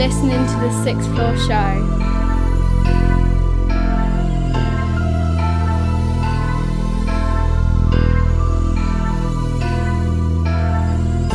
listening 0.00 0.46
to 0.46 0.56
the 0.60 0.82
Sixth 0.82 1.06
Floor 1.12 1.36
Show. 1.36 1.72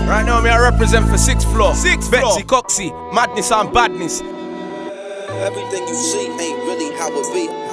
Right 0.10 0.26
now, 0.26 0.42
me 0.42 0.50
I 0.50 0.58
represent 0.72 1.08
for 1.08 1.20
sixth 1.20 1.48
floor. 1.52 1.76
Sixth 1.76 2.10
Betsy, 2.10 2.42
floor. 2.42 2.64
Coxie, 2.64 3.14
madness 3.14 3.52
and 3.52 3.72
badness. 3.72 4.22
Everything 4.22 5.88
you 5.88 5.94
see 5.94 6.26
ain't 6.26 6.58
really 6.66 6.98
how 6.98 7.10
it 7.12 7.34
be. 7.36 7.65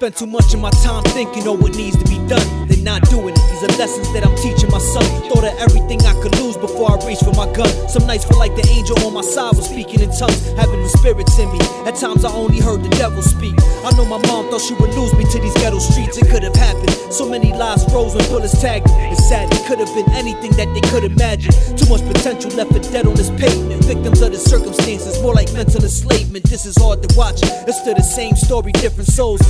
Spend 0.00 0.16
too 0.16 0.26
much 0.26 0.54
of 0.54 0.60
my 0.60 0.70
time 0.82 1.02
thinking 1.12 1.46
on 1.46 1.60
what 1.60 1.76
needs 1.76 1.94
to 1.94 2.04
be 2.06 2.16
done 2.26 2.60
then 2.70 2.84
not 2.84 3.02
doing 3.10 3.34
it. 3.34 3.42
These 3.50 3.64
are 3.64 3.74
lessons 3.78 4.12
that 4.14 4.24
I'm 4.24 4.34
teaching 4.36 4.70
my 4.70 4.78
son. 4.78 5.04
Thought 5.28 5.44
of 5.44 5.54
everything 5.58 6.00
I 6.06 6.14
could 6.22 6.34
lose 6.40 6.56
before 6.56 6.92
I 6.92 6.96
reached 7.04 7.24
for 7.24 7.34
my 7.34 7.50
gun. 7.52 7.68
Some 7.88 8.06
nights 8.06 8.24
feel 8.24 8.38
like 8.38 8.54
the 8.56 8.66
angel 8.70 8.96
on 9.04 9.12
my 9.12 9.20
side 9.20 9.56
was 9.56 9.68
speaking 9.68 10.00
in 10.00 10.10
tongues, 10.14 10.40
having 10.56 10.80
the 10.80 10.88
spirits 10.88 11.36
in 11.38 11.50
me. 11.52 11.60
At 11.84 11.96
times 11.96 12.24
I 12.24 12.32
only 12.32 12.60
heard 12.60 12.82
the 12.82 12.88
devil 12.96 13.20
speak. 13.22 13.54
I 13.84 13.90
know 13.96 14.04
my 14.04 14.22
mom 14.30 14.48
thought 14.48 14.62
she 14.62 14.74
would 14.74 14.94
lose 14.94 15.12
me 15.14 15.24
to 15.24 15.38
these 15.38 15.54
ghetto 15.54 15.78
streets. 15.78 16.16
It 16.16 16.28
could 16.30 16.42
have 16.42 16.56
happened. 16.56 16.90
So 17.12 17.28
many 17.28 17.52
lives 17.52 17.84
froze 17.90 18.14
when 18.14 18.24
bullets 18.30 18.60
tagged. 18.60 18.86
It's 19.12 19.28
sad. 19.28 19.52
It 19.52 19.66
could 19.66 19.80
have 19.80 19.92
been 19.92 20.08
anything 20.14 20.52
that 20.56 20.72
they 20.72 20.80
could 20.88 21.04
imagine. 21.04 21.52
Too 21.76 21.88
much 21.90 22.00
potential 22.06 22.50
left 22.56 22.72
for 22.72 22.80
dead 22.92 23.06
on 23.06 23.14
this 23.14 23.30
pavement. 23.30 23.84
Victims 23.84 24.22
of 24.22 24.32
the 24.32 24.38
circumstances, 24.38 25.20
more 25.20 25.34
like 25.34 25.52
mental 25.52 25.82
enslavement. 25.82 26.44
This 26.44 26.64
is 26.64 26.76
hard 26.78 27.02
to 27.02 27.10
watch. 27.16 27.40
It's 27.42 27.80
still 27.80 27.94
the 27.94 28.02
same 28.02 28.36
story, 28.36 28.72
different 28.72 29.08
souls. 29.10 29.40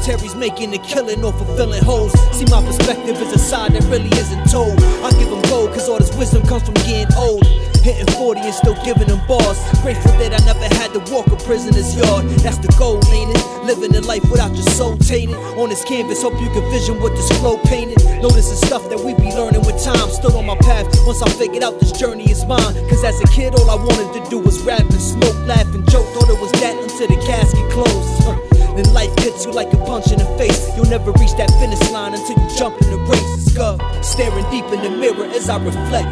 Cemeteries 0.00 0.34
making 0.34 0.72
a 0.72 0.78
killing 0.78 1.22
or 1.22 1.32
fulfilling 1.32 1.84
holes. 1.84 2.12
See 2.32 2.46
my 2.46 2.64
perspective 2.64 2.80
perspective 2.90 3.20
is 3.20 3.32
a 3.34 3.38
side 3.38 3.72
that 3.72 3.84
really 3.84 4.08
isn't 4.18 4.50
told. 4.50 4.78
I 5.04 5.10
give 5.18 5.28
them 5.28 5.42
gold, 5.52 5.72
cause 5.72 5.88
all 5.88 5.98
this 5.98 6.14
wisdom 6.16 6.42
comes 6.46 6.64
from 6.64 6.74
getting 6.74 7.12
old. 7.16 7.44
Hitting 7.84 8.08
40 8.16 8.40
and 8.40 8.54
still 8.54 8.76
giving 8.84 9.08
them 9.08 9.20
bars. 9.26 9.60
Grateful 9.82 10.12
that 10.20 10.32
I 10.32 10.40
never 10.44 10.68
had 10.76 10.92
to 10.92 11.00
walk 11.12 11.28
a 11.28 11.36
prisoner's 11.36 11.96
yard. 11.96 12.24
That's 12.40 12.58
the 12.58 12.72
goal, 12.78 13.00
ain't 13.12 13.36
it? 13.36 13.44
Living 13.64 13.94
a 13.96 14.00
life 14.00 14.24
without 14.30 14.52
your 14.52 14.68
soul 14.72 14.96
tainted. 14.98 15.36
On 15.60 15.68
this 15.68 15.84
canvas, 15.84 16.22
hope 16.22 16.40
you 16.40 16.48
can 16.50 16.64
vision 16.70 17.00
what 17.00 17.12
this 17.12 17.28
flow 17.38 17.58
painted. 17.64 18.00
Notice 18.20 18.50
the 18.50 18.56
stuff 18.56 18.88
that 18.88 19.00
we 19.00 19.12
be 19.14 19.32
learning 19.36 19.64
with 19.64 19.82
time. 19.82 20.08
Still 20.08 20.36
on 20.36 20.46
my 20.46 20.56
path, 20.64 20.88
once 21.04 21.20
I 21.22 21.28
figured 21.36 21.62
out 21.62 21.78
this 21.80 21.92
journey 21.92 22.30
is 22.30 22.44
mine. 22.44 22.74
Cause 22.88 23.04
as 23.04 23.20
a 23.20 23.28
kid, 23.28 23.54
all 23.54 23.68
I 23.68 23.76
wanted 23.76 24.12
to 24.16 24.30
do 24.30 24.38
was 24.38 24.60
rap 24.60 24.80
and 24.80 25.00
smoke, 25.00 25.36
laugh, 25.46 25.68
and 25.74 25.84
joke. 25.90 26.08
Thought 26.16 26.28
it 26.28 26.40
was 26.40 26.52
that 26.60 26.76
until 26.80 27.08
the 27.08 27.20
casket 27.24 27.70
closed. 27.70 28.49
Then 28.80 28.94
life 28.94 29.12
hits 29.20 29.44
you 29.44 29.52
like 29.52 29.68
a 29.74 29.80
punch 29.84 30.08
in 30.08 30.16
the 30.16 30.30
face. 30.40 30.72
You'll 30.72 30.88
never 30.88 31.12
reach 31.20 31.36
that 31.36 31.52
finish 31.60 31.84
line 31.92 32.16
until 32.16 32.32
you 32.32 32.48
jump 32.56 32.80
in 32.80 32.88
the 32.88 32.96
race. 33.12 33.52
Go, 33.52 33.76
staring 34.00 34.48
deep 34.48 34.64
in 34.72 34.80
the 34.80 34.88
mirror 34.88 35.28
as 35.36 35.52
I 35.52 35.60
reflect. 35.60 36.08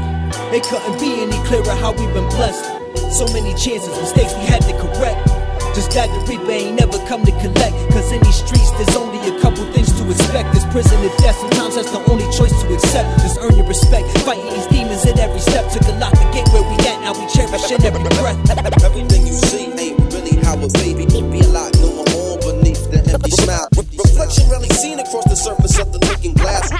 It 0.52 0.68
couldn't 0.68 1.00
be 1.00 1.24
any 1.24 1.40
clearer 1.48 1.72
how 1.80 1.96
we've 1.96 2.12
been 2.12 2.28
blessed. 2.36 2.60
So 3.08 3.24
many 3.32 3.56
chances, 3.56 3.88
mistakes 3.96 4.36
we 4.36 4.44
had 4.44 4.60
to 4.68 4.76
correct. 4.76 5.16
Just 5.72 5.96
that 5.96 6.12
the 6.12 6.20
reaper 6.28 6.52
ain't 6.52 6.76
never 6.76 7.00
come 7.08 7.24
to 7.24 7.32
collect. 7.40 7.72
Cause 7.96 8.12
in 8.12 8.20
these 8.20 8.36
streets, 8.36 8.68
there's 8.76 8.96
only 9.00 9.16
a 9.16 9.32
couple 9.40 9.64
things 9.72 9.88
to 9.96 10.04
expect. 10.04 10.52
There's 10.52 10.68
prison 10.68 11.00
or 11.00 11.12
death, 11.24 11.40
sometimes 11.40 11.80
that's 11.80 11.88
the 11.88 12.04
only 12.04 12.28
choice 12.36 12.52
to 12.52 12.66
accept. 12.68 13.08
Just 13.24 13.40
earn 13.40 13.56
your 13.56 13.64
respect. 13.64 14.12
Fighting 14.28 14.52
these 14.52 14.68
demons 14.68 15.08
at 15.08 15.16
every 15.16 15.40
step. 15.40 15.64
Took 15.72 15.88
a 15.88 15.96
lot 15.96 16.12
to 16.12 16.24
get 16.36 16.44
where 16.52 16.68
we 16.68 16.76
at, 16.84 17.00
now 17.00 17.16
we 17.16 17.24
cherish 17.32 17.64
every 17.80 18.04
breath. 18.20 18.36
Everything 18.84 19.24
you 19.24 19.32
see 19.48 19.72
ain't 19.72 19.96
really 20.12 20.36
how 20.44 20.60
it 20.60 20.68
be. 20.76 20.92
Be 20.92 21.40
a 21.40 21.48
lot 21.48 21.72
going 21.80 22.04
on 22.04 22.17
beneath 22.68 22.90
the 22.90 23.12
empty 23.12 23.30
smile. 23.30 23.68
Reflection 23.76 24.48
really 24.50 24.68
seen 24.70 24.98
across 24.98 25.24
the 25.24 25.36
surface 25.36 25.78
of 25.78 25.92
the 25.92 25.98
looking 26.06 26.34
glass. 26.34 26.70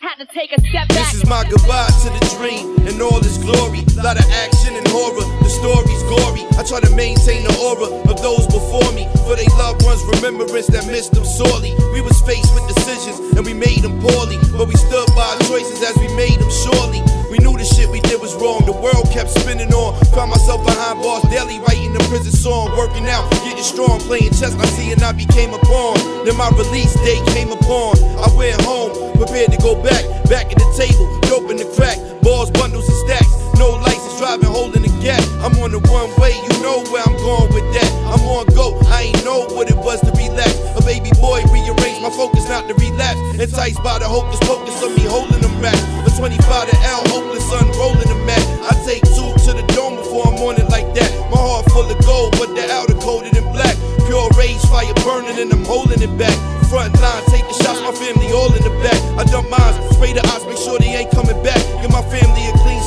Had 0.00 0.16
to 0.18 0.26
take 0.34 0.52
a 0.52 0.60
step 0.60 0.88
back. 0.88 1.12
This 1.12 1.14
is 1.14 1.26
my 1.26 1.44
goodbye 1.48 1.88
to 2.02 2.08
the 2.10 2.22
dream 2.36 2.76
and 2.86 3.00
all 3.00 3.18
its 3.18 3.38
glory. 3.38 3.86
Lot 3.96 4.18
of 4.18 4.26
action 4.44 4.74
and 4.74 4.86
horror, 4.88 5.24
the 5.40 5.48
story's 5.48 6.02
gory. 6.10 6.44
I 6.58 6.66
try 6.66 6.80
to 6.80 6.92
maintain 6.94 7.44
the 7.46 7.54
aura 7.62 7.88
of 8.10 8.16
those 8.20 8.46
before 8.46 8.90
me. 8.92 9.08
For 9.24 9.38
they 9.38 9.46
loved 9.56 9.84
ones, 9.86 10.02
remembrance 10.18 10.66
that 10.74 10.86
missed 10.86 11.14
them 11.14 11.24
sorely. 11.24 11.72
We 11.94 12.02
was 12.02 12.20
faced 12.22 12.52
with 12.54 12.66
decisions 12.68 13.18
and 13.38 13.46
we 13.46 13.54
made 13.54 13.82
them 13.82 14.00
poorly. 14.02 14.36
But 14.58 14.68
we 14.68 14.76
stood 14.76 15.08
by 15.14 15.24
our 15.24 15.40
choices 15.46 15.80
as 15.82 15.96
we 15.96 16.10
made 16.18 16.36
them 16.36 16.50
surely. 16.50 17.00
We 17.32 17.38
knew 17.38 17.56
the 17.56 17.64
shit 17.64 17.88
we 17.88 18.04
did 18.04 18.20
was 18.20 18.36
wrong. 18.36 18.60
The 18.68 18.76
world 18.76 19.08
kept 19.08 19.32
spinning 19.32 19.72
on. 19.72 19.96
Found 20.12 20.36
myself 20.36 20.60
behind 20.68 21.00
bars 21.00 21.24
daily, 21.32 21.56
writing 21.64 21.96
the 21.96 22.04
prison 22.12 22.28
song. 22.30 22.76
Working 22.76 23.08
out, 23.08 23.24
getting 23.40 23.64
strong, 23.64 24.04
playing 24.04 24.36
chess. 24.36 24.52
I 24.52 24.66
see 24.76 24.92
and 24.92 25.00
I 25.00 25.12
became 25.16 25.48
a 25.56 25.58
pawn. 25.64 25.96
Then 26.28 26.36
my 26.36 26.52
release 26.52 26.92
date 27.00 27.24
came 27.32 27.48
upon. 27.48 27.96
I 28.20 28.28
went 28.36 28.60
home, 28.68 29.16
prepared 29.16 29.48
to 29.48 29.56
go 29.64 29.80
back. 29.80 30.04
Back 30.28 30.52
at 30.52 30.60
the 30.60 30.68
table, 30.76 31.08
dope 31.24 31.48
in 31.48 31.56
the 31.56 31.64
crack. 31.72 31.96
Balls, 32.20 32.50
bundles, 32.52 32.84
and 32.84 33.00
stacks. 33.08 33.32
No 33.56 33.80
license 33.80 34.20
driving, 34.20 34.52
holding 34.52 34.81
the. 35.02 35.18
I'm 35.42 35.58
on 35.58 35.74
the 35.74 35.82
one 35.90 36.10
way, 36.22 36.30
you 36.30 36.54
know 36.62 36.82
where 36.94 37.02
I'm 37.02 37.18
going 37.18 37.50
with 37.50 37.66
that. 37.74 37.90
I'm 38.06 38.22
on 38.30 38.46
go, 38.54 38.78
I 38.86 39.10
ain't 39.10 39.24
know 39.24 39.46
what 39.50 39.68
it 39.68 39.76
was 39.76 40.00
to 40.06 40.12
relax. 40.14 40.54
A 40.78 40.82
baby 40.86 41.10
boy 41.18 41.42
rearranged 41.50 42.02
my 42.02 42.10
focus 42.10 42.46
not 42.48 42.68
to 42.70 42.74
relapse. 42.74 43.18
Enticed 43.38 43.82
by 43.82 43.98
the 43.98 44.06
hocus 44.06 44.38
pocus 44.46 44.78
of 44.82 44.94
me 44.94 45.02
holding 45.02 45.42
them 45.42 45.54
back. 45.60 45.76
A 46.06 46.10
25 46.14 46.38
to 46.70 46.76
L, 46.86 47.02
hopeless, 47.10 47.46
unrolling 47.50 48.06
the 48.06 48.18
mat. 48.22 48.42
I 48.62 48.72
take 48.86 49.02
two 49.10 49.26
to 49.26 49.50
the 49.58 49.66
dome 49.74 49.98
before 49.98 50.22
I'm 50.30 50.38
on 50.46 50.54
it 50.62 50.70
like 50.70 50.94
that. 50.94 51.10
My 51.30 51.38
heart 51.38 51.66
full 51.74 51.88
of 51.90 51.98
gold, 52.06 52.38
but 52.38 52.54
the 52.54 52.62
outer 52.70 52.94
coated 53.02 53.34
in 53.34 53.44
black. 53.50 53.74
Pure 54.06 54.30
rage, 54.38 54.62
fire 54.70 54.94
burning, 55.02 55.38
and 55.42 55.50
I'm 55.50 55.66
holding 55.66 55.98
it 55.98 56.14
back. 56.14 56.34
Front 56.70 56.94
line, 57.02 57.22
taking 57.26 57.52
shots, 57.58 57.82
my 57.82 57.92
family 57.92 58.30
all 58.32 58.54
in 58.54 58.62
the 58.62 58.72
back. 58.86 58.96
I 59.18 59.26
dump 59.26 59.50
mines, 59.50 59.76
spray 59.98 60.14
the 60.14 60.22
eyes, 60.30 60.46
make 60.46 60.56
sure 60.62 60.78
they 60.78 60.94
ain't 60.94 61.10
coming 61.10 61.36
back. 61.42 61.60
Give 61.82 61.90
my 61.90 62.06
family 62.06 62.46
a 62.48 62.52
clean 62.62 62.80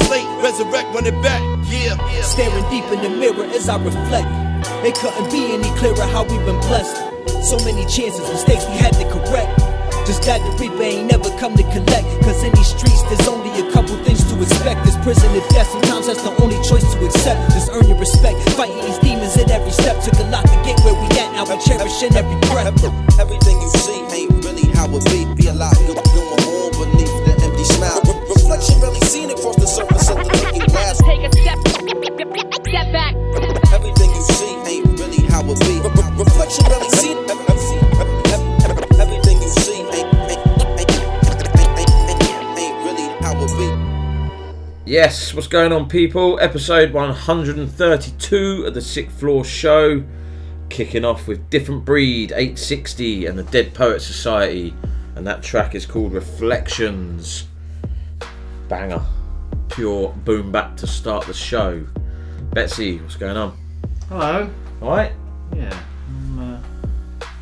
resurrect, 0.56 0.94
run 0.96 1.06
it 1.06 1.22
back. 1.22 1.42
Yeah. 1.68 2.00
yeah. 2.00 2.22
Staring 2.22 2.64
deep 2.72 2.86
in 2.92 3.02
the 3.04 3.10
mirror 3.10 3.46
as 3.52 3.68
I 3.68 3.76
reflect. 3.84 4.28
It 4.88 4.96
couldn't 4.96 5.32
be 5.32 5.52
any 5.52 5.70
clearer 5.78 6.08
how 6.08 6.24
we've 6.24 6.46
been 6.46 6.60
blessed. 6.72 6.96
So 7.44 7.58
many 7.66 7.84
chances, 7.92 8.24
mistakes 8.32 8.64
we 8.66 8.78
had 8.80 8.94
to 8.96 9.06
correct. 9.12 9.52
Just 10.08 10.24
that 10.30 10.40
the 10.40 10.52
reaper 10.62 10.82
ain't 10.84 11.12
never 11.12 11.30
come 11.42 11.58
to 11.58 11.66
collect. 11.74 12.06
Cause 12.24 12.40
in 12.44 12.54
these 12.54 12.72
streets, 12.72 13.02
there's 13.10 13.28
only 13.28 13.52
a 13.60 13.68
couple 13.74 13.98
things 14.06 14.24
to 14.32 14.38
expect. 14.40 14.86
This 14.86 14.96
prison 15.04 15.28
or 15.36 15.44
death, 15.50 15.68
sometimes 15.68 16.08
that's 16.08 16.24
the 16.24 16.32
only 16.40 16.58
choice 16.64 16.86
to 16.86 16.98
accept. 17.04 17.52
Just 17.52 17.74
earn 17.74 17.88
your 17.90 17.98
respect. 17.98 18.38
Fighting 18.56 18.80
these 18.86 19.00
demons 19.00 19.36
at 19.38 19.52
every 19.52 19.72
step. 19.72 20.00
Took 20.06 20.18
a 20.24 20.28
lot 20.30 20.46
to 20.46 20.56
get 20.64 20.80
where 20.86 20.96
we 20.96 21.10
at, 21.20 21.34
now 21.36 21.44
we 21.44 21.58
cherishing 21.66 22.16
every 22.16 22.38
breath. 22.48 22.72
Everything 23.20 23.60
you 23.60 23.70
see 23.82 24.00
ain't 24.14 24.32
really 24.46 24.70
how 24.72 24.88
it 24.88 25.04
be. 25.10 25.26
Be 25.36 25.50
a 25.50 25.54
lot 25.58 25.76
going 25.84 26.00
on 26.00 26.72
beneath 26.80 27.16
the 27.26 27.34
empty 27.44 27.66
smile. 27.66 28.00
Reflection 28.30 28.80
really 28.80 29.02
seen 29.10 29.30
across 29.32 29.58
the 29.58 29.68
surface 29.68 29.95
of 30.76 30.98
the 30.98 31.04
looking 31.04 31.04
glass. 31.04 31.04
Take 31.04 31.24
a 31.24 31.32
step, 31.32 31.58
step 32.68 32.92
back. 32.92 33.16
Everything 33.74 34.10
you 34.12 34.22
see 34.22 34.56
ain't 34.68 35.00
really 35.00 35.22
how 35.28 35.42
it 35.44 35.60
be. 35.62 35.80
Reflection 36.18 36.66
really 36.66 36.90
seen. 36.90 37.18
Everything 39.00 39.42
you 39.42 39.50
see 39.50 39.82
ain't, 39.82 39.94
ain't, 39.96 40.46
ain't, 42.10 42.60
ain't 42.60 42.78
really 42.86 43.08
how 43.22 43.36
it 43.38 43.52
be. 43.58 44.92
Yes, 44.92 45.34
what's 45.34 45.48
going 45.48 45.72
on, 45.72 45.88
people? 45.90 46.40
Episode 46.40 46.94
132 46.94 48.64
of 48.68 48.74
the 48.74 48.82
Sixth 48.82 49.20
Floor 49.20 49.44
Show. 49.44 50.04
Kicking 50.70 51.06
off 51.06 51.28
with 51.28 51.50
Different 51.50 51.86
Breed 51.86 52.32
860 52.32 53.26
and 53.26 53.38
the 53.38 53.44
Dead 53.44 53.74
Poetz 53.74 54.02
Society. 54.02 54.74
And 55.16 55.26
that 55.26 55.42
track 55.42 55.76
is 55.76 55.86
called 55.86 56.12
Reflektionz. 56.12 57.46
Banger. 58.68 59.06
Pure 59.76 60.14
boom 60.24 60.54
back 60.54 60.78
to 60.78 60.88
start 60.88 61.26
the 61.28 61.34
show. 61.34 61.86
Betsy, 62.54 62.98
what's 63.00 63.18
going 63.18 63.36
on? 63.36 63.58
Hello. 64.08 64.50
Alright? 64.82 65.12
Yeah. 65.54 65.78
I'm, 66.08 66.40
uh, 66.40 66.62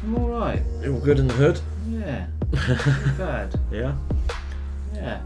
I'm 0.01 0.15
all 0.17 0.29
right. 0.29 0.59
You 0.81 0.95
all 0.95 0.99
good 0.99 1.19
in 1.19 1.27
the 1.27 1.35
hood? 1.35 1.59
Yeah. 1.87 2.25
Not 2.51 3.17
bad. 3.19 3.59
Yeah? 3.71 3.95
Yeah. 4.95 5.21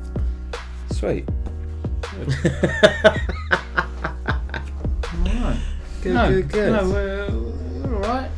Sweet. 0.92 1.30
I'm 2.12 2.20
all 5.14 5.44
right. 5.44 5.62
Good, 6.02 6.14
no, 6.14 6.28
good, 6.30 6.50
good. 6.50 6.74
No, 6.74 6.90
we're, 6.90 7.32
we're 7.32 7.96
all 7.96 8.02
right. 8.02 8.32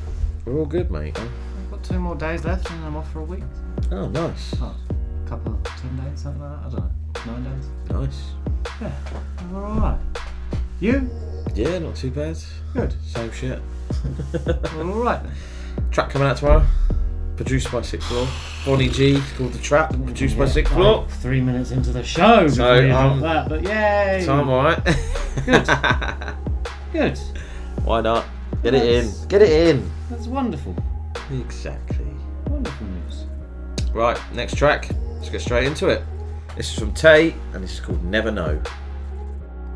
We're 0.45 0.60
all 0.60 0.68
good, 0.68 0.92
mate. 0.92 1.18
I've 1.18 1.71
got 1.71 1.83
two 1.83 1.98
more 1.98 2.16
days 2.16 2.45
left, 2.45 2.69
and 2.69 2.86
I'm 2.86 2.95
off 2.98 3.12
for 3.12 3.21
a 3.21 3.24
week. 3.24 3.44
Oh, 3.92 4.07
nice. 4.10 4.54
Oh, 4.62 4.75
a 5.25 5.27
couple 5.27 5.54
of 5.54 5.63
ten 5.63 5.98
days, 5.98 6.21
something 6.21 6.39
like 6.39 6.51
that. 6.62 6.68
I 6.68 6.69
don't 6.69 6.80
know. 6.86 6.92
Nine 7.25 7.44
days. 7.44 7.65
Nice. 7.89 8.21
Yeah. 8.81 8.91
We're 9.51 9.65
all 9.65 9.79
right. 9.79 10.00
You? 10.79 11.09
Yeah, 11.56 11.79
not 11.79 11.95
too 11.95 12.11
bad. 12.11 12.38
Good. 12.73 12.94
Same 13.06 13.31
shit. 13.31 13.59
We're 14.75 14.91
all 14.91 15.03
right. 15.03 15.21
Track 15.91 16.11
coming 16.11 16.27
out 16.27 16.38
tomorrow. 16.38 16.65
Produced 17.35 17.71
by 17.71 17.81
Sixth 17.81 18.07
Floor. 18.07 18.27
Bonnie 18.65 18.89
G. 18.89 19.15
It's 19.15 19.31
called 19.33 19.53
The 19.53 19.59
Trap. 19.59 19.91
Produced 20.03 20.38
by 20.38 20.44
Yeah, 20.45 20.51
Sixth 20.51 20.73
Floor. 20.73 21.07
Three 21.21 21.41
minutes 21.41 21.71
into 21.71 21.91
the 21.91 22.03
show. 22.03 22.47
So, 22.47 22.88
got 22.88 23.11
um, 23.11 23.19
that, 23.21 23.50
but 23.50 23.63
yay. 23.63 24.21
So 24.25 24.33
I'm 24.33 24.50
alright. 24.50 24.83
Good. 25.45 25.67
Good. 26.94 27.17
Why 27.85 28.01
not? 28.01 28.25
Get 28.61 28.73
it 28.73 28.83
in. 28.83 29.11
Get 29.29 29.41
it 29.41 29.69
in. 29.69 29.89
That's 30.09 30.27
wonderful. 30.27 30.75
Exactly. 31.31 32.07
Wonderful 32.47 32.88
news. 32.88 33.25
Right, 33.94 34.19
next 34.33 34.56
track. 34.56 34.89
Let's 35.15 35.29
get 35.29 35.41
straight 35.41 35.65
into 35.65 35.88
it. 35.88 36.03
This 36.59 36.73
is 36.73 36.79
from 36.79 36.94
Tai, 36.94 37.33
and 37.53 37.63
this 37.63 37.75
is 37.75 37.79
called 37.79 38.03
Never 38.03 38.31
No. 38.31 38.61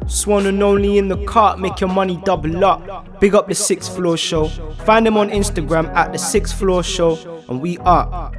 Swan 0.05 0.47
and 0.47 0.61
only 0.61 0.97
in 0.97 1.07
the 1.07 1.15
cart, 1.23 1.57
make 1.57 1.79
your 1.79 1.89
money 1.89 2.19
double 2.25 2.65
up. 2.65 3.21
Big 3.21 3.33
up 3.35 3.47
the 3.47 3.55
sixth 3.55 3.95
floor 3.95 4.17
show. 4.17 4.49
Find 4.83 5.05
them 5.05 5.15
on 5.15 5.29
Instagram 5.29 5.87
at 5.95 6.11
the 6.11 6.19
sixth 6.19 6.59
floor 6.59 6.83
show, 6.83 7.45
and 7.47 7.61
we 7.61 7.77
are. 7.77 8.33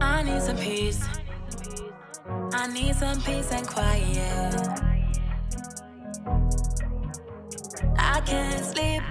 I 0.00 0.24
need 0.24 0.42
some 0.42 0.56
peace. 0.56 1.04
I 2.52 2.66
need 2.72 2.96
some 2.96 3.20
peace 3.22 3.52
and 3.52 3.64
quiet. 3.64 4.89
I 7.96 8.20
can't 8.20 8.64
sleep. 8.64 9.02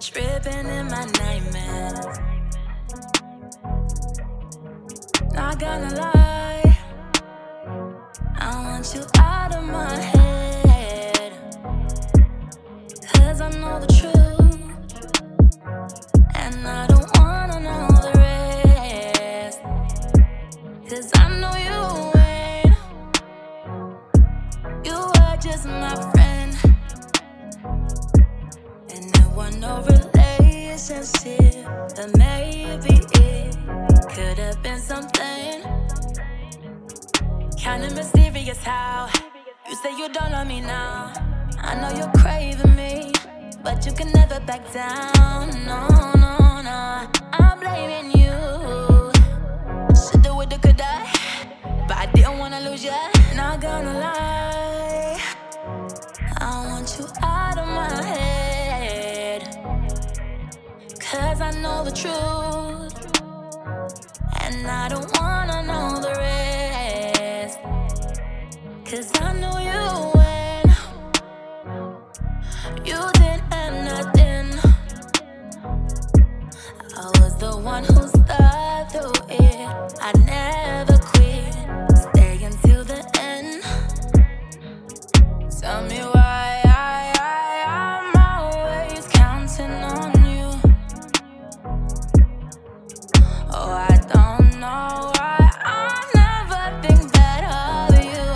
Tripping 0.00 0.66
in 0.66 0.86
my 0.86 1.04
nightmares. 1.18 2.18
Not 5.32 5.58
gonna 5.58 5.94
lie. 5.94 6.78
I 8.36 8.62
want 8.64 8.94
you 8.94 9.02
out 9.18 9.54
of 9.56 9.64
my 9.64 9.96
head. 9.96 11.32
Cause 13.14 13.40
I 13.40 13.50
know 13.50 13.80
the 13.80 13.86
truth. 13.98 14.14
And 16.34 16.66
I 16.66 16.86
don't 16.86 17.10
wanna 17.18 17.60
know 17.60 17.88
the 18.04 18.12
rest. 18.18 19.60
Cause 20.88 21.10
I 21.14 21.28
know 21.40 21.54
you 21.68 21.82
ain't. 22.20 22.76
You 24.86 25.12
just 25.40 25.66
my 25.66 25.94
friend. 26.12 26.77
And 28.94 29.12
there 29.14 29.28
was 29.36 29.56
no 29.56 29.82
relationship. 29.82 31.66
But 31.96 32.16
maybe 32.16 33.00
it 33.14 33.56
could 34.14 34.38
have 34.38 34.62
been 34.62 34.80
something. 34.80 35.62
Kinda 37.56 37.94
mysterious 37.94 38.62
how 38.64 39.08
you 39.68 39.76
say 39.82 39.92
you 39.96 40.08
don't 40.08 40.32
love 40.32 40.46
me 40.46 40.60
now. 40.60 41.12
I 41.58 41.74
know 41.80 41.90
you're 41.98 42.12
craving 42.22 42.74
me, 42.76 43.12
but 43.62 43.84
you 43.84 43.92
can 43.92 44.10
never 44.12 44.40
back 44.40 44.62
down. 44.72 45.50
No, 45.66 45.86
no, 46.24 46.62
no. 46.62 47.10
I'm 47.32 47.58
blaming 47.60 48.10
you. 48.20 48.32
Shoulda, 49.94 50.32
woulda, 50.34 50.58
coulda, 50.58 50.92
but 51.88 51.96
I 51.96 52.06
didn't 52.14 52.38
wanna 52.38 52.60
lose 52.60 52.84
ya. 52.84 52.96
Not 53.34 53.60
gonna 53.60 53.94
lie, 54.04 55.20
I 56.40 56.66
want 56.68 56.96
you 56.98 57.06
out 57.22 57.58
of 57.58 57.68
my 57.68 58.02
head. 58.06 58.27
Cause 61.10 61.40
I 61.40 61.50
know 61.62 61.84
the 61.84 61.90
truth, 61.90 62.92
and 64.42 64.66
I 64.66 64.88
don't 64.90 65.10
wanna 65.18 65.62
know 65.62 66.02
the 66.02 66.12
rest. 66.18 67.58
Cause 68.84 69.10
I 69.18 69.32
know 69.40 69.56
you 69.70 69.84
when 70.18 70.64
you 72.84 73.00
didn't 73.14 73.44
have 73.54 73.74
nothing. 73.88 74.48
I 76.94 77.06
was 77.20 77.34
the 77.38 77.56
one 77.56 77.84
who 77.84 78.06
stuck 78.06 78.92
through 78.92 79.18
it. 79.30 79.68
I 80.02 80.12
never 80.26 80.98
quit. 80.98 81.54
Stay 81.96 82.44
until 82.44 82.84
the 82.84 83.00
end. 83.18 83.62
Tell 85.58 85.82
me 85.84 86.00
why 86.00 86.17
know 94.68 95.12
why 95.16 95.50
I 95.64 95.76
never 96.14 96.62
think 96.84 97.02
that 97.12 97.42
of 97.58 97.94
you. 98.12 98.28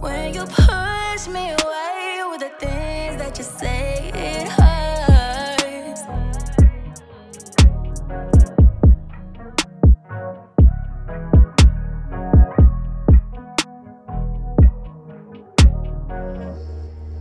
When 0.00 0.34
you 0.34 0.44
push 0.46 1.28
me 1.28 1.44
away 1.50 2.22
with 2.30 2.40
the 2.40 2.52
things 2.58 3.16
that 3.20 3.36
you 3.36 3.44
say, 3.44 4.10
it 4.14 4.48
hurts. 4.48 6.02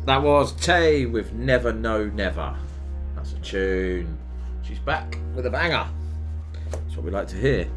That 0.05 0.21
was 0.23 0.53
Tai 0.53 1.05
with 1.05 1.33
Never 1.33 1.73
No 1.73 2.05
Never. 2.05 2.55
That's 3.15 3.33
a 3.33 3.39
tune. 3.39 4.17
She's 4.63 4.79
back 4.79 5.20
with 5.35 5.45
a 5.45 5.49
banger. 5.49 5.87
That's 6.71 6.95
what 6.95 7.05
we 7.05 7.11
like 7.11 7.27
to 7.29 7.35
hear. 7.37 7.67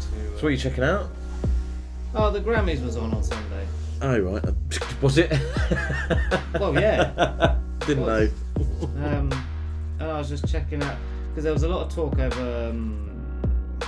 So, 0.00 0.08
what 0.34 0.44
are 0.44 0.50
you 0.50 0.56
checking 0.56 0.84
out? 0.84 1.08
Oh, 2.14 2.30
the 2.30 2.40
Grammys 2.40 2.84
was 2.84 2.96
on 2.96 3.12
on 3.12 3.22
Sunday. 3.22 3.66
Oh, 4.02 4.18
right. 4.20 4.44
Was 5.02 5.18
it? 5.18 5.32
Well, 6.58 6.72
yeah. 6.74 7.56
Didn't 7.80 8.06
know. 8.06 8.28
Um, 9.04 9.30
and 10.00 10.10
I 10.10 10.18
was 10.18 10.30
just 10.30 10.48
checking 10.48 10.82
out 10.82 10.96
because 11.28 11.44
there 11.44 11.52
was 11.52 11.64
a 11.64 11.68
lot 11.68 11.86
of 11.86 11.94
talk 11.94 12.18
over 12.18 12.68
um, 12.70 13.78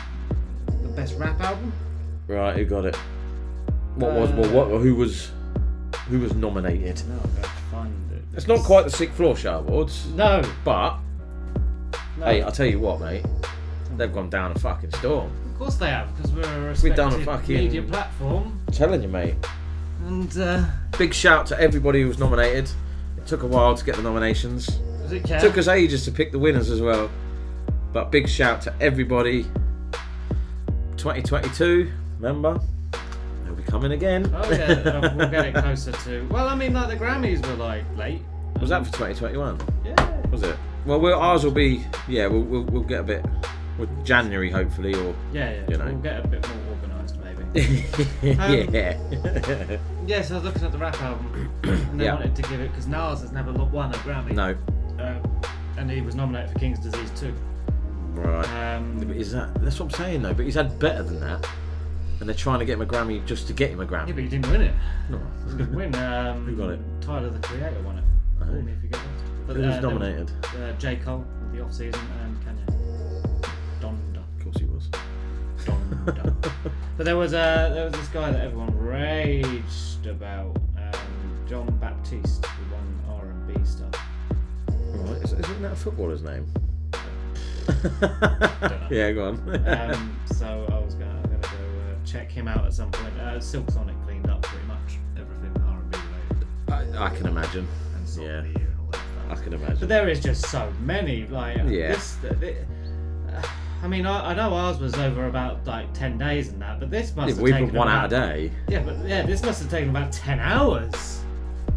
the 0.66 0.88
best 0.88 1.16
rap 1.19 1.40
album. 1.40 1.72
Right, 2.26 2.55
who 2.56 2.66
got 2.66 2.84
it? 2.84 2.94
What 3.94 4.12
was 4.12 4.31
well, 4.32 4.50
what? 4.69 4.81
Who 4.82 4.94
was? 4.96 5.31
Who 6.08 6.20
was 6.20 6.34
nominated? 6.34 7.02
No, 7.08 7.14
I'm 7.14 7.20
going 7.31 7.43
to 7.43 7.49
find 7.49 8.12
it. 8.12 8.22
It's 8.34 8.46
not 8.46 8.60
quite 8.60 8.84
the 8.84 8.90
Sick 8.90 9.12
Floor 9.12 9.34
Show 9.34 9.60
Awards, 9.60 10.06
No. 10.10 10.43
but 10.62 10.99
no. 12.19 12.26
hey, 12.26 12.43
I'll 12.43 12.53
tell 12.53 12.67
you 12.67 12.79
what, 12.81 13.00
mate. 13.00 13.25
They've 13.97 14.12
gone 14.12 14.31
down 14.31 14.53
a 14.53 14.59
fucking 14.59 14.93
storm. 14.93 15.31
of 15.53 15.59
course 15.59 15.76
they 15.76 15.88
have 15.91 16.15
because 16.17 16.31
we're 16.32 16.70
a 16.70 16.76
We've 16.82 16.94
done 16.94 17.15
a 17.20 17.25
fucking- 17.25 17.56
media 17.56 17.82
platform. 17.82 18.61
I'm 18.69 18.73
telling 18.75 19.03
you, 19.03 19.09
mate. 19.09 19.35
And 20.06 20.37
uh, 20.38 20.65
Big 20.99 21.12
shout 21.12 21.47
to 21.47 21.59
everybody 21.61 22.03
who 22.03 22.08
was 22.08 22.19
nominated. 22.19 22.70
It 23.17 23.27
took 23.27 23.43
a 23.43 23.46
while 23.46 23.75
to 23.75 23.84
get 23.84 23.96
the 23.96 24.03
nominations. 24.03 24.79
was 25.03 25.13
it 25.13 25.25
Kev? 25.25 25.41
Took 25.41 25.58
us 25.58 25.67
ages 25.69 26.05
to 26.05 26.13
pick 26.13 26.31
the 26.32 26.39
winners 26.39 26.70
as 26.70 26.81
well. 26.81 27.10
But 27.93 28.13
big 28.13 28.29
shout 28.29 28.63
to 28.63 28.75
everybody. 28.81 29.44
2022, 30.96 31.91
remember? 32.19 32.60
They'll 33.44 33.55
be 33.55 33.63
coming 33.63 33.93
again. 33.93 34.31
Oh 34.34 34.51
yeah, 34.51 34.72
uh, 34.72 35.13
we'll 35.17 35.29
get 35.29 35.46
it 35.46 35.55
closer 35.55 35.93
to. 35.93 36.27
Well, 36.31 36.48
I 36.48 36.55
mean, 36.55 36.72
like 36.75 36.89
the 36.89 36.96
Grammys 37.05 37.44
were 37.46 37.55
like 37.55 37.84
late. 37.96 38.22
Was 38.60 38.70
that 38.70 38.84
for 38.84 38.93
2021? 38.93 39.60
Yeah. 39.84 40.27
Was 40.29 40.43
it? 40.43 40.56
Well, 40.89 41.01
we'll 41.01 41.19
ours 41.21 41.45
will 41.45 41.51
be. 41.53 41.85
Yeah, 42.09 42.29
we'll, 42.29 42.41
we'll, 42.43 42.63
we'll 42.65 42.83
get 42.83 43.01
a 43.01 43.05
bit. 43.05 43.25
With 43.79 43.91
January, 44.05 44.51
hopefully, 44.51 44.95
or. 44.95 45.15
Yeah, 45.33 45.51
yeah. 45.53 45.71
You 45.71 45.77
know. 45.77 45.85
We'll 45.85 45.99
get 45.99 46.25
a 46.25 46.29
bit 46.29 46.49
more 46.49 46.59
organised, 46.75 47.17
maybe. 47.23 47.85
Um, 48.41 48.75
yeah. 48.75 49.79
yeah, 50.07 50.23
so 50.23 50.35
I 50.35 50.39
was 50.39 50.45
looking 50.45 50.65
at 50.65 50.73
the 50.73 50.79
rap 50.79 51.01
album, 51.03 51.51
and 51.63 52.01
they 52.01 52.07
Yeah. 52.07 52.15
wanted 52.15 52.35
to 52.37 52.43
give 52.43 52.61
it 52.61 52.71
because 52.71 52.87
Nas 52.89 53.21
has 53.21 53.33
never 53.33 53.53
won 53.53 53.91
a 53.93 53.99
Grammy. 53.99 54.33
no. 54.33 54.57
Um, 54.99 55.23
and 55.77 55.91
he 55.91 56.01
was 56.01 56.15
nominated 56.17 56.51
for 56.53 56.59
King's 56.59 56.79
Disease 56.81 57.11
too. 57.21 57.33
Right. 58.15 58.75
Um, 58.77 58.99
But 58.99 59.17
is 59.17 59.31
that? 59.33 59.55
That's 59.63 59.79
what 59.79 59.87
I'm 59.87 59.91
saying, 59.93 60.23
though. 60.23 60.35
But 60.35 60.47
he's 60.47 60.55
had 60.57 60.77
better 60.81 61.03
than 61.05 61.21
that. 61.21 61.47
And 62.19 62.29
they're 62.29 62.35
trying 62.35 62.59
to 62.59 62.65
get 62.65 62.73
him 62.73 62.83
a 62.83 62.87
Grammy 62.87 63.25
just 63.27 63.47
to 63.47 63.53
get 63.53 63.71
him 63.71 63.79
a 63.81 63.87
Grammy. 63.87 64.09
yeah, 64.09 64.15
but 64.15 64.25
he 64.25 64.29
didn't 64.29 64.51
win 64.51 64.63
it. 64.63 64.75
No. 65.11 65.21
He 65.51 65.57
didn't 65.59 65.75
win. 65.77 65.95
Um, 65.95 66.47
Who 66.47 66.57
got 66.57 66.71
it? 66.71 66.81
Tyler 67.01 67.29
the 67.31 67.39
Creator 67.47 67.81
won 67.83 67.99
it. 67.99 68.05
Oh. 68.43 68.99
Call 69.48 69.56
me 69.56 69.56
if 69.56 69.56
you 69.56 69.56
get 69.56 69.56
lost. 69.56 69.56
But, 69.56 69.56
Who 69.56 69.62
was 69.62 69.76
uh, 69.76 69.81
nominated? 69.81 70.31
Uh, 70.43 70.72
J 70.78 70.96
Cole 70.96 71.24
with 71.43 71.52
the 71.52 71.64
off 71.64 71.72
season 71.72 72.00
and 72.22 72.36
Kanye. 72.44 72.67
Donda. 73.81 74.22
Of 74.36 74.44
course 74.44 74.56
he 74.58 74.64
was. 74.67 74.88
Donda. 75.64 76.34
but 76.96 77.05
there 77.05 77.17
was 77.17 77.34
uh, 77.34 77.70
there 77.74 77.84
was 77.84 77.93
this 77.94 78.08
guy 78.08 78.31
that 78.31 78.40
everyone 78.44 78.76
raged 78.78 80.06
about, 80.06 80.56
um, 80.76 81.46
Jon 81.48 81.67
Baptiste, 81.81 82.44
who 82.46 82.74
won 82.74 83.00
R 83.19 83.24
and 83.26 83.46
B 83.55 83.55
stuff. 83.64 83.94
Right. 84.69 85.22
Is, 85.22 85.32
isn't 85.32 85.62
that 85.62 85.72
a 85.72 85.76
footballer's 85.76 86.22
name? 86.22 86.46
yeah, 88.90 89.12
go 89.12 89.28
on. 89.28 89.67
Um, 89.67 90.19
so 90.26 90.67
I 90.70 90.78
was 90.78 90.94
gonna, 90.94 91.10
I'm 91.10 91.22
gonna 91.22 91.38
go 91.40 91.48
uh, 91.48 92.05
check 92.05 92.31
him 92.31 92.48
out 92.48 92.64
at 92.64 92.72
some 92.72 92.90
point. 92.90 93.14
Uh, 93.19 93.38
Silk 93.40 93.70
Sonic 93.70 93.96
cleaned 94.05 94.28
up 94.28 94.43
pretty 94.43 94.67
much 94.67 94.98
everything 95.19 95.52
R 95.67 95.78
and 95.78 95.90
B 95.90 95.98
related 96.69 96.96
I, 96.98 97.06
I 97.06 97.17
can 97.17 97.26
imagine. 97.26 97.69
and 97.94 98.08
Yeah. 98.22 98.43
I 99.31 99.35
can 99.37 99.53
imagine. 99.53 99.77
But 99.81 99.89
there 99.89 100.08
is 100.08 100.20
just 100.20 100.47
so 100.47 100.73
many. 100.81 101.27
Like 101.27 101.56
Yeah. 101.58 101.93
this, 101.93 102.17
th- 102.23 102.41
th- 102.41 102.56
uh, 103.35 103.43
I 103.82 103.89
mean, 103.89 104.06
I, 104.06 104.31
I 104.31 104.35
know 104.35 104.53
ours 104.55 104.79
was 104.79 104.94
over 104.94 105.27
about 105.29 105.67
like 105.67 105.93
ten 105.94 106.19
days 106.19 106.49
and 106.49 106.61
that, 106.63 106.81
but 106.81 106.91
this 106.91 107.15
must 107.15 107.29
Yeah, 107.29 107.35
have 107.35 107.43
we 107.43 107.53
taken 107.53 107.70
put 107.70 107.79
one 107.79 107.89
out 107.89 108.06
about, 108.13 108.29
a 108.29 108.35
day. 108.49 108.53
Yeah, 108.69 108.81
but 108.81 108.97
yeah, 109.06 109.23
this 109.27 109.43
must 109.43 109.61
have 109.63 109.70
taken 109.70 109.91
about 109.91 110.13
ten 110.13 110.41
hours 110.41 111.23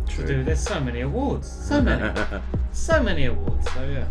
True. 0.07 0.25
to 0.25 0.33
do. 0.37 0.43
There's 0.43 0.59
so 0.59 0.79
many 0.79 1.01
awards, 1.01 1.49
so 1.51 1.81
many, 1.81 2.11
so 2.71 3.01
many 3.03 3.25
awards. 3.25 3.71
So 3.73 3.83
yeah, 3.83 4.05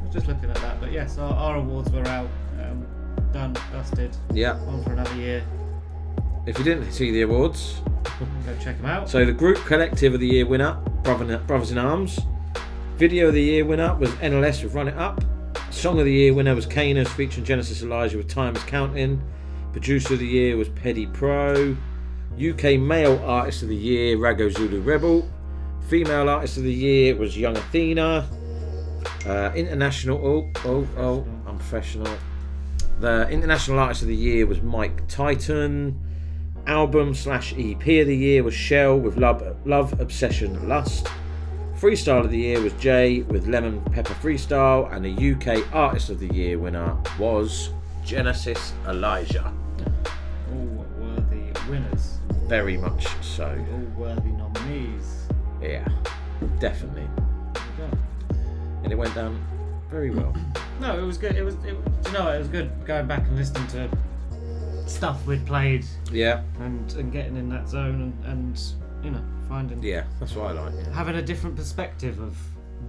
I 0.00 0.04
was 0.04 0.12
just 0.14 0.26
looking 0.28 0.50
at 0.50 0.56
that. 0.56 0.80
But 0.80 0.92
yes, 0.92 1.18
our, 1.18 1.32
our 1.32 1.56
awards 1.56 1.90
were 1.90 2.06
out 2.08 2.28
Um, 2.60 2.86
done, 3.32 3.52
dusted. 3.72 4.16
Yeah. 4.32 4.54
On 4.68 4.82
for 4.84 4.92
another 4.92 5.14
year. 5.16 5.42
If 6.46 6.58
you 6.58 6.64
didn't 6.64 6.90
see 6.92 7.10
the 7.10 7.22
awards, 7.22 7.80
Go 8.18 8.26
check 8.60 8.76
them 8.78 8.86
out. 8.86 9.08
so 9.10 9.24
the 9.26 9.32
group 9.32 9.58
collective 9.66 10.14
of 10.14 10.20
the 10.20 10.26
year 10.26 10.46
winner, 10.46 10.74
Brothers 11.04 11.70
in 11.70 11.78
Arms. 11.78 12.18
Video 13.00 13.28
of 13.28 13.32
the 13.32 13.42
year 13.42 13.64
winner 13.64 13.94
was 13.94 14.10
NLS 14.16 14.62
with 14.62 14.74
Run 14.74 14.86
It 14.86 14.94
Up. 14.98 15.24
Song 15.70 15.98
of 15.98 16.04
the 16.04 16.12
year 16.12 16.34
winner 16.34 16.54
was 16.54 16.66
Caners 16.66 17.08
featuring 17.08 17.46
Genesis 17.46 17.82
Elijah 17.82 18.18
with 18.18 18.28
Time 18.28 18.54
is 18.54 18.62
Counting. 18.64 19.22
Producer 19.72 20.12
of 20.12 20.20
the 20.20 20.26
year 20.26 20.58
was 20.58 20.68
Petty 20.68 21.06
Pro. 21.06 21.74
UK 22.34 22.78
Male 22.78 23.18
Artist 23.24 23.62
of 23.62 23.70
the 23.70 23.74
Year, 23.74 24.18
Rago 24.18 24.54
Zulu 24.54 24.82
Rebel. 24.82 25.26
Female 25.88 26.28
Artist 26.28 26.58
of 26.58 26.64
the 26.64 26.74
Year 26.74 27.16
was 27.16 27.38
Young 27.38 27.56
Athena. 27.56 28.28
Uh, 29.24 29.50
international, 29.54 30.20
oh, 30.22 30.50
oh, 30.66 30.86
oh, 30.98 31.26
I'm 31.46 31.56
professional. 31.56 32.14
The 33.00 33.26
International 33.30 33.78
Artist 33.78 34.02
of 34.02 34.08
the 34.08 34.14
Year 34.14 34.44
was 34.46 34.60
Mike 34.60 35.08
Titan. 35.08 35.98
Album 36.66 37.14
slash 37.14 37.54
EP 37.54 37.80
of 37.80 38.08
the 38.08 38.14
Year 38.14 38.42
was 38.42 38.52
Shell 38.52 39.00
with 39.00 39.16
Love, 39.16 39.56
Love 39.64 39.98
Obsession, 39.98 40.68
Lust. 40.68 41.08
Freestyle 41.80 42.26
of 42.26 42.30
the 42.30 42.36
Year 42.36 42.60
was 42.60 42.74
Jay 42.74 43.22
with 43.22 43.46
Lemon 43.46 43.80
Pepper 43.92 44.12
Freestyle. 44.12 44.92
And 44.92 45.02
the 45.02 45.32
UK 45.32 45.66
Artist 45.74 46.10
of 46.10 46.20
the 46.20 46.26
Year 46.26 46.58
winner 46.58 46.94
was 47.18 47.70
Genesis 48.04 48.74
Elijah. 48.86 49.50
All 50.52 50.86
worthy 50.98 51.42
winners. 51.70 52.18
Very 52.48 52.76
much 52.76 53.06
so. 53.22 53.46
All 53.72 54.04
worthy 54.04 54.28
nominees. 54.28 55.26
Yeah, 55.62 55.88
definitely. 56.58 57.08
There 57.54 57.62
we 57.78 57.84
go. 57.88 57.98
And 58.82 58.92
it 58.92 58.96
went 58.96 59.14
down 59.14 59.42
very 59.88 60.10
well. 60.10 60.36
No, 60.82 60.98
it 60.98 61.06
was 61.06 61.16
good. 61.16 61.34
It 61.34 61.44
was. 61.44 61.54
It, 61.64 61.78
you 62.04 62.12
know, 62.12 62.30
it 62.30 62.40
was 62.40 62.48
good 62.48 62.70
going 62.84 63.06
back 63.06 63.20
and 63.20 63.36
listening 63.36 63.66
to 63.68 63.88
stuff 64.86 65.24
we'd 65.26 65.46
played 65.46 65.86
Yeah, 66.12 66.42
and 66.58 66.92
and 66.92 67.10
getting 67.10 67.36
in 67.36 67.48
that 67.48 67.70
zone 67.70 68.14
and 68.22 68.24
and 68.26 68.60
you 69.02 69.10
know 69.10 69.22
finding 69.48 69.82
yeah, 69.82 70.04
that's 70.18 70.34
what 70.34 70.56
I 70.56 70.60
like. 70.60 70.74
Yeah. 70.74 70.92
having 70.92 71.16
a 71.16 71.22
different 71.22 71.56
perspective 71.56 72.20
of 72.20 72.36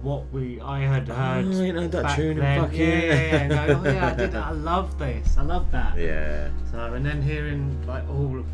what 0.00 0.30
we 0.32 0.60
I 0.60 0.80
had 0.80 1.10
oh, 1.10 1.14
heard. 1.14 1.44
Oh, 1.46 1.62
you 1.62 1.72
know 1.72 1.88
that 1.88 2.16
tune, 2.16 2.38
then. 2.38 2.60
fuck 2.60 2.72
yeah, 2.72 2.86
yeah. 2.86 2.94
yeah, 2.94 3.14
yeah. 3.14 3.36
And 3.36 3.50
go, 3.50 3.80
oh 3.84 3.92
yeah, 3.92 4.06
I 4.06 4.14
did 4.14 4.32
that. 4.32 4.46
I 4.46 4.50
love 4.72 4.98
this. 4.98 5.36
I 5.36 5.42
love 5.42 5.70
that. 5.72 5.98
Yeah, 5.98 6.48
So 6.70 6.94
and 6.94 7.04
then 7.04 7.22
hearing 7.22 7.84
like 7.86 8.08
all 8.08 8.44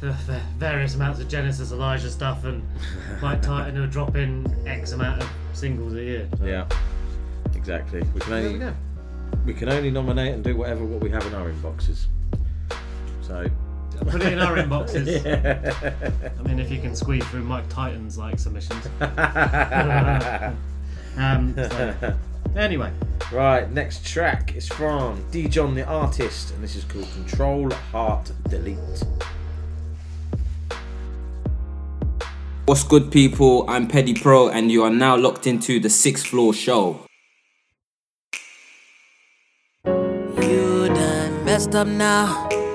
the, 0.00 0.06
the 0.26 0.40
various 0.56 0.94
amounts 0.94 1.20
of 1.20 1.28
Genesis 1.28 1.72
Elijah 1.72 2.10
stuff 2.10 2.44
and 2.44 2.66
Mike 3.22 3.42
Titan 3.42 3.76
who 3.76 3.84
are 3.84 3.88
dropping 3.88 4.46
X 4.66 4.92
amount 4.92 5.22
of 5.22 5.28
singles 5.52 5.94
a 5.94 6.02
year. 6.02 6.28
So, 6.38 6.46
yeah, 6.46 6.66
exactly. 7.54 8.02
We 8.14 8.20
can 8.20 8.32
we 8.32 8.38
only 8.38 8.58
go. 8.58 8.74
we 9.44 9.54
can 9.54 9.68
only 9.68 9.90
nominate 9.90 10.34
and 10.34 10.44
do 10.44 10.56
whatever 10.56 10.84
what 10.84 11.00
we 11.00 11.10
have 11.10 11.26
in 11.26 11.34
our 11.34 11.50
inboxes. 11.50 12.06
So 13.22 13.46
Put 14.06 14.22
it 14.22 14.32
in 14.32 14.38
our 14.38 14.56
inboxes. 14.56 15.24
yeah. 15.24 15.74
I 16.38 16.42
mean, 16.42 16.58
if 16.58 16.70
you 16.70 16.80
can 16.80 16.94
squeeze 16.94 17.24
through 17.28 17.44
Mike 17.44 17.68
Titan's 17.68 18.16
like 18.16 18.38
submissions. 18.38 18.86
um, 21.16 21.54
so, 21.56 22.14
anyway, 22.56 22.92
right, 23.32 23.70
next 23.70 24.06
track 24.06 24.54
is 24.56 24.68
from 24.68 25.22
DJon 25.30 25.74
the 25.74 25.84
artist, 25.84 26.52
and 26.52 26.62
this 26.62 26.76
is 26.76 26.84
called 26.84 27.10
Control 27.12 27.70
Heart 27.92 28.32
Delete. 28.48 29.04
What's 32.66 32.84
good, 32.84 33.10
people? 33.10 33.64
I'm 33.68 33.88
Petty 33.88 34.12
Pro, 34.14 34.50
and 34.50 34.70
you 34.70 34.84
are 34.84 34.90
now 34.90 35.16
locked 35.16 35.46
into 35.46 35.80
the 35.80 35.88
Sixth 35.88 36.26
Floor 36.26 36.52
Show. 36.52 37.00
You 39.86 40.88
done 40.88 41.44
messed 41.46 41.74
up 41.74 41.86
now. 41.86 42.67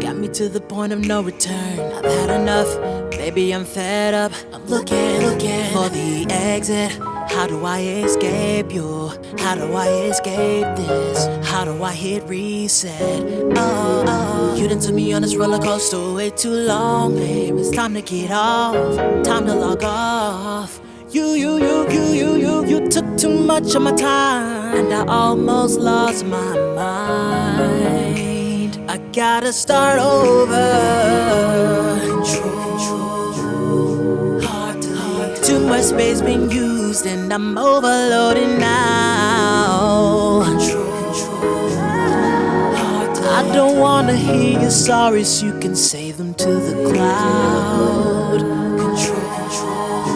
Got 0.00 0.16
me 0.16 0.28
to 0.28 0.48
the 0.48 0.60
point 0.60 0.92
of 0.92 1.00
no 1.00 1.22
return. 1.22 1.78
I've 1.78 2.04
had 2.04 2.40
enough, 2.40 3.10
baby. 3.10 3.52
I'm 3.54 3.64
fed 3.64 4.14
up. 4.14 4.32
I'm 4.52 4.64
looking, 4.66 5.20
looking 5.22 5.64
for 5.72 5.88
the 5.90 6.26
exit. 6.30 6.92
How 7.30 7.46
do 7.46 7.64
I 7.64 7.80
escape 7.80 8.72
you? 8.72 9.08
How 9.38 9.54
do 9.54 9.72
I 9.74 9.88
escape 10.10 10.66
this? 10.76 11.46
How 11.46 11.64
do 11.64 11.82
I 11.82 11.92
hit 11.92 12.24
reset? 12.24 13.00
Oh, 13.56 14.04
oh. 14.06 14.56
you 14.56 14.66
done 14.68 14.80
took 14.80 14.94
me 14.94 15.12
on 15.12 15.22
this 15.22 15.36
roller 15.36 15.58
coaster 15.58 16.12
way 16.14 16.30
too 16.30 16.50
long, 16.50 17.14
babe. 17.14 17.56
It's 17.58 17.70
time 17.70 17.94
to 17.94 18.02
get 18.02 18.30
off. 18.30 18.74
Time 19.24 19.46
to 19.46 19.54
log 19.54 19.84
off. 19.84 20.80
You, 21.10 21.34
you, 21.34 21.58
you, 21.58 21.90
you, 21.90 22.04
you, 22.12 22.36
you, 22.36 22.64
you 22.66 22.88
took 22.88 23.18
too 23.18 23.38
much 23.38 23.74
of 23.74 23.82
my 23.82 23.92
time, 23.92 24.74
and 24.74 24.92
I 24.94 25.04
almost 25.06 25.78
lost 25.78 26.24
my 26.24 26.54
mind. 26.74 27.41
Gotta 29.12 29.52
start 29.52 29.98
over. 29.98 30.56
Control, 32.00 32.78
hard 34.40 34.80
to 34.80 34.96
hard. 34.96 35.36
Too 35.44 35.60
much 35.60 35.82
space 35.82 36.22
been 36.22 36.50
used, 36.50 37.04
and 37.04 37.30
I'm 37.30 37.58
overloaded 37.58 38.58
now. 38.58 40.42
Control, 40.44 41.68
hard 42.74 43.14
to 43.16 43.22
I 43.22 43.42
don't 43.52 43.78
wanna 43.78 44.16
hear 44.16 44.58
your 44.58 44.70
sorries, 44.70 45.42
you 45.42 45.58
can 45.60 45.76
save 45.76 46.16
them 46.16 46.32
to 46.34 46.54
the 46.54 46.90
cloud. 46.90 48.40
Control 48.78 49.20
control. 49.36 50.06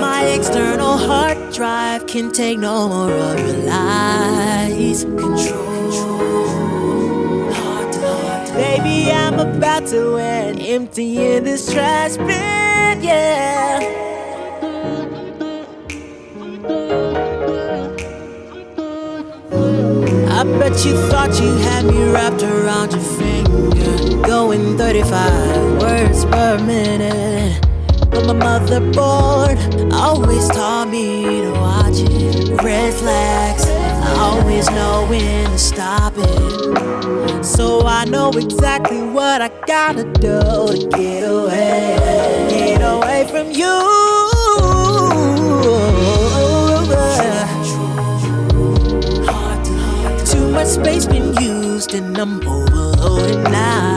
My 0.00 0.24
external 0.24 0.96
hard 0.96 1.52
drive 1.52 2.06
can 2.06 2.32
take 2.32 2.58
no 2.58 2.88
more 2.88 3.12
of 3.12 3.38
your 3.38 3.58
lies. 3.66 5.04
Control. 5.04 5.79
I'm 9.08 9.38
about 9.38 9.86
to 9.88 10.16
end 10.16 10.60
empty 10.60 11.16
in 11.24 11.44
this 11.44 11.72
trash 11.72 12.16
bin, 12.16 13.02
yeah. 13.02 13.78
I 20.28 20.44
bet 20.58 20.84
you 20.84 20.96
thought 21.08 21.38
you 21.40 21.54
had 21.56 21.84
me 21.86 22.10
wrapped 22.12 22.42
around 22.42 22.92
your 22.92 23.00
finger, 23.00 24.26
going 24.26 24.76
35 24.76 25.80
words 25.80 26.24
per 26.26 26.58
minute. 26.64 27.60
But 28.10 28.26
my 28.26 28.34
motherboard 28.34 29.92
always 29.92 30.48
taught 30.48 30.88
me 30.88 31.42
to 31.42 31.52
watch 31.52 32.00
it. 32.00 32.62
Red 32.62 32.94
flags, 32.94 33.64
always 34.20 34.70
know 34.70 35.06
when 35.08 35.50
to 35.50 35.58
stop 35.58 36.12
it. 36.16 37.44
So 37.44 37.82
I 37.86 38.04
know 38.04 38.30
exactly 38.30 39.02
what 39.02 39.40
I 39.40 39.48
gotta 39.66 40.04
do 40.04 40.38
to 40.72 40.88
get 40.96 41.22
away, 41.24 41.96
get 42.50 42.82
away 42.82 43.26
from 43.32 43.50
you. 43.50 43.76
Too 50.32 50.46
much 50.52 50.68
space 50.68 51.06
been 51.06 51.34
used 51.42 51.94
and 51.94 52.16
I'm 52.18 52.46
overloaded 52.46 53.42
now. 53.44 53.89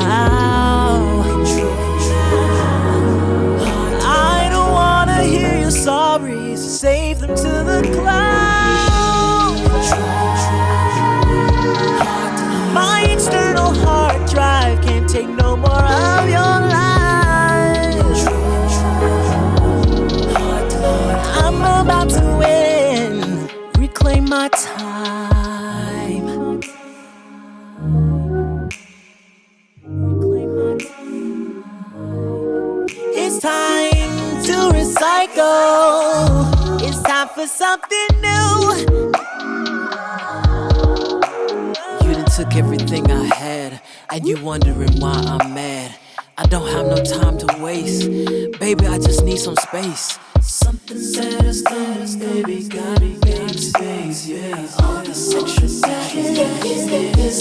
For 37.44 37.48
something 37.48 38.08
new. 38.22 38.60
You 42.04 42.14
done 42.14 42.26
took 42.26 42.56
everything 42.56 43.12
I 43.12 43.26
had, 43.36 43.82
and 44.10 44.26
you 44.26 44.42
wondering 44.42 44.94
why 45.00 45.14
I'm 45.14 45.54
mad. 45.54 45.96
I 46.38 46.46
don't 46.46 46.68
have 46.70 46.86
no 46.86 47.04
time 47.04 47.38
to 47.40 47.48
waste. 47.62 48.10
Baby, 48.60 48.88
I 48.88 48.98
just 48.98 49.26
need 49.26 49.40
some 49.40 49.58
space. 49.58 50.18
Something 50.42 50.98
that 50.98 51.44
is 51.46 51.62
coming, 51.64 52.20
baby, 52.20 52.68
gotta 52.70 53.10
make 53.26 53.58
space, 53.58 54.28
yeah. 54.28 54.68
All 54.80 55.00
extra 55.00 55.68
baggage 55.82 56.38
is 57.18 57.40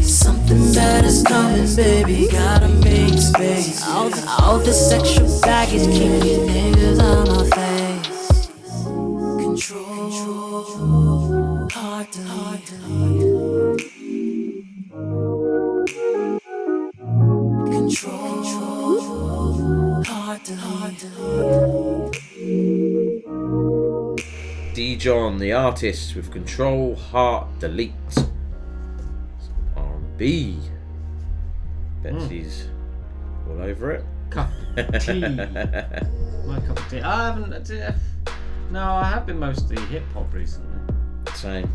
Something 0.00 0.72
that 0.72 1.04
is 1.04 1.22
coming, 1.22 1.76
baby, 1.76 2.28
gotta 2.30 2.68
make 2.68 3.18
space. 3.18 3.82
All, 3.86 4.10
all 4.40 4.58
this 4.58 4.92
extra 4.92 5.24
baggage 5.42 5.86
keep 5.86 6.22
these 6.22 6.38
niggas 6.38 7.00
on 7.02 7.28
my 7.28 7.50
face. 7.50 7.67
DJon, 24.72 25.38
the 25.38 25.52
artist, 25.52 26.16
with 26.16 26.30
Control 26.32 26.96
Heart 26.96 27.46
Delete. 27.58 27.92
R&B. 29.76 30.58
Betsy's 32.02 32.68
mm. 32.68 33.50
all 33.50 33.62
over 33.62 33.90
it. 33.92 34.04
Cup 34.30 34.50
of 34.78 35.02
tea. 35.02 35.20
My 36.46 36.60
cup 36.60 36.78
of 36.78 36.88
tea. 36.88 37.00
I 37.02 37.26
haven't. 37.26 37.70
Uh, 37.70 37.92
no, 38.70 38.82
I 38.82 39.04
have 39.04 39.26
been 39.26 39.38
mostly 39.38 39.78
hip 39.86 40.04
hop 40.14 40.32
recently. 40.32 40.78
Same. 41.34 41.70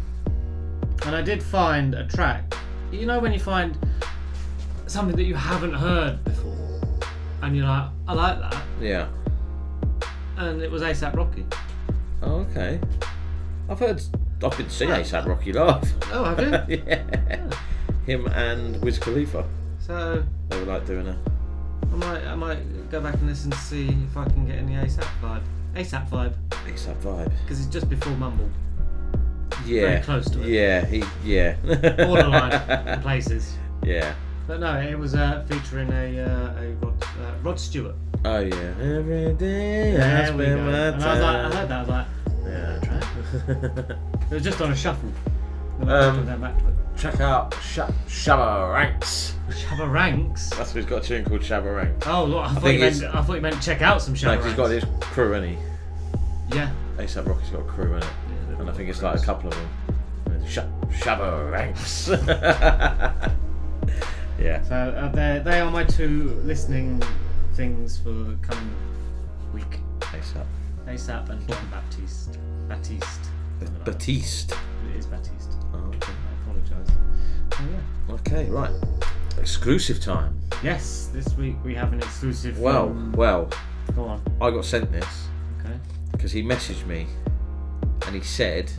And 1.05 1.15
I 1.15 1.21
did 1.21 1.43
find 1.43 1.93
a 1.95 2.05
track. 2.07 2.53
You 2.91 3.05
know 3.05 3.19
when 3.19 3.33
you 3.33 3.39
find 3.39 3.77
something 4.87 5.15
that 5.15 5.23
you 5.23 5.35
haven't 5.35 5.73
heard 5.73 6.23
before, 6.23 6.79
and 7.41 7.55
you're 7.57 7.67
like, 7.67 7.89
I 8.07 8.13
like 8.13 8.39
that, 8.39 8.63
Yeah. 8.79 9.07
and 10.37 10.61
it 10.61 10.69
was 10.71 10.81
ASAP 10.81 11.15
Rocky. 11.15 11.45
Oh, 12.21 12.45
okay. 12.51 12.79
I've 13.69 13.79
heard. 13.79 14.01
I've 14.43 14.57
been 14.57 14.69
seeing 14.69 14.91
ASAP 14.91 15.25
Rocky 15.25 15.53
laugh. 15.53 15.87
Oh, 16.11 16.23
have 16.25 16.69
you? 16.69 16.81
yeah. 16.87 17.49
Him 18.05 18.27
and 18.27 18.81
Wiz 18.81 18.99
Khalifa. 18.99 19.45
so 19.79 20.23
They 20.49 20.59
were 20.59 20.65
like 20.65 20.85
doing 20.85 21.07
a. 21.07 21.17
I 21.91 21.95
might, 21.95 22.25
I 22.25 22.35
might 22.35 22.91
go 22.91 22.99
back 23.01 23.15
and 23.15 23.27
listen 23.27 23.51
to 23.51 23.57
see 23.57 23.87
if 24.09 24.17
I 24.17 24.25
can 24.25 24.45
get 24.45 24.57
any 24.57 24.73
ASAP 24.73 25.05
vibe. 25.21 25.43
ASAP 25.75 26.09
vibe, 26.09 26.33
ASAP 26.67 26.95
vibe. 27.01 27.31
because 27.43 27.59
it's 27.59 27.69
just 27.73 27.89
before 27.89 28.13
Mumble. 28.13 28.49
Yeah. 29.65 30.01
close 30.01 30.29
to 30.31 30.41
it. 30.41 30.47
Yeah. 30.49 30.85
He. 30.85 31.03
Yeah. 31.23 31.55
Borderline 32.05 33.01
places. 33.01 33.55
Yeah. 33.83 34.13
But 34.47 34.59
no, 34.59 34.77
it 34.79 34.97
was 34.99 35.15
uh, 35.15 35.45
featuring 35.49 35.89
a, 35.93 36.19
uh, 36.19 36.61
a 36.61 36.73
Rod, 36.81 37.03
uh, 37.03 37.07
Rod 37.43 37.59
Stewart. 37.59 37.95
Oh 38.25 38.39
yeah. 38.39 38.53
Every 38.81 39.33
day 39.33 39.95
I 39.95 39.97
There 39.97 40.33
we 40.33 40.37
go. 40.37 40.43
spend 40.43 40.65
my 40.65 40.77
And 40.79 41.03
I 41.03 41.13
was 41.13 41.21
like, 41.21 41.35
I 41.35 41.41
time. 41.41 41.51
heard 41.51 41.69
that. 41.69 41.77
I 41.77 41.79
was 41.79 41.89
like, 41.89 42.07
Yeah. 42.45 43.97
it 44.31 44.33
was 44.33 44.43
just 44.43 44.61
on 44.61 44.71
a 44.71 44.75
shuffle. 44.75 45.09
Um, 45.81 46.25
went 46.27 46.41
back 46.41 46.57
to 46.59 46.67
it. 46.67 46.73
Check 46.97 47.19
out 47.21 47.53
Sh- 47.61 47.79
Shabba 48.07 48.71
Ranks. 48.73 49.35
Shabba 49.49 49.91
Ranks. 49.91 50.49
That's 50.51 50.71
who's 50.73 50.85
got 50.85 51.03
a 51.03 51.07
tune 51.07 51.25
called 51.25 51.41
Shabba 51.41 51.75
Ranks. 51.75 52.05
Oh, 52.07 52.25
look, 52.25 52.45
I, 52.45 52.53
thought 52.53 52.63
think 52.63 52.79
you 52.81 53.01
meant, 53.01 53.15
I 53.15 53.21
thought 53.23 53.33
you 53.33 53.41
meant 53.41 53.61
check 53.61 53.81
out 53.81 54.01
some 54.01 54.13
No, 54.13 54.19
Shabba 54.19 54.35
'cause 54.37 54.45
he's 54.45 54.53
got 54.55 54.69
his 54.69 54.85
crew, 55.01 55.31
hasn't 55.31 55.57
he? 55.57 56.55
Yeah. 56.55 56.69
ASAP 56.97 57.25
Rocky's 57.27 57.49
got 57.49 57.61
a 57.61 57.63
crew 57.63 57.95
in 57.95 58.03
it. 58.03 58.09
And 58.63 58.69
I 58.69 58.73
think 58.73 58.89
it's 58.89 59.01
like 59.01 59.19
a 59.19 59.21
couple 59.21 59.49
of 59.49 59.55
them. 59.55 59.69
Sh- 60.47 60.59
Shabba 61.03 61.51
Ranks. 61.51 62.07
yeah. 64.39 64.63
So 64.63 64.73
uh, 64.73 65.09
they 65.09 65.41
they 65.43 65.59
are 65.59 65.69
my 65.69 65.83
two 65.83 66.39
listening 66.45 67.03
things 67.55 67.97
for 67.97 68.11
the 68.11 68.37
coming 68.41 68.73
week. 69.53 69.79
ASAP. 69.99 70.45
ASAP 70.87 71.29
and 71.29 71.45
Jon 71.45 71.57
Baptiste. 71.71 72.37
Baptiste. 72.69 73.31
Don't. 73.59 73.83
Batiste. 73.83 74.53
It 74.53 74.95
is 74.97 75.07
Baptiste. 75.07 75.57
Oh, 75.73 75.79
okay. 75.79 76.13
I 76.13 76.49
apologise. 76.49 76.89
Oh, 77.51 77.67
yeah. 77.69 78.13
Okay, 78.15 78.45
right. 78.49 78.71
Exclusive 79.39 79.99
time. 79.99 80.39
Yes, 80.63 81.09
this 81.11 81.35
week 81.35 81.57
we 81.65 81.75
have 81.75 81.91
an 81.91 81.99
exclusive. 81.99 82.57
Well, 82.59 82.87
from- 82.87 83.11
well, 83.11 83.49
go 83.93 84.05
on. 84.05 84.21
I 84.39 84.51
got 84.51 84.63
sent 84.63 84.89
this 84.89 85.27
Okay. 85.59 85.77
because 86.13 86.31
he 86.31 86.41
messaged 86.41 86.85
me 86.85 87.07
and 88.05 88.15
he 88.15 88.21
said, 88.21 88.71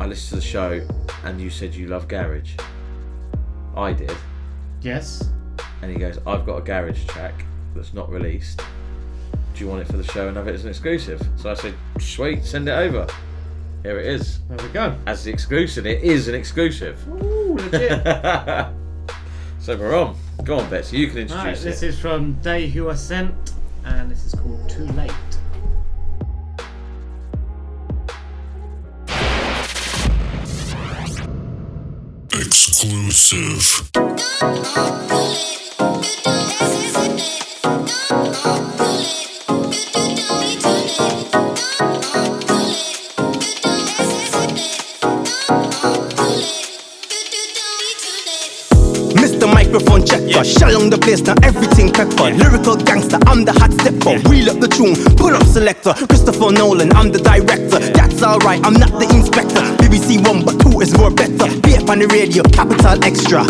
I 0.00 0.06
listened 0.06 0.28
to 0.30 0.36
the 0.36 0.40
show 0.52 0.86
and 1.24 1.40
you 1.40 1.50
said 1.50 1.74
you 1.74 1.86
love 1.88 2.08
Garage. 2.08 2.52
I 3.76 3.92
did. 3.92 4.16
Yes. 4.82 5.30
And 5.82 5.90
he 5.90 5.96
goes, 5.98 6.18
I've 6.26 6.44
got 6.46 6.56
a 6.56 6.62
Garage 6.62 7.04
track 7.06 7.44
that's 7.74 7.94
not 7.94 8.10
released. 8.10 8.62
Do 9.54 9.60
you 9.64 9.68
want 9.68 9.82
it 9.82 9.86
for 9.88 9.96
the 9.96 10.04
show 10.04 10.28
and 10.28 10.36
have 10.36 10.48
it 10.48 10.54
as 10.54 10.64
an 10.64 10.70
exclusive? 10.70 11.20
So 11.36 11.50
I 11.50 11.54
said, 11.54 11.74
sweet, 11.98 12.44
send 12.44 12.68
it 12.68 12.72
over. 12.72 13.06
Here 13.82 13.98
it 13.98 14.06
is. 14.06 14.40
There 14.48 14.58
we 14.66 14.72
go. 14.72 14.94
As 15.06 15.24
the 15.24 15.30
exclusive, 15.32 15.86
it 15.86 16.02
is 16.02 16.28
an 16.28 16.34
exclusive. 16.34 17.06
Ooh, 17.08 17.54
legit. 17.56 17.90
so 19.58 19.76
we're 19.76 19.96
on. 19.98 20.16
Go 20.44 20.58
on, 20.58 20.68
Betsy, 20.70 20.98
you 20.98 21.06
can 21.08 21.16
Right, 21.16 21.30
introduce 21.30 21.62
this 21.62 21.82
it. 21.82 21.88
is 21.88 21.98
from 21.98 22.34
Dayuhaccent, 22.36 23.52
and 23.84 24.10
this 24.10 24.24
is 24.26 24.34
called 24.34 24.68
Too 24.68 24.84
Late. 24.86 25.10
Exclusive. 32.70 33.90
Checker, 50.30 50.44
shell 50.44 50.80
on 50.80 50.90
the 50.90 50.98
place, 50.98 51.22
now 51.22 51.34
everything 51.42 51.90
pepper. 51.90 52.30
Lyrical 52.30 52.76
gangster, 52.76 53.18
I'm 53.26 53.44
the 53.44 53.50
hot 53.50 53.72
stepper. 53.74 54.22
Wheel 54.30 54.50
up 54.50 54.60
the 54.62 54.70
tune, 54.70 54.94
pull 55.18 55.34
up 55.34 55.42
selector. 55.42 55.92
Christopher 56.06 56.54
Nolan, 56.54 56.94
I'm 56.94 57.10
the 57.10 57.18
director. 57.18 57.82
That's 57.90 58.22
alright, 58.22 58.62
I'm 58.62 58.74
not 58.74 58.94
the 58.94 59.10
inspector. 59.10 59.58
BBC 59.82 60.22
one, 60.22 60.44
but 60.46 60.54
two 60.62 60.80
is 60.80 60.94
more 60.96 61.10
better. 61.10 61.50
Be 61.66 61.74
up 61.74 61.90
on 61.90 61.98
the 61.98 62.06
radio, 62.14 62.46
capital 62.46 62.94
extra. 63.02 63.42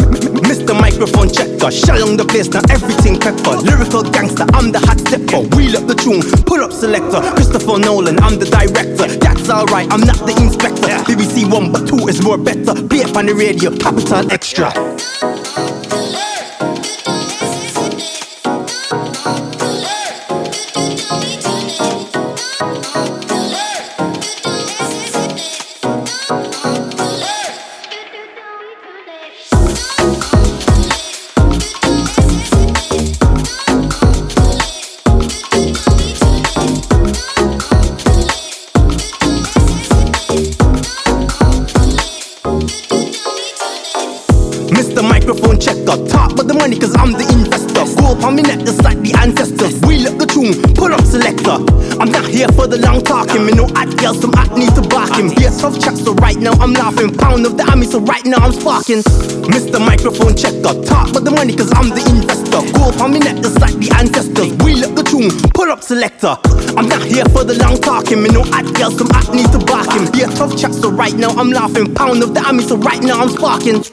Mr. 0.48 0.72
Microphone 0.72 1.28
checker, 1.28 1.68
shell 1.70 2.00
on 2.08 2.16
the 2.16 2.24
place, 2.24 2.48
now 2.48 2.64
everything 2.72 3.20
pepper. 3.20 3.60
Lyrical 3.60 4.02
gangster, 4.08 4.48
I'm 4.56 4.72
the 4.72 4.80
hot 4.80 4.96
stepper. 5.04 5.44
Wheel 5.52 5.76
up 5.76 5.84
the 5.84 5.94
tune, 5.94 6.24
pull 6.48 6.64
up 6.64 6.72
selector. 6.72 7.20
Christopher 7.36 7.76
Nolan, 7.76 8.16
I'm 8.24 8.40
the 8.40 8.48
director. 8.48 9.04
That's 9.20 9.52
alright, 9.52 9.84
I'm 9.92 10.00
not 10.00 10.16
the 10.24 10.32
inspector. 10.40 10.96
BBC 11.04 11.44
one, 11.44 11.72
but 11.72 11.84
two 11.84 12.08
is 12.08 12.24
more 12.24 12.40
better. 12.40 12.72
Be 12.88 13.04
up 13.04 13.20
on 13.20 13.26
the 13.28 13.36
radio, 13.36 13.68
capital 13.76 14.24
extra. 14.32 14.72
The 46.50 46.58
money 46.58 46.74
cause 46.74 46.94
I'm 46.98 47.14
the 47.14 47.22
investor. 47.30 47.86
Go 47.94 48.18
up 48.18 48.26
on 48.26 48.34
me 48.34 48.42
neck 48.42 48.66
just 48.66 48.82
like 48.82 48.98
the 49.06 49.14
ancestors. 49.22 49.78
Wheel 49.86 50.10
up 50.10 50.18
the 50.18 50.26
tune, 50.26 50.58
pull 50.74 50.90
up 50.90 51.06
selector. 51.06 51.62
I'm 52.02 52.10
not 52.10 52.26
here 52.26 52.50
for 52.58 52.66
the 52.66 52.74
long 52.82 53.06
talking, 53.06 53.46
me 53.46 53.54
no 53.54 53.70
hot 53.70 53.94
girls, 54.02 54.18
some 54.18 54.34
hot 54.34 54.50
need 54.58 54.74
to 54.74 54.82
bark 54.90 55.14
him. 55.14 55.30
Here 55.30 55.54
tough 55.54 55.78
chat, 55.78 55.94
so 55.94 56.10
right 56.18 56.34
now 56.34 56.58
I'm 56.58 56.74
laughing. 56.74 57.14
Pound 57.14 57.46
of 57.46 57.54
the 57.54 57.62
army, 57.70 57.86
so 57.86 58.02
right 58.02 58.24
now 58.26 58.42
I'm 58.42 58.50
sparking. 58.50 59.06
Mr. 59.46 59.78
Microphone 59.78 60.34
checker, 60.34 60.74
talk 60.82 61.14
about 61.14 61.22
the 61.22 61.30
money 61.30 61.54
cause 61.54 61.70
I'm 61.70 61.94
the 61.94 62.02
investor. 62.10 62.66
Go 62.74 62.90
up 62.90 62.98
on 62.98 63.14
me 63.14 63.22
neck 63.22 63.38
just 63.46 63.62
like 63.62 63.78
the 63.78 63.94
ancestors. 63.94 64.50
Wheel 64.66 64.82
up 64.82 64.98
the 64.98 65.06
tune, 65.06 65.30
pull 65.54 65.70
up 65.70 65.86
selector. 65.86 66.34
I'm 66.74 66.90
not 66.90 67.02
here 67.06 67.26
for 67.30 67.46
the 67.46 67.54
long 67.62 67.78
talking, 67.78 68.26
me 68.26 68.30
no 68.34 68.42
hot 68.50 68.66
girls, 68.74 68.98
some 68.98 69.10
hot 69.14 69.30
need 69.30 69.46
to 69.54 69.60
bark 69.70 69.86
him. 69.94 70.10
Here 70.10 70.26
tough 70.34 70.58
chat, 70.58 70.74
so 70.74 70.90
right 70.90 71.14
now 71.14 71.30
I'm 71.38 71.54
laughing. 71.54 71.94
Pound 71.94 72.26
of 72.26 72.34
the 72.34 72.42
army, 72.42 72.66
so 72.66 72.74
right 72.74 73.02
now 73.06 73.22
I'm 73.22 73.30
sparking. 73.30 73.86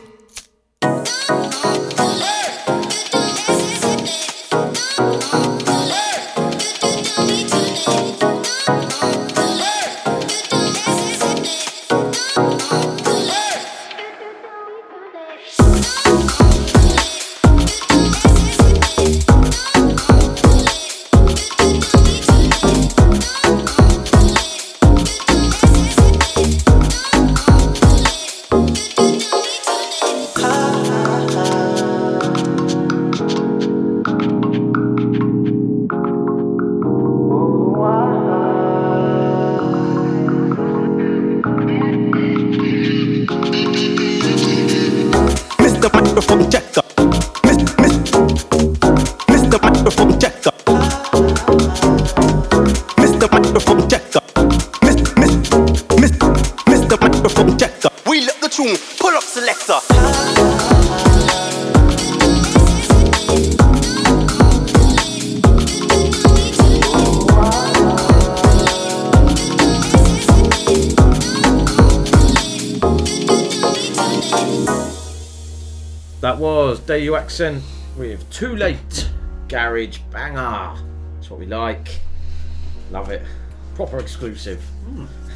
Dayuhaccent 77.02 77.62
with 77.96 78.28
Too 78.32 78.56
Late 78.56 79.08
Garage 79.50 80.00
Banger. 80.12 80.82
That's 81.14 81.30
what 81.30 81.40
we 81.40 81.46
like. 81.46 82.00
Love 82.90 83.12
it. 83.12 83.22
Proper 83.76 84.00
exclusive. 84.00 84.64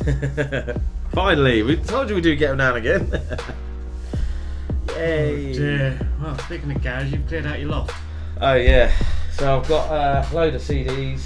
Finally, 1.12 1.62
we 1.62 1.76
told 1.76 2.10
you 2.10 2.16
we 2.16 2.22
do 2.22 2.36
get 2.36 2.48
them 2.48 2.58
now 2.58 2.74
and 2.74 2.78
again. 2.84 3.22
Yay. 4.96 5.54
Dear. 5.54 6.00
Well, 6.20 6.36
speaking 6.40 6.72
of 6.72 6.82
garage, 6.82 7.12
you've 7.12 7.28
cleared 7.28 7.46
out 7.46 7.60
your 7.60 7.70
loft. 7.70 7.94
Oh 8.42 8.56
yeah. 8.56 8.92
So 9.34 9.60
I've 9.60 9.68
got 9.68 9.88
uh, 9.92 10.26
a 10.32 10.34
load 10.34 10.56
of 10.56 10.62
CDs, 10.64 11.22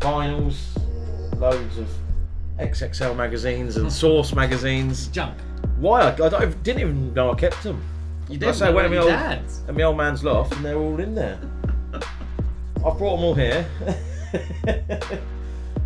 vinyls, 0.00 0.66
loads 1.40 1.78
of 1.78 1.88
XXL 2.58 3.16
magazines 3.16 3.78
and 3.78 3.90
Source 4.02 4.34
magazines. 4.34 5.06
Junk. 5.08 5.38
Why? 5.78 6.02
I, 6.02 6.08
I 6.12 6.28
don't- 6.28 6.62
didn't 6.62 6.82
even 6.82 7.14
know 7.14 7.30
I 7.32 7.34
kept 7.36 7.62
them. 7.62 7.82
You 8.28 8.48
I 8.48 8.52
say 8.52 8.66
I 8.66 8.70
know 8.70 8.76
went 8.76 8.90
to 8.90 8.94
my 8.94 9.02
old, 9.02 9.10
at 9.10 9.74
my 9.74 9.82
old 9.82 9.96
man's 9.96 10.24
loft 10.24 10.54
and 10.54 10.64
they're 10.64 10.78
all 10.78 10.98
in 10.98 11.14
there. 11.14 11.38
I've 12.84 12.98
brought 12.98 13.16
them 13.16 13.24
all 13.24 13.34
here. 13.34 13.66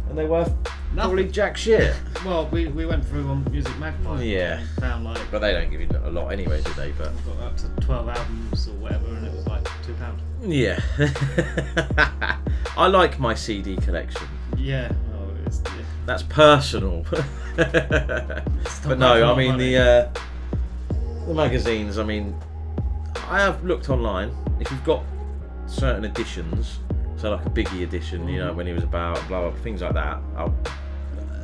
and 0.09 0.17
they 0.17 0.25
were 0.25 0.51
probably 0.95 1.29
jack 1.29 1.57
shit. 1.57 1.95
Well, 2.25 2.49
we, 2.49 2.69
we 2.69 2.87
went 2.87 3.05
through 3.05 3.29
on 3.29 3.45
Music 3.51 3.77
Magpie. 3.79 4.23
Yeah. 4.23 4.65
Found 4.81 5.05
like 5.05 5.21
But 5.31 5.41
they 5.41 5.53
don't 5.53 5.71
give 5.71 5.81
you 5.81 5.89
a 6.05 6.11
lot 6.11 6.29
anyway, 6.29 6.63
do 6.63 6.73
they? 6.75 6.93
But 6.93 7.13
got 7.27 7.41
up 7.41 7.57
to 7.59 7.69
twelve 7.81 8.09
albums 8.09 8.69
or 8.69 8.73
whatever, 8.75 9.07
and 9.09 9.27
it 9.27 9.33
was 9.33 9.47
like 9.47 9.69
two 9.85 9.95
pound. 9.95 10.21
yeah. 10.43 10.81
I 12.77 12.87
like 12.87 13.19
my 13.19 13.35
CD 13.35 13.77
collection. 13.77 14.27
Yeah. 14.57 14.93
Oh, 15.15 15.31
it's, 15.45 15.61
yeah. 15.65 15.85
That's 16.07 16.23
personal. 16.23 17.05
but 17.57 18.99
no, 18.99 19.33
I 19.33 19.37
mean 19.37 19.53
money. 19.53 19.75
the 19.75 19.79
uh, 19.79 20.21
the 21.29 21.35
magazines. 21.35 21.99
I 21.99 22.05
mean, 22.05 22.35
I 23.29 23.41
have 23.41 23.63
looked 23.65 23.89
online. 23.91 24.31
If 24.61 24.71
you've 24.71 24.85
got 24.85 25.03
certain 25.67 26.05
editions, 26.05 26.79
so 27.17 27.31
like 27.31 27.47
a 27.47 27.51
Biggie 27.51 27.83
edition, 27.83 28.29
you 28.29 28.39
know, 28.39 28.53
when 28.53 28.67
he 28.67 28.73
was 28.73 28.83
about 28.85 29.17
blah 29.29 29.49
blah 29.49 29.59
things 29.63 29.83
like 29.83 29.95
that. 29.95 30.19
I'll, 30.37 30.55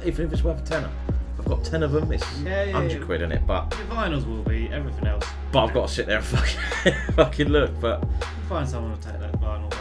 even 0.04 0.26
if 0.26 0.32
it's 0.32 0.42
worth 0.42 0.60
a 0.60 0.64
tenner, 0.64 0.90
I've 1.38 1.44
got 1.46 1.64
ten 1.64 1.82
of 1.82 1.92
them. 1.92 2.10
It's 2.12 2.24
Yeah, 2.40 2.64
yeah, 2.64 2.72
hundred 2.72 3.00
yeah. 3.00 3.04
quid 3.06 3.22
in 3.22 3.32
it, 3.32 3.46
but 3.46 3.74
Your 3.78 3.86
vinyls 3.96 4.26
will 4.26 4.42
be 4.42 4.68
everything 4.68 5.06
else. 5.06 5.26
but 5.52 5.64
I've 5.64 5.74
got 5.74 5.88
to 5.88 5.94
sit 5.94 6.06
there 6.06 6.18
and 6.18 6.26
fucking 6.26 6.94
fucking 7.14 7.48
look. 7.48 7.78
But 7.80 8.02
You 8.02 8.48
find 8.48 8.68
someone 8.68 8.98
to 8.98 9.08
take 9.10 9.20
that 9.20 9.32
vinyl. 9.40 9.66
off 9.66 9.80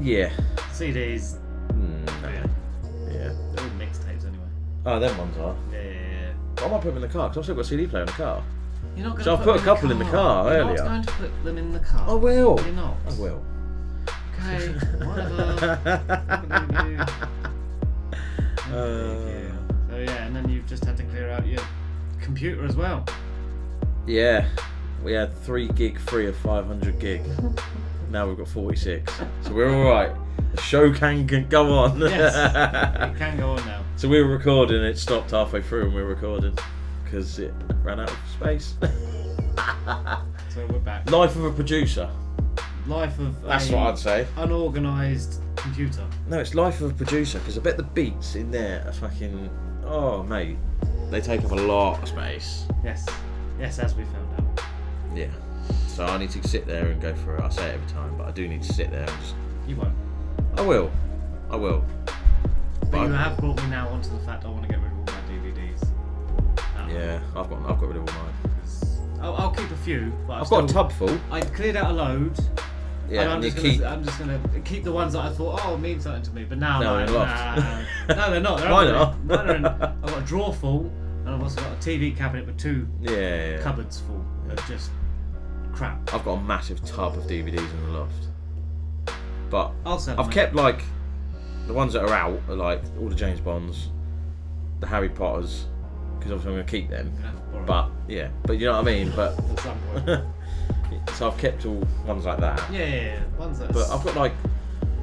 yeah, 0.00 0.30
CDs. 0.72 1.36
Mm, 1.72 2.22
no. 2.22 2.28
Yeah. 2.28 2.46
yeah. 3.12 3.32
They're 3.52 3.64
all 3.64 3.70
mixtapes 3.78 4.26
anyway. 4.26 4.46
Oh, 4.86 4.98
them 4.98 5.16
ones 5.18 5.36
are. 5.36 5.54
Yeah, 5.70 5.82
yeah, 5.82 5.92
yeah. 6.58 6.64
I 6.64 6.68
might 6.68 6.80
put 6.80 6.94
them 6.94 6.96
in 6.96 7.02
the 7.02 7.08
car 7.08 7.28
because 7.28 7.38
I've 7.38 7.44
still 7.44 7.54
got 7.56 7.60
a 7.66 7.68
CD 7.68 7.86
player 7.86 8.02
in 8.04 8.06
the 8.06 8.12
car. 8.12 8.42
You're 9.00 9.08
not 9.08 9.16
going 9.16 9.24
So 9.24 9.34
I 9.34 9.42
put 9.42 9.56
a 9.58 9.64
couple 9.64 9.90
in 9.90 9.98
the 9.98 10.04
car 10.04 10.44
You're 10.52 10.60
earlier. 10.62 10.76
not 10.76 10.84
going 10.86 11.02
to 11.04 11.12
put 11.12 11.44
them 11.44 11.56
in 11.56 11.72
the 11.72 11.78
car. 11.78 12.10
I 12.10 12.12
will. 12.12 12.60
You're 12.62 12.72
not. 12.74 12.96
I 13.08 13.12
will. 13.14 13.42
Okay, 14.38 14.68
whatever. 15.06 17.06
Uh, 18.70 19.50
so 19.90 19.96
yeah, 19.96 20.26
and 20.26 20.36
then 20.36 20.48
you've 20.48 20.66
just 20.66 20.84
had 20.84 20.96
to 20.96 21.02
clear 21.02 21.28
out 21.30 21.44
your 21.44 21.60
computer 22.22 22.64
as 22.64 22.76
well. 22.76 23.04
Yeah, 24.06 24.46
we 25.02 25.12
had 25.12 25.36
three 25.38 25.66
gig 25.66 25.98
free 25.98 26.28
of 26.28 26.36
500 26.36 27.00
gig. 27.00 27.22
now 28.12 28.28
we've 28.28 28.38
got 28.38 28.46
46, 28.46 29.12
so 29.42 29.52
we're 29.52 29.74
all 29.74 29.90
right. 29.90 30.12
The 30.54 30.60
show 30.62 30.92
can 30.92 31.26
g- 31.26 31.40
go 31.40 31.72
on. 31.74 31.98
Yes, 31.98 32.32
it 33.12 33.18
can 33.18 33.36
go 33.38 33.50
on 33.50 33.66
now. 33.66 33.82
so 33.96 34.08
we 34.08 34.22
were 34.22 34.28
recording. 34.30 34.82
It 34.84 34.98
stopped 34.98 35.32
halfway 35.32 35.62
through, 35.62 35.86
and 35.86 35.94
we 35.94 36.02
were 36.02 36.08
recording 36.10 36.56
because 37.10 37.38
it 37.38 37.52
ran 37.82 38.00
out 38.00 38.10
of 38.10 38.18
space. 38.32 38.74
So 40.48 40.66
we're 40.66 40.78
back. 40.80 41.08
Life 41.10 41.36
of 41.36 41.44
a 41.44 41.52
producer. 41.52 42.10
Life 42.86 43.18
of 43.20 43.40
That's 43.42 43.70
a 43.70 43.76
what 43.76 43.86
I'd 43.88 43.98
say. 43.98 44.26
Unorganised 44.36 45.40
computer. 45.54 46.04
No, 46.28 46.40
it's 46.40 46.54
life 46.54 46.80
of 46.80 46.90
a 46.90 46.94
producer 46.94 47.38
because 47.38 47.56
I 47.56 47.60
bet 47.60 47.76
the 47.76 47.82
beats 47.84 48.34
in 48.34 48.50
there 48.50 48.84
are 48.86 48.92
fucking. 48.92 49.48
Oh, 49.84 50.22
mate, 50.24 50.56
they 51.10 51.20
take 51.20 51.44
up 51.44 51.52
a 51.52 51.56
lot 51.56 52.02
of 52.02 52.08
space. 52.08 52.64
Yes, 52.82 53.06
yes, 53.60 53.78
as 53.78 53.94
we 53.94 54.04
found 54.04 54.40
out. 54.40 54.64
Yeah. 55.14 55.28
So 55.86 56.04
I 56.04 56.18
need 56.18 56.30
to 56.30 56.46
sit 56.48 56.66
there 56.66 56.86
and 56.86 57.00
go 57.00 57.14
for 57.14 57.36
it. 57.36 57.42
I 57.42 57.48
say 57.50 57.68
it 57.68 57.74
every 57.74 57.88
time, 57.88 58.16
but 58.16 58.26
I 58.26 58.32
do 58.32 58.48
need 58.48 58.62
to 58.62 58.72
sit 58.72 58.90
there 58.90 59.02
and 59.02 59.20
just. 59.20 59.34
You 59.68 59.76
won't. 59.76 59.94
I 60.56 60.62
will. 60.62 60.90
I 61.50 61.56
will. 61.56 61.84
But 62.90 62.98
I- 63.00 63.06
you 63.06 63.12
have 63.12 63.36
brought 63.38 63.62
me 63.62 63.68
now 63.70 63.88
onto 63.88 64.10
the 64.10 64.18
fact 64.24 64.44
I 64.44 64.48
want 64.48 64.62
to 64.62 64.68
get 64.68 64.78
rid 64.82 64.89
of 64.89 64.89
Yeah, 66.92 67.20
I've 67.36 67.48
got 67.48 67.58
I've 67.60 67.78
got 67.80 67.88
rid 67.88 67.96
of 67.96 68.08
all 68.08 68.14
mine. 68.22 68.34
I'll, 69.20 69.34
I'll 69.36 69.50
keep 69.50 69.70
a 69.70 69.76
few, 69.76 70.12
but 70.26 70.34
I've, 70.34 70.42
I've 70.44 70.50
got 70.50 70.70
a 70.70 70.72
tub 70.72 70.92
full. 70.92 71.18
I 71.30 71.40
cleared 71.42 71.76
out 71.76 71.90
a 71.90 71.94
load. 71.94 72.38
Yeah, 73.08 73.22
and 73.22 73.30
I'm 73.30 73.42
and 73.42 73.52
just, 73.52 73.56
gonna, 73.80 73.90
I'm 73.92 74.04
just 74.04 74.18
gonna 74.18 74.40
keep 74.64 74.84
the 74.84 74.92
ones 74.92 75.14
that 75.14 75.20
I 75.24 75.30
thought, 75.30 75.60
oh, 75.64 75.76
mean 75.76 76.00
something 76.00 76.22
to 76.22 76.30
me. 76.32 76.44
But 76.44 76.58
now, 76.58 76.80
No, 76.80 76.96
they're 76.98 77.08
like, 77.08 77.28
nah. 77.28 77.82
no, 78.08 78.30
they're 78.30 78.40
not. 78.40 78.58
They're 78.60 78.72
ugly. 78.72 78.92
not? 78.92 79.24
Mine 79.24 79.38
are 79.50 79.54
in, 79.56 79.64
I've 79.82 80.02
got 80.02 80.18
a 80.22 80.24
drawer 80.24 80.54
full, 80.54 80.90
and 81.24 81.28
I've 81.30 81.42
also 81.42 81.60
got 81.60 81.72
a 81.72 81.76
TV 81.76 82.16
cabinet 82.16 82.46
with 82.46 82.56
two 82.56 82.86
Yeah, 83.00 83.10
yeah, 83.10 83.50
yeah. 83.56 83.62
cupboards 83.62 84.00
full 84.00 84.24
of 84.48 84.64
just 84.68 84.90
crap. 85.72 86.14
I've 86.14 86.24
got 86.24 86.34
a 86.34 86.40
massive 86.42 86.82
tub 86.84 87.16
of 87.18 87.24
DVDs 87.24 87.58
in 87.58 87.82
the 87.86 87.98
loft. 87.98 88.28
But 89.50 89.72
I'll 89.84 89.98
sell 89.98 90.18
I've 90.18 90.26
them. 90.26 90.32
kept 90.32 90.54
like 90.54 90.84
the 91.66 91.72
ones 91.72 91.92
that 91.94 92.04
are 92.04 92.14
out 92.14 92.40
are 92.48 92.54
like 92.54 92.80
all 93.00 93.08
the 93.08 93.14
James 93.16 93.40
Bonds, 93.40 93.88
the 94.78 94.86
Harry 94.86 95.08
Potters, 95.08 95.66
because 96.20 96.32
obviously 96.32 96.52
I'm 96.52 96.58
gonna 96.58 96.64
keep 96.70 96.88
them. 96.90 97.06
You're 97.12 97.22
gonna 97.22 97.26
have 97.26 97.36
to 97.46 97.52
borrow 97.52 97.66
But 97.66 98.12
yeah, 98.12 98.28
but 98.44 98.52
you 98.58 98.66
know 98.66 98.72
what 98.74 98.82
I 98.88 98.92
mean. 98.92 99.12
But 99.16 99.36
them 99.36 99.50
at 99.50 99.60
some 99.60 99.78
point. 100.04 101.14
so 101.16 101.28
I've 101.28 101.38
kept 101.38 101.66
all 101.66 101.82
ones 102.06 102.24
like 102.26 102.38
that. 102.38 102.62
yeah, 102.72 102.78
yeah, 102.86 102.94
yeah. 102.94 103.24
Ones 103.38 103.58
that. 103.58 103.72
But 103.72 103.90
I've 103.90 104.04
got 104.04 104.14
like. 104.16 104.32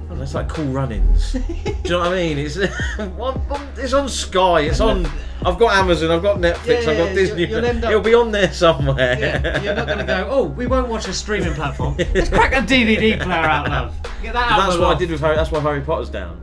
It's 0.09 0.33
like 0.33 0.47
cool 0.47 0.63
run-ins. 0.67 1.33
Do 1.33 1.39
you 1.49 1.89
know 1.89 1.99
what 1.99 2.13
I 2.13 2.15
mean? 2.15 2.37
It's 2.37 2.55
it's 3.77 3.93
on 3.93 4.07
Sky. 4.07 4.61
It's 4.61 4.79
on. 4.79 5.05
I've 5.45 5.59
got 5.59 5.73
Amazon. 5.75 6.11
I've 6.11 6.21
got 6.23 6.37
Netflix. 6.37 6.83
Yeah, 6.85 6.91
I've 6.91 6.97
got 6.97 7.13
Disney. 7.13 7.41
you'll- 7.45 7.61
you'll 7.61 7.77
up- 7.77 7.83
It'll 7.91 7.99
be 8.01 8.13
on 8.13 8.31
there 8.31 8.53
somewhere. 8.53 9.17
yeah, 9.19 9.61
you're 9.61 9.75
not 9.75 9.85
gonna 9.85 10.05
go. 10.05 10.25
Oh, 10.31 10.43
we 10.45 10.65
won't 10.65 10.87
watch 10.87 11.09
a 11.09 11.13
streaming 11.13 11.53
platform. 11.55 11.97
Let's 12.15 12.29
crack 12.29 12.53
a 12.53 12.65
DVD 12.65 13.21
player 13.21 13.33
out, 13.35 13.67
love. 13.69 13.95
Get 14.23 14.31
that 14.31 14.49
out. 14.49 14.67
That's 14.67 14.77
what 14.77 14.95
I 14.95 14.97
did 14.97 15.11
with 15.11 15.19
Harry. 15.19 15.35
That's 15.35 15.51
why 15.51 15.59
Harry 15.59 15.81
Potter's 15.81 16.09
down. 16.09 16.41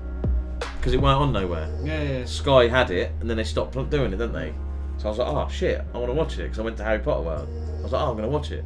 Because 0.77 0.93
it 0.93 1.01
weren't 1.01 1.19
on 1.23 1.33
nowhere. 1.33 1.75
Yeah, 1.83 2.03
yeah. 2.03 2.25
Sky 2.27 2.69
had 2.69 2.91
it, 2.91 3.13
and 3.21 3.31
then 3.31 3.39
they 3.39 3.45
stopped 3.45 3.73
doing 3.89 4.13
it, 4.13 4.19
didn't 4.19 4.35
they? 4.35 4.53
So 4.99 5.07
I 5.07 5.11
was 5.11 5.19
like, 5.19 5.29
oh 5.29 5.49
shit, 5.51 5.83
I 5.93 5.99
want 5.99 6.11
to 6.11 6.15
watch 6.15 6.35
it 6.39 6.43
because 6.45 6.59
I 6.59 6.63
went 6.63 6.77
to 6.79 6.85
Harry 6.85 6.99
Potter 7.01 7.23
World. 7.23 7.49
I 7.81 7.83
was 7.83 7.93
like, 7.93 8.03
oh, 8.03 8.11
I'm 8.11 8.17
gonna 8.17 8.29
watch 8.29 8.51
it. 8.51 8.65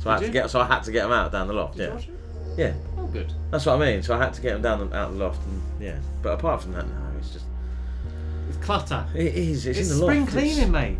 So 0.00 0.10
I 0.10 0.14
had 0.14 0.20
Did 0.20 0.26
to 0.26 0.32
get. 0.32 0.50
So 0.50 0.60
I 0.60 0.66
had 0.66 0.82
to 0.84 0.92
get 0.92 1.02
them 1.02 1.12
out 1.12 1.30
down 1.32 1.46
the 1.46 1.52
loft. 1.54 1.76
Did 1.76 1.82
you 1.82 1.88
yeah. 1.88 1.94
watch 1.94 2.08
it? 2.08 2.14
Yeah. 2.58 2.72
Oh, 2.98 3.06
good. 3.06 3.32
That's 3.50 3.66
what 3.66 3.80
I 3.80 3.92
mean. 3.92 4.02
So 4.02 4.14
I 4.14 4.18
had 4.18 4.32
to 4.34 4.40
get 4.40 4.52
them 4.54 4.62
down 4.62 4.88
the, 4.90 4.96
out 4.96 5.12
the 5.12 5.18
loft, 5.18 5.40
and 5.46 5.62
yeah. 5.80 5.98
But 6.22 6.30
apart 6.38 6.62
from 6.62 6.72
that, 6.72 6.86
no, 6.86 6.94
it's 7.18 7.30
just. 7.32 7.44
It's 8.48 8.56
clutter. 8.58 9.06
It 9.14 9.34
is. 9.34 9.66
It's, 9.66 9.78
It's 9.78 9.90
in 9.90 9.98
the 9.98 10.02
spring 10.04 10.20
loft. 10.22 10.34
it's- 10.36 10.52
spring 10.52 10.72
cleaning, 10.72 10.72
mate. 10.72 10.98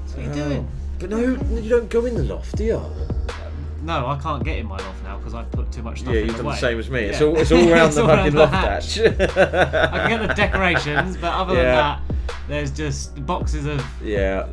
That's 0.00 0.16
what 0.16 0.24
you're 0.36 0.44
Oh. 0.44 0.48
doing. 0.48 0.68
But 0.98 1.10
no, 1.10 1.18
you 1.60 1.68
don't 1.70 1.88
go 1.88 2.04
in 2.04 2.14
the 2.14 2.24
loft, 2.24 2.56
do 2.56 2.64
you? 2.64 2.76
Um, 2.76 2.92
no, 3.82 4.06
I 4.08 4.18
can't 4.22 4.44
get 4.44 4.58
in 4.58 4.66
my 4.66 4.76
loft 4.76 5.02
now 5.02 5.16
because 5.16 5.32
I've 5.32 5.50
put 5.50 5.72
too 5.72 5.82
much 5.82 6.00
stuff 6.00 6.12
Yeah, 6.12 6.20
in 6.20 6.26
you've 6.26 6.36
the 6.36 6.42
done 6.42 6.50
way. 6.50 6.54
the 6.56 6.60
same 6.60 6.78
as 6.78 6.90
me. 6.90 7.00
It's 7.04 7.22
all 7.22 7.36
it's 7.38 7.50
all 7.50 7.66
around 7.72 7.86
It's 7.86 7.94
the 7.96 8.02
all 8.02 8.08
fucking 8.08 8.36
around 8.36 8.52
loft 8.52 8.52
the 8.52 8.58
hatch. 8.58 8.98
I 9.90 10.08
can 10.08 10.18
get 10.18 10.28
the 10.28 10.34
decorations, 10.34 11.16
but 11.16 11.32
other 11.32 11.54
than 11.54 11.64
that, 11.64 12.00
there's 12.48 12.70
just 12.70 13.24
boxes 13.26 13.66
of 13.66 13.84
yeah, 14.02 14.46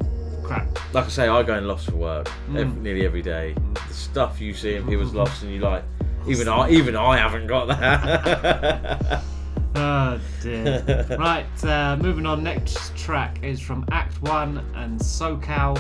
crap. 0.43 0.67
like 0.93 1.05
I 1.05 1.09
say, 1.09 1.27
I 1.27 1.43
go 1.43 1.57
in 1.57 1.67
lofts 1.67 1.85
for 1.85 1.95
work 1.95 2.29
Mm. 2.49 2.59
ev- 2.59 2.77
nearly 2.77 3.05
every 3.05 3.21
day. 3.21 3.55
The 3.87 3.93
stuff 3.93 4.39
you 4.41 4.53
see 4.53 4.75
in 4.75 4.85
people's 4.87 5.13
lofts, 5.13 5.41
and 5.43 5.51
you 5.51 5.59
like, 5.59 5.83
even 6.27 6.47
I, 6.47 6.69
even 6.69 6.95
I 6.95 7.17
haven't 7.17 7.47
got 7.47 7.67
that. 7.67 9.21
Oh 9.75 10.19
dear. 10.41 11.05
right, 11.19 11.63
uh, 11.65 11.97
moving 12.01 12.25
on. 12.25 12.43
Next 12.43 12.95
track 12.97 13.39
is 13.43 13.59
from 13.61 13.85
Act 13.91 14.21
One 14.23 14.57
and 14.75 14.99
SoCal. 14.99 15.79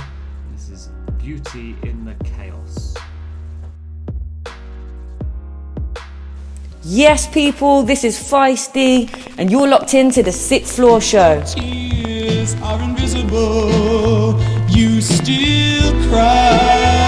This 0.53 0.69
is 0.69 0.89
Beauty 1.17 1.75
in 1.83 2.05
the 2.05 2.13
Chaos. 2.23 2.95
Yes, 6.89 7.27
people, 7.27 7.83
this 7.83 8.05
is 8.05 8.17
Feisty, 8.17 9.09
and 9.37 9.51
you're 9.51 9.67
locked 9.67 9.93
into 9.93 10.23
the 10.23 10.31
Sixth 10.31 10.77
Floor 10.77 11.01
Show. 11.01 11.43
tears 11.43 12.55
are 12.61 12.81
invisible, 12.81 14.41
you 14.69 15.01
still 15.01 15.91
cry. 16.07 17.06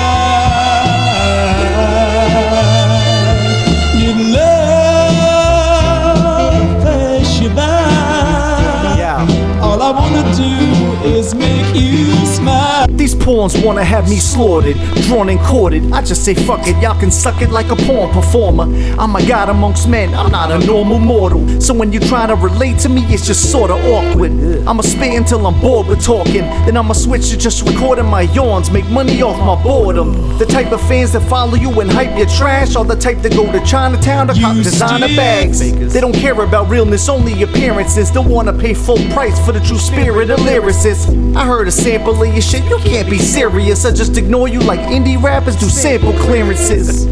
Thorns 13.19 13.55
wanna 13.61 13.83
have 13.83 14.09
me 14.09 14.17
slaughtered, 14.17 14.75
drawn 15.03 15.29
and 15.29 15.39
quartered. 15.41 15.91
I 15.91 16.01
just 16.01 16.25
say 16.25 16.33
fuck 16.33 16.65
it, 16.65 16.75
y'all 16.81 16.99
can 16.99 17.11
suck 17.11 17.43
it 17.43 17.51
like 17.51 17.69
a 17.69 17.75
porn 17.75 18.11
performer. 18.11 18.63
I'm 18.97 19.15
a 19.15 19.23
god 19.27 19.49
amongst 19.49 19.87
men, 19.87 20.15
I'm 20.15 20.31
not 20.31 20.49
a 20.51 20.57
normal 20.65 20.97
mortal. 20.97 21.61
So 21.61 21.75
when 21.75 21.93
you 21.93 21.99
try 21.99 22.25
to 22.25 22.33
relate 22.33 22.79
to 22.79 22.89
me, 22.89 23.03
it's 23.13 23.27
just 23.27 23.51
sorta 23.51 23.75
awkward. 23.75 24.31
I'ma 24.67 24.81
spit 24.81 25.13
until 25.15 25.45
I'm 25.45 25.61
bored 25.61 25.85
with 25.85 26.03
talking. 26.03 26.41
Then 26.65 26.75
I'ma 26.75 26.93
switch 26.93 27.29
to 27.29 27.37
just 27.37 27.61
recording 27.69 28.05
my 28.05 28.21
yawns, 28.21 28.71
make 28.71 28.89
money 28.89 29.21
off 29.21 29.37
my 29.37 29.61
boredom. 29.61 30.37
The 30.39 30.47
type 30.47 30.71
of 30.71 30.81
fans 30.87 31.11
that 31.11 31.21
follow 31.29 31.53
you 31.53 31.69
and 31.81 31.91
hype 31.91 32.17
your 32.17 32.27
trash 32.27 32.75
are 32.75 32.85
the 32.85 32.95
type 32.95 33.21
that 33.21 33.33
go 33.33 33.51
to 33.51 33.63
Chinatown 33.63 34.27
to 34.27 34.33
cop 34.33 34.55
designer 34.55 35.07
bags. 35.15 35.59
They 35.59 36.01
don't 36.01 36.15
care 36.15 36.41
about 36.41 36.67
realness, 36.67 37.07
only 37.09 37.43
appearances. 37.43 38.09
Don't 38.09 38.29
wanna 38.29 38.53
pay 38.53 38.73
full 38.73 38.97
price 39.13 39.37
for 39.45 39.51
the 39.51 39.59
true 39.59 39.77
spirit 39.77 40.31
of 40.31 40.39
lyricists. 40.39 41.35
I 41.35 41.45
heard 41.45 41.67
a 41.67 41.71
sample 41.71 42.21
of 42.21 42.27
your 42.27 42.41
shit, 42.41 42.63
you 42.65 42.77
can't 42.79 43.08
be 43.09 43.17
serious. 43.17 43.85
I 43.85 43.91
just 43.91 44.17
ignore 44.17 44.47
you 44.47 44.59
like 44.59 44.79
indie 44.81 45.21
rappers 45.21 45.55
do 45.55 45.67
sample 45.67 46.13
clearances. 46.13 47.05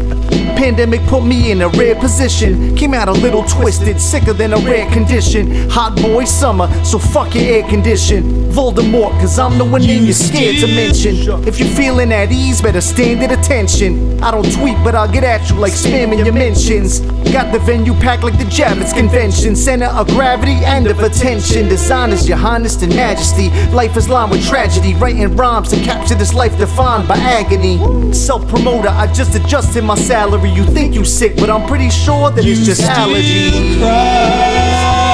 Pandemic 0.58 1.00
put 1.06 1.22
me 1.22 1.52
in 1.52 1.62
a 1.62 1.68
rare 1.68 1.94
position. 1.94 2.74
Came 2.74 2.92
out 2.92 3.06
a 3.06 3.12
little 3.12 3.44
twisted, 3.44 4.00
sicker 4.00 4.32
than 4.32 4.52
a 4.52 4.56
rare 4.56 4.90
condition. 4.90 5.70
Hot 5.70 5.94
boy 5.94 6.24
summer, 6.24 6.66
so 6.84 6.98
fuck 6.98 7.32
your 7.36 7.44
air 7.44 7.62
condition. 7.68 8.24
Voldemort, 8.50 9.12
cause 9.20 9.38
I'm 9.38 9.56
the 9.56 9.64
one 9.64 9.82
name 9.82 10.02
you're 10.02 10.14
scared 10.14 10.56
to 10.56 10.66
mention. 10.66 11.14
If 11.46 11.60
you're 11.60 11.68
feeling 11.68 12.10
at 12.12 12.32
ease, 12.32 12.60
better 12.60 12.80
stand 12.80 13.22
at 13.22 13.30
attention. 13.30 14.20
I 14.20 14.32
don't 14.32 14.52
tweet, 14.52 14.76
but 14.82 14.96
I'll 14.96 15.10
get 15.10 15.22
at 15.22 15.48
you 15.48 15.54
like 15.54 15.74
spamming 15.74 16.24
your 16.24 16.34
mentions. 16.34 17.02
Got 17.30 17.52
the 17.52 17.60
venue 17.60 17.94
packed 17.94 18.24
like 18.24 18.36
the 18.36 18.44
Javits 18.44 18.92
Convention. 18.92 19.54
Center 19.54 19.86
of 19.86 20.08
gravity 20.08 20.64
and 20.64 20.88
of 20.88 20.98
attention. 20.98 21.68
Design 21.68 22.10
is 22.10 22.28
your 22.28 22.36
highness 22.36 22.82
and 22.82 22.92
majesty. 22.96 23.50
Life 23.70 23.96
is 23.96 24.08
lined 24.08 24.32
with 24.32 24.44
tragedy. 24.44 24.94
Writing 24.94 25.36
rhymes 25.36 25.68
to 25.68 25.76
capture 25.84 26.16
this 26.16 26.34
life 26.34 26.58
defined 26.58 27.06
by 27.06 27.16
agony. 27.16 27.78
Self 28.12 28.48
promoter, 28.48 28.88
I 28.88 29.06
just 29.12 29.36
adjusted 29.36 29.84
my 29.84 29.94
salary. 29.94 30.47
You 30.54 30.64
think 30.64 30.94
you 30.94 31.04
sick, 31.04 31.36
but 31.36 31.50
I'm 31.50 31.66
pretty 31.66 31.90
sure 31.90 32.30
that 32.30 32.44
it's 32.44 32.64
just 32.64 32.82
allergies. 32.82 35.07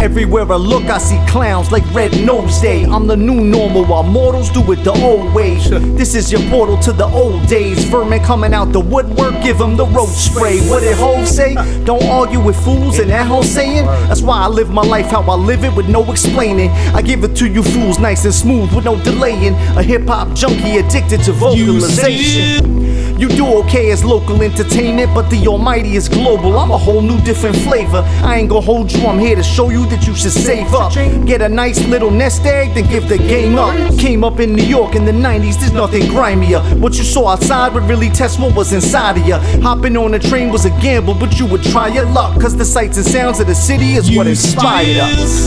Everywhere 0.00 0.50
I 0.50 0.56
look, 0.56 0.84
I 0.84 0.96
see 0.96 1.20
clowns 1.28 1.70
like 1.70 1.84
Red 1.92 2.24
Nose 2.24 2.58
Day. 2.58 2.84
I'm 2.84 3.06
the 3.06 3.16
new 3.16 3.38
normal 3.38 3.84
while 3.84 4.02
mortals 4.02 4.48
do 4.48 4.72
it 4.72 4.82
the 4.82 4.92
old 4.92 5.34
way. 5.34 5.58
This 6.00 6.14
is 6.14 6.32
your 6.32 6.40
portal 6.48 6.78
to 6.78 6.92
the 6.92 7.04
old 7.04 7.46
days. 7.46 7.84
Vermin 7.84 8.22
coming 8.24 8.54
out 8.54 8.72
the 8.72 8.80
woodwork, 8.80 9.42
give 9.42 9.58
them 9.58 9.76
the 9.76 9.84
roach 9.84 10.08
spray. 10.08 10.58
What 10.70 10.80
did 10.80 10.96
Hov 10.96 11.28
say? 11.28 11.54
Don't 11.84 12.02
argue 12.04 12.40
with 12.40 12.56
fools, 12.64 12.98
and 12.98 13.10
that 13.10 13.26
whole 13.26 13.42
saying? 13.42 13.84
That's 13.84 14.22
why 14.22 14.40
I 14.40 14.48
live 14.48 14.70
my 14.70 14.82
life 14.82 15.06
how 15.06 15.22
I 15.22 15.34
live 15.34 15.64
it 15.64 15.74
with 15.74 15.88
no 15.88 16.10
explaining. 16.10 16.70
I 16.94 17.02
give 17.02 17.22
it 17.22 17.36
to 17.36 17.46
you 17.46 17.62
fools 17.62 17.98
nice 17.98 18.24
and 18.24 18.34
smooth 18.34 18.74
with 18.74 18.86
no 18.86 18.96
delaying. 19.02 19.54
A 19.76 19.82
hip 19.82 20.06
hop 20.06 20.34
junkie 20.34 20.78
addicted 20.78 21.22
to 21.24 21.32
vocalization. 21.32 22.99
You 23.20 23.28
do 23.28 23.46
okay 23.58 23.90
as 23.90 24.02
local 24.02 24.40
entertainment, 24.40 25.14
but 25.14 25.28
the 25.28 25.46
almighty 25.46 25.94
is 25.94 26.08
global. 26.08 26.58
I'm 26.58 26.70
a 26.70 26.78
whole 26.78 27.02
new 27.02 27.20
different 27.20 27.54
flavor. 27.54 28.02
I 28.24 28.36
ain't 28.38 28.48
gonna 28.48 28.62
hold 28.62 28.90
you, 28.90 29.06
I'm 29.06 29.18
here 29.18 29.36
to 29.36 29.42
show 29.42 29.68
you 29.68 29.84
that 29.90 30.06
you 30.06 30.14
should 30.14 30.32
save 30.32 30.72
up. 30.72 30.94
Get 31.26 31.42
a 31.42 31.48
nice 31.50 31.86
little 31.86 32.10
nest 32.10 32.46
egg, 32.46 32.72
then 32.72 32.88
give 32.88 33.10
the 33.10 33.18
game 33.18 33.58
up. 33.58 33.74
Came 33.98 34.24
up 34.24 34.40
in 34.40 34.54
New 34.56 34.64
York 34.64 34.94
in 34.94 35.04
the 35.04 35.12
90s, 35.12 35.60
there's 35.60 35.74
nothing 35.74 36.08
grimier. 36.08 36.60
What 36.80 36.96
you 36.96 37.04
saw 37.04 37.28
outside 37.32 37.74
would 37.74 37.82
really 37.82 38.08
test 38.08 38.40
what 38.40 38.56
was 38.56 38.72
inside 38.72 39.18
of 39.18 39.26
you. 39.26 39.36
Hopping 39.60 39.98
on 39.98 40.14
a 40.14 40.18
train 40.18 40.50
was 40.50 40.64
a 40.64 40.70
gamble, 40.80 41.12
but 41.12 41.38
you 41.38 41.44
would 41.44 41.62
try 41.62 41.88
your 41.88 42.06
luck. 42.06 42.40
Cause 42.40 42.56
the 42.56 42.64
sights 42.64 42.96
and 42.96 43.04
sounds 43.04 43.38
of 43.38 43.48
the 43.48 43.54
city 43.54 43.96
is 43.96 44.10
what 44.16 44.28
inspired 44.28 44.96
us. 44.96 45.44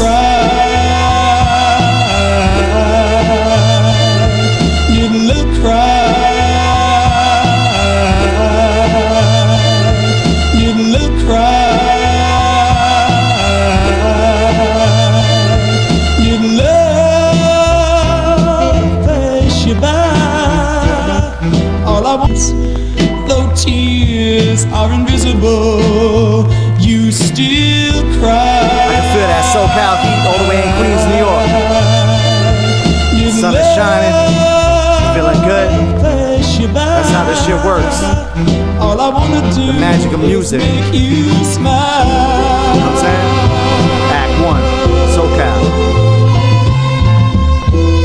You 4.96 5.10
look 5.10 5.60
cry. 5.64 6.03
Invisible, 25.26 26.52
you 26.80 27.12
still 27.12 28.04
cry. 28.20 28.60
I 28.60 28.92
can 28.92 29.04
feel 29.14 29.28
that 29.28 29.44
SoCal 29.54 29.96
heat 30.04 30.22
all 30.28 30.38
the 30.44 30.48
way 30.50 30.60
in 30.60 30.70
Queens, 30.78 31.04
New 31.08 31.24
York. 31.24 31.48
Sun 33.40 33.56
is 33.56 33.66
shining, 33.76 34.14
feeling 35.16 35.42
good. 35.48 35.70
That's 36.74 37.10
how 37.10 37.24
this 37.26 37.46
shit 37.46 37.56
works. 37.66 38.04
All 38.80 39.00
I 39.00 39.10
wanna 39.10 39.42
do 39.54 39.68
The 39.68 39.74
magic 39.74 40.14
of 40.14 40.20
music. 40.20 40.62
You 40.62 40.68
make 40.68 40.94
you 40.94 41.46
smile. 41.46 42.06
know 42.06 42.80
what 42.80 42.92
I'm 42.92 42.98
saying? 43.04 43.30
Act 44.22 44.34
one, 44.44 44.64
SoCal. 45.16 45.62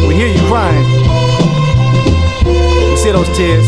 We 0.09 0.14
hear 0.14 0.28
you 0.28 0.42
crying. 0.48 0.87
We 2.90 2.96
see 2.96 3.12
those 3.12 3.28
tears. 3.37 3.66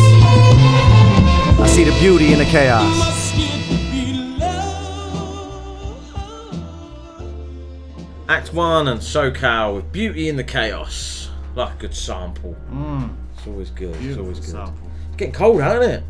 I 1.61 1.67
see 1.67 1.85
the 1.85 1.93
beauty 2.01 2.33
in 2.33 2.39
the 2.39 2.47
chaos. 2.47 3.10
Act 8.51 8.57
1 8.57 8.89
and 8.89 9.01
SoCal 9.01 9.77
with 9.77 9.93
Beauty 9.93 10.29
in 10.29 10.35
the 10.35 10.43
Chaos. 10.43 11.31
Like 11.55 11.73
a 11.73 11.77
good 11.77 11.95
sample. 11.95 12.57
Mm. 12.73 13.15
It's 13.37 13.47
always 13.47 13.71
good. 13.71 13.95
It's 14.01 14.19
always 14.19 14.41
good. 14.41 14.49
sample. 14.49 14.91
Getting 15.17 15.33
cold, 15.33 15.61
ain't 15.61 15.85
it? 15.85 16.03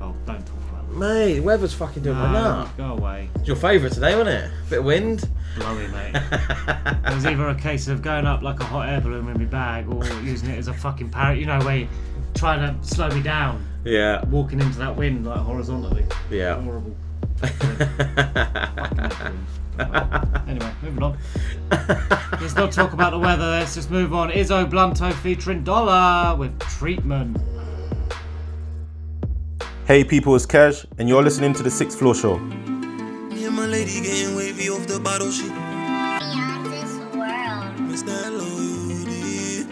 Oh, 0.00 0.14
don't 0.24 0.46
talk 0.46 0.56
about 0.70 0.84
it. 0.84 0.96
Mate, 0.96 1.34
the 1.34 1.40
weather's 1.40 1.74
fucking 1.74 2.02
doing 2.02 2.16
my 2.16 2.32
nut. 2.32 2.74
Go 2.78 2.92
away. 2.92 3.28
It's 3.34 3.46
your 3.46 3.56
favourite 3.56 3.92
today, 3.92 4.16
wasn't 4.16 4.30
it? 4.30 4.50
Bit 4.70 4.78
of 4.78 4.84
wind. 4.86 5.28
Blowy, 5.58 5.86
mate. 5.88 6.14
it 6.24 7.14
was 7.14 7.26
either 7.26 7.48
a 7.48 7.54
case 7.54 7.86
of 7.88 8.00
going 8.00 8.24
up 8.24 8.40
like 8.40 8.60
a 8.60 8.64
hot 8.64 8.88
air 8.88 9.02
balloon 9.02 9.28
in 9.28 9.38
my 9.38 9.44
bag 9.44 9.86
or 9.86 10.06
using 10.22 10.48
it 10.48 10.58
as 10.58 10.68
a 10.68 10.72
fucking 10.72 11.10
parrot, 11.10 11.38
you 11.38 11.44
know, 11.44 11.58
where 11.58 11.80
you're 11.80 11.88
trying 12.32 12.60
to 12.60 12.88
slow 12.88 13.10
me 13.10 13.20
down. 13.20 13.62
Yeah. 13.84 14.24
Walking 14.24 14.58
into 14.58 14.78
that 14.78 14.96
wind 14.96 15.26
like 15.26 15.40
horizontally. 15.40 16.06
Yeah. 16.30 16.58
Horrible. 16.62 16.96
anyway, 20.46 20.72
moving 20.82 21.02
on. 21.02 21.18
Let's 22.40 22.54
not 22.54 22.70
talk 22.70 22.92
about 22.92 23.10
the 23.10 23.18
weather, 23.18 23.44
let's 23.44 23.74
just 23.74 23.90
move 23.90 24.14
on. 24.14 24.30
Izzo 24.30 24.70
Blunto 24.70 25.12
featuring 25.14 25.64
Doller 25.64 26.38
with 26.38 26.56
Treatment. 26.60 27.36
Hey 29.86 30.04
people, 30.04 30.36
it's 30.36 30.46
Cash, 30.46 30.86
and 30.98 31.08
you're 31.08 31.22
listening 31.22 31.52
to 31.54 31.62
the 31.64 31.70
Sixth 31.70 31.98
Floor 31.98 32.14
Show. 32.14 32.38
Me 32.38 33.44
and 33.46 33.56
my 33.56 33.66
lady 33.66 34.00
getting 34.00 34.36
wavy 34.36 34.68
off 34.68 34.86
the 34.86 35.00
bottle. 35.00 35.30
She. 35.30 35.48
Mr. 37.90 38.14
Hello, 38.24 38.44
Yudi. 38.44 39.66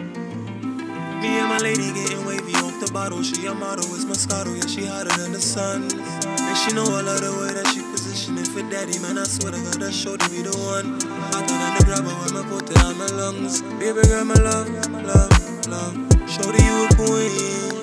Me 1.21 1.39
and 1.39 1.47
my 1.47 1.59
lady 1.59 1.93
getting 1.93 2.25
wavy 2.25 2.53
off 2.55 2.77
the 2.85 2.91
bottle. 2.91 3.23
She 3.23 3.45
a 3.45 3.53
model, 3.53 3.85
it's 3.95 4.03
Moscato, 4.03 4.53
yeah, 4.53 4.67
she 4.67 4.85
hotter 4.85 5.17
than 5.17 5.31
the 5.31 5.41
sun. 5.41 5.83
And 5.83 6.57
she 6.57 6.73
know 6.73 6.83
I 6.83 7.01
love 7.01 7.21
the 7.21 7.31
way 7.39 7.53
that 7.53 7.67
she 7.73 7.92
positioning 8.13 8.45
for 8.45 8.61
daddy, 8.69 8.99
man. 8.99 9.17
I 9.17 9.23
swear 9.23 9.51
to 9.53 9.57
God, 9.57 9.81
that 9.81 9.91
show 9.91 10.15
to 10.15 10.29
the 10.29 10.53
one. 10.69 11.01
Hotter 11.33 11.57
than 11.57 11.71
the 11.77 11.83
grabber 11.89 12.13
when 12.21 12.37
I 12.37 12.43
put 12.45 12.69
it 12.69 12.77
on 12.85 12.97
my 12.97 13.09
lungs. 13.09 13.61
Baby 13.81 14.05
girl, 14.05 14.25
my 14.25 14.37
love, 14.37 14.69
love, 15.01 15.33
love. 15.65 15.97
Show 16.29 16.45
to 16.45 16.61
you 16.61 16.77
a 16.77 16.89
queen. 16.93 17.73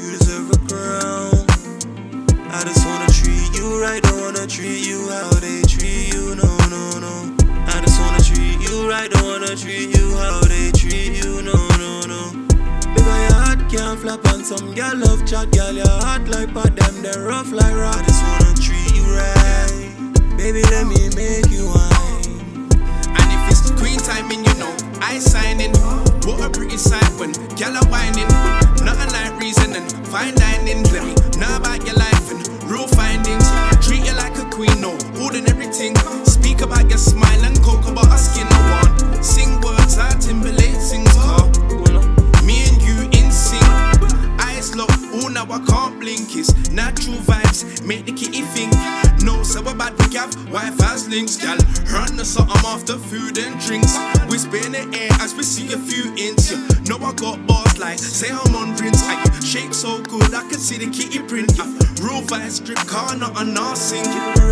You 0.00 0.16
deserve 0.16 0.48
a 0.48 0.58
crown. 0.64 1.44
I 2.48 2.64
just 2.64 2.80
wanna 2.88 3.12
treat 3.12 3.52
you 3.60 3.76
right, 3.82 4.02
don't 4.02 4.20
wanna 4.24 4.46
treat 4.46 4.88
you 4.88 5.08
how 5.10 5.28
they 5.36 5.60
treat 5.68 6.14
you, 6.16 6.34
no, 6.40 6.48
no, 6.72 6.96
no. 6.96 7.14
I 7.68 7.76
just 7.84 8.00
wanna 8.00 8.24
treat 8.24 8.56
you 8.64 8.88
right, 8.88 9.10
don't 9.10 9.28
wanna 9.28 9.54
treat 9.54 9.92
you 9.96 10.16
how 10.16 10.40
they 10.48 10.72
treat 10.72 11.20
you, 11.20 11.44
no, 11.44 11.60
no, 11.76 12.08
no. 12.08 12.22
Because 12.96 13.20
your 13.28 13.36
heart 13.36 13.60
can't 13.68 14.00
flap 14.00 14.24
on 14.32 14.44
some 14.44 14.72
girl 14.72 14.96
love 14.96 15.26
chat, 15.28 15.52
girl, 15.52 15.76
your 15.76 15.96
heart 16.08 16.26
like 16.28 16.54
pot 16.54 16.74
them, 16.74 17.02
they 17.02 17.16
rough 17.20 17.52
like 17.52 17.76
rock. 17.76 18.00
I 18.00 18.04
just 18.08 18.24
wanna 18.24 18.59
right. 19.12 20.36
Baby, 20.36 20.62
let 20.70 20.86
me 20.86 21.10
make 21.16 21.50
you 21.50 21.66
wine. 21.66 22.70
And 23.16 23.28
if 23.34 23.42
it's 23.50 23.70
queen 23.78 23.98
timing, 23.98 24.44
you 24.44 24.54
know, 24.54 24.74
I 25.00 25.18
sign 25.18 25.60
in. 25.60 25.72
What 26.26 26.40
a 26.44 26.50
pretty 26.50 26.76
sight 26.76 27.10
when 27.18 27.34
y'all 27.56 27.76
are 27.76 27.88
whining. 27.88 28.28
Nothing 28.84 29.12
like 29.12 29.38
reasoning, 29.40 29.86
fine 30.06 30.34
dining. 30.34 30.82
Let 30.92 31.04
me 31.04 31.14
know 31.38 31.56
about 31.56 31.84
your 31.86 31.96
life 31.96 32.30
and 32.30 32.40
real 32.70 32.86
findings. 32.88 33.46
Treat 33.84 34.04
you 34.06 34.14
like 34.14 34.36
a 34.38 34.44
queen, 34.50 34.80
no, 34.80 34.92
ordinary 35.22 35.50
everything. 35.50 35.94
Speak 36.24 36.60
about 36.60 36.88
your 36.88 36.98
smile 36.98 37.44
and 37.44 37.60
coke 37.62 37.86
about 37.86 38.06
her 38.10 38.18
skin. 38.18 38.46
I 38.50 38.82
want 38.82 39.24
sing 39.24 39.60
words 39.60 39.98
out 39.98 40.28
in 40.28 40.40
belief. 40.40 40.59
now 45.46 45.54
I 45.54 45.64
can't 45.64 45.98
blink. 45.98 46.36
It's 46.36 46.70
natural 46.70 47.16
vibes, 47.18 47.84
make 47.86 48.04
the 48.04 48.12
kitty 48.12 48.42
think. 48.42 49.09
No, 49.22 49.42
so 49.42 49.60
we 49.62 49.70
about 49.72 49.92
we 49.98 50.16
have 50.16 50.32
Wi-Fi's 50.46 51.08
links, 51.08 51.36
gal. 51.36 51.58
Run 51.92 52.16
the 52.16 52.24
something 52.24 52.56
after 52.64 52.96
food 52.96 53.38
and 53.38 53.60
drinks. 53.60 53.96
We 54.28 54.38
in 54.64 54.72
the 54.72 54.98
air 54.98 55.10
as 55.20 55.34
we 55.34 55.42
see 55.42 55.72
a 55.72 55.78
few 55.78 56.12
inch. 56.16 56.50
Yeah. 56.50 56.58
Know 56.88 56.98
I 57.04 57.12
got 57.14 57.46
bars 57.46 57.78
like, 57.78 57.98
say 57.98 58.30
I'm 58.30 58.54
on 58.54 58.76
rinse. 58.76 59.02
I 59.04 59.22
shake 59.44 59.74
so 59.74 60.00
good, 60.02 60.34
I 60.34 60.42
can 60.48 60.58
see 60.58 60.78
the 60.78 60.90
kitty 60.90 61.20
print. 61.20 61.58
Uh, 61.58 61.66
real 62.02 62.22
vice 62.22 62.56
strip 62.56 62.78
car, 62.86 63.16
not 63.16 63.40
a 63.40 63.44
nursing. 63.44 64.04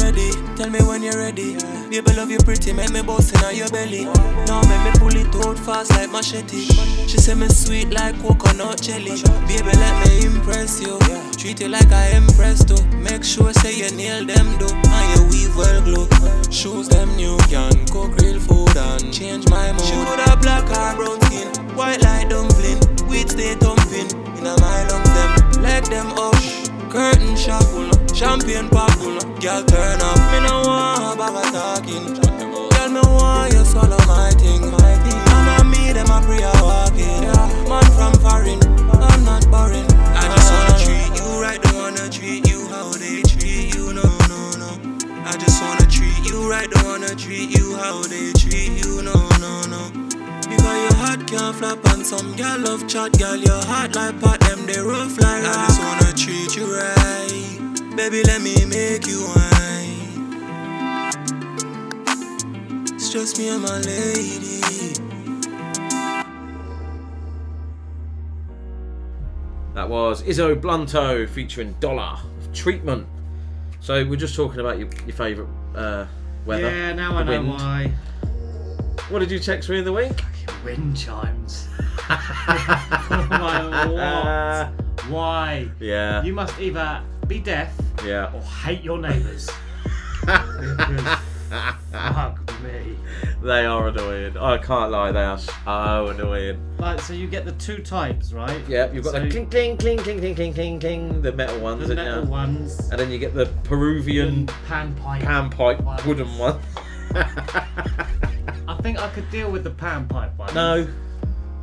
ready. 0.02 0.30
Tell 0.56 0.70
me 0.70 0.80
when 0.80 1.02
you're 1.02 1.16
ready. 1.16 1.56
Baby, 1.90 2.12
love 2.14 2.30
you 2.30 2.38
pretty, 2.38 2.72
make 2.72 2.90
me 2.90 3.02
bounce 3.02 3.32
in 3.32 3.56
your 3.56 3.68
belly. 3.70 4.04
Now 4.46 4.60
make 4.68 4.82
me 4.84 4.92
pull 4.98 5.16
it 5.16 5.34
out 5.46 5.58
fast 5.58 5.90
like 5.92 6.10
machete. 6.10 6.66
She 7.06 7.16
say 7.18 7.34
me 7.34 7.48
sweet 7.48 7.90
like 7.90 8.20
coconut 8.20 8.82
jelly. 8.82 9.22
Baby, 9.46 9.72
let 9.78 10.06
me 10.06 10.26
impress 10.26 10.80
you. 10.80 10.98
Treat 11.38 11.60
you 11.60 11.68
like 11.68 11.90
I 11.92 12.16
impress 12.16 12.64
too. 12.64 12.82
Make 12.96 13.24
sure 13.24 13.52
say 13.52 13.74
you 13.74 13.90
nail 13.96 14.24
them 14.26 14.57
though, 14.58 14.74
and 14.74 15.06
you 15.14 15.22
weave 15.30 15.56
well 15.56 15.80
glow. 15.82 16.06
Shoes 16.50 16.88
them 16.88 17.14
new, 17.16 17.36
can 17.48 17.86
cook 17.86 18.16
real 18.18 18.40
food 18.40 18.76
and 18.76 19.12
change 19.12 19.48
my 19.48 19.72
mood. 19.72 19.82
She 19.82 19.96
would 19.96 20.20
have 20.20 20.40
black 20.40 20.64
or 20.64 20.96
brown 20.96 21.20
skin, 21.22 21.48
white 21.76 22.02
like 22.02 22.28
dumpling. 22.28 22.80
Weed 23.08 23.30
stay 23.30 23.54
thumping 23.54 24.10
in 24.38 24.46
a 24.46 24.54
my 24.60 24.84
lungs 24.88 25.12
them. 25.14 25.62
Leg 25.62 25.84
them 25.84 26.12
up, 26.18 26.34
curtain 26.90 27.36
shuffle, 27.36 27.90
champagne 28.14 28.68
pop, 28.68 28.92
girl 29.40 29.62
turn 29.64 30.00
up. 30.00 30.18
Me 30.32 30.40
no 30.46 30.62
want 30.66 31.14
about 31.14 31.46
a 31.46 31.52
talking. 31.52 32.14
Girl 32.70 32.88
me 32.90 33.00
want 33.00 33.52
you 33.52 33.64
swallow 33.64 33.98
my 34.06 34.30
thing. 34.38 34.62
I'm 34.74 35.60
a 35.60 35.64
me 35.64 35.92
them 35.92 36.10
a 36.10 36.20
pray 36.24 36.42
a 36.42 36.52
walking. 36.62 37.22
Man 37.68 37.84
from 37.92 38.14
foreign, 38.20 38.60
I'm 38.90 39.24
not 39.24 39.48
boring. 39.50 39.86
I 40.16 40.26
just 40.34 40.52
wanna 40.52 40.78
treat 40.84 41.10
you 41.20 41.40
right, 41.40 41.60
don't 41.62 41.76
wanna 41.76 42.08
treat 42.08 42.48
you 42.48 42.66
how 42.68 42.90
they 42.92 43.22
you 46.48 46.54
right, 46.54 46.70
don't 46.70 46.84
wanna 46.84 47.14
treat 47.14 47.56
you 47.56 47.76
how 47.76 48.02
they 48.04 48.32
treat 48.32 48.82
you. 48.82 49.02
No, 49.02 49.28
no, 49.38 49.62
no. 49.68 49.90
Because 50.48 50.78
your 50.84 50.94
heart 50.94 51.26
can't 51.26 51.54
flop 51.56 51.84
and 51.92 52.06
some 52.06 52.34
girl 52.36 52.58
love 52.60 52.88
chat, 52.88 53.18
girl. 53.18 53.36
Your 53.36 53.62
heart 53.64 53.94
like 53.94 54.18
pot, 54.20 54.40
them 54.40 54.66
they 54.66 54.80
rough 54.80 55.18
like 55.20 55.44
rock. 55.44 55.56
I 55.56 55.66
just 55.66 55.80
wanna 55.82 56.12
treat 56.14 56.56
you 56.56 56.74
right, 56.74 57.96
baby. 57.96 58.22
Let 58.22 58.40
me 58.40 58.64
make 58.64 59.06
you 59.06 59.26
wine. 59.26 60.38
It's 62.94 63.12
just 63.12 63.38
me 63.38 63.48
and 63.50 63.62
my 63.62 63.78
lady. 63.80 64.60
That 69.74 69.88
was 69.88 70.22
Izzo 70.22 70.58
Blunto 70.58 71.28
featuring 71.28 71.74
Doller 71.74 72.18
Treatment. 72.54 73.06
So 73.80 74.04
we're 74.04 74.16
just 74.16 74.34
talking 74.34 74.60
about 74.60 74.78
your, 74.78 74.88
your 75.06 75.14
favourite 75.14 75.48
uh, 75.74 76.06
weather. 76.48 76.70
Yeah, 76.70 76.92
now 76.94 77.16
I 77.16 77.22
know 77.22 77.30
wind. 77.42 77.48
why. 77.50 77.92
What 79.10 79.20
did 79.20 79.30
you 79.30 79.38
text 79.38 79.68
me 79.68 79.78
in 79.78 79.84
the 79.84 79.92
week? 79.92 80.20
Wind 80.64 80.96
chimes. 80.96 81.68
What? 83.08 84.72
Why? 85.08 85.68
Yeah. 85.80 86.22
You 86.22 86.32
must 86.34 86.58
either 86.60 87.02
be 87.26 87.38
deaf 87.38 87.72
Yeah. 88.04 88.32
or 88.34 88.40
hate 88.42 88.82
your 88.82 88.98
neighbours. 88.98 89.48
Fuck 91.92 92.37
me. 92.62 92.96
They 93.42 93.64
are 93.64 93.88
annoying. 93.88 94.36
I 94.36 94.58
can't 94.58 94.90
lie, 94.90 95.12
they 95.12 95.22
are 95.24 95.38
so 95.38 96.08
annoying. 96.08 96.60
Like, 96.78 97.00
so 97.00 97.12
you 97.12 97.26
get 97.26 97.44
the 97.44 97.52
two 97.52 97.78
types, 97.82 98.32
right? 98.32 98.60
Yeah, 98.68 98.90
you've 98.92 99.04
got 99.04 99.12
So 99.14 99.20
the 99.20 99.30
clink, 99.30 99.50
clink, 99.50 99.80
clink, 99.80 100.02
clink, 100.02 100.20
clink, 100.20 100.36
clink, 100.36 100.54
clink, 100.54 100.80
clink, 100.80 101.22
the 101.22 101.32
metal 101.32 101.58
ones, 101.60 101.88
The 101.88 101.94
metal 101.94 102.24
you? 102.24 102.30
ones. 102.30 102.88
and 102.90 102.98
then 103.00 103.10
you 103.10 103.18
get 103.18 103.34
the 103.34 103.46
Peruvian 103.64 104.46
pan 104.66 104.94
pipe. 104.96 105.22
pan 105.22 105.50
pipe 105.50 105.80
wooden 106.06 106.36
one. 106.38 106.58
I 107.14 108.78
think 108.82 108.98
I 109.00 109.08
could 109.10 109.28
deal 109.30 109.50
with 109.50 109.64
the 109.64 109.70
pan 109.70 110.06
pipe 110.08 110.36
ones. 110.38 110.54
No, 110.54 110.86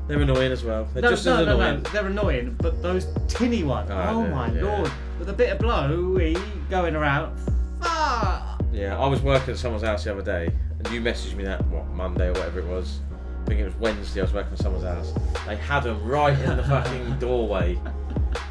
they're 0.08 0.20
annoying 0.22 0.52
as 0.52 0.64
well. 0.64 0.88
They're 0.94 1.04
no, 1.04 1.10
just 1.12 1.26
no, 1.26 1.38
as 1.38 1.46
no, 1.48 1.56
annoying. 1.60 1.84
no, 1.84 1.90
they're 1.92 2.08
annoying, 2.08 2.56
but 2.60 2.82
those 2.82 3.08
tinny 3.28 3.64
ones, 3.64 3.90
ah, 3.92 4.10
Oh, 4.12 4.18
oh, 4.24 4.28
my 4.28 4.52
yeah. 4.52 4.64
lord, 4.64 4.92
with 5.20 5.30
a 5.30 5.34
bit 5.34 5.52
of 5.52 5.60
blowy 5.60 6.36
going 6.70 6.96
around. 6.96 7.38
Fuck! 7.82 8.62
Yeah, 8.72 8.98
I 9.00 9.08
was 9.08 9.22
working 9.22 9.52
at 9.54 9.58
someone's 9.60 9.84
house 9.84 10.04
the 10.04 10.12
other 10.12 10.22
day, 10.22 10.54
you 10.92 11.02
messaged 11.02 11.36
me 11.36 11.44
that 11.44 11.66
what 11.68 11.88
Monday 11.90 12.28
or 12.28 12.34
whatever 12.34 12.60
it 12.60 12.66
was. 12.68 13.00
I 13.44 13.48
think 13.48 13.60
it 13.62 13.66
was 13.66 13.76
Wednesday. 13.76 14.22
I 14.22 14.24
was 14.24 14.34
working 14.34 14.54
at 14.54 14.60
someone's 14.60 14.84
house. 14.86 15.14
They 15.46 15.56
had 15.56 15.82
them 15.82 16.04
right 16.04 16.38
in 16.40 16.58
the 16.58 16.64
fucking 16.64 17.20
doorway, 17.20 17.80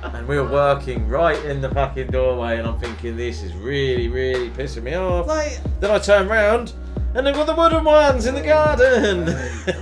and 0.03 0.29
we 0.29 0.37
were 0.37 0.49
working 0.49 1.09
right 1.09 1.43
in 1.45 1.61
the 1.61 1.69
fucking 1.71 2.09
doorway. 2.09 2.59
And 2.59 2.69
I'm 2.69 2.79
thinking, 2.79 3.17
this 3.17 3.43
is 3.43 3.53
really, 3.55 4.09
really 4.09 4.51
pissing 4.51 4.85
me 4.85 4.95
off. 4.95 5.27
Like, 5.27 5.59
then 5.81 5.91
I 5.91 5.99
turn 5.99 6.29
round, 6.29 6.73
and 7.15 7.27
they've 7.27 7.35
got 7.35 7.47
the 7.47 7.55
wooden 7.55 7.83
ones 7.85 8.27
in 8.27 8.35
the 8.37 8.43
garden. 8.43 9.25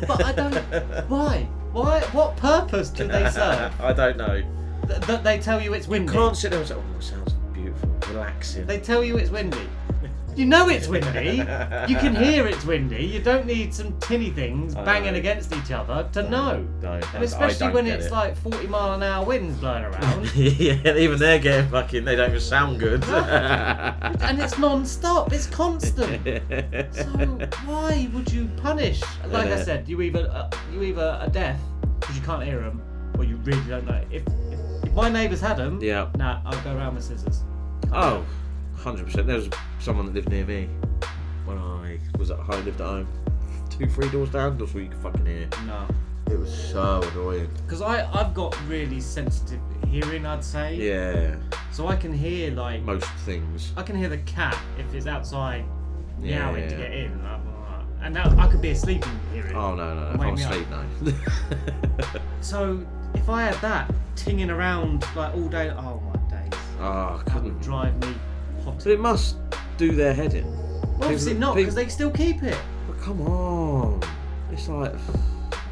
But 0.07 0.25
I 0.25 0.33
don't. 0.33 0.55
Why? 1.11 1.47
Why? 1.73 2.01
What 2.13 2.37
purpose 2.37 2.89
do 2.89 3.07
they 3.07 3.29
serve? 3.31 3.73
I 3.81 3.93
don't 3.93 4.17
know. 4.17 4.43
Th- 4.89 5.01
that 5.03 5.25
they 5.25 5.39
tell 5.39 5.61
you 5.61 5.75
it's 5.75 5.89
windy. 5.89 6.13
You 6.13 6.19
Can't 6.19 6.37
sit 6.37 6.51
there 6.51 6.61
and 6.61 6.69
say, 6.69 6.75
"Oh, 6.75 6.97
it 6.99 7.03
sounds 7.03 7.33
beautiful, 7.53 7.89
relaxing." 8.09 8.67
They 8.67 8.79
tell 8.81 9.05
you 9.05 9.17
it's 9.19 9.31
windy. 9.31 9.69
You 10.35 10.47
know 10.47 10.69
it's 10.69 10.89
windy. 10.89 11.37
You 11.89 11.97
can 11.99 12.15
hear 12.25 12.47
it's 12.47 12.65
windy. 12.65 13.05
You 13.05 13.21
don't 13.21 13.45
need 13.47 13.75
some 13.75 13.99
tinny 14.01 14.31
things 14.31 14.75
I 14.75 14.85
banging 14.85 15.13
know. 15.13 15.19
against 15.19 15.55
each 15.55 15.71
other 15.71 16.09
to 16.13 16.23
know. 16.29 16.67
No, 16.81 16.93
And 17.15 17.23
especially 17.25 17.71
when 17.71 17.87
it's 17.87 18.07
it. 18.07 18.13
like 18.13 18.37
40 18.37 18.67
mile 18.69 18.95
an 18.95 19.03
hour 19.03 19.25
winds 19.27 19.59
blowing 19.59 19.85
around. 19.91 20.35
yeah, 20.35 20.97
even 20.97 21.19
they're 21.19 21.39
getting 21.39 21.69
fucking. 21.71 22.05
They 22.05 22.17
don't 22.17 22.31
even 22.31 22.41
sound 22.41 22.81
good. 22.81 23.05
and 23.05 24.41
it's 24.41 24.59
non-stop. 24.59 25.33
It's 25.33 25.47
constant. 25.47 26.25
So 26.95 27.05
why 27.67 28.09
would 28.15 28.33
you 28.33 28.49
punish? 28.57 29.03
Like 29.29 29.49
I 29.49 29.63
said, 29.63 29.89
you 29.89 30.01
either 30.03 30.29
uh, 30.31 30.51
you 30.73 30.83
either 30.83 31.19
are 31.21 31.29
deaf 31.29 31.61
because 32.01 32.17
you 32.17 32.23
can't 32.23 32.43
hear 32.43 32.61
them, 32.61 32.81
or 33.19 33.25
you 33.25 33.37
really 33.45 33.63
don't 33.69 33.87
know. 33.87 34.03
If 34.11 34.23
if, 34.51 34.85
if 34.85 34.93
my 34.95 35.09
neighbours 35.09 35.41
had 35.41 35.57
them, 35.59 35.79
Yeah. 35.83 36.09
nah, 36.17 36.41
I'll 36.47 36.61
go 36.63 36.75
around 36.77 36.95
with 36.95 37.05
scissors. 37.05 37.43
Oh, 37.93 38.25
100%. 38.83 39.27
There 39.27 39.37
was 39.37 39.49
someone 39.79 40.07
that 40.07 40.15
lived 40.15 40.29
near 40.31 40.45
me 40.45 40.69
when 41.45 41.59
I 41.59 41.99
was 42.19 42.31
at 42.31 42.39
home, 42.39 42.65
lived 42.65 42.81
at 42.81 42.87
home. 42.87 43.09
Two, 43.71 43.87
three 43.87 44.09
doors 44.11 44.31
down, 44.31 44.59
just 44.59 44.75
where 44.75 44.83
you 44.83 44.91
could 44.91 44.99
fucking 44.99 45.27
hear. 45.27 45.49
No. 45.67 45.87
It 46.31 46.39
was 46.39 46.53
so 46.71 47.03
annoying. 47.13 47.49
Because 47.67 47.83
I 47.83 48.11
I've 48.13 48.33
got 48.33 48.57
really 48.69 49.01
sensitive 49.01 49.61
hearing, 49.89 50.25
I'd 50.25 50.43
say. 50.45 50.75
Yeah. 50.77 51.37
So 51.73 51.89
I 51.89 51.97
can 51.97 52.13
hear 52.13 52.51
like 52.53 52.83
Most 52.83 53.07
things. 53.27 53.73
I 53.77 53.83
can 53.83 53.97
hear 53.97 54.09
the 54.09 54.19
cat 54.19 54.57
if 54.79 54.95
it's 54.95 55.07
outside 55.07 55.65
Yeah, 56.21 56.51
meowing 56.51 56.69
to 56.71 56.77
get 56.77 56.93
in. 56.93 57.23
like, 57.23 57.33
uh, 57.33 57.83
And 58.03 58.15
now 58.15 58.35
I 58.39 58.47
could 58.47 58.63
be 58.63 58.71
asleep 58.71 59.05
and 59.07 59.21
hear 59.35 59.47
it. 59.47 59.55
Oh, 59.55 59.75
no, 59.75 59.95
no, 59.95 60.09
no. 60.13 60.15
If 60.15 60.21
I'm 60.21 60.35
asleep, 60.35 60.67
no. 60.71 62.21
So 62.41 62.85
if 63.15 63.29
I 63.29 63.43
had 63.45 63.55
that 63.63 63.93
tinging 64.17 64.51
around 64.51 65.05
like 65.15 65.35
all 65.35 65.49
day, 65.49 65.71
oh 65.71 66.01
my 66.01 66.31
days, 66.41 66.51
oh, 66.81 67.19
that 67.25 67.33
couldn't. 67.33 67.45
would 67.55 67.61
drive 67.61 67.99
me. 68.01 68.15
But 68.65 68.87
it 68.87 69.01
must 69.01 69.37
do 69.77 69.93
their 69.93 70.15
head 70.15 70.35
in. 70.35 70.45
Well, 70.47 71.05
obviously 71.05 71.35
not, 71.35 71.57
because 71.57 71.75
they 71.75 71.89
still 71.89 72.11
keep 72.11 72.43
it. 72.43 72.59
But 72.87 72.99
come 73.01 73.21
on. 73.23 74.01
It's 74.53 74.69
like. 74.69 74.95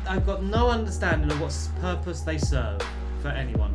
I've 0.09 0.27
got 0.27 0.43
no 0.43 0.69
understanding 0.69 1.31
of 1.31 1.41
what 1.41 1.69
purpose 1.81 2.23
they 2.23 2.39
serve 2.39 2.83
for 3.23 3.29
anyone. 3.29 3.73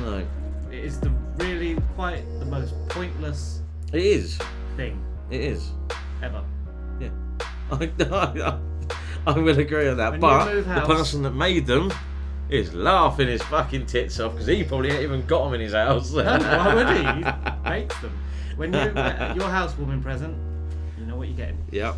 No. 0.00 0.26
It 0.70 0.84
is 0.84 0.98
the 1.00 1.10
really 1.36 1.76
quite 1.94 2.22
the 2.38 2.44
most 2.46 2.74
pointless 2.88 3.60
It 3.92 4.02
is. 4.02 4.38
thing 4.76 5.02
It 5.30 5.40
is. 5.40 5.70
ever. 6.22 6.42
Yeah. 7.00 7.08
I, 7.70 7.90
I, 8.00 8.58
I 9.26 9.38
will 9.38 9.58
agree 9.58 9.88
on 9.88 9.96
that. 9.98 10.12
When 10.12 10.20
but 10.20 10.46
move 10.52 10.66
the 10.66 10.80
person 10.82 11.22
that 11.22 11.32
made 11.34 11.66
them 11.66 11.92
is 12.48 12.74
laughing 12.74 13.28
his 13.28 13.42
fucking 13.42 13.86
tits 13.86 14.18
off 14.18 14.32
because 14.32 14.46
he 14.48 14.64
probably 14.64 14.90
ain't 14.90 15.02
even 15.02 15.24
got 15.26 15.44
them 15.44 15.54
in 15.54 15.60
his 15.60 15.72
house. 15.72 16.10
No, 16.12 16.24
why 16.24 16.74
would 16.74 16.88
he? 16.88 17.02
He 17.04 17.64
makes 17.70 17.96
them. 18.00 18.12
When 18.56 18.72
you 18.72 18.78
uh, 18.78 19.34
your 19.36 19.48
housewarming 19.48 20.02
present, 20.02 20.36
you 20.98 21.06
know 21.06 21.16
what 21.16 21.28
you're 21.28 21.36
getting. 21.36 21.58
Yep. 21.70 21.94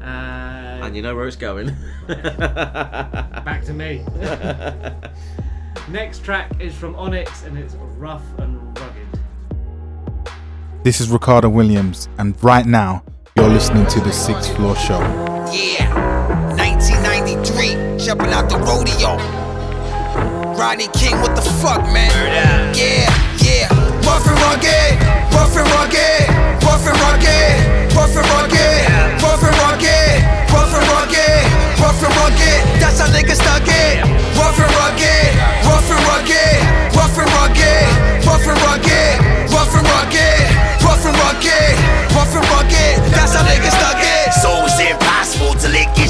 Uh, 0.00 0.04
And 0.04 0.94
you 0.96 1.02
know 1.02 1.14
where 1.16 1.26
it's 1.26 1.36
going. 1.36 1.74
Back 2.06 3.64
to 3.64 3.72
me. 3.72 4.04
Next 5.88 6.24
track 6.24 6.50
is 6.60 6.74
from 6.74 6.94
Onyx 6.96 7.44
and 7.44 7.56
it's 7.56 7.74
rough 7.96 8.22
and 8.38 8.58
rugged. 8.78 9.06
This 10.82 11.00
is 11.00 11.08
Ricardo 11.10 11.48
Williams, 11.48 12.08
and 12.18 12.36
right 12.44 12.66
now 12.66 13.02
you're 13.36 13.48
listening 13.48 13.86
to 13.86 14.00
the 14.00 14.12
Sixth 14.12 14.54
Floor 14.56 14.76
Show. 14.76 15.00
Yeah, 15.52 15.88
1993, 16.56 18.04
jumping 18.04 18.28
out 18.32 18.48
the 18.48 18.58
rodeo. 18.58 19.16
Rodney 20.56 20.88
King, 20.88 21.18
what 21.20 21.34
the 21.36 21.42
fuck, 21.42 21.82
man? 21.92 22.10
Yeah, 22.74 23.10
yeah, 23.42 23.85
rough 24.06 24.26
and 24.26 24.38
rugged, 24.46 24.90
rough 25.34 25.56
and 25.58 25.68
rugged, 25.74 26.22
rough 26.62 26.86
and 26.86 26.98
rugged, 27.02 27.54
rough 27.92 28.14
and 28.16 28.26
rugged, 28.30 28.78
rough 29.22 29.42
and 29.42 29.56
rugged, 29.58 30.14
rough 30.54 30.74
and 30.78 30.86
rugged, 30.94 31.42
rough 31.82 32.02
and 32.06 32.14
rugged. 32.16 32.60
That's 32.80 32.98
how 33.02 33.10
niggas 33.10 33.40
stuck 33.42 33.66
it. 33.66 34.06
Rough 34.38 34.58
and 34.62 34.72
rugged, 34.78 35.26
rough 35.66 35.90
and 35.90 36.02
rugged, 36.06 36.56
rough 36.94 37.18
and 37.18 37.30
rugged, 37.34 37.84
rough 38.24 38.46
and 38.46 38.58
rugged, 38.62 39.14
rough 39.50 39.74
and 39.74 39.86
rugged, 39.90 40.46
rough 40.86 41.04
and 41.04 41.16
rugged, 41.18 41.74
rough 42.14 42.34
and 42.38 42.46
rugged. 42.54 42.94
That's 43.10 43.34
how 43.34 43.44
niggas 43.44 43.74
stuck 43.74 44.00
it. 44.00 44.32
So 44.42 44.50
it's 44.64 44.78
impossible 44.80 45.54
to 45.60 45.68
lick 45.68 45.90
it 45.98 46.05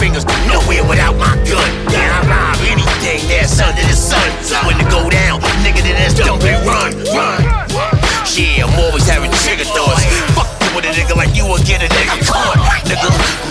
done. 0.00 0.20
Stick 0.20 0.42
nowhere 0.52 0.84
without 0.84 1.16
my 1.16 1.32
gun. 1.48 1.70
Yeah, 1.90 2.20
I 2.20 2.28
rob 2.28 2.58
anything 2.64 3.20
that's 3.28 3.60
under 3.60 3.82
the 3.82 3.96
sun. 3.96 4.24
When 4.66 4.76
it 4.76 4.88
go 4.90 5.08
down, 5.08 5.40
nigga, 5.64 5.80
then 5.82 5.96
that's 5.96 6.14
dump 6.14 6.42
and 6.44 6.66
run, 6.66 6.92
run. 7.12 7.44
Run. 7.72 7.92
Yeah, 8.36 8.66
I'm 8.66 8.78
always 8.80 9.08
having 9.08 9.30
trigger 9.44 9.64
thoughts. 9.64 10.04
Fuck 10.36 10.48
with 10.76 10.84
a 10.84 10.92
nigga 10.92 11.16
like 11.16 11.34
you 11.34 11.46
will 11.46 11.62
get 11.64 11.82
a 11.82 11.88
nigga 11.88 12.20
caught. 12.28 12.58
Nigga, 12.84 13.08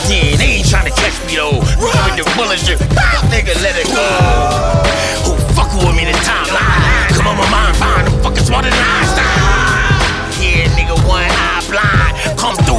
yeah, 0.09 0.37
they 0.37 0.61
ain't 0.61 0.69
trying 0.69 0.85
to 0.85 0.93
catch 0.93 1.17
me 1.25 1.35
though. 1.37 1.59
With 1.81 2.15
the 2.17 2.25
bullets, 2.37 2.69
nigga, 2.69 3.55
let 3.65 3.75
it 3.77 3.89
go. 3.89 4.05
Who 5.25 5.33
fucking 5.57 5.81
with 5.81 5.95
me 5.97 6.05
the 6.05 6.13
timeline? 6.21 7.09
Come 7.17 7.27
on, 7.27 7.37
my 7.37 7.49
mind, 7.49 7.75
fine, 7.77 8.05
them 8.05 8.21
fucking 8.21 8.45
smarter 8.45 8.69
than 8.69 8.77
Einstein. 8.77 9.04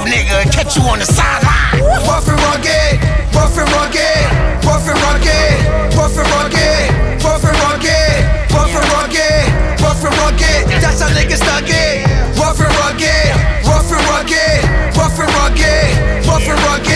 Nigga, 0.07 0.47
catch 0.55 0.77
you 0.77 0.83
on 0.87 0.99
the 0.99 1.05
sideline. 1.05 1.83
Rough 2.07 2.29
and 2.31 2.39
rugged, 2.47 3.03
rough 3.35 3.59
and 3.59 3.69
rugged, 3.75 4.23
rough 4.65 4.87
and 4.87 4.99
rugged, 5.03 5.55
rough 5.99 6.17
and 6.17 6.29
rugged, 6.31 7.23
rough 7.23 7.45
and 7.45 7.59
rugged, 7.67 8.15
rough 8.55 8.75
and 8.79 8.87
rugged, 8.95 9.43
rough 9.83 10.05
and 10.07 10.15
rugged. 10.23 10.63
That's 10.81 11.01
how 11.03 11.11
niggas 11.11 11.43
stuck 11.43 11.67
it. 11.67 12.07
Rough 12.39 12.61
and 12.63 12.73
rugged, 12.81 13.35
rough 13.67 13.91
and 13.91 14.05
rugged, 14.07 14.63
rough 14.97 15.19
and 15.19 15.31
rugged, 15.35 16.27
rough 16.27 16.47
and 16.47 16.61
rugged, 16.71 16.96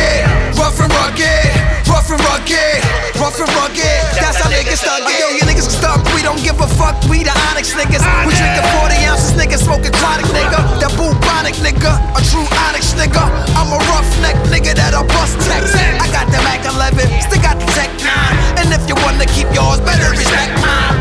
rough 0.61 0.77
and 0.77 0.93
rugged, 0.93 1.49
rough 1.89 2.11
and 2.13 2.21
rugged, 2.21 2.79
rough 3.17 3.41
and 3.41 3.51
rugged. 3.57 4.01
That's 4.21 4.37
how 4.37 4.53
niggas 4.53 4.85
stuck 4.85 5.01
it. 5.09 5.17
Yo, 5.17 5.33
you 5.33 5.45
niggas 5.49 5.73
can 5.73 5.81
stop. 5.81 5.99
We 6.13 6.21
don't 6.21 6.41
give 6.45 6.61
a 6.61 6.69
fuck. 6.77 7.01
We 7.09 7.25
the 7.25 7.33
Onyx 7.51 7.73
niggas. 7.73 8.05
We 8.29 8.37
drinking 8.37 8.69
40 8.77 9.09
ounces, 9.09 9.33
niggas 9.33 9.65
smoking 9.65 9.97
chronic 9.97 10.29
nigga. 10.37 10.61
That 10.85 10.93
bubonic 11.01 11.57
nigga, 11.65 11.97
a 12.13 12.21
true 12.29 12.45
Onyx 12.69 12.93
nigga. 13.01 13.25
I'm 13.57 13.73
a 13.73 13.81
roughneck 13.89 14.37
nigga 14.53 14.77
that'll 14.77 15.09
bust 15.09 15.41
text. 15.49 15.73
I 15.75 16.07
got 16.13 16.29
the 16.29 16.39
Mac 16.45 16.61
11, 16.69 17.09
still 17.25 17.41
got 17.41 17.57
the 17.57 17.67
Tech 17.73 17.89
9. 18.05 18.61
And 18.61 18.69
if 18.77 18.85
you 18.85 18.95
wanna 19.01 19.25
keep 19.33 19.49
yours, 19.57 19.81
better 19.81 20.13
respect 20.13 20.53
mine. 20.61 21.00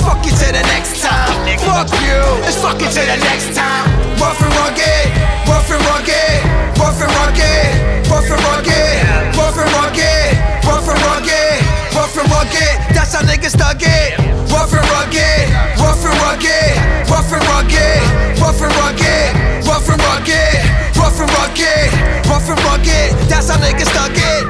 Fuck 0.00 0.24
you 0.24 0.32
to 0.32 0.48
the 0.52 0.64
next 0.72 1.00
time. 1.02 1.58
Fuck 1.60 1.92
you. 2.00 2.20
Let's 2.44 2.56
fuck 2.56 2.80
you 2.80 2.88
to 2.88 3.02
the 3.04 3.18
next 3.20 3.54
time. 3.54 3.86
Rough 4.16 4.40
and 4.40 4.52
rugged, 4.56 5.06
rough 5.48 5.70
and 5.70 5.82
rugged, 5.88 6.40
rough 6.80 7.00
and 7.00 7.12
rugged, 7.20 8.08
rough 8.08 8.28
and 8.28 8.40
rugged, 8.48 8.96
rough 9.36 9.58
and 9.60 9.70
rugged, 9.76 10.28
rough 10.64 10.88
and 10.88 11.00
rugged, 11.04 11.56
rough 11.96 12.16
and 12.16 12.28
rugged. 12.32 12.74
That's 12.96 13.12
how 13.14 13.22
niggas 13.24 13.56
stuck 13.56 13.80
it. 13.80 14.18
Rough 14.52 14.72
and 14.72 14.86
rugged, 14.88 15.46
rough 15.78 16.04
and 16.04 16.16
rugged, 16.24 16.72
rough 17.08 17.32
and 17.32 17.44
rugged, 17.48 18.00
rough 18.40 18.60
and 18.60 18.72
rugged, 18.80 19.28
rough 19.68 19.88
and 19.88 20.00
rugged, 20.00 20.56
rough 20.96 21.20
and 21.20 21.30
rugged, 21.36 21.88
rough 22.28 22.48
and 22.48 22.60
rugged. 22.64 23.08
That's 23.28 23.48
how 23.48 23.60
niggas 23.60 23.88
stuck 23.92 24.16
it. 24.16 24.42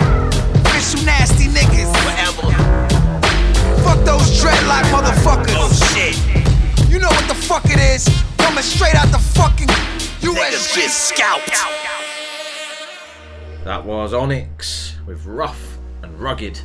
Bitch, 0.66 0.98
you 0.98 1.06
nasty 1.06 1.46
niggas. 1.46 1.89
Forever. 4.10 4.18
Fuck 4.18 4.18
those 4.18 4.42
dreadlock 4.42 4.84
motherfuckers. 4.90 5.54
Oh 5.56 5.70
shit. 5.94 6.16
You 6.90 6.98
know 6.98 7.08
what 7.08 7.28
the 7.28 7.34
fuck 7.34 7.64
it 7.66 7.78
is. 7.78 8.08
Coming 8.38 8.62
straight 8.62 8.94
out 8.94 9.10
the 9.12 9.18
fucking 9.18 9.68
Niggas 9.68 10.74
get 10.74 10.84
US. 10.84 10.94
scalped. 10.94 11.50
That 13.64 13.84
was 13.84 14.12
Onyx 14.12 14.96
with 15.06 15.26
Rough 15.26 15.78
and 16.02 16.18
Rugged. 16.18 16.60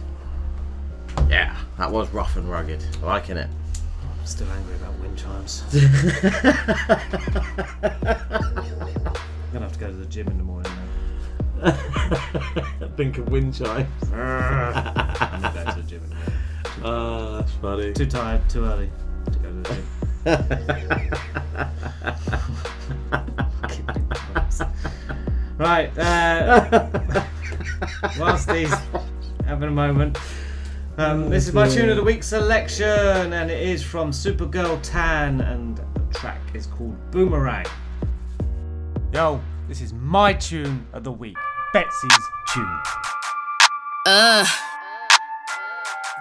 Yeah, 1.30 1.56
that 1.78 1.92
was 1.92 2.10
rough 2.10 2.36
and 2.36 2.50
rugged. 2.50 2.84
Liking 3.02 3.38
it. 3.38 3.50
I'm 3.50 4.26
still 4.26 4.48
angry 4.52 4.76
about 4.76 5.00
wind 5.00 5.18
chimes. 5.18 5.64
I'm 5.74 5.82
gonna 9.54 9.66
have 9.66 9.74
to 9.74 9.80
go 9.80 9.88
to 9.88 9.94
the 9.94 10.06
gym 10.06 10.28
in 10.28 10.38
the 10.38 10.44
morning 10.44 10.72
now. 11.62 11.72
Think 12.98 13.18
of 13.18 13.30
wind 13.30 13.56
chimes. 13.56 13.88
I'm 14.12 15.42
gonna 15.42 15.52
go 15.54 15.72
to 15.72 15.82
the 15.82 15.88
gym 15.88 16.04
in 16.04 16.10
the 16.10 16.16
morning. 16.16 16.34
Oh, 16.84 17.38
that's 17.38 17.52
funny. 17.54 17.94
Too 17.94 18.06
tired, 18.06 18.48
too 18.50 18.66
early 18.66 18.90
to 19.32 19.40
go 19.40 19.50
to 19.50 19.56
the 19.56 19.70
gym. 19.70 19.86
right, 25.58 25.98
uh, 25.98 27.26
whilst 28.20 28.52
he's 28.52 28.74
having 29.46 29.70
a 29.70 29.72
moment, 29.72 30.18
um, 30.98 31.30
this 31.30 31.48
is 31.48 31.54
my 31.54 31.68
tune 31.68 31.90
of 31.90 31.96
the 31.96 32.04
week 32.04 32.24
selection, 32.24 33.34
and 33.34 33.50
it 33.52 33.62
is 33.62 33.84
from 33.84 34.12
Supergirl 34.12 34.80
Tan, 34.82 35.42
and 35.42 35.78
the 35.78 35.84
track 36.14 36.42
is 36.54 36.68
called 36.68 36.96
Boomerang. 37.12 37.66
Yo, 39.14 39.42
this 39.68 39.82
is 39.82 39.94
my 39.94 40.34
tune 40.34 40.86
of 40.94 41.04
the 41.04 41.12
week. 41.12 41.38
Betsy's 41.74 42.30
tune. 42.48 42.80
Uh. 44.06 44.46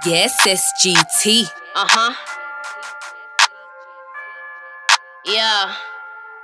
Yes, 0.07 0.37
SGT. 0.47 1.49
Uh 1.75 1.87
huh. 1.89 2.13
Yeah. 5.25 5.75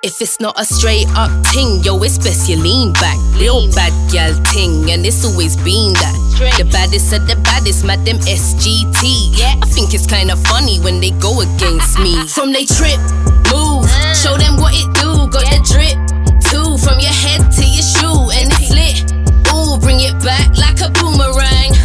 If 0.03 0.23
it's 0.23 0.41
not 0.41 0.59
a 0.59 0.65
straight 0.65 1.09
up 1.13 1.29
ting, 1.53 1.85
yo, 1.85 2.01
it's 2.03 2.17
best 2.17 2.49
you 2.49 2.57
lean 2.57 2.95
back. 2.95 3.19
Real 3.37 3.69
bad 3.75 3.93
gal 4.11 4.33
ting, 4.49 4.91
and 4.91 5.05
it's 5.05 5.25
always 5.27 5.57
been 5.57 5.93
that. 6.01 6.17
The 6.57 6.65
baddest 6.73 7.13
of 7.13 7.27
the 7.29 7.37
baddest, 7.45 7.85
madam 7.85 8.17
SGT. 8.25 9.37
Yeah, 9.37 9.61
I 9.61 9.67
think 9.69 9.93
it's 9.93 10.07
kinda 10.07 10.37
funny 10.49 10.81
when 10.81 11.01
they 11.01 11.11
go 11.21 11.43
against 11.43 11.99
me. 11.99 12.17
From 12.35 12.53
they 12.53 12.65
trip, 12.65 12.97
move, 13.53 13.85
show 14.17 14.41
them 14.41 14.57
what 14.57 14.73
it 14.73 14.89
do. 14.97 15.29
Got 15.29 15.45
the 15.53 15.61
drip, 15.69 16.01
two 16.49 16.79
from 16.81 16.97
your 16.99 17.13
head 17.13 17.45
to 17.53 17.63
your 17.69 17.85
shoe, 17.85 18.33
and 18.41 18.49
it's 18.49 18.73
lit. 18.73 19.05
Ooh, 19.53 19.77
bring 19.77 20.01
it 20.01 20.17
back 20.25 20.49
like 20.57 20.81
a 20.81 20.89
boomerang. 20.97 21.77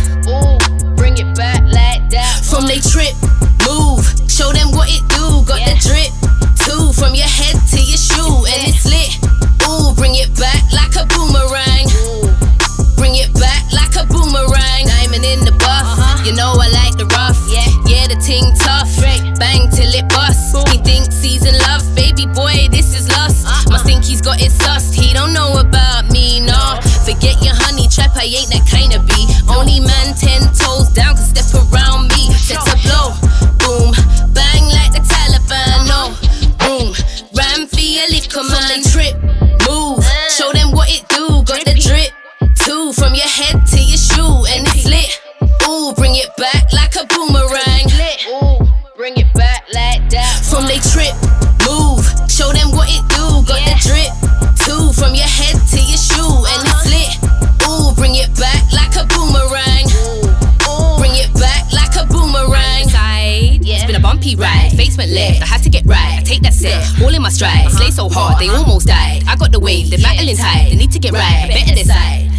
From 2.55 2.71
they 2.71 2.79
trip, 2.79 3.11
move, 3.67 4.07
show 4.31 4.47
them 4.55 4.71
what 4.71 4.87
it 4.87 5.03
do. 5.11 5.43
Got 5.43 5.59
the 5.67 5.75
drip, 5.75 6.07
two 6.63 6.95
from 6.95 7.11
your 7.11 7.27
head 7.27 7.51
to 7.51 7.79
your 7.83 7.99
shoe, 7.99 8.47
and 8.47 8.71
it's 8.71 8.87
lit. 8.87 9.11
Ooh, 9.67 9.91
bring 9.91 10.15
it 10.15 10.31
back 10.39 10.63
like 10.71 10.95
a 10.95 11.03
boomerang. 11.03 11.83
Ooh. 11.99 12.31
Bring 12.95 13.19
it 13.19 13.27
back 13.35 13.67
like 13.75 13.91
a 13.99 14.07
boomerang. 14.07 14.87
Diamond 14.87 15.27
in 15.27 15.43
the 15.43 15.51
buff, 15.59 15.83
uh-huh. 15.83 16.23
you 16.23 16.31
know 16.31 16.55
I 16.55 16.71
like 16.71 16.95
the 16.95 17.03
rough. 17.11 17.35
Yeah, 17.51 17.67
yeah, 17.91 18.07
the 18.07 18.15
ting 18.23 18.47
tough. 18.55 18.87
Bang 19.35 19.67
till 19.75 19.91
it 19.91 20.07
busts. 20.07 20.55
He 20.71 20.79
thinks 20.79 21.19
he's 21.19 21.43
in 21.43 21.59
love, 21.67 21.83
baby 21.91 22.23
boy, 22.23 22.71
this 22.71 22.95
is 22.95 23.11
lust. 23.11 23.43
Uh-uh. 23.43 23.75
Must 23.75 23.83
think 23.83 24.07
he's 24.07 24.23
got 24.23 24.39
it 24.39 24.55
sussed. 24.55 24.95
He 24.95 25.11
don't 25.11 25.35
know 25.35 25.59
about 25.59 26.07
me, 26.07 26.39
no. 26.39 26.79
Forget 27.03 27.35
your 27.43 27.51
honey 27.67 27.91
trap, 27.91 28.15
I 28.15 28.31
ain't 28.31 28.47
that 28.55 28.63
kind 28.71 28.95
of 28.95 29.03
bee. 29.03 29.27
Only 29.51 29.83
man 29.83 30.15
ten 30.15 30.47
toes 30.55 30.87
from 42.95 43.13
your 43.13 43.27
head 43.27 43.65
to 43.67 43.79
your 43.79 43.99
shoe, 43.99 44.45
and 44.55 44.63
it's 44.67 44.87
lit. 44.87 45.19
Ooh, 45.67 45.91
bring 45.95 46.15
it 46.15 46.31
back 46.37 46.71
like 46.71 46.95
a 46.95 47.03
boomerang. 47.11 47.91
Ooh, 48.31 48.63
bring 48.95 49.17
it 49.17 49.27
back 49.35 49.67
like 49.73 50.07
that. 50.15 50.39
From 50.47 50.63
they 50.63 50.79
trip, 50.79 51.11
move, 51.67 52.07
show 52.31 52.55
them 52.55 52.71
what 52.71 52.87
it 52.87 53.03
do. 53.11 53.43
Got 53.43 53.59
the 53.67 53.75
drip, 53.83 54.11
two 54.63 54.95
from 54.95 55.11
your 55.11 55.27
head 55.27 55.59
to 55.75 55.79
your 55.83 55.99
shoe, 55.99 56.23
and 56.23 56.59
it's 56.63 56.87
uh-huh. 56.87 56.95
lit. 56.95 57.11
Ooh, 57.67 57.91
bring 57.99 58.15
it 58.15 58.31
back 58.39 58.63
like 58.71 58.95
a 58.95 59.03
boomerang. 59.11 59.91
Ooh, 60.71 60.95
bring 60.95 61.15
it 61.19 61.31
back 61.35 61.67
like 61.75 61.91
a 61.99 62.07
boomerang. 62.07 62.87
Side, 62.87 63.59
it's 63.59 63.83
been 63.83 63.99
a 63.99 64.03
bumpy 64.03 64.39
ride. 64.39 64.71
Face 64.71 64.95
went 64.95 65.11
left, 65.11 65.43
I 65.43 65.47
had 65.47 65.63
to 65.63 65.69
get 65.69 65.83
right. 65.85 66.19
I 66.19 66.23
take 66.23 66.41
that 66.47 66.53
set, 66.53 66.79
all 67.03 67.13
in 67.13 67.21
my 67.21 67.29
stride. 67.29 67.67
Slay 67.71 67.91
so 67.91 68.07
hard, 68.07 68.39
they 68.39 68.47
uh-huh. 68.47 68.63
almost 68.63 68.87
died. 68.87 69.23
I 69.27 69.35
got 69.35 69.51
the 69.51 69.59
wave, 69.59 69.89
they're 69.89 69.99
battling 69.99 70.37
tight. 70.37 70.69
They 70.69 70.77
need 70.77 70.91
to 70.91 70.99
get 70.99 71.11
right, 71.11 71.51
better 71.51 71.75
decide. 71.75 72.34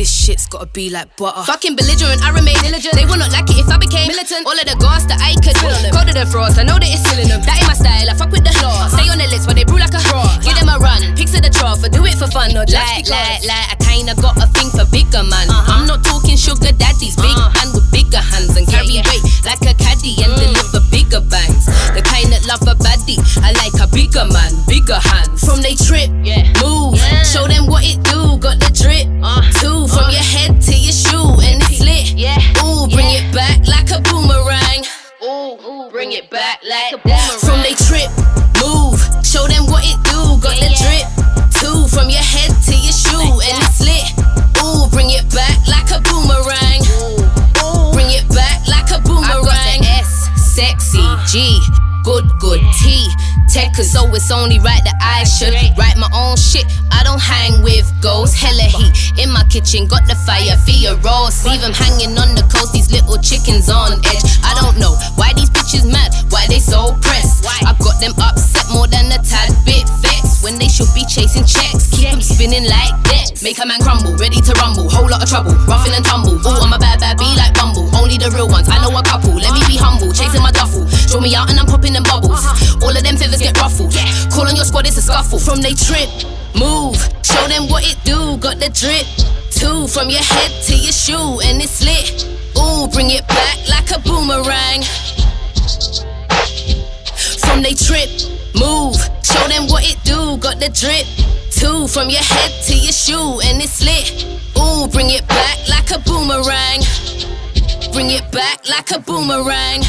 This 0.00 0.08
shit's 0.08 0.48
gotta 0.48 0.64
be 0.64 0.88
like 0.88 1.12
butter. 1.20 1.44
Fucking 1.44 1.76
belligerent, 1.76 2.24
I 2.24 2.32
remain 2.32 2.56
diligent. 2.64 2.96
They 2.96 3.04
will 3.04 3.20
not 3.20 3.36
like 3.36 3.44
it 3.52 3.60
if 3.60 3.68
I 3.68 3.76
became 3.76 4.08
militant. 4.08 4.48
All 4.48 4.56
of 4.56 4.64
the 4.64 4.72
gas 4.80 5.04
that 5.04 5.20
I 5.20 5.36
could 5.44 5.52
Colder 5.60 6.16
than 6.16 6.24
frost, 6.24 6.56
I 6.56 6.64
know 6.64 6.80
that 6.80 6.88
it's 6.88 7.04
still 7.04 7.20
in 7.20 7.28
them. 7.28 7.44
That 7.44 7.60
ain't 7.60 7.68
my 7.68 7.76
style, 7.76 8.08
I 8.08 8.16
fuck 8.16 8.32
with 8.32 8.40
the 8.40 8.56
law. 8.64 8.88
Stay 8.88 9.12
on 9.12 9.20
the 9.20 9.28
list 9.28 9.44
while 9.44 9.52
they 9.52 9.68
brew 9.68 9.76
like 9.76 9.92
a 9.92 10.00
straw. 10.00 10.24
Give 10.40 10.56
them 10.56 10.72
a 10.72 10.80
run, 10.80 11.04
pics 11.20 11.36
of 11.36 11.44
the 11.44 11.52
trough, 11.52 11.84
or 11.84 11.92
do 11.92 12.00
it 12.08 12.16
for 12.16 12.32
fun. 12.32 12.56
Or 12.56 12.64
like, 12.64 13.12
like, 13.12 13.44
like, 13.44 13.66
I 13.68 13.76
kinda 13.76 14.16
got 14.16 14.40
a 14.40 14.48
thing 14.56 14.72
for 14.72 14.88
bigger 14.88 15.20
man. 15.20 15.52
Uh-huh. 15.52 15.68
I'm 15.68 15.84
not 15.84 16.00
talking 16.00 16.40
sugar 16.40 16.72
daddies, 16.72 17.20
big 17.20 17.36
uh-huh. 17.36 17.52
man 17.60 17.68
with 17.76 17.84
bigger 17.92 18.24
hands 18.24 18.56
and 18.56 18.64
carry 18.64 19.04
weight 19.04 19.24
like 19.44 19.60
a 19.68 19.74
caddy 19.76 20.16
and 20.24 20.32
mm. 20.32 20.48
deliver 20.48 20.80
bigger 20.88 21.20
bangs. 21.20 21.68
The 21.92 22.00
kind 22.00 22.32
that 22.32 22.48
love 22.48 22.64
a 22.64 22.72
baddie, 22.80 23.20
I 23.44 23.52
like 23.60 23.76
a 23.76 23.88
bigger 23.92 24.24
man, 24.32 24.52
bigger 24.64 24.96
hands. 24.96 25.44
From 25.44 25.60
they 25.60 25.76
trip, 25.76 26.08
yeah. 26.24 26.48
move, 26.64 26.79
Show 27.30 27.46
them 27.46 27.70
what 27.70 27.86
it 27.86 28.02
do, 28.02 28.42
got 28.42 28.58
the 28.58 28.74
drip. 28.74 29.06
Uh, 29.22 29.38
Two 29.62 29.86
uh. 29.86 29.86
from 29.86 30.10
uh, 30.10 30.18
your 30.18 30.26
head 30.34 30.58
to 30.66 30.74
your 30.74 30.90
shoe, 30.90 31.38
and 31.46 31.62
it's 31.62 31.78
lit. 31.78 32.18
Yeah. 32.18 32.34
Ooh, 32.58 32.90
bring 32.90 33.06
yeah. 33.06 33.22
it 33.22 33.30
back 33.30 33.62
like 33.70 33.86
a 33.94 34.02
boomerang. 34.02 34.82
Ooh, 35.22 35.54
ooh 35.62 35.90
bring 35.94 36.10
it 36.10 36.26
back 36.28 36.58
like, 36.66 36.90
a 36.90 36.98
boomerang. 36.98 37.38
From 37.38 37.62
they 37.62 37.78
trip, 37.78 38.10
move. 38.58 38.98
Show 39.22 39.46
them 39.46 39.70
what 39.70 39.86
it 39.86 39.94
do, 40.10 40.42
got 40.42 40.58
yeah, 40.58 40.74
the 40.74 40.82
drip. 40.82 41.06
Two 41.54 41.86
from 41.86 42.10
your 42.10 42.26
head 42.26 42.50
to 42.66 42.74
your 42.74 42.90
shoe, 42.90 43.14
like 43.14 43.46
and 43.46 43.62
it's 43.62 43.78
lit. 43.78 44.10
Ooh, 44.66 44.90
bring 44.90 45.14
it 45.14 45.22
back 45.30 45.54
like 45.70 45.86
a 45.94 46.02
boomerang. 46.02 46.82
Ooh, 46.98 47.30
ooh. 47.62 47.94
Bring 47.94 48.10
it 48.10 48.26
back 48.34 48.66
like 48.66 48.90
a 48.90 48.98
boomerang. 49.06 49.38
I 49.38 49.78
got 49.78 49.78
the 49.78 50.02
S, 50.02 50.34
sexy 50.34 50.98
uh. 50.98 51.22
G 51.30 51.62
cause 53.80 53.92
so 53.92 54.14
it's 54.14 54.30
only 54.30 54.58
right 54.58 54.82
that 54.84 54.98
I 55.00 55.24
should 55.24 55.56
write 55.78 55.96
my 55.96 56.10
own 56.12 56.36
shit. 56.36 56.66
I 56.92 57.02
don't 57.02 57.20
hang 57.20 57.62
with 57.62 57.88
ghosts, 58.02 58.36
hella 58.36 58.68
heat. 58.68 58.92
In 59.16 59.32
my 59.32 59.44
kitchen, 59.44 59.86
got 59.88 60.06
the 60.06 60.16
fire 60.26 60.56
your 60.68 60.96
roast. 61.00 61.46
Leave 61.46 61.62
'em 61.62 61.72
hanging 61.72 62.16
on 62.18 62.34
the 62.34 62.42
coast, 62.52 62.72
these 62.72 62.90
little 62.90 63.16
chickens 63.18 63.68
on 63.70 63.92
edge. 64.12 64.24
I 64.44 64.52
don't 64.60 64.76
know 64.76 64.92
why 65.16 65.32
these 65.32 65.50
bitches 65.50 65.84
mad, 65.84 66.12
why 66.28 66.46
they 66.48 66.60
so 66.60 66.92
pressed. 67.00 67.46
I 67.64 67.72
got 67.78 68.00
them 68.00 68.14
upset 68.20 68.68
more 68.68 68.86
than 68.86 69.12
a 69.12 69.18
tad 69.22 69.52
bit. 69.64 69.88
When 70.50 70.58
they 70.58 70.66
should 70.66 70.90
be 70.98 71.06
chasing 71.06 71.46
checks, 71.46 71.86
keep 71.94 72.10
'em 72.10 72.20
spinning 72.20 72.66
like 72.66 72.90
that. 73.06 73.38
Make 73.40 73.62
a 73.62 73.64
man 73.64 73.78
crumble, 73.78 74.16
ready 74.16 74.40
to 74.40 74.52
rumble, 74.58 74.90
whole 74.90 75.08
lot 75.08 75.22
of 75.22 75.28
trouble, 75.30 75.54
roughing 75.70 75.94
and 75.94 76.04
tumble. 76.04 76.34
Ooh, 76.42 76.60
I'm 76.60 76.72
a 76.72 76.78
bad, 76.78 76.98
bad, 76.98 77.18
be 77.18 77.24
like 77.36 77.54
Bumble. 77.54 77.88
Only 77.94 78.18
the 78.18 78.32
real 78.32 78.48
ones, 78.48 78.68
I 78.68 78.82
know 78.82 78.90
a 78.98 79.02
couple. 79.04 79.30
Let 79.38 79.52
me 79.54 79.62
be 79.68 79.76
humble, 79.76 80.12
chasing 80.12 80.42
my 80.42 80.50
duffel. 80.50 80.84
Draw 81.06 81.20
me 81.20 81.36
out 81.36 81.50
and 81.50 81.60
I'm 81.60 81.66
popping 81.66 81.92
them 81.92 82.02
bubbles. 82.02 82.42
Uh-huh. 82.42 82.82
All 82.82 82.90
of 82.90 83.00
them 83.00 83.16
feathers 83.16 83.38
get 83.38 83.60
ruffled. 83.60 83.94
Call 84.34 84.48
on 84.48 84.56
your 84.56 84.64
squad, 84.64 84.88
it's 84.88 84.98
a 84.98 85.02
scuffle. 85.02 85.38
From 85.38 85.62
they 85.62 85.72
trip, 85.72 86.10
move, 86.58 86.98
show 87.22 87.46
them 87.46 87.68
what 87.68 87.86
it 87.86 88.02
do. 88.02 88.36
Got 88.38 88.58
the 88.58 88.70
drip, 88.70 89.06
two 89.54 89.86
from 89.86 90.10
your 90.10 90.24
head 90.24 90.50
to 90.66 90.74
your 90.74 90.92
shoe, 90.92 91.38
and 91.46 91.62
it's 91.62 91.80
lit. 91.80 92.26
Ooh, 92.58 92.88
bring 92.88 93.10
it 93.10 93.24
back 93.28 93.56
like 93.68 93.88
a 93.92 94.00
boomerang. 94.00 94.82
From 97.38 97.62
they 97.62 97.74
trip, 97.74 98.10
move, 98.60 99.00
show 99.24 99.48
them 99.48 99.66
what 99.72 99.82
it 99.88 99.98
do. 100.04 100.36
Got 100.36 100.60
the 100.60 100.68
drip, 100.68 101.08
two 101.50 101.88
from 101.88 102.10
your 102.10 102.22
head 102.22 102.52
to 102.68 102.74
your 102.76 102.92
shoe, 102.92 103.40
and 103.48 103.60
it's 103.62 103.80
lit. 103.82 104.24
Ooh, 104.60 104.86
bring 104.88 105.08
it 105.10 105.26
back 105.26 105.56
like 105.68 105.90
a 105.90 105.98
boomerang. 106.00 106.80
Bring 107.92 108.10
it 108.10 108.30
back 108.30 108.68
like 108.68 108.90
a 108.92 109.00
boomerang. 109.00 109.82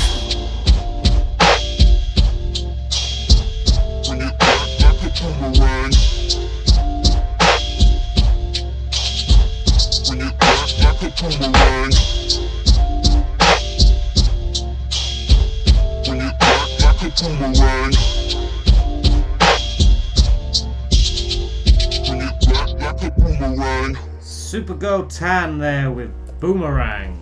Supergirl 24.22 25.08
Tan 25.10 25.58
there 25.58 25.90
with 25.90 26.12
Boomerang. 26.40 27.18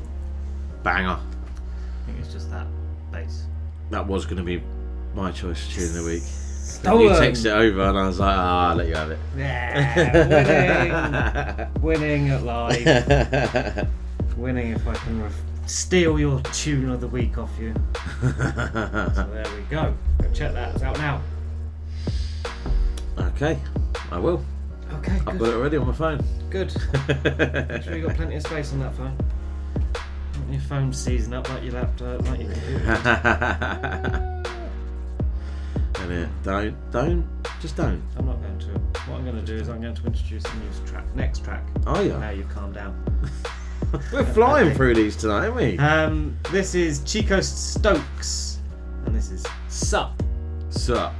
Banger. 0.83 1.17
I 1.17 2.05
think 2.05 2.19
it's 2.19 2.33
just 2.33 2.51
that 2.51 2.67
bass. 3.11 3.45
That 3.89 4.05
was 4.05 4.25
going 4.25 4.37
to 4.37 4.43
be 4.43 4.61
my 5.15 5.31
choice 5.31 5.67
tune 5.73 5.85
of 5.85 5.93
the 5.93 6.03
week. 6.03 6.21
Then 6.23 6.83
Stolen. 6.83 7.01
you 7.01 7.09
texted 7.11 7.45
it 7.45 7.51
over 7.51 7.81
and 7.81 7.97
I 7.97 8.07
was 8.07 8.19
like, 8.19 8.35
ah, 8.37 8.69
I'll 8.69 8.75
let 8.75 8.87
you 8.87 8.95
have 8.95 9.11
it. 9.11 9.19
Yeah, 9.37 11.69
winning. 11.81 11.81
winning 11.81 12.29
at 12.29 12.43
life. 12.43 13.87
winning 14.37 14.71
if 14.73 14.87
I 14.87 14.93
can 14.95 15.23
ref- 15.23 15.41
steal 15.65 16.19
your 16.19 16.41
tune 16.41 16.89
of 16.89 17.01
the 17.01 17.07
week 17.07 17.37
off 17.37 17.51
you. 17.59 17.73
so 18.21 18.27
there 18.31 19.45
we 19.55 19.61
go. 19.69 19.93
Go 20.21 20.31
check 20.33 20.53
that. 20.53 20.75
It's 20.75 20.83
out 20.83 20.97
now. 20.97 21.21
Okay, 23.17 23.57
I 24.11 24.19
will. 24.19 24.43
Okay, 24.93 25.13
I've 25.13 25.25
good. 25.25 25.39
got 25.39 25.49
it 25.49 25.55
already 25.55 25.77
on 25.77 25.87
my 25.87 25.93
phone. 25.93 26.23
Good. 26.49 26.73
Make 27.07 27.83
sure 27.83 27.95
you 27.95 28.07
got 28.07 28.15
plenty 28.15 28.35
of 28.35 28.43
space 28.43 28.73
on 28.73 28.79
that 28.79 28.95
phone. 28.95 29.15
Want 30.37 30.51
your 30.51 30.61
phone 30.61 30.93
seizing 30.93 31.33
up 31.33 31.49
like 31.49 31.63
your 31.63 31.73
laptop, 31.73 32.27
like 32.27 32.41
your 32.41 32.51
computer. 32.51 34.25
And 35.99 36.11
it, 36.13 36.29
don't, 36.43 36.91
don't, 36.91 37.27
just 37.59 37.75
don't. 37.75 38.01
I'm 38.17 38.25
not 38.25 38.41
going 38.41 38.57
to. 38.59 38.67
What 39.09 39.17
I'm 39.17 39.25
going 39.25 39.35
to 39.35 39.41
do 39.41 39.55
is 39.55 39.67
I'm 39.69 39.81
going 39.81 39.93
to 39.95 40.05
introduce 40.05 40.43
the 40.43 40.55
news 40.55 40.79
track, 40.89 41.03
next 41.13 41.43
track. 41.43 41.63
Oh 41.85 42.01
yeah. 42.01 42.17
Now 42.17 42.29
you've 42.29 42.49
calmed 42.49 42.75
down. 42.75 42.95
We're 44.13 44.25
flying 44.25 44.73
through 44.73 44.95
these 44.95 45.15
tonight, 45.15 45.49
aren't 45.49 45.55
we? 45.55 45.77
Um, 45.77 46.37
this 46.51 46.73
is 46.73 47.01
Chiko 47.01 47.43
Stokes, 47.43 48.59
and 49.05 49.15
this 49.15 49.29
is 49.29 49.45
Sup. 49.67 50.23
Sup. 50.69 51.13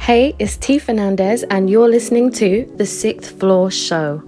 Hey, 0.00 0.34
it's 0.38 0.56
T 0.56 0.78
Fernandez, 0.78 1.42
and 1.50 1.68
you're 1.68 1.88
listening 1.88 2.32
to 2.32 2.64
The 2.76 2.86
Sixth 2.86 3.38
Floor 3.38 3.70
Show. 3.70 4.22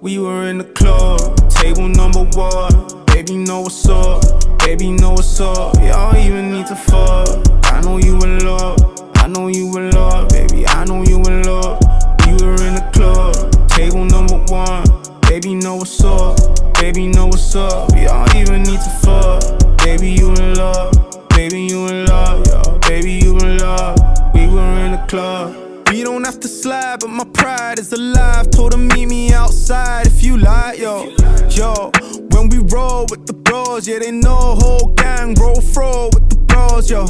We 0.00 0.18
were 0.18 0.46
in 0.46 0.58
the 0.58 0.70
club, 0.74 1.36
table 1.50 1.88
number 1.88 2.24
one. 2.38 3.06
Baby, 3.06 3.36
know 3.36 3.62
what's 3.62 3.88
up. 3.88 4.22
Baby, 4.60 4.92
know 4.92 5.10
what's 5.10 5.40
up. 5.40 5.74
Y'all 5.76 6.16
even 6.16 6.52
need 6.52 6.66
to 6.66 6.76
fuck. 6.76 7.28
I 7.64 7.80
know 7.80 7.98
you 7.98 8.16
in 8.20 8.44
love. 8.44 8.78
I 9.16 9.26
know 9.26 9.48
you 9.48 9.76
in 9.76 9.90
love, 9.90 10.28
baby. 10.28 10.66
I 10.68 10.84
know 10.84 11.02
you 11.02 11.16
in 11.22 11.42
love. 11.42 11.80
We 12.26 12.32
were 12.34 12.54
in 12.62 12.74
the 12.74 12.90
club, 12.92 13.68
table 13.70 14.04
number 14.04 14.38
one. 14.52 14.99
Baby, 15.30 15.54
know 15.54 15.76
what's 15.76 16.02
up. 16.02 16.36
Baby, 16.80 17.06
know 17.06 17.26
what's 17.26 17.54
up. 17.54 17.88
Y'all 17.94 18.26
even 18.36 18.64
need 18.64 18.80
to 18.80 18.90
fuck. 19.00 19.78
Baby, 19.78 20.10
you 20.10 20.32
in 20.32 20.54
love. 20.54 20.92
Baby, 21.28 21.68
you 21.70 21.86
in 21.86 22.04
love. 22.06 22.44
Yo, 22.48 22.78
baby, 22.88 23.12
you 23.12 23.38
in 23.38 23.58
love. 23.58 23.96
We 24.34 24.48
were 24.48 24.74
in 24.84 24.90
the 24.90 25.04
club. 25.06 25.54
We 25.88 26.02
don't 26.02 26.24
have 26.24 26.40
to 26.40 26.48
slide, 26.48 26.98
but 26.98 27.10
my 27.10 27.22
pride 27.32 27.78
is 27.78 27.92
alive. 27.92 28.50
Told 28.50 28.72
her 28.72 28.78
meet 28.80 29.06
me 29.06 29.32
outside 29.32 30.08
if 30.08 30.24
you 30.24 30.36
like, 30.36 30.80
yo. 30.80 31.14
Yo, 31.48 31.92
when 32.30 32.48
we 32.48 32.58
roll 32.58 33.06
with 33.08 33.28
the 33.28 33.32
bros, 33.32 33.86
yeah, 33.86 34.00
they 34.00 34.10
know 34.10 34.56
whole 34.58 34.92
gang 34.96 35.34
roll 35.34 35.60
throw 35.60 36.06
with 36.12 36.28
the 36.28 36.38
bros, 36.48 36.90
yo. 36.90 37.06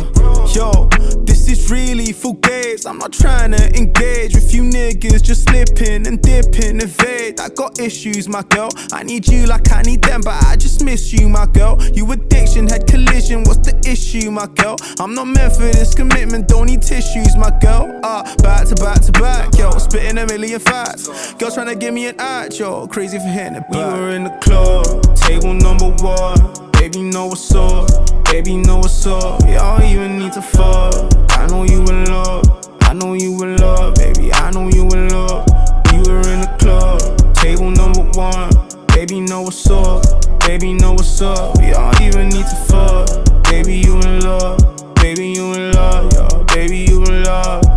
Yo, 0.53 0.91
this 1.25 1.40
is 1.40 1.40
really 1.71 2.13
full 2.13 2.35
games. 2.35 2.85
I'm 2.85 2.99
not 2.99 3.13
trying 3.13 3.53
to 3.53 3.77
engage 3.77 4.35
with 4.35 4.53
you 4.53 4.63
niggas, 4.63 5.23
just 5.23 5.45
slipping 5.49 6.07
and 6.07 6.21
dipping, 6.21 6.81
evade. 6.81 7.41
I 7.41 7.49
got 7.49 7.79
issues, 7.79 8.29
my 8.29 8.43
girl. 8.43 8.71
I 8.93 9.03
need 9.03 9.29
you 9.29 9.47
like 9.47 9.71
I 9.73 9.83
need 9.83 10.03
them, 10.03 10.21
but 10.23 10.43
I 10.45 10.57
just 10.57 10.85
miss 10.85 11.13
you, 11.13 11.29
my 11.29 11.47
girl. 11.47 11.81
You 11.95 12.11
addiction 12.13 12.69
had 12.69 12.87
collision, 12.87 13.45
what's 13.45 13.71
the 13.71 13.79
issue, 13.89 14.31
my 14.31 14.47
girl? 14.47 14.77
I'm 14.99 15.15
not 15.15 15.27
meant 15.27 15.55
for 15.55 15.63
this 15.63 15.95
commitment, 15.95 16.49
don't 16.49 16.67
need 16.67 16.83
tissues, 16.83 17.37
my 17.37 17.51
girl. 17.61 18.01
Ah, 18.03 18.23
back 18.43 18.67
to 18.69 18.75
back 18.75 19.01
to 19.03 19.13
back, 19.13 19.57
yo. 19.57 19.71
Spitting 19.79 20.19
a 20.19 20.27
million 20.27 20.61
facts. 20.61 21.35
Girls 21.35 21.55
trying 21.55 21.69
to 21.69 21.77
give 21.77 21.95
me 21.95 22.09
an 22.09 22.17
act, 22.19 22.59
yo. 22.59 22.87
Crazy 22.89 23.19
for 23.19 23.25
hitting 23.25 23.57
it. 23.57 23.65
We 23.71 23.79
were 23.79 24.11
in 24.11 24.25
the 24.25 24.37
club, 24.41 25.17
table 25.17 25.55
number 25.55 25.91
one. 26.03 26.70
Baby, 26.91 27.05
know 27.05 27.27
what's 27.27 27.55
up. 27.55 28.25
Baby, 28.25 28.57
know 28.57 28.79
what's 28.79 29.07
up. 29.07 29.43
Y'all 29.47 29.81
even 29.81 30.19
need 30.19 30.33
to 30.33 30.43
fuck. 30.43 30.93
I 31.31 31.47
know 31.47 31.63
you 31.63 31.85
in 31.85 32.05
love. 32.07 32.45
I 32.81 32.95
know 32.95 33.13
you 33.15 33.41
in 33.45 33.59
love, 33.59 33.95
baby. 33.95 34.33
I 34.33 34.51
know 34.51 34.67
you 34.67 34.89
in 34.89 35.09
love. 35.09 35.47
We 35.93 35.99
were 35.99 36.19
in 36.19 36.41
the 36.41 36.53
club, 36.59 37.01
table 37.35 37.71
number 37.71 38.03
one. 38.19 38.51
Baby, 38.89 39.21
know 39.21 39.43
what's 39.43 39.71
up. 39.71 40.03
Baby, 40.41 40.75
know 40.75 40.95
what's 40.95 41.23
up. 41.23 41.63
Y'all 41.63 41.95
even 42.03 42.29
need 42.29 42.47
to 42.47 42.57
fuck. 42.67 43.09
Baby, 43.45 43.77
you 43.77 44.01
in 44.01 44.19
love. 44.25 44.59
Baby, 44.97 45.29
you 45.29 45.53
in 45.53 45.71
love, 45.71 46.13
yo. 46.13 46.45
Baby, 46.53 46.87
you 46.91 47.05
in 47.05 47.23
love. 47.23 47.70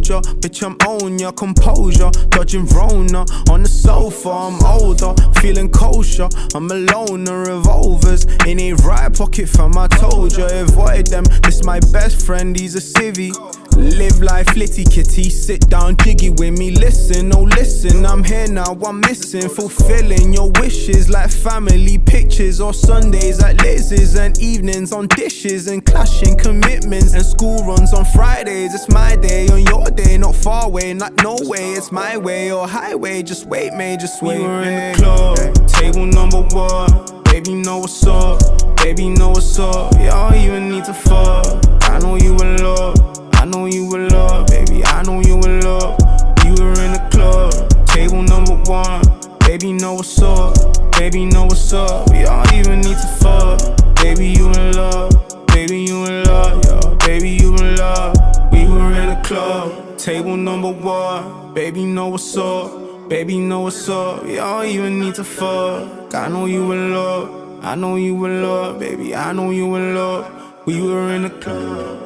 Bitch, 0.00 0.62
I'm 0.62 0.76
on 0.88 1.18
ya. 1.18 1.32
Composure, 1.32 2.10
dodging 2.28 2.66
Rona. 2.66 3.24
On 3.50 3.62
the 3.62 3.68
sofa, 3.68 4.28
I'm 4.28 4.62
older, 4.62 5.14
feeling 5.40 5.70
kosher. 5.70 6.28
I'm 6.54 6.70
alone, 6.70 7.24
the 7.24 7.34
revolvers 7.34 8.26
in 8.46 8.60
a 8.60 8.74
right 8.74 9.12
pocket 9.12 9.48
fam. 9.48 9.76
I 9.78 9.88
told 9.88 10.36
ya, 10.36 10.46
avoid 10.50 11.06
them. 11.06 11.24
This 11.42 11.64
my 11.64 11.80
best 11.92 12.24
friend, 12.26 12.58
he's 12.58 12.74
a 12.74 12.80
civvy. 12.80 13.32
Live 13.76 14.22
life 14.22 14.56
litty 14.56 14.84
kitty, 14.84 15.28
sit 15.28 15.68
down 15.68 15.98
jiggy 15.98 16.30
with 16.30 16.58
me. 16.58 16.70
Listen, 16.70 17.30
oh 17.34 17.42
listen, 17.42 18.06
I'm 18.06 18.24
here 18.24 18.48
now, 18.48 18.72
I'm 18.84 19.00
missing. 19.00 19.48
Fulfilling 19.50 20.32
your 20.32 20.50
wishes 20.58 21.10
like 21.10 21.30
family 21.30 21.98
pictures 21.98 22.58
or 22.58 22.72
Sundays 22.72 23.42
at 23.42 23.60
Liz's 23.60 24.16
and 24.16 24.40
evenings 24.40 24.92
on 24.92 25.08
dishes 25.08 25.66
and 25.68 25.84
clashing 25.84 26.38
commitments 26.38 27.12
and 27.12 27.24
school 27.24 27.58
runs 27.66 27.92
on 27.92 28.06
Fridays. 28.06 28.74
It's 28.74 28.88
my 28.88 29.14
day 29.16 29.46
on 29.48 29.62
your 29.64 29.84
day, 29.90 30.16
not 30.16 30.34
far 30.34 30.64
away, 30.64 30.94
not 30.94 31.12
no 31.22 31.36
way. 31.42 31.72
It's 31.72 31.92
my 31.92 32.16
way 32.16 32.50
or 32.50 32.66
highway. 32.66 33.22
Just 33.22 33.46
wait, 33.46 33.74
man, 33.74 33.98
just 33.98 34.22
wait. 34.22 34.38
We 34.38 34.44
were 34.44 34.62
in 34.62 34.92
the 34.92 34.98
club, 34.98 35.68
table 35.68 36.06
number 36.06 36.40
one. 36.56 37.22
Baby, 37.24 37.54
know 37.54 37.80
what's 37.80 38.06
up. 38.06 38.40
Baby, 38.78 39.10
know 39.10 39.30
what's 39.30 39.58
up. 39.58 39.92
Y'all 40.00 40.34
even 40.34 40.70
need 40.70 40.86
to 40.86 40.94
fuck. 40.94 41.62
I 41.82 41.98
know 41.98 42.16
you 42.16 42.34
in 42.38 42.56
love. 42.62 43.15
I 43.46 43.48
know 43.48 43.66
you 43.66 43.94
in 43.94 44.08
love, 44.08 44.48
baby. 44.48 44.84
I 44.84 45.04
know 45.04 45.20
you 45.20 45.36
in 45.42 45.60
love. 45.60 45.96
You 46.44 46.50
were 46.58 46.74
in 46.82 46.94
the 46.94 47.08
club, 47.12 47.86
table 47.86 48.20
number 48.20 48.56
one. 48.68 49.04
Baby, 49.46 49.72
know 49.72 49.94
what's 49.94 50.20
up. 50.20 50.56
Baby, 50.98 51.26
know 51.26 51.44
what's 51.44 51.72
up. 51.72 52.08
Y'all 52.08 52.44
even 52.56 52.80
need 52.80 52.96
to 52.96 53.06
fuck. 53.20 53.60
Baby, 54.02 54.34
you 54.36 54.48
in 54.48 54.72
love. 54.72 55.12
Baby, 55.46 55.78
you 55.78 56.04
in 56.06 56.24
love, 56.24 56.64
yo. 56.64 56.96
Baby, 57.06 57.30
you 57.40 57.54
in 57.54 57.76
love. 57.76 58.16
We 58.50 58.66
were 58.66 58.90
in 58.90 59.10
the 59.10 59.20
club, 59.22 59.96
Table 59.96 60.36
number 60.36 60.72
one, 60.72 61.54
baby 61.54 61.84
know 61.84 62.08
what's 62.08 62.36
up, 62.36 63.08
baby 63.08 63.38
know 63.38 63.60
what's 63.60 63.88
up. 63.88 64.24
We 64.24 64.34
don't 64.34 64.66
even 64.66 64.98
need 64.98 65.14
to 65.14 65.24
fuck. 65.24 66.12
I 66.16 66.26
know 66.26 66.46
you 66.46 66.72
in 66.72 66.92
love, 66.92 67.64
I 67.64 67.76
know 67.76 67.94
you 67.94 68.24
in 68.24 68.42
love, 68.42 68.80
baby. 68.80 69.14
I 69.14 69.32
know 69.32 69.52
you 69.52 69.72
in 69.76 69.94
love. 69.94 70.32
We 70.66 70.82
were 70.82 71.12
in 71.12 71.22
the 71.22 71.30
club. 71.30 72.05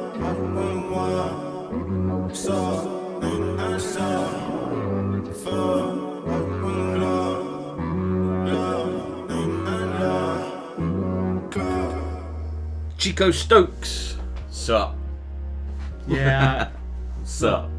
Chiko 13.01 13.33
Stokes. 13.33 14.17
Sup. 14.51 14.95
Yeah. 16.07 16.69
Sup. 17.23 17.69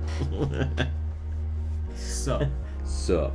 Sup. 1.95 2.43
Sup. 2.85 3.33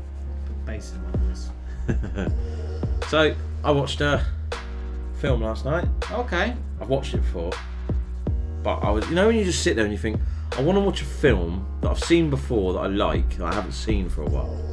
Bass 0.65 0.93
in 0.93 1.01
my 1.03 1.11
voice. 1.27 2.31
So, 3.07 3.33
I 3.63 3.71
watched 3.71 4.01
a 4.01 4.25
film 5.21 5.41
last 5.43 5.63
night. 5.63 5.87
Okay. 6.11 6.53
I've 6.81 6.89
watched 6.89 7.13
it 7.13 7.19
before. 7.19 7.51
But 8.63 8.77
I 8.83 8.89
was, 8.89 9.07
you 9.09 9.15
know, 9.15 9.27
when 9.27 9.35
you 9.35 9.43
just 9.45 9.63
sit 9.63 9.75
there 9.75 9.85
and 9.85 9.93
you 9.93 9.99
think, 9.99 10.19
I 10.57 10.61
want 10.61 10.77
to 10.77 10.81
watch 10.81 11.01
a 11.01 11.05
film 11.05 11.65
that 11.81 11.91
I've 11.91 12.03
seen 12.03 12.29
before 12.29 12.73
that 12.73 12.79
I 12.79 12.87
like, 12.87 13.37
that 13.37 13.45
I 13.45 13.53
haven't 13.53 13.73
seen 13.73 14.09
for 14.09 14.23
a 14.23 14.29
while. 14.29 14.63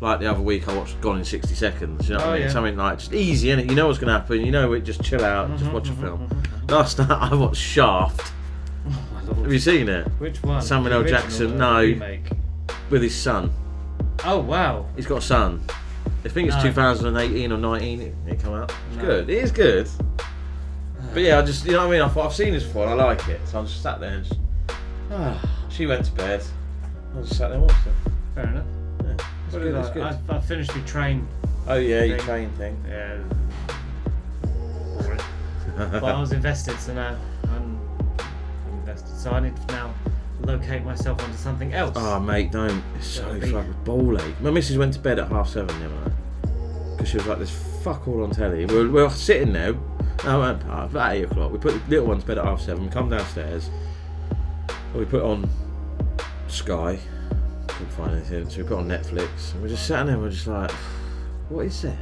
Like 0.00 0.20
the 0.20 0.26
other 0.26 0.40
week, 0.42 0.68
I 0.68 0.76
watched 0.76 1.00
Gone 1.00 1.18
in 1.18 1.24
60 1.24 1.54
Seconds. 1.54 2.08
You 2.08 2.14
know 2.14 2.20
what 2.20 2.26
Oh, 2.26 2.30
I 2.30 2.34
mean? 2.34 2.42
yeah. 2.42 2.48
Something 2.52 2.76
like 2.76 2.98
just 2.98 3.14
easy, 3.14 3.50
and 3.50 3.70
You 3.70 3.74
know 3.76 3.86
what's 3.86 3.98
going 3.98 4.08
to 4.12 4.18
happen. 4.20 4.44
You 4.44 4.52
know 4.52 4.72
it. 4.74 4.80
Just 4.80 5.02
chill 5.02 5.24
out, 5.24 5.56
just 5.58 5.70
watch 5.72 5.88
a 5.88 5.92
mm-hmm, 5.92 6.02
film. 6.02 6.18
Mm-hmm, 6.28 6.40
mm-hmm. 6.40 6.66
Last 6.74 6.98
night, 6.98 7.10
I 7.10 7.34
watched 7.34 7.62
Shaft. 7.62 8.32
Have 9.26 9.52
you 9.52 9.58
seen 9.58 9.88
it? 9.88 10.06
Which 10.18 10.42
one? 10.42 10.60
Samuel 10.60 10.92
L. 10.94 11.04
Jackson. 11.04 11.56
No, 11.56 11.80
remake? 11.80 12.28
with 12.90 13.02
his 13.02 13.14
son. 13.14 13.50
Oh 14.24 14.40
wow. 14.40 14.86
He's 14.96 15.06
got 15.06 15.18
a 15.18 15.22
son. 15.22 15.62
I 16.24 16.28
think 16.28 16.48
it's 16.48 16.56
No. 16.56 16.62
2018 16.64 17.52
or 17.52 17.56
19. 17.58 18.16
It, 18.26 18.40
come 18.40 18.54
out. 18.54 18.72
It's 18.88 18.96
No. 18.98 19.04
good. 19.04 19.30
It 19.30 19.42
is 19.44 19.50
good. 19.52 19.88
But 21.12 21.22
yeah, 21.22 21.38
I 21.38 21.42
just 21.42 21.64
you 21.64 21.72
know 21.72 21.78
what 21.80 21.88
I 21.88 21.90
mean. 21.90 22.02
I 22.02 22.08
thought 22.08 22.26
I've 22.26 22.34
seen 22.34 22.52
this 22.52 22.64
before 22.64 22.84
and 22.88 23.00
I 23.00 23.04
like 23.04 23.28
it, 23.28 23.40
so 23.46 23.60
I 23.60 23.62
just 23.62 23.82
sat 23.82 24.00
there 24.00 24.14
and 24.14 24.24
just. 24.24 24.40
Ah, 25.10 25.66
she 25.70 25.86
went 25.86 26.04
to 26.06 26.12
bed. 26.12 26.42
I 27.16 27.20
just 27.20 27.36
sat 27.36 27.50
there 27.50 27.60
watching 27.60 27.76
it. 28.06 28.12
Fair 28.34 28.46
enough. 28.48 28.66
Yeah, 29.04 29.12
it's 29.12 29.52
What 29.54 29.62
good, 29.62 29.74
it's 29.76 29.88
I, 29.88 29.94
good. 29.94 30.02
I, 30.02 30.36
I 30.36 30.40
finished 30.40 30.74
my 30.74 30.82
train. 30.82 31.28
Oh 31.68 31.76
yeah, 31.76 32.02
your 32.02 32.16
thing. 32.18 32.26
train 32.26 32.50
thing. 32.52 32.84
Yeah. 32.88 33.18
Boring. 35.02 35.20
but 35.76 36.04
I 36.04 36.20
was 36.20 36.32
invested, 36.32 36.78
so 36.78 36.94
now 36.94 37.16
I'm 37.44 37.78
I'm 38.18 38.78
invested. 38.80 39.16
So 39.16 39.30
I 39.30 39.40
need 39.40 39.56
to 39.56 39.66
now 39.72 39.94
locate 40.42 40.84
myself 40.84 41.22
onto 41.22 41.36
something 41.36 41.72
else. 41.74 41.92
Oh 41.96 42.18
mate, 42.20 42.50
don't. 42.52 42.82
It's 42.96 43.06
so 43.06 43.22
That'll 43.22 43.40
be- 43.40 43.52
fucking 43.52 43.76
ball 43.84 44.20
ache. 44.20 44.40
My 44.40 44.50
missus 44.50 44.76
went 44.78 44.94
to 44.94 45.00
bed 45.00 45.18
at 45.18 45.28
half 45.28 45.48
seven 45.48 45.78
the 45.78 45.86
other 45.86 45.94
night 45.94 46.12
because 46.96 47.08
she 47.08 47.16
was 47.18 47.26
like, 47.26 47.38
"There's 47.38 47.50
fuck 47.82 48.06
all 48.08 48.22
on 48.24 48.30
telly." 48.30 48.64
We 48.66 48.74
were, 48.74 48.82
we 48.88 49.02
were 49.02 49.10
sitting 49.10 49.52
there. 49.52 49.74
No, 50.22 50.42
uh, 50.42 50.58
about 50.84 51.12
eight 51.12 51.24
o'clock. 51.24 51.52
We 51.52 51.58
put 51.58 51.72
the 51.74 51.90
little 51.90 52.06
one 52.06 52.20
to 52.20 52.26
bed 52.26 52.38
at 52.38 52.44
half 52.44 52.60
seven. 52.60 52.84
We 52.84 52.90
come 52.90 53.10
downstairs. 53.10 53.70
We 54.94 55.04
put 55.04 55.22
on 55.22 55.48
Sky. 56.48 56.98
Couldn't 57.66 57.92
find 57.92 58.12
anything, 58.12 58.48
so 58.48 58.58
we 58.58 58.68
put 58.68 58.78
on 58.78 58.88
Netflix. 58.88 59.52
And 59.52 59.62
we're 59.62 59.68
just 59.68 59.86
sitting 59.86 60.06
there. 60.06 60.18
We're 60.18 60.30
just 60.30 60.46
like, 60.46 60.70
"What 61.48 61.66
is 61.66 61.82
that?" 61.82 61.96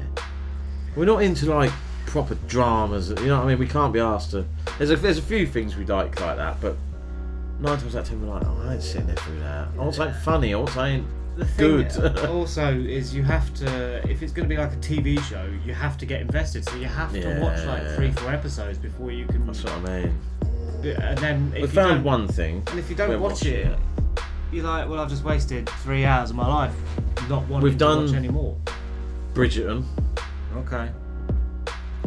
We're 0.95 1.07
not 1.07 1.23
into 1.23 1.47
like 1.47 1.73
proper 2.07 2.35
dramas. 2.47 3.09
You 3.09 3.27
know 3.27 3.39
what 3.39 3.47
I 3.47 3.49
mean? 3.49 3.59
We 3.59 3.67
can't 3.67 3.93
be 3.93 4.01
asked 4.01 4.33
to. 4.33 4.45
There's 4.79 4.91
a 4.91 4.97
there's 4.97 5.19
a 5.19 5.23
few 5.23 5.47
things 5.47 5.77
we 5.77 5.85
like 5.87 6.21
like 6.21 6.37
that, 6.37 6.61
but 6.61 6.77
nine 7.59 7.79
times 7.79 7.97
out 7.97 8.03
of 8.03 8.09
ten 8.09 8.21
we're 8.21 8.35
like, 8.35 8.45
"Oh, 8.45 8.63
I 8.65 8.75
ain't 8.75 8.83
sitting 8.83 9.07
there 9.07 9.17
through 9.17 9.41
that." 9.41 9.69
I 9.75 9.79
want 9.79 9.95
something 9.95 10.21
funny. 10.21 10.55
I 10.55 10.59
want 10.59 10.71
something 10.71 11.09
The 11.37 11.45
thing 11.47 11.89
good. 11.89 12.19
also 12.29 12.75
is 12.79 13.15
you 13.15 13.23
have 13.23 13.53
to, 13.55 14.09
if 14.11 14.23
it's 14.23 14.33
going 14.33 14.49
to 14.49 14.55
be 14.55 14.61
like 14.61 14.73
a 14.73 14.77
TV 14.77 15.19
show, 15.23 15.49
you 15.65 15.73
have 15.73 15.97
to 15.99 16.07
get 16.07 16.21
invested. 16.21 16.65
So 16.69 16.77
you 16.77 16.85
have 16.87 17.13
to 17.13 17.41
watch 17.41 17.65
like 17.65 17.83
Yeah. 17.83 17.97
three, 17.97 18.11
four 18.13 18.31
episodes 18.31 18.79
before 18.79 19.11
you 19.11 19.25
can. 19.27 19.47
That's 19.47 19.65
what 19.65 19.73
I 19.73 19.81
mean. 20.03 20.19
And 20.85 21.19
then 21.19 21.47
if 21.49 21.55
We 21.55 21.61
you 21.63 21.67
found 21.69 21.95
don't- 21.97 22.05
one 22.05 22.29
thing. 22.29 22.63
And 22.69 22.79
if 22.79 22.91
you 22.91 22.97
don't 22.97 23.19
watch 23.21 23.45
it, 23.47 23.75
you're 24.53 24.65
like, 24.65 24.89
well, 24.89 25.01
I've 25.01 25.09
just 25.09 25.25
wasted 25.25 25.69
three 25.83 26.05
hours 26.05 26.31
of 26.31 26.37
my 26.37 26.47
life 26.47 26.75
not 27.29 27.47
wanting 27.49 27.63
We've 27.65 27.73
to 27.75 27.79
done- 27.79 28.05
watch 28.07 28.15
anymore. 28.15 28.57
Bridgerton. 29.33 29.85
Okay. 30.57 30.91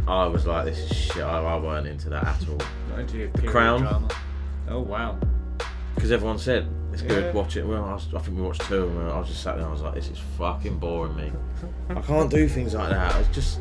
I 0.08 0.28
was 0.28 0.46
like, 0.46 0.66
this 0.66 0.78
is 0.78 0.96
shit. 0.96 1.24
I, 1.24 1.40
I 1.42 1.58
weren't 1.58 1.88
into 1.88 2.10
that 2.10 2.24
at 2.24 2.48
all. 2.50 2.60
Not 2.90 3.00
into 3.00 3.18
your 3.18 3.30
period 3.30 3.52
Crown. 3.52 3.82
drama. 3.82 4.08
Oh 4.70 4.82
wow. 4.82 5.18
Because 5.96 6.12
everyone 6.12 6.38
said 6.38 6.68
it's 6.96 7.04
Yeah. 7.04 7.10
good. 7.22 7.36
Watch 7.36 7.58
it. 7.58 7.66
Well, 7.66 7.84
I, 7.84 7.94
was, 7.94 8.08
I 8.16 8.20
think 8.20 8.38
we 8.38 8.44
watched 8.44 8.62
two, 8.62 8.88
and 8.88 9.10
I 9.12 9.20
was 9.20 9.28
just 9.28 9.42
sat 9.44 9.58
there. 9.58 9.66
I 9.68 9.72
was 9.72 9.82
like, 9.82 9.94
this 9.96 10.10
is 10.10 10.20
fucking 10.38 10.80
boring 10.80 11.16
me. 11.16 11.32
I 11.90 12.02
can't 12.02 12.30
do 12.30 12.48
things 12.48 12.74
like 12.74 12.90
that. 12.90 13.16
It's 13.22 13.36
just, 13.36 13.60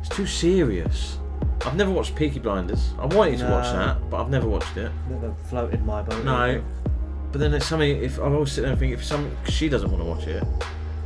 it's 0.00 0.08
too 0.08 0.26
serious. 0.26 1.18
I've 1.64 1.76
never 1.76 1.90
watched 1.90 2.14
Peaky 2.14 2.38
Blinders. 2.38 2.90
I 2.98 3.06
wanted 3.06 3.38
to 3.40 3.46
watch 3.50 3.72
that, 3.72 4.10
but 4.10 4.20
I've 4.20 4.30
never 4.30 4.48
watched 4.48 4.76
it. 4.76 4.90
Never 5.10 5.34
floated 5.48 5.84
my 5.84 6.02
boat. 6.02 6.24
No. 6.24 6.62
But 7.32 7.40
then 7.40 7.54
it's 7.54 7.66
something. 7.66 8.02
If 8.02 8.18
I 8.18 8.22
always 8.22 8.52
sit 8.52 8.62
there 8.62 8.70
and 8.70 8.78
think, 8.78 8.92
if 8.92 9.08
cause 9.08 9.52
she 9.52 9.68
doesn't 9.68 9.90
want 9.90 10.02
to 10.02 10.08
watch 10.08 10.26
it. 10.26 10.42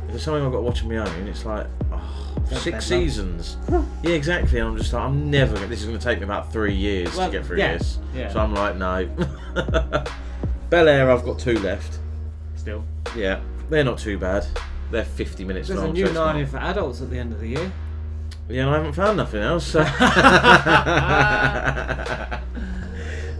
If 0.07 0.15
it's 0.15 0.23
something 0.23 0.43
I've 0.45 0.51
got 0.51 0.57
to 0.59 0.63
watch 0.63 0.83
on 0.83 0.89
my 0.89 0.97
own, 0.97 1.27
it's 1.27 1.45
like 1.45 1.67
oh, 1.91 2.35
six 2.57 2.85
seasons. 2.85 3.57
yeah, 4.03 4.11
exactly. 4.11 4.59
And 4.59 4.67
I'm 4.69 4.77
just 4.77 4.93
like, 4.93 5.03
I'm 5.03 5.31
never. 5.31 5.57
This 5.67 5.79
is 5.81 5.87
going 5.87 5.97
to 5.97 6.03
take 6.03 6.19
me 6.19 6.25
about 6.25 6.51
three 6.51 6.75
years 6.75 7.15
Well, 7.15 7.27
to 7.27 7.37
get 7.37 7.45
through 7.45 7.57
yeah, 7.57 7.77
this. 7.77 7.97
yeah. 8.13 8.31
So 8.31 8.39
I'm 8.39 8.53
like, 8.53 8.75
no. 8.75 9.09
Bel 10.71 10.87
Air, 10.87 11.11
I've 11.11 11.23
got 11.23 11.37
two 11.37 11.59
left. 11.59 11.99
Still. 12.55 12.83
Yeah, 13.15 13.41
they're 13.69 13.83
not 13.83 13.99
too 13.99 14.17
bad. 14.17 14.47
They're 14.89 15.05
50 15.05 15.43
minutes 15.45 15.67
There's 15.67 15.79
a 15.79 15.83
long. 15.85 15.93
new 15.93 16.05
so 16.05 16.11
it's 16.11 16.15
not- 16.15 16.35
Narnia 16.35 16.47
for 16.47 16.57
adults 16.57 17.01
at 17.01 17.11
the 17.11 17.19
end 17.19 17.33
of 17.33 17.39
the 17.41 17.49
year. 17.49 17.71
Yeah, 18.49 18.61
and 18.63 18.71
I 18.71 18.77
haven't 18.77 18.93
found 18.93 19.17
nothing 19.17 19.41
else. 19.43 19.67
So. 19.67 19.81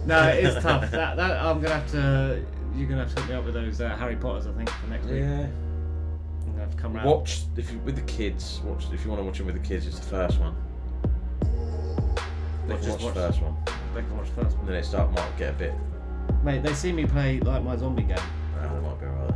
No, 0.04 0.20
it 0.28 0.42
is 0.44 0.54
tough. 0.60 0.82
That, 0.90 1.16
that 1.16 1.40
I'm 1.40 1.60
gonna 1.60 1.74
have 1.74 1.88
to. 1.92 2.44
You're 2.74 2.88
gonna 2.88 3.02
have 3.04 3.14
to 3.14 3.20
hook 3.20 3.30
me 3.30 3.36
up 3.36 3.44
with 3.44 3.54
those 3.54 3.80
uh, 3.80 3.94
Harry 3.96 4.16
Potters, 4.16 4.48
I 4.48 4.52
think, 4.52 4.68
for 4.68 4.86
next 4.88 5.06
week. 5.06 5.20
Yeah. 5.20 5.46
I'm 5.46 6.46
gonna 6.46 6.58
have 6.58 6.70
to 6.72 6.76
come 6.76 6.94
round. 6.94 7.08
Watch 7.08 7.42
if 7.56 7.70
you 7.70 7.78
with 7.78 7.94
the 7.94 8.02
kids. 8.02 8.60
Watch 8.64 8.86
if 8.92 9.04
you 9.04 9.10
want 9.10 9.20
to 9.20 9.24
watch 9.24 9.38
it 9.38 9.44
with 9.46 9.54
the 9.54 9.60
kids. 9.60 9.86
It's 9.86 10.00
the 10.00 10.06
first 10.06 10.40
one. 10.40 10.56
They 12.66 12.74
Or 12.74 12.78
can 12.78 12.84
just 12.84 12.88
watch 12.88 12.98
the 13.00 13.06
watch- 13.06 13.14
first 13.14 13.42
one. 13.42 13.56
They 13.94 14.00
can 14.02 14.16
watch 14.16 14.26
the 14.34 14.42
first 14.42 14.56
one. 14.56 14.60
and 14.60 14.68
Then 14.70 14.76
it 14.76 14.84
start 14.84 15.12
might 15.12 15.38
get 15.38 15.50
a 15.50 15.56
bit. 15.56 15.72
Mate, 16.42 16.62
they 16.62 16.74
see 16.74 16.92
me 16.92 17.06
play 17.06 17.40
like 17.40 17.62
my 17.62 17.76
zombie 17.76 18.02
game. 18.02 18.16
They 18.60 18.68
might 18.68 19.00
be 19.00 19.06
alright. 19.06 19.34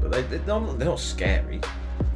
But 0.00 0.12
they, 0.12 0.22
they're, 0.22 0.46
not, 0.46 0.78
they're 0.78 0.88
not 0.88 1.00
scary. 1.00 1.60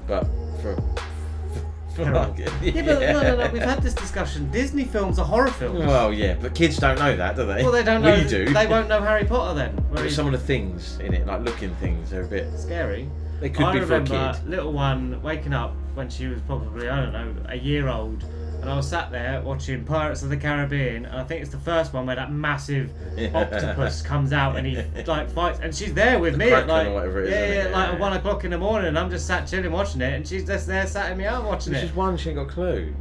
But 0.07 0.25
for. 0.61 0.77
for 1.95 2.11
like, 2.11 2.39
Yeah, 2.39 2.51
but 2.63 3.01
no, 3.01 3.23
no, 3.23 3.37
no. 3.37 3.51
We've 3.53 3.63
had 3.63 3.83
this 3.83 3.95
discussion. 3.95 4.51
Disney 4.51 4.85
films 4.85 5.19
are 5.19 5.25
horror 5.27 5.51
films. 5.51 5.81
Well, 5.81 6.13
yeah, 6.13 6.35
but 6.41 6.55
kids 6.55 6.79
don't 6.79 6.99
know 6.99 7.17
that, 7.17 7.37
do 7.37 7.47
they? 7.47 7.63
Well, 7.63 7.73
they 7.73 7.85
don't 7.85 8.03
know. 8.03 8.17
We 8.17 8.25
do. 8.25 8.53
They 8.53 8.67
won't 8.67 8.89
know 8.89 9.01
Harry 9.01 9.25
Potter 9.25 9.55
then. 9.55 9.77
Whereas 9.91 10.15
some 10.15 10.27
of 10.27 10.33
the 10.33 10.39
things 10.39 10.99
in 11.01 11.13
it, 11.15 11.27
like 11.27 11.43
looking 11.43 11.75
things, 11.77 12.11
they're 12.11 12.23
a 12.23 12.27
bit 12.27 12.59
scary. 12.59 13.09
They 13.41 13.51
could 13.51 13.65
I 13.67 13.73
be 13.73 13.79
for 13.81 13.85
a 13.97 14.01
remember 14.01 14.39
kid. 14.39 14.49
little 14.49 14.73
one 14.73 15.21
waking 15.21 15.53
up 15.53 15.75
when 15.95 16.09
she 16.09 16.29
was 16.29 16.41
probably 16.43 16.89
I 16.89 17.01
don't 17.01 17.13
know 17.13 17.35
a 17.49 17.57
year 17.57 17.89
old, 17.89 18.25
and 18.63 18.71
I 18.71 18.77
was 18.77 18.89
sat 18.89 19.11
there 19.11 19.43
watching 19.43 19.85
Pirates 19.85 20.23
of 20.23 20.31
the 20.31 20.37
Caribbean, 20.37 21.05
and 21.05 21.17
I 21.17 21.25
think 21.25 21.43
it's 21.43 21.51
the 21.51 21.59
first 21.59 21.93
one 21.93 22.07
where 22.07 22.15
that 22.15 22.31
massive 22.33 22.91
octopus 23.35 24.03
comes 24.03 24.33
out 24.33 24.57
and 24.57 24.65
he 24.65 24.77
like 25.07 25.29
fights, 25.31 25.59
and 25.61 25.75
she's 25.75 25.93
there 25.93 26.21
with 26.21 26.35
The 26.35 26.39
me 26.39 26.53
at 26.53 26.69
like 26.69 26.87
or 26.87 26.95
whatever 26.95 27.23
it 27.23 27.27
is, 27.27 27.33
yeah, 27.33 27.65
yeah, 27.65 27.77
like 27.77 27.89
Yeah, 27.89 27.95
at 27.95 28.01
one 28.01 28.13
o'clock 28.13 28.45
in 28.45 28.53
the 28.53 28.59
morning, 28.59 28.89
and 28.89 28.99
I'm 28.99 29.11
just 29.11 29.27
sat 29.27 29.49
chilling 29.49 29.73
watching 29.73 30.01
it, 30.01 30.15
and 30.15 30.27
she's 30.27 30.47
just 30.47 30.69
there 30.69 30.87
sat 30.87 31.17
me 31.19 31.25
out 31.27 31.45
watching 31.45 31.73
Which 31.73 31.83
it. 31.83 31.87
is 31.87 31.93
one 31.95 32.17
she 32.17 32.31
ain't 32.31 32.39
got 32.39 32.49
a 32.49 32.51
clue. 32.53 32.95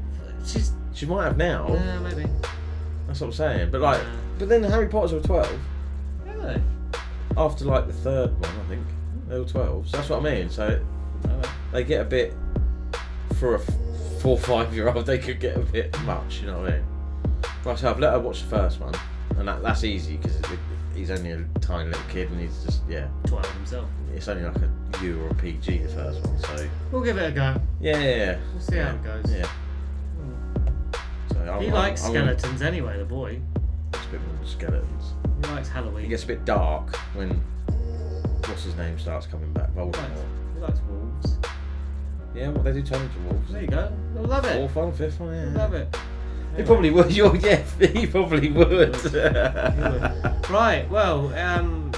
She's 0.45 0.72
she 0.93 1.05
might 1.05 1.26
have 1.26 1.38
now. 1.38 1.68
Yeah, 1.72 1.99
maybe. 1.99 2.26
That's 3.05 3.22
what 3.22 3.28
I'm 3.28 3.34
saying. 3.34 3.70
But 3.72 3.82
like, 3.82 4.01
but 4.39 4.49
then 4.49 4.64
Harry 4.64 4.88
Potters 4.88 5.14
were 5.14 5.22
twelve. 5.22 5.59
Really? 6.26 6.59
After 7.38 7.66
like 7.66 7.86
the 7.86 7.93
third 7.93 8.32
one, 8.41 8.51
I 8.51 8.68
think 8.68 8.86
they 9.28 9.38
were 9.39 9.45
twelve. 9.45 9.88
So 9.88 9.97
that's 9.97 10.09
what 10.09 10.20
I 10.20 10.24
mean. 10.24 10.49
So 10.49 10.84
oh, 11.30 11.55
they 11.72 11.84
get 11.84 12.01
a 12.01 12.05
bit 12.05 12.34
for 13.36 13.55
a 13.55 13.59
four 14.22 14.38
five 14.38 14.74
year 14.74 14.89
old. 14.89 15.05
They 15.05 15.17
could 15.17 15.39
get 15.39 15.55
a 15.57 15.59
bit 15.59 15.99
much. 16.01 16.41
You 16.41 16.47
know 16.47 16.59
what 16.61 16.69
I 16.74 16.76
mean? 16.78 16.86
Right, 17.63 17.78
so 17.78 17.89
I've 17.89 17.99
let 17.99 18.13
her 18.13 18.19
watch 18.19 18.41
the 18.41 18.47
first 18.47 18.80
one, 18.80 18.93
and 19.38 19.47
that, 19.47 19.61
that's 19.61 19.84
easy 19.84 20.17
because 20.17 20.39
he's 20.95 21.11
only 21.11 21.32
a 21.32 21.43
tiny 21.59 21.89
little 21.89 22.03
kid, 22.09 22.30
and 22.32 22.39
he's 22.39 22.63
just 22.63 22.82
yeah. 22.89 23.07
Twelve 23.26 23.45
himself. 23.53 23.88
It's 24.15 24.28
only 24.28 24.43
like 24.43 24.55
a 24.57 25.03
U 25.03 25.22
or 25.24 25.30
a 25.30 25.34
PG 25.36 25.80
the 25.80 25.89
first 25.89 26.26
one, 26.26 26.39
so 26.39 26.67
We'll 26.91 27.01
give 27.03 27.17
it 27.17 27.30
a 27.30 27.32
go. 27.32 27.55
yeah, 27.80 27.97
yeah, 27.99 28.15
yeah. 28.15 28.39
We'll 28.53 28.61
see 28.61 28.76
how 28.78 28.91
it 28.91 29.03
goes. 29.03 29.32
Yeah. 29.34 29.49
So 31.32 31.39
I'm, 31.39 31.61
He 31.61 31.67
I'm- 31.67 31.74
likes 31.74 32.03
I'm 32.05 32.11
skeletons 32.11 32.61
anyway, 32.61 32.97
the 32.97 33.05
boy. 33.05 33.39
It's 33.93 34.05
a 34.05 34.09
bit 34.09 34.22
more 34.22 34.45
skeletons. 34.45 35.13
He 35.45 35.51
likes 35.51 35.69
Halloween. 35.69 36.05
It 36.05 36.09
gets 36.09 36.24
a 36.24 36.28
bit 36.28 36.45
dark 36.45 36.95
when 37.15 37.30
what's 38.47 38.63
his 38.63 38.76
name 38.76 38.97
starts 38.99 39.26
coming 39.28 39.51
back. 39.53 39.72
Voldemort. 39.74 40.26
He 40.55 40.59
likes 40.61 40.80
wolves. 40.89 41.38
Yeah, 42.34 42.49
well, 42.49 42.63
they 42.63 42.71
do 42.73 42.82
turn 42.82 43.01
into 43.01 43.19
wolves. 43.19 43.51
There 43.51 43.61
you 43.61 43.67
go. 43.67 43.91
I 44.17 44.19
love 44.21 44.45
it. 44.45 44.55
Fourth 44.55 44.75
one, 44.75 44.91
fifth 44.93 45.19
one, 45.19 45.34
I 45.34 45.43
yeah. 45.43 45.57
love 45.57 45.73
it. 45.73 45.95
He 46.55 46.63
probably 46.63 46.89
would. 46.89 47.11
You're, 47.15 47.36
yeah, 47.38 47.63
he 47.79 48.07
probably 48.07 48.51
would. 48.51 48.95
Right, 50.49 50.86
well, 50.89 51.34
um, 51.36 51.91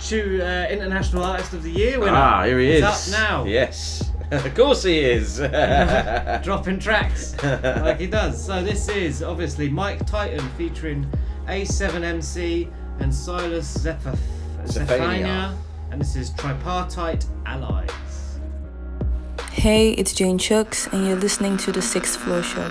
Chew 0.00 0.40
uh, 0.42 0.66
International 0.70 1.24
Artist 1.24 1.52
of 1.52 1.62
the 1.62 1.70
Year 1.70 1.98
winner. 2.00 2.12
ah, 2.14 2.44
here 2.44 2.58
he 2.58 2.72
is. 2.72 2.82
Up 2.82 2.98
now. 3.10 3.44
Yes, 3.44 4.10
of 4.30 4.54
course 4.54 4.82
he 4.82 5.00
is. 5.00 5.38
Dropping 6.42 6.78
tracks 6.78 7.34
like 7.42 7.98
he 7.98 8.06
does. 8.06 8.42
So 8.42 8.62
this 8.62 8.88
is 8.88 9.22
obviously 9.22 9.68
Mike 9.68 10.06
Titan 10.06 10.46
featuring 10.56 11.06
A7MC 11.46 12.70
and 13.00 13.14
Silas 13.14 13.66
Zephyr- 13.78 14.18
Zephania. 14.64 15.54
And 15.90 16.00
this 16.00 16.16
is 16.16 16.30
Tripartite 16.30 17.26
Allies. 17.46 17.90
Hey, 19.56 19.92
it's 19.92 20.12
Jane 20.12 20.36
Chucks, 20.36 20.86
and 20.88 21.06
you're 21.06 21.16
listening 21.16 21.56
to 21.56 21.72
the 21.72 21.80
Sixth 21.80 22.20
Floor 22.20 22.42
Show. 22.42 22.68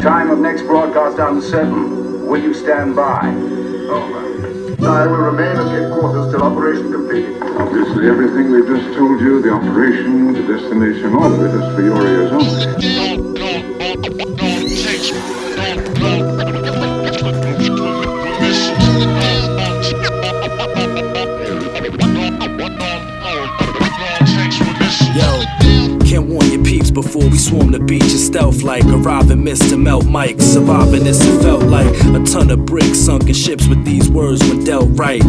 Time 0.00 0.30
of 0.30 0.38
next 0.38 0.62
broadcast 0.62 1.18
uncertain. 1.18 2.26
Will 2.26 2.42
you 2.42 2.54
stand 2.54 2.96
by? 2.96 3.28
Over. 3.28 4.88
I 4.88 5.06
will 5.06 5.18
remain 5.18 5.54
at 5.54 5.66
headquarters 5.66 6.32
till 6.32 6.42
operation 6.42 6.90
completed. 6.90 7.42
Obviously, 7.42 8.08
everything 8.08 8.50
we've 8.50 8.66
just 8.66 8.96
told 8.96 9.20
you, 9.20 9.42
the 9.42 9.52
operation, 9.52 10.32
the 10.32 10.40
destination, 10.50 11.14
all 11.14 11.30
of 11.30 11.42
it 11.42 11.54
is 11.54 11.74
for 11.74 11.82
your 11.82 12.06
ears 12.06 12.32
only. 12.32 13.25
Before 26.96 27.28
we 27.28 27.36
swarm 27.36 27.70
the 27.72 27.78
beach 27.78 28.04
in 28.04 28.08
stealth 28.08 28.62
like 28.62 28.82
arriving 28.86 29.44
mist 29.44 29.68
to 29.68 29.76
melt 29.76 30.04
mics. 30.04 30.40
Surviving 30.40 31.04
this 31.04 31.20
it 31.20 31.42
felt 31.42 31.62
like 31.64 31.92
a 32.16 32.24
ton 32.24 32.50
of 32.50 32.64
bricks 32.64 32.98
sunk 32.98 33.24
in 33.24 33.34
ships 33.34 33.68
with 33.68 33.84
these 33.84 34.08
words 34.08 34.40
when 34.48 34.64
dealt 34.64 34.88
right. 34.92 35.22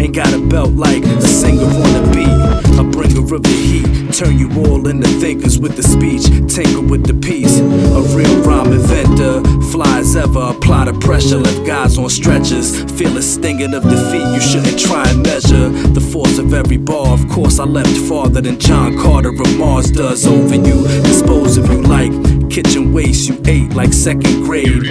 Ain't 0.00 0.14
got 0.14 0.32
a 0.32 0.40
belt 0.40 0.70
like 0.70 1.04
a 1.04 1.20
singer 1.20 1.64
on 1.64 1.92
the 1.92 2.10
beat. 2.14 2.80
A 2.80 2.82
bringer 2.82 3.34
of 3.34 3.42
the 3.42 3.50
heat, 3.50 3.86
turn 4.20 4.38
you 4.38 4.50
all 4.64 4.86
into 4.86 5.08
thinkers 5.18 5.58
with 5.58 5.76
the 5.76 5.82
speech, 5.82 6.24
tinker 6.54 6.82
with 6.82 7.06
the 7.06 7.14
piece. 7.14 7.58
A 7.58 8.02
real 8.14 8.42
rhyme 8.42 8.70
inventor, 8.70 9.40
fly 9.70 10.00
as 10.00 10.14
ever, 10.14 10.52
apply 10.54 10.84
the 10.84 10.92
pressure, 10.92 11.38
left 11.38 11.66
guys 11.66 11.96
on 11.96 12.10
stretchers. 12.10 12.82
Feel 12.98 13.16
a 13.16 13.22
stinging 13.22 13.72
of 13.72 13.82
defeat, 13.82 14.26
you 14.34 14.40
shouldn't 14.40 14.78
try 14.78 15.08
and 15.08 15.22
measure 15.22 15.70
the 15.70 16.00
force 16.12 16.36
of 16.36 16.52
every 16.52 16.76
bar. 16.76 17.14
Of 17.14 17.30
course, 17.30 17.58
I 17.58 17.64
left 17.64 17.96
farther 18.08 18.42
than 18.42 18.58
John 18.58 18.98
Carter 18.98 19.30
of 19.30 19.56
Mars 19.56 19.90
does 19.90 20.26
over 20.26 20.54
you, 20.54 20.86
dispose 21.02 21.56
of 21.56 21.70
you 21.70 21.80
like 21.80 22.12
kitchen 22.50 22.92
waste 22.92 23.28
you 23.28 23.40
ate 23.46 23.72
like 23.74 23.92
second 23.92 24.42
grade. 24.42 24.82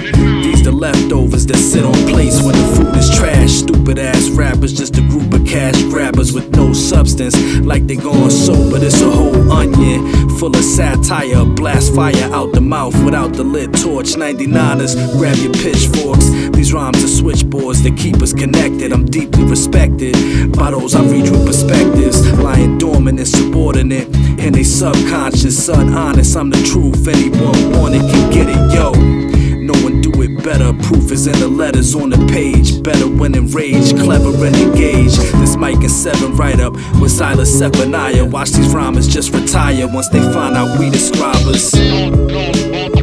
These 0.43 0.63
the 0.63 0.71
leftovers 0.71 1.45
that 1.47 1.57
sit 1.57 1.83
on 1.83 1.93
plates 2.07 2.41
when 2.41 2.55
the 2.55 2.67
food 2.75 2.95
is 2.95 3.09
trash. 3.15 3.51
Stupid 3.51 3.99
ass 3.99 4.29
rappers, 4.29 4.73
just 4.73 4.97
a 4.97 5.01
group 5.01 5.33
of 5.33 5.45
cash 5.45 5.81
grabbers 5.83 6.31
with 6.31 6.49
no 6.55 6.73
substance, 6.73 7.35
like 7.59 7.85
they 7.85 7.97
gone 7.97 8.31
sober. 8.31 8.77
It's 8.77 9.01
a 9.01 9.09
whole 9.19 9.51
onion 9.51 10.29
full 10.39 10.55
of 10.55 10.63
satire, 10.63 11.43
blast 11.43 11.93
fire 11.93 12.29
out 12.31 12.53
the 12.53 12.61
mouth 12.61 12.95
without 13.03 13.33
the 13.33 13.43
lit 13.43 13.73
torch. 13.73 14.15
99ers, 14.15 14.95
grab 15.17 15.35
your 15.37 15.51
pitchforks. 15.51 16.29
These 16.55 16.73
rhymes 16.73 17.03
are 17.03 17.07
switchboards 17.07 17.83
that 17.83 17.97
keep 17.97 18.21
us 18.21 18.33
connected. 18.33 18.93
I'm 18.93 19.05
deeply 19.05 19.43
respected 19.43 20.15
by 20.55 20.71
those 20.71 20.95
I 20.95 21.03
reach 21.03 21.29
with 21.29 21.45
perspectives, 21.45 22.31
lying 22.39 22.77
dormant 22.77 23.19
and 23.19 23.27
subordinate 23.27 24.07
in 24.39 24.53
they 24.53 24.63
subconscious, 24.63 25.65
son 25.65 25.93
honest. 25.93 26.37
I'm 26.37 26.49
the 26.49 26.63
truth. 26.63 27.07
Anyone 27.07 27.71
want 27.73 27.95
it 27.95 28.01
can 28.01 28.31
get 28.31 28.47
it, 28.49 28.73
yo. 28.73 29.38
No 29.71 29.83
one 29.83 30.01
do 30.01 30.09
it 30.23 30.43
better. 30.43 30.73
Proof 30.73 31.11
is 31.11 31.27
in 31.27 31.39
the 31.39 31.47
letters 31.47 31.93
on 31.93 32.09
the 32.09 32.17
page. 32.33 32.81
Better 32.81 33.07
when 33.07 33.35
enraged, 33.35 33.99
clever 33.99 34.29
and 34.43 34.55
engaged. 34.55 35.19
This 35.33 35.57
mic 35.57 35.75
and 35.75 35.91
seven 35.91 36.35
right 36.35 36.59
up 36.59 36.73
with 36.99 37.11
Silas 37.11 37.51
Zephania. 37.51 38.27
Watch 38.27 38.49
these 38.49 38.73
rhymers 38.73 39.07
just 39.07 39.31
retire 39.31 39.87
once 39.87 40.09
they 40.09 40.21
find 40.33 40.57
out 40.57 40.79
we 40.79 40.89
the 40.89 40.97
scribers. 40.97 42.98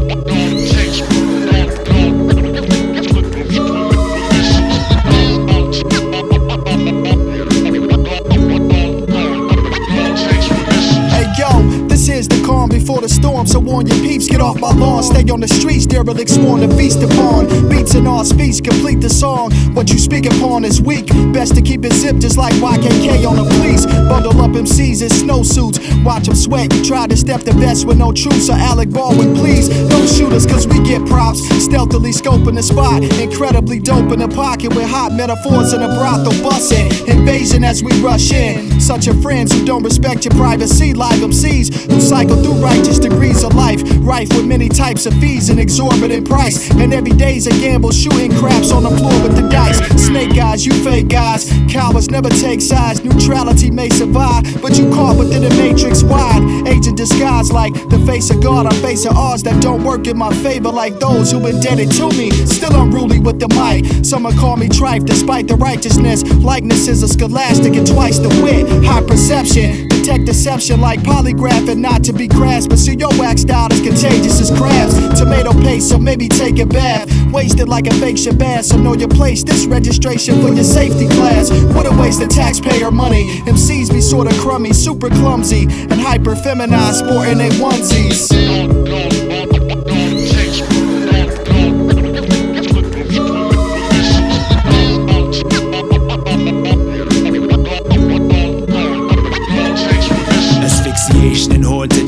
So 13.57 13.61
warn 13.61 13.86
your 13.86 13.96
peeps, 14.00 14.28
get 14.28 14.42
off 14.42 14.61
my 14.61 14.70
lawn. 14.70 15.02
Stay 15.02 15.24
on 15.32 15.40
the 15.40 15.48
streets, 15.48 15.86
derelict 15.86 16.28
sworn 16.28 16.61
to 16.61 16.68
feast 16.76 17.02
upon. 17.02 17.46
Beats 17.70 17.94
and 17.94 18.07
all 18.07 18.22
speech, 18.22 18.62
complete 18.62 19.00
the 19.00 19.09
song. 19.09 19.50
What 19.72 19.88
you 19.88 19.98
speak 19.98 20.26
upon 20.26 20.62
is 20.62 20.82
weak. 20.82 21.07
Best 21.32 21.54
to 21.54 21.62
keep 21.62 21.82
it 21.86 21.94
zipped 21.94 22.20
just 22.20 22.36
like 22.36 22.52
YKK 22.57 23.26
on 23.26 23.36
the 23.36 23.48
police. 23.57 23.86
Bundle 24.12 24.38
up 24.42 24.50
MCs 24.50 25.00
in 25.00 25.09
snowsuits. 25.09 25.80
Watch 26.04 26.26
them 26.26 26.34
sweat. 26.34 26.70
Try 26.84 27.07
to 27.07 27.16
step 27.16 27.44
the 27.44 27.52
best 27.52 27.86
with 27.86 27.96
no 27.96 28.12
truce. 28.12 28.48
So 28.48 28.52
Alec 28.52 28.90
Baldwin, 28.90 29.34
please 29.34 29.70
don't 29.88 30.07
shoot 30.07 30.34
us 30.34 30.44
cause 30.44 30.68
we 30.68 30.78
get 30.84 31.07
props. 31.07 31.40
Stealthily 31.64 32.11
scoping 32.11 32.57
the 32.57 32.62
spot. 32.62 33.02
Incredibly 33.18 33.78
dope 33.78 34.12
in 34.12 34.18
the 34.18 34.28
pocket 34.28 34.76
with 34.76 34.86
hot 34.86 35.12
metaphors 35.12 35.72
in 35.72 35.80
a 35.80 35.88
brothel 35.96 36.32
bussin'. 36.44 37.09
Invasion 37.09 37.64
as 37.64 37.82
we 37.82 37.90
rush 38.02 38.32
in. 38.32 38.78
Such 38.82 39.07
a 39.07 39.14
friends 39.22 39.50
who 39.50 39.64
don't 39.64 39.82
respect 39.82 40.26
your 40.26 40.34
privacy. 40.34 40.92
Live 40.92 41.20
MCs 41.20 41.90
who 41.90 42.02
cycle 42.02 42.36
through 42.42 42.61
righteous 42.61 42.98
degrees 42.98 43.45
of 43.47 43.55
life. 43.55 43.80
Rife 44.01 44.28
with 44.30 44.47
many 44.47 44.68
types 44.68 45.07
of 45.07 45.14
fees 45.14 45.49
and 45.49 45.59
exorbitant 45.59 46.28
price. 46.28 46.70
And 46.70 46.92
every 46.92 47.12
day's 47.12 47.47
a 47.47 47.51
gamble, 47.51 47.92
shooting 47.92 48.34
craps 48.36 48.72
on 48.72 48.82
the 48.82 48.90
floor 48.90 49.22
with 49.22 49.36
the 49.36 49.49
dice. 49.49 49.78
Snake 50.05 50.36
eyes, 50.36 50.66
you 50.66 50.72
fake 50.84 51.09
guys. 51.09 51.51
Cowards 51.70 52.11
never 52.11 52.28
take 52.28 52.61
sides. 52.61 53.05
Neutrality 53.05 53.70
may 53.70 53.88
survive, 53.88 54.42
but 54.61 54.76
you 54.76 54.90
caught 54.90 55.16
within 55.16 55.42
the 55.42 55.51
matrix 55.51 56.03
wide. 56.03 56.42
Agent 56.66 56.97
disguise 56.97 57.53
like 57.53 57.74
the 57.88 58.03
face 58.07 58.30
of 58.30 58.42
God. 58.42 58.66
I'm 58.66 58.82
facing 58.82 59.12
odds 59.16 59.42
that 59.44 59.62
don't 59.62 59.84
work 59.84 60.07
in 60.07 60.18
my 60.18 60.34
favor, 60.42 60.70
like 60.70 60.99
those 60.99 61.30
who 61.30 61.47
indebted 61.47 61.90
to 61.92 62.09
me. 62.11 62.30
Still 62.30 62.74
unruly 62.80 63.20
with 63.20 63.38
the 63.38 63.49
mic. 63.49 64.05
Someone 64.05 64.36
call 64.36 64.57
me 64.57 64.68
trife 64.68 65.05
despite 65.05 65.47
the 65.47 65.57
righteousness. 65.57 66.24
Likeness 66.42 66.88
is 66.88 67.03
a 67.03 67.09
scholastic 67.09 67.74
and 67.76 67.86
twice 67.86 68.18
the 68.18 68.28
wit. 68.42 68.66
High 68.84 69.03
perception. 69.03 69.86
Detect 70.07 70.24
deception 70.24 70.80
like 70.80 71.00
polygraph 71.00 71.68
and 71.68 71.82
not 71.82 72.04
to 72.04 72.12
be 72.12 72.28
grasped. 72.28 72.70
But 72.70 72.78
see, 72.78 72.94
your 72.94 73.09
waxed 73.18 73.50
out 73.50 73.72
is 73.72 73.80
contagious 73.80 74.40
as 74.40 74.57
crabs. 74.57 74.94
Tomato 75.18 75.52
paste, 75.52 75.88
so 75.88 75.98
maybe 75.98 76.28
take 76.28 76.61
a 76.61 76.64
bath. 76.64 77.11
Wasted 77.32 77.68
like 77.68 77.88
a 77.88 77.94
fake 77.94 78.14
Shabazz, 78.14 78.66
so 78.66 78.76
know 78.76 78.94
your 78.94 79.09
place. 79.09 79.42
This 79.42 79.66
registration 79.66 80.40
for 80.40 80.54
your 80.54 80.62
safety 80.62 81.09
class. 81.09 81.50
What 81.74 81.86
a 81.86 82.00
waste 82.00 82.22
of 82.22 82.28
taxpayer 82.28 82.92
money. 82.92 83.26
MCs 83.46 83.90
be 83.90 84.00
sorta 84.00 84.32
crummy, 84.38 84.72
super 84.72 85.09
clumsy, 85.09 85.64
and 85.64 85.94
hyper 85.94 86.36
feminized, 86.36 87.04
sporting 87.04 87.38
they 87.38 87.48
onesies. 87.48 89.25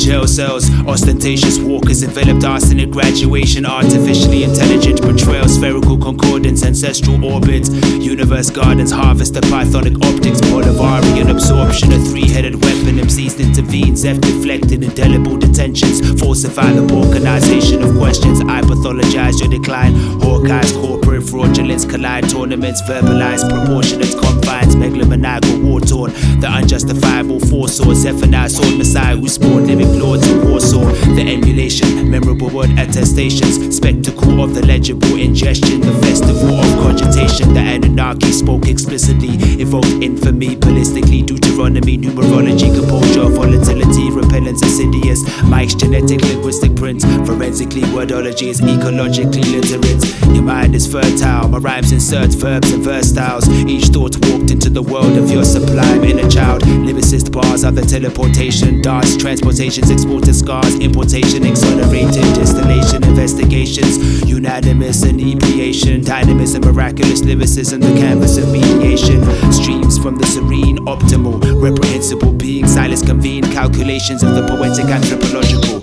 Jail 0.08 0.26
cells. 0.26 0.70
Ostentatious 0.86 1.58
walkers 1.58 2.02
enveloped 2.02 2.42
arsenic 2.42 2.90
graduation. 2.90 3.66
Artificially 3.66 4.42
intelligent 4.42 5.02
portrayal. 5.02 5.46
Spherical 5.46 5.98
concordance. 5.98 6.64
Ancestral 6.64 7.22
orbits. 7.22 7.68
Universe 8.14 8.48
gardens. 8.48 8.90
Harvest 8.90 9.36
of 9.36 9.44
pythonic 9.44 9.96
optics. 10.08 10.40
Bolivarian 10.40 11.30
absorption. 11.30 11.92
A 11.92 11.98
three 11.98 12.26
headed 12.26 12.54
weapon. 12.54 12.96
MCs 13.06 13.38
intervene. 13.38 13.96
Zeph 13.96 14.20
deflected. 14.20 14.82
Indelible 14.82 15.36
detentions. 15.36 16.00
Falsify 16.18 16.72
the 16.72 16.86
organization 16.94 17.82
of 17.82 17.94
questions. 17.98 18.40
I 18.40 18.62
pathologize 18.62 19.40
your 19.40 19.50
decline. 19.50 19.92
Hawkeyes. 20.24 20.72
Corporate 20.80 21.07
fraudulence. 21.30 21.84
Collide 21.84 22.28
tournaments. 22.28 22.82
Verbalize 22.82 23.48
proportionate 23.48 24.14
confines. 24.20 24.74
Megalomaniacal 24.76 25.62
war 25.62 25.80
torn. 25.80 26.12
The 26.40 26.48
unjustifiable 26.48 27.40
foresaw. 27.40 27.92
Zephania 27.94 28.48
sword 28.48 28.78
messiah 28.78 29.16
who 29.16 29.28
spawned 29.28 29.66
living 29.66 29.98
lords 29.98 30.26
in 30.28 30.48
Warsaw. 30.48 30.84
The 31.16 31.24
emulation, 31.34 32.10
memorable 32.10 32.48
word 32.50 32.70
attestations, 32.78 33.76
spectacle 33.76 34.42
of 34.42 34.54
the 34.54 34.64
legible 34.64 35.16
ingestion, 35.16 35.80
the 35.80 35.92
festival 36.00 36.60
of 36.60 36.70
cogitation. 36.78 37.52
The 37.54 37.60
Anunnaki 37.60 38.32
spoke 38.32 38.68
explicitly, 38.68 39.36
evoked 39.60 40.02
infamy 40.02 40.56
ballistically. 40.56 41.26
Deuteronomy, 41.26 41.98
numerology, 41.98 42.72
composure, 42.74 43.28
volatility, 43.28 44.10
repellence, 44.10 44.62
insidious. 44.62 45.20
Mike's 45.44 45.74
genetic 45.74 46.20
linguistic 46.22 46.74
print, 46.76 47.02
forensically, 47.26 47.82
wordology 47.82 48.48
is 48.48 48.60
ecologically 48.60 49.44
literate. 49.50 50.04
Your 50.34 50.44
mind 50.44 50.74
is 50.74 50.86
fertile, 50.86 51.17
my 51.24 51.58
rhymes 51.58 51.92
insert 51.92 52.30
verbs 52.34 52.70
and 52.70 52.82
verse 52.82 53.08
styles. 53.08 53.48
Each 53.48 53.86
thought 53.86 54.16
walked 54.26 54.50
into 54.50 54.70
the 54.70 54.82
world 54.82 55.16
of 55.16 55.30
your 55.30 55.44
sublime 55.44 56.04
inner 56.04 56.28
child. 56.28 56.62
Lyricist 56.62 57.32
bars 57.32 57.64
are 57.64 57.72
the 57.72 57.82
teleportation, 57.82 58.80
darts, 58.82 59.16
transportations, 59.16 59.90
exported 59.90 60.34
scars, 60.34 60.74
importation, 60.78 61.44
exonerated, 61.44 62.22
distillation, 62.34 63.02
investigations, 63.04 63.98
unanimous 64.28 65.04
inebriation, 65.04 66.04
dynamism, 66.04 66.62
miraculous 66.62 67.22
lyricism, 67.22 67.80
the 67.80 67.94
canvas 67.98 68.36
of 68.36 68.50
mediation, 68.52 69.22
streams 69.52 69.98
from 69.98 70.16
the 70.16 70.26
serene, 70.26 70.78
optimal, 70.86 71.40
reprehensible 71.60 72.32
being, 72.32 72.66
silence 72.66 73.02
convene, 73.02 73.42
calculations 73.44 74.22
of 74.22 74.34
the 74.34 74.46
poetic 74.46 74.86
anthropological. 74.86 75.77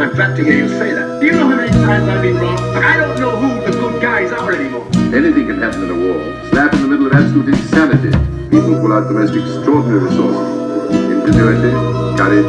I'm 0.00 0.14
glad 0.14 0.36
to 0.36 0.44
hear 0.44 0.58
you 0.58 0.68
say 0.68 0.94
that. 0.94 1.20
Do 1.20 1.26
you 1.26 1.32
know 1.32 1.48
how 1.48 1.56
many 1.56 1.70
times 1.70 2.08
I've 2.08 2.22
been 2.22 2.36
wrong? 2.36 2.56
I 2.76 2.96
don't 2.96 3.18
know 3.18 3.36
who 3.36 3.48
the 3.68 3.76
good 3.76 4.00
guys 4.00 4.30
are 4.30 4.52
anymore. 4.52 4.86
Anything 4.94 5.48
can 5.48 5.60
happen 5.60 5.82
in 5.82 5.90
a 5.90 5.94
war. 5.94 6.48
Slap 6.50 6.72
in 6.74 6.82
the 6.82 6.86
middle 6.86 7.08
of 7.08 7.12
absolute 7.14 7.48
insanity. 7.48 8.10
People 8.48 8.78
pull 8.78 8.92
out 8.92 9.08
the 9.08 9.14
most 9.14 9.34
extraordinary 9.34 9.98
resources. 9.98 10.94
Ingenuity, 10.94 11.72
courage, 12.16 12.46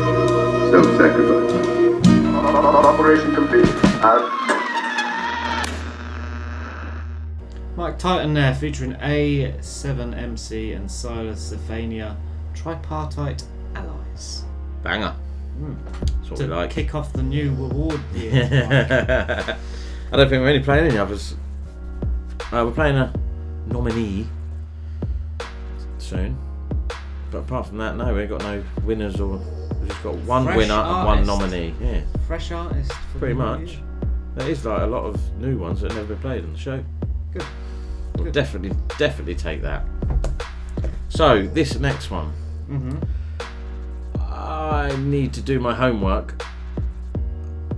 self-sacrifice. 0.69 1.49
Operation 2.85 3.33
complete. 3.33 3.65
Out. 4.03 4.29
Mike 7.75 7.97
Titan 7.97 8.33
there, 8.35 8.53
featuring 8.53 8.93
A7MC 8.93 10.75
and 10.75 10.91
Silas 10.91 11.51
Zephania, 11.51 12.15
tripartite 12.53 13.43
allies. 13.73 14.43
Banger. 14.83 15.15
Mm. 15.59 15.75
That's 15.99 16.29
what 16.31 16.37
to 16.37 16.47
we 16.47 16.53
like. 16.53 16.69
kick 16.71 16.95
off 16.95 17.11
the 17.13 17.23
new 17.23 17.51
award 17.65 17.99
year. 18.13 18.47
I 20.11 20.15
don't 20.17 20.29
think 20.29 20.39
we're 20.41 20.45
really 20.45 20.63
playing 20.63 20.85
any 20.87 20.97
others. 20.97 21.35
Uh, 22.51 22.63
we're 22.65 22.71
playing 22.71 22.95
a 22.97 23.13
nominee 23.67 24.27
soon. 25.97 26.37
But 27.31 27.39
apart 27.39 27.67
from 27.67 27.77
that, 27.77 27.95
no, 27.95 28.13
we 28.13 28.21
ain't 28.21 28.29
got 28.29 28.41
no 28.41 28.63
winners 28.83 29.19
or. 29.19 29.39
We've 29.79 29.87
just 29.89 30.03
got 30.03 30.15
one 30.15 30.45
Fresh 30.45 30.57
winner 30.57 30.73
and 30.73 31.05
one 31.05 31.25
nominee. 31.25 31.73
Yeah, 31.81 32.01
Fresh 32.27 32.51
artist. 32.51 32.91
For 33.13 33.19
pretty 33.19 33.35
much. 33.35 33.71
year. 33.73 33.79
There 34.35 34.49
is 34.49 34.65
like 34.65 34.81
a 34.81 34.85
lot 34.87 35.03
of 35.05 35.19
new 35.37 35.57
ones 35.57 35.81
that 35.81 35.91
have 35.91 36.01
never 36.01 36.13
been 36.15 36.21
played 36.21 36.43
on 36.43 36.53
the 36.53 36.57
show. 36.59 36.83
Good. 37.31 37.43
We'll 38.15 38.25
Good. 38.25 38.33
definitely, 38.33 38.77
definitely 38.97 39.35
take 39.35 39.61
that. 39.61 39.85
So, 41.09 41.45
this 41.47 41.77
next 41.79 42.09
one. 42.11 42.31
Mhm. 42.69 43.07
I 44.49 44.95
need 44.97 45.33
to 45.33 45.41
do 45.43 45.59
my 45.59 45.75
homework, 45.75 46.43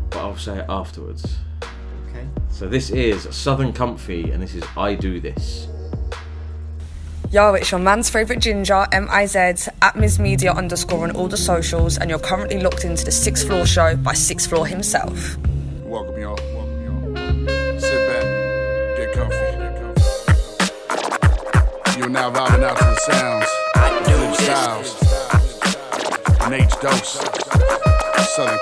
but 0.09 0.19
I'll 0.19 0.38
say 0.38 0.59
it 0.59 0.65
afterwards. 0.69 1.36
Okay. 2.07 2.26
So 2.49 2.69
this 2.69 2.89
is 2.91 3.28
Southern 3.36 3.74
Comfy, 3.74 4.32
and 4.32 4.41
this 4.41 4.55
is 4.55 4.63
I 4.78 4.95
Do 4.95 5.19
This. 5.19 5.67
Yo, 7.30 7.55
it's 7.55 7.72
your 7.72 7.82
man's 7.82 8.09
favourite 8.09 8.41
ginger, 8.41 8.88
M-I-Z, 8.93 9.67
at 9.82 9.95
Ms 9.97 10.17
Media 10.19 10.53
underscore 10.53 11.03
on 11.03 11.11
all 11.11 11.28
the 11.28 11.36
socials, 11.36 11.97
and 11.97 12.09
you're 12.09 12.19
currently 12.19 12.61
locked 12.61 12.86
into 12.86 13.03
the 13.03 13.11
Sixth 13.11 13.45
Floor 13.47 13.65
Show 13.65 13.97
by 13.97 14.13
Sixth 14.13 14.47
Floor 14.47 14.65
himself. 14.65 15.38
Welcome 15.84 16.22
y'all. 16.22 16.39
Welcome 16.55 16.86
y'all. 16.86 17.80
Sit 17.82 18.07
back. 18.07 18.24
Get 18.95 19.11
comfy. 19.11 19.36
You're 21.99 22.07
now 22.07 22.32
vibing 22.32 22.63
out 22.63 22.78
to 22.78 22.86
the 22.86 22.95
sounds. 22.95 23.49
Flip 24.05 24.36
styles. 24.36 25.11
Nate 26.52 26.70
Dose. 26.82 27.14
Southern 28.36 28.60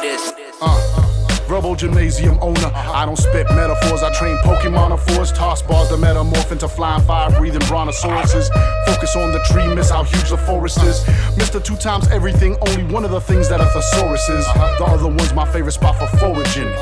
this. 0.00 0.32
Uh, 0.62 0.66
uh. 0.66 1.52
Rebel 1.52 1.74
gymnasium 1.74 2.38
owner. 2.40 2.70
I 2.72 3.04
don't 3.04 3.16
spit 3.16 3.48
metaphors. 3.50 4.04
I 4.04 4.12
train 4.12 4.36
Pokemon 4.44 4.92
of 4.92 5.02
force. 5.02 5.32
Toss 5.32 5.60
bars 5.60 5.88
to 5.88 5.96
metamorph 5.96 6.52
into 6.52 6.68
flying 6.68 7.02
fire 7.02 7.28
breathing 7.36 7.62
brontosauruses. 7.62 8.46
Focus 8.86 9.16
on 9.16 9.32
the 9.32 9.40
tree, 9.50 9.66
miss 9.74 9.90
how 9.90 10.04
huge 10.04 10.30
the 10.30 10.38
forest 10.38 10.84
is. 10.84 11.00
Mr. 11.34 11.60
Two 11.60 11.74
Times 11.74 12.06
Everything, 12.12 12.56
only 12.68 12.84
one 12.84 13.04
of 13.04 13.10
the 13.10 13.20
things 13.20 13.48
that 13.48 13.60
a 13.60 13.64
thesaurus 13.64 14.28
is. 14.28 14.46
The 14.78 14.84
other 14.86 15.08
one's 15.08 15.34
my 15.34 15.50
favorite 15.52 15.72
spot 15.72 15.96
for 15.96 16.06
foraging. 16.18 16.72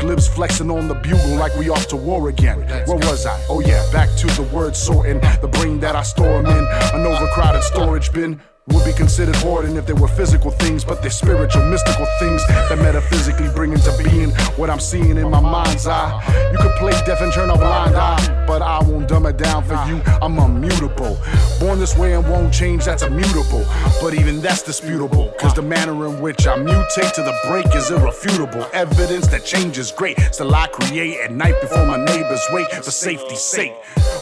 Glibs 0.00 0.28
flexing 0.28 0.70
on 0.70 0.88
the 0.88 0.96
bugle 0.96 1.36
like 1.36 1.56
we 1.56 1.70
off 1.70 1.88
to 1.88 1.96
war 1.96 2.28
again. 2.28 2.58
Where 2.86 2.98
was 2.98 3.24
I? 3.24 3.42
Oh 3.48 3.60
yeah, 3.60 3.90
back 3.90 4.14
to 4.18 4.26
the 4.26 4.42
word 4.52 4.76
sorting. 4.76 5.18
The 5.40 5.48
brain 5.48 5.80
that 5.80 5.96
I 5.96 6.02
store 6.02 6.40
'em 6.40 6.46
in. 6.46 6.66
An 6.92 7.06
overcrowded 7.06 7.62
storage 7.62 8.12
bin. 8.12 8.38
Would 8.70 8.84
be 8.84 8.92
considered 8.92 9.36
hoarding 9.36 9.76
if 9.76 9.86
they 9.86 9.94
were 9.94 10.08
physical 10.08 10.50
things, 10.50 10.84
but 10.84 11.00
they're 11.00 11.10
spiritual, 11.10 11.64
mystical 11.64 12.06
things 12.18 12.46
that 12.46 12.78
metaphysically 12.78 13.48
bring 13.54 13.72
into 13.72 13.90
being 14.02 14.30
what 14.56 14.68
I'm 14.68 14.80
seeing 14.80 15.16
in 15.16 15.30
my 15.30 15.40
mind's 15.40 15.86
eye. 15.86 16.50
You 16.52 16.58
could 16.58 16.76
play 16.76 16.92
deaf 17.06 17.20
and 17.22 17.32
turn 17.32 17.48
a 17.48 17.56
blind 17.56 17.96
eye, 17.96 18.44
but 18.46 18.60
I 18.60 18.82
won't 18.82 19.08
dumb 19.08 19.26
it 19.26 19.38
down 19.38 19.64
for 19.64 19.74
you. 19.88 20.02
I'm 20.20 20.38
immutable. 20.38 21.18
Born 21.60 21.78
this 21.78 21.96
way 21.96 22.12
and 22.14 22.28
won't 22.28 22.52
change, 22.52 22.84
that's 22.84 23.02
immutable. 23.02 23.64
But 24.02 24.14
even 24.14 24.40
that's 24.42 24.62
disputable, 24.62 25.32
cause 25.38 25.54
the 25.54 25.62
manner 25.62 26.06
in 26.06 26.20
which 26.20 26.46
I 26.46 26.58
mutate 26.58 27.12
to 27.14 27.22
the 27.22 27.36
break 27.48 27.74
is 27.74 27.90
irrefutable. 27.90 28.66
Evidence 28.74 29.28
that 29.28 29.44
change 29.44 29.78
is 29.78 29.90
great. 29.90 30.18
Still, 30.32 30.54
I 30.54 30.66
create 30.66 31.18
at 31.20 31.32
night 31.32 31.58
before 31.62 31.86
my 31.86 32.04
neighbors 32.04 32.44
wake 32.52 32.70
for 32.70 32.90
safety's 32.90 33.42
sake. 33.42 33.72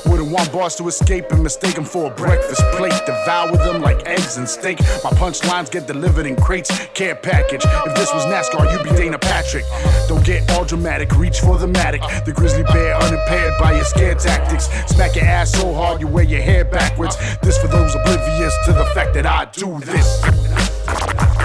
Wouldn't 0.06 0.30
want 0.30 0.52
bars 0.52 0.76
to 0.76 0.86
escape 0.86 1.32
and 1.32 1.42
mistake 1.42 1.74
them 1.74 1.84
for 1.84 2.12
a 2.12 2.14
breakfast 2.14 2.62
plate. 2.76 2.94
Devour 3.06 3.56
them 3.56 3.82
like 3.82 4.06
eggs 4.06 4.35
and 4.36 4.48
steak. 4.48 4.80
My 5.02 5.10
punchlines 5.10 5.70
get 5.70 5.86
delivered 5.86 6.26
in 6.26 6.36
crates, 6.36 6.70
care 6.94 7.14
package. 7.14 7.64
If 7.64 7.94
this 7.94 8.12
was 8.12 8.24
NASCAR, 8.26 8.72
you'd 8.72 8.82
be 8.82 8.90
Danica 8.90 9.20
Patrick. 9.20 9.64
Don't 10.08 10.24
get 10.24 10.50
all 10.52 10.64
dramatic, 10.64 11.12
reach 11.16 11.40
for 11.40 11.58
the 11.58 11.66
matic. 11.66 12.24
The 12.24 12.32
grizzly 12.32 12.64
bear 12.64 12.94
unimpaired 12.96 13.54
by 13.58 13.72
your 13.72 13.84
scare 13.84 14.14
tactics. 14.14 14.68
Smack 14.86 15.16
your 15.16 15.24
ass 15.24 15.52
so 15.52 15.72
hard 15.74 16.00
you 16.00 16.06
wear 16.06 16.24
your 16.24 16.42
hair 16.42 16.64
backwards. 16.64 17.16
This 17.42 17.58
for 17.58 17.68
those 17.68 17.94
oblivious 17.94 18.54
to 18.66 18.72
the 18.72 18.84
fact 18.94 19.14
that 19.14 19.26
I 19.26 19.46
do 19.46 19.78
this. 19.80 21.35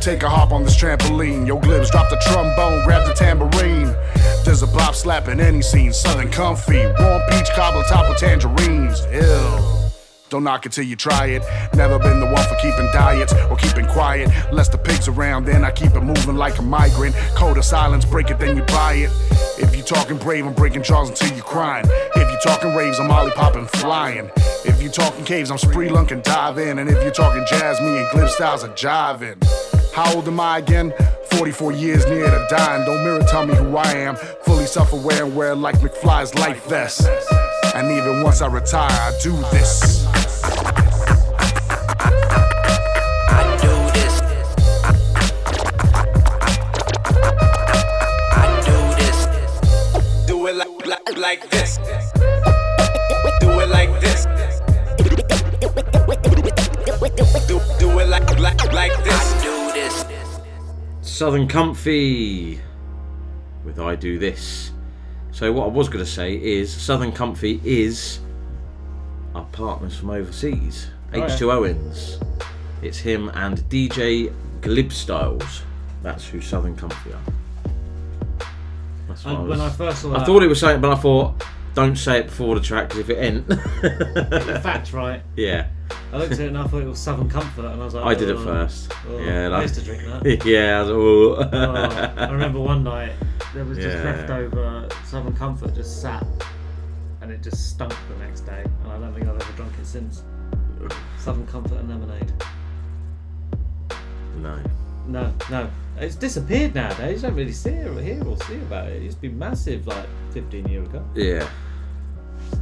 Take 0.00 0.22
a 0.22 0.30
hop 0.30 0.50
on 0.50 0.64
this 0.64 0.76
trampoline. 0.76 1.46
Yo, 1.46 1.58
glibs, 1.60 1.90
drop 1.90 2.08
the 2.08 2.16
trombone, 2.16 2.82
grab 2.84 3.06
the 3.06 3.12
tambourine. 3.12 3.94
There's 4.46 4.62
a 4.62 4.66
bop 4.66 4.94
slap 4.94 5.28
in 5.28 5.40
any 5.40 5.60
scene. 5.60 5.92
Southern 5.92 6.30
comfy, 6.30 6.86
warm 6.98 7.20
peach 7.28 7.50
cobbler 7.50 7.84
top 7.84 8.08
with 8.08 8.16
tangerines. 8.16 9.04
Ew. 9.12 9.90
Don't 10.30 10.42
knock 10.42 10.64
it 10.64 10.72
till 10.72 10.84
you 10.84 10.96
try 10.96 11.26
it. 11.26 11.42
Never 11.74 11.98
been 11.98 12.18
the 12.18 12.26
one 12.26 12.42
for 12.48 12.54
keeping 12.62 12.86
diets 12.92 13.34
or 13.50 13.56
keeping 13.56 13.84
quiet. 13.84 14.30
Less 14.50 14.70
the 14.70 14.78
pigs 14.78 15.06
around, 15.06 15.44
then 15.44 15.64
I 15.64 15.70
keep 15.70 15.92
it 15.92 16.00
moving 16.00 16.36
like 16.36 16.58
a 16.58 16.62
migrant. 16.62 17.14
Code 17.34 17.58
of 17.58 17.64
silence, 17.66 18.06
break 18.06 18.30
it, 18.30 18.38
then 18.38 18.56
you 18.56 18.62
buy 18.62 18.94
it. 18.94 19.10
If 19.58 19.76
you 19.76 19.82
talking 19.82 20.16
brave, 20.16 20.46
I'm 20.46 20.54
breaking 20.54 20.82
jaws 20.82 21.10
until 21.10 21.36
you 21.36 21.42
crying. 21.42 21.84
If 22.16 22.30
you 22.30 22.38
talking 22.42 22.74
raves, 22.74 22.98
I'm 22.98 23.10
ollie 23.10 23.32
popping, 23.32 23.66
flying. 23.66 24.30
If 24.64 24.82
you 24.82 24.88
talking 24.88 25.26
caves, 25.26 25.50
I'm 25.50 25.58
spelunking, 25.58 26.22
dive 26.22 26.56
in. 26.56 26.78
And 26.78 26.88
if 26.88 27.04
you 27.04 27.10
talking 27.10 27.44
jazz, 27.46 27.78
me 27.82 27.98
and 27.98 28.08
glib 28.12 28.30
styles 28.30 28.64
are 28.64 28.68
jiving. 28.70 29.36
How 29.92 30.14
old 30.14 30.28
am 30.28 30.38
I 30.38 30.58
again? 30.58 30.92
44 31.32 31.72
years 31.72 32.06
near 32.06 32.30
to 32.30 32.46
dying. 32.48 32.84
Don't 32.84 33.02
mirror 33.02 33.22
tell 33.22 33.44
me 33.44 33.54
who 33.54 33.76
I 33.76 33.92
am. 33.92 34.16
Fully 34.16 34.66
self 34.66 34.92
aware 34.92 35.24
and 35.24 35.34
wear 35.34 35.54
like 35.54 35.76
McFly's 35.76 36.34
life 36.36 36.64
vest. 36.66 37.08
And 37.74 37.90
even 37.90 38.22
once 38.22 38.40
I 38.40 38.46
retire, 38.46 38.90
I 38.90 39.12
do 39.22 39.32
this. 39.50 40.04
I 43.28 43.56
do 43.60 43.68
this 43.92 44.20
this 44.20 44.48
I 48.32 48.44
do 48.64 48.74
this 48.96 50.26
Do 50.26 50.46
it 50.46 50.56
like, 50.56 50.86
like, 50.86 51.16
like 51.18 51.50
this. 51.50 51.78
Do 53.40 53.60
it 53.60 53.68
like 53.68 54.00
this. 54.00 54.26
Do, 57.46 57.60
do 57.78 57.98
it 57.98 58.08
like, 58.08 58.38
like, 58.38 58.72
like 58.72 59.04
this. 59.04 59.59
Southern 61.20 61.46
Comfy 61.48 62.58
with 63.62 63.78
I 63.78 63.94
Do 63.94 64.18
This. 64.18 64.70
So, 65.32 65.52
what 65.52 65.64
I 65.64 65.68
was 65.68 65.90
going 65.90 66.02
to 66.02 66.10
say 66.10 66.34
is 66.34 66.72
Southern 66.72 67.12
Comfy 67.12 67.60
is 67.62 68.20
our 69.34 69.44
partners 69.52 69.98
from 69.98 70.08
overseas, 70.08 70.88
Oh, 71.12 71.18
yeah. 71.18 71.26
H2 71.26 71.52
Owens. 71.52 72.20
It's 72.80 72.96
him 72.96 73.30
and 73.34 73.58
DJ 73.68 74.32
Glib 74.62 74.90
Styles. 74.94 75.60
That's 76.02 76.26
who 76.26 76.40
Southern 76.40 76.74
Comfy 76.74 77.12
are. 77.12 78.46
That's 79.06 79.22
what 79.22 79.34
And 79.34 79.48
when 79.50 79.60
I 79.60 79.68
first 79.68 80.00
saw 80.00 80.12
that, 80.12 80.20
I 80.20 80.24
thought 80.24 80.42
it 80.42 80.48
was 80.48 80.60
something, 80.60 80.80
but 80.80 80.90
I 80.90 80.96
thought, 80.98 81.44
don't 81.74 81.96
say 81.96 82.20
it 82.20 82.26
before 82.26 82.54
the 82.54 82.60
track 82.60 82.90
'cause 82.90 82.98
if 83.00 83.10
it 83.10 83.18
ain't. 83.18 83.46
Fact, 84.62 84.92
right? 84.92 85.22
yeah. 85.36 85.68
I 86.12 86.18
looked 86.18 86.32
at 86.32 86.40
it 86.40 86.48
and 86.48 86.58
I 86.58 86.64
thought 86.66 86.82
it 86.82 86.86
was 86.88 86.98
Southern 86.98 87.28
Comfort, 87.28 87.64
and 87.66 87.80
I 87.80 87.84
was 87.84 87.94
like, 87.94 88.04
I 88.04 88.14
did 88.14 88.28
it 88.28 88.36
oh, 88.36 88.44
first. 88.44 88.92
oh. 89.08 89.18
yeah, 89.18 89.48
I 89.48 89.62
used 89.62 89.74
to 89.76 89.82
drink 89.82 90.02
that. 90.04 90.44
yeah, 90.44 90.78
I 90.78 90.82
was, 90.82 90.90
oh. 90.90 91.36
Oh, 91.52 92.14
I 92.16 92.30
remember 92.30 92.60
one 92.60 92.82
night 92.84 93.12
there 93.54 93.64
was 93.64 93.78
just 93.78 93.96
Yeah. 93.96 94.04
leftover 94.04 94.88
Southern 95.04 95.34
Comfort 95.36 95.74
just 95.74 96.00
sat, 96.00 96.24
and 97.22 97.30
it 97.30 97.42
just 97.42 97.70
stunk 97.70 97.94
the 98.08 98.24
next 98.24 98.40
day, 98.42 98.64
and 98.82 98.92
I 98.92 98.98
don't 98.98 99.12
think 99.14 99.26
I've 99.28 99.40
ever 99.40 99.52
drunk 99.52 99.72
it 99.80 99.86
since. 99.86 100.22
Southern 101.18 101.46
Comfort 101.46 101.78
and 101.78 101.88
lemonade. 101.88 102.32
No. 104.36 104.58
No, 105.10 105.32
no, 105.50 105.68
it's 105.98 106.14
disappeared 106.14 106.74
nowadays. 106.74 107.22
You 107.22 107.28
don't 107.28 107.36
really 107.36 107.52
see 107.52 107.70
it 107.70 107.86
or 107.88 108.00
hear 108.00 108.22
or 108.24 108.36
see 108.44 108.56
about 108.56 108.88
it. 108.88 108.96
It 108.96 109.02
used 109.02 109.16
to 109.16 109.22
be 109.22 109.28
massive 109.28 109.86
like 109.86 110.06
15 110.32 110.68
years 110.68 110.88
ago. 110.88 111.04
Yeah. 111.14 111.48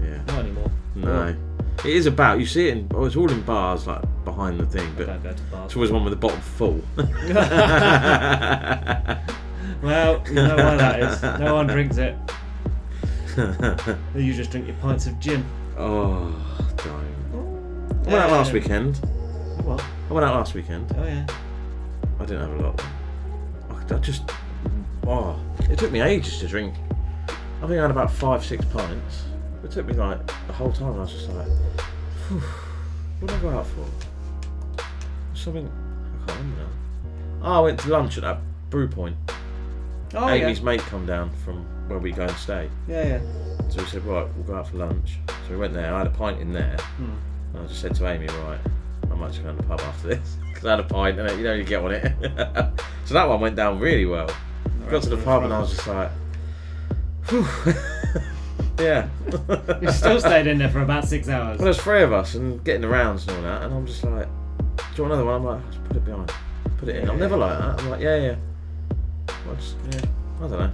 Yeah. 0.03 0.21
Not 0.27 0.39
anymore. 0.41 0.71
No. 0.95 1.37
It 1.85 1.95
is 1.95 2.07
about, 2.07 2.41
you 2.41 2.47
see 2.47 2.69
it 2.69 2.77
in, 2.79 2.91
oh, 2.95 3.05
it's 3.05 3.15
all 3.17 3.31
in 3.31 3.43
bars, 3.43 3.87
like 3.87 4.03
behind 4.25 4.59
the 4.59 4.67
thing, 4.67 4.91
but 4.97 5.07
don't 5.07 5.23
go 5.23 5.33
to 5.33 5.43
bars. 5.45 5.67
it's 5.67 5.77
always 5.77 5.93
one 5.93 6.05
with 6.05 6.13
the 6.13 6.17
bottom 6.17 6.41
full. 6.41 6.83
Well, 9.81 10.25
you 10.27 10.35
know 10.35 10.57
why 10.57 10.77
that 10.77 11.01
is. 11.01 11.23
No 11.39 11.55
one 11.55 11.69
drinks 11.69 11.99
it. 11.99 12.17
You 14.17 14.35
just 14.35 14.51
drink 14.51 14.67
your 14.67 14.75
pints 14.79 15.07
of 15.07 15.21
gin. 15.21 15.45
Oh, 15.77 16.35
don't. 16.79 18.09
I 18.09 18.11
went 18.11 18.25
out 18.25 18.33
last 18.33 18.53
weekend. 18.53 18.97
What? 19.63 19.81
I 20.11 20.13
went 20.13 20.27
out 20.27 20.35
last 20.35 20.55
weekend. 20.55 20.93
Oh 20.99 21.05
yeah. 21.05 21.25
I 22.21 22.25
didn't 22.25 22.49
have 22.49 22.61
a 22.61 22.63
lot. 22.63 22.85
I 23.71 23.95
I 23.95 23.99
just, 23.99 24.31
oh, 25.07 25.39
it 25.71 25.79
took 25.79 25.91
me 25.91 26.01
ages 26.01 26.39
to 26.41 26.47
drink. 26.47 26.75
I 27.29 27.67
think 27.67 27.73
I 27.79 27.83
had 27.83 27.91
about 27.91 28.13
five, 28.13 28.45
six 28.45 28.65
pints. 28.67 29.25
It 29.65 29.71
took 29.71 29.87
me 29.87 29.95
like 29.95 30.25
the 30.47 30.53
whole 30.53 30.73
time. 30.73 30.95
I 30.95 31.01
was 31.01 31.13
just 31.13 31.29
like, 31.31 31.49
what 32.29 33.29
did 33.29 33.31
I 33.31 33.39
go 33.41 33.51
out 33.51 33.67
for? 33.67 33.85
Something 35.35 35.69
I 35.69 36.27
can't 36.27 36.39
remember 36.39 36.63
now. 36.63 36.69
Oh, 37.43 37.53
I 37.53 37.61
went 37.61 37.81
to 37.81 37.89
lunch 37.89 38.19
at 38.19 38.23
that 38.25 38.41
brew 38.71 38.89
point. 38.89 39.17
Oh, 40.15 40.29
Amy's 40.29 40.59
yeah. 40.59 40.65
mate 40.65 40.81
come 40.81 41.07
down 41.07 41.31
from 41.45 41.65
where 41.89 41.99
we 41.99 42.13
go 42.13 42.23
and 42.25 42.37
stay. 42.37 42.71
Yeah, 42.87 43.07
yeah. 43.07 43.21
So 43.71 43.83
we 43.83 43.89
said, 43.89 44.05
right, 44.05 44.27
we'll 44.37 44.45
go 44.45 44.55
out 44.55 44.69
for 44.69 44.77
lunch. 44.77 45.19
So 45.27 45.51
we 45.51 45.57
went 45.57 45.75
there. 45.75 45.93
I 45.95 45.99
had 45.99 46.07
a 46.07 46.11
pint 46.11 46.41
in 46.41 46.53
there. 46.53 46.77
Hmm. 46.97 47.13
And 47.55 47.65
I 47.65 47.67
just 47.67 47.81
said 47.81 47.95
to 47.97 48.07
Amy, 48.07 48.27
right, 48.27 48.61
I'm 49.11 49.23
actually 49.23 49.45
going 49.45 49.57
to 49.57 49.63
the 49.63 49.69
pub 49.69 49.81
after 49.81 50.09
this 50.09 50.37
because 50.49 50.65
I 50.65 50.71
had 50.71 50.81
a 50.81 50.85
pint 50.85 51.19
and 51.19 51.39
you 51.39 51.45
know 51.45 51.55
you 51.55 51.65
get 51.65 51.83
on 51.83 51.93
it. 51.93 52.13
so 53.05 53.15
that 53.15 53.29
one 53.29 53.41
went 53.41 53.57
down 53.57 53.79
really 53.79 54.07
well. 54.07 54.31
Got 54.91 55.03
to 55.03 55.11
the 55.11 55.19
pub 55.19 55.45
and 55.45 55.53
I 55.53 55.61
was 55.61 55.71
just 55.71 55.87
like, 55.87 56.11
yeah. 58.79 59.09
You 59.83 59.93
still 59.93 60.19
stayed 60.19 60.47
in 60.47 60.59
there 60.59 60.71
for 60.71 60.81
about 60.81 61.05
six 61.05 61.29
hours. 61.29 61.59
Well, 61.59 61.65
there's 61.65 61.81
three 61.81 62.03
of 62.03 62.13
us 62.13 62.35
and 62.35 62.65
getting 62.65 62.81
the 62.81 62.89
rounds 62.89 63.27
and 63.27 63.37
all 63.37 63.43
that, 63.43 63.63
and 63.65 63.75
I'm 63.75 63.87
just 63.87 64.03
like, 64.03 64.27
do 64.77 64.85
you 64.97 65.03
want 65.03 65.13
another 65.13 65.25
one? 65.27 65.35
I'm 65.35 65.45
like, 65.45 65.71
just 65.71 65.85
put 65.85 65.97
it 65.99 66.05
behind, 66.05 66.33
put 66.79 66.89
it 66.89 66.97
in. 66.97 67.11
I'm 67.11 67.19
never 67.19 67.37
like 67.37 67.59
that. 67.59 67.81
I'm 67.81 67.91
like, 67.91 68.01
yeah, 68.01 68.17
yeah. 68.17 68.37
Well, 69.47 69.57
just, 69.57 69.77
yeah. 69.91 70.01
I 70.39 70.41
don't 70.41 70.51
know. 70.51 70.71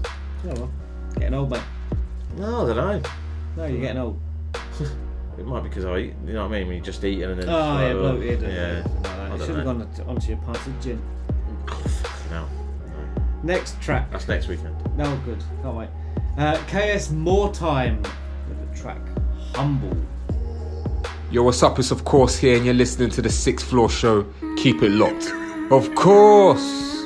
Oh 0.46 0.60
well, 0.60 0.70
getting 1.14 1.34
old, 1.34 1.50
mate. 1.50 1.62
No, 2.36 2.70
I 2.70 2.74
don't 2.74 2.76
know. 2.76 3.10
No, 3.56 3.66
you're 3.66 3.80
getting 3.80 3.98
old. 3.98 4.20
It 5.38 5.46
might 5.46 5.62
be 5.62 5.68
because 5.68 5.84
I 5.84 5.98
eat. 5.98 6.14
You 6.26 6.34
know 6.34 6.42
what 6.46 6.54
I 6.54 6.58
mean? 6.58 6.68
When 6.68 6.76
you 6.76 6.82
just 6.82 7.02
eating 7.04 7.24
and 7.30 7.40
then. 7.42 7.48
Oh 7.48 7.52
yeah, 7.80 7.86
uh, 7.88 7.94
bloated. 7.94 8.42
and 8.42 8.52
Yeah. 8.52 8.60
everything 8.60 9.02
like. 9.02 9.40
I 9.40 9.46
should 9.46 9.56
have 9.56 9.64
gone 9.64 9.82
on- 9.82 10.08
onto 10.08 10.28
your 10.28 10.36
pints 10.38 10.66
of 10.66 10.80
gin. 10.80 11.02
No. 12.30 12.46
Next 13.42 13.80
track. 13.80 14.10
That's 14.10 14.28
next 14.28 14.48
weekend. 14.48 14.74
No, 14.96 15.16
good. 15.24 15.42
Can't 15.62 15.76
wait. 15.76 15.88
Uh, 16.38 16.56
KS 16.66 17.08
MoreTime 17.08 18.02
with 18.48 18.72
the 18.72 18.78
track 18.80 19.00
Humble. 19.54 19.96
Yo, 21.30 21.42
what's 21.42 21.62
up? 21.62 21.78
It's 21.78 21.90
of 21.90 22.04
course 22.04 22.36
here, 22.36 22.56
and 22.56 22.64
you're 22.64 22.74
listening 22.74 23.10
to 23.10 23.22
the 23.22 23.28
Sixth 23.30 23.66
Floor 23.66 23.88
Show. 23.90 24.24
Keep 24.56 24.82
it 24.82 24.90
locked. 24.90 25.32
Of 25.70 25.94
course. 25.94 27.03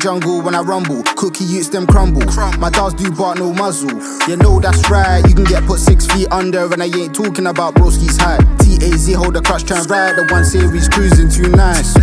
Jungle 0.00 0.40
when 0.40 0.54
I 0.54 0.60
rumble. 0.60 1.02
Cookie 1.16 1.44
youths 1.44 1.68
them 1.68 1.86
crumble. 1.86 2.24
My 2.58 2.70
dogs 2.70 2.94
do 2.94 3.10
bark 3.12 3.38
no 3.38 3.52
muzzle. 3.52 3.90
You 4.26 4.36
know 4.36 4.58
that's 4.58 4.88
right. 4.88 5.22
You 5.28 5.34
can 5.34 5.44
get 5.44 5.64
put 5.66 5.78
six 5.78 6.06
feet 6.06 6.26
under, 6.32 6.72
and 6.72 6.82
I 6.82 6.86
ain't 6.86 7.14
talking 7.14 7.46
about 7.46 7.74
broski's 7.74 8.16
height. 8.16 8.40
TAZ 8.58 9.12
hold 9.14 9.34
the 9.34 9.42
clutch, 9.42 9.64
turn 9.64 9.84
right. 9.84 10.16
The 10.16 10.26
one 10.32 10.44
series 10.44 10.88
cruising 10.88 11.28
too 11.28 11.50
nice. 11.50 11.94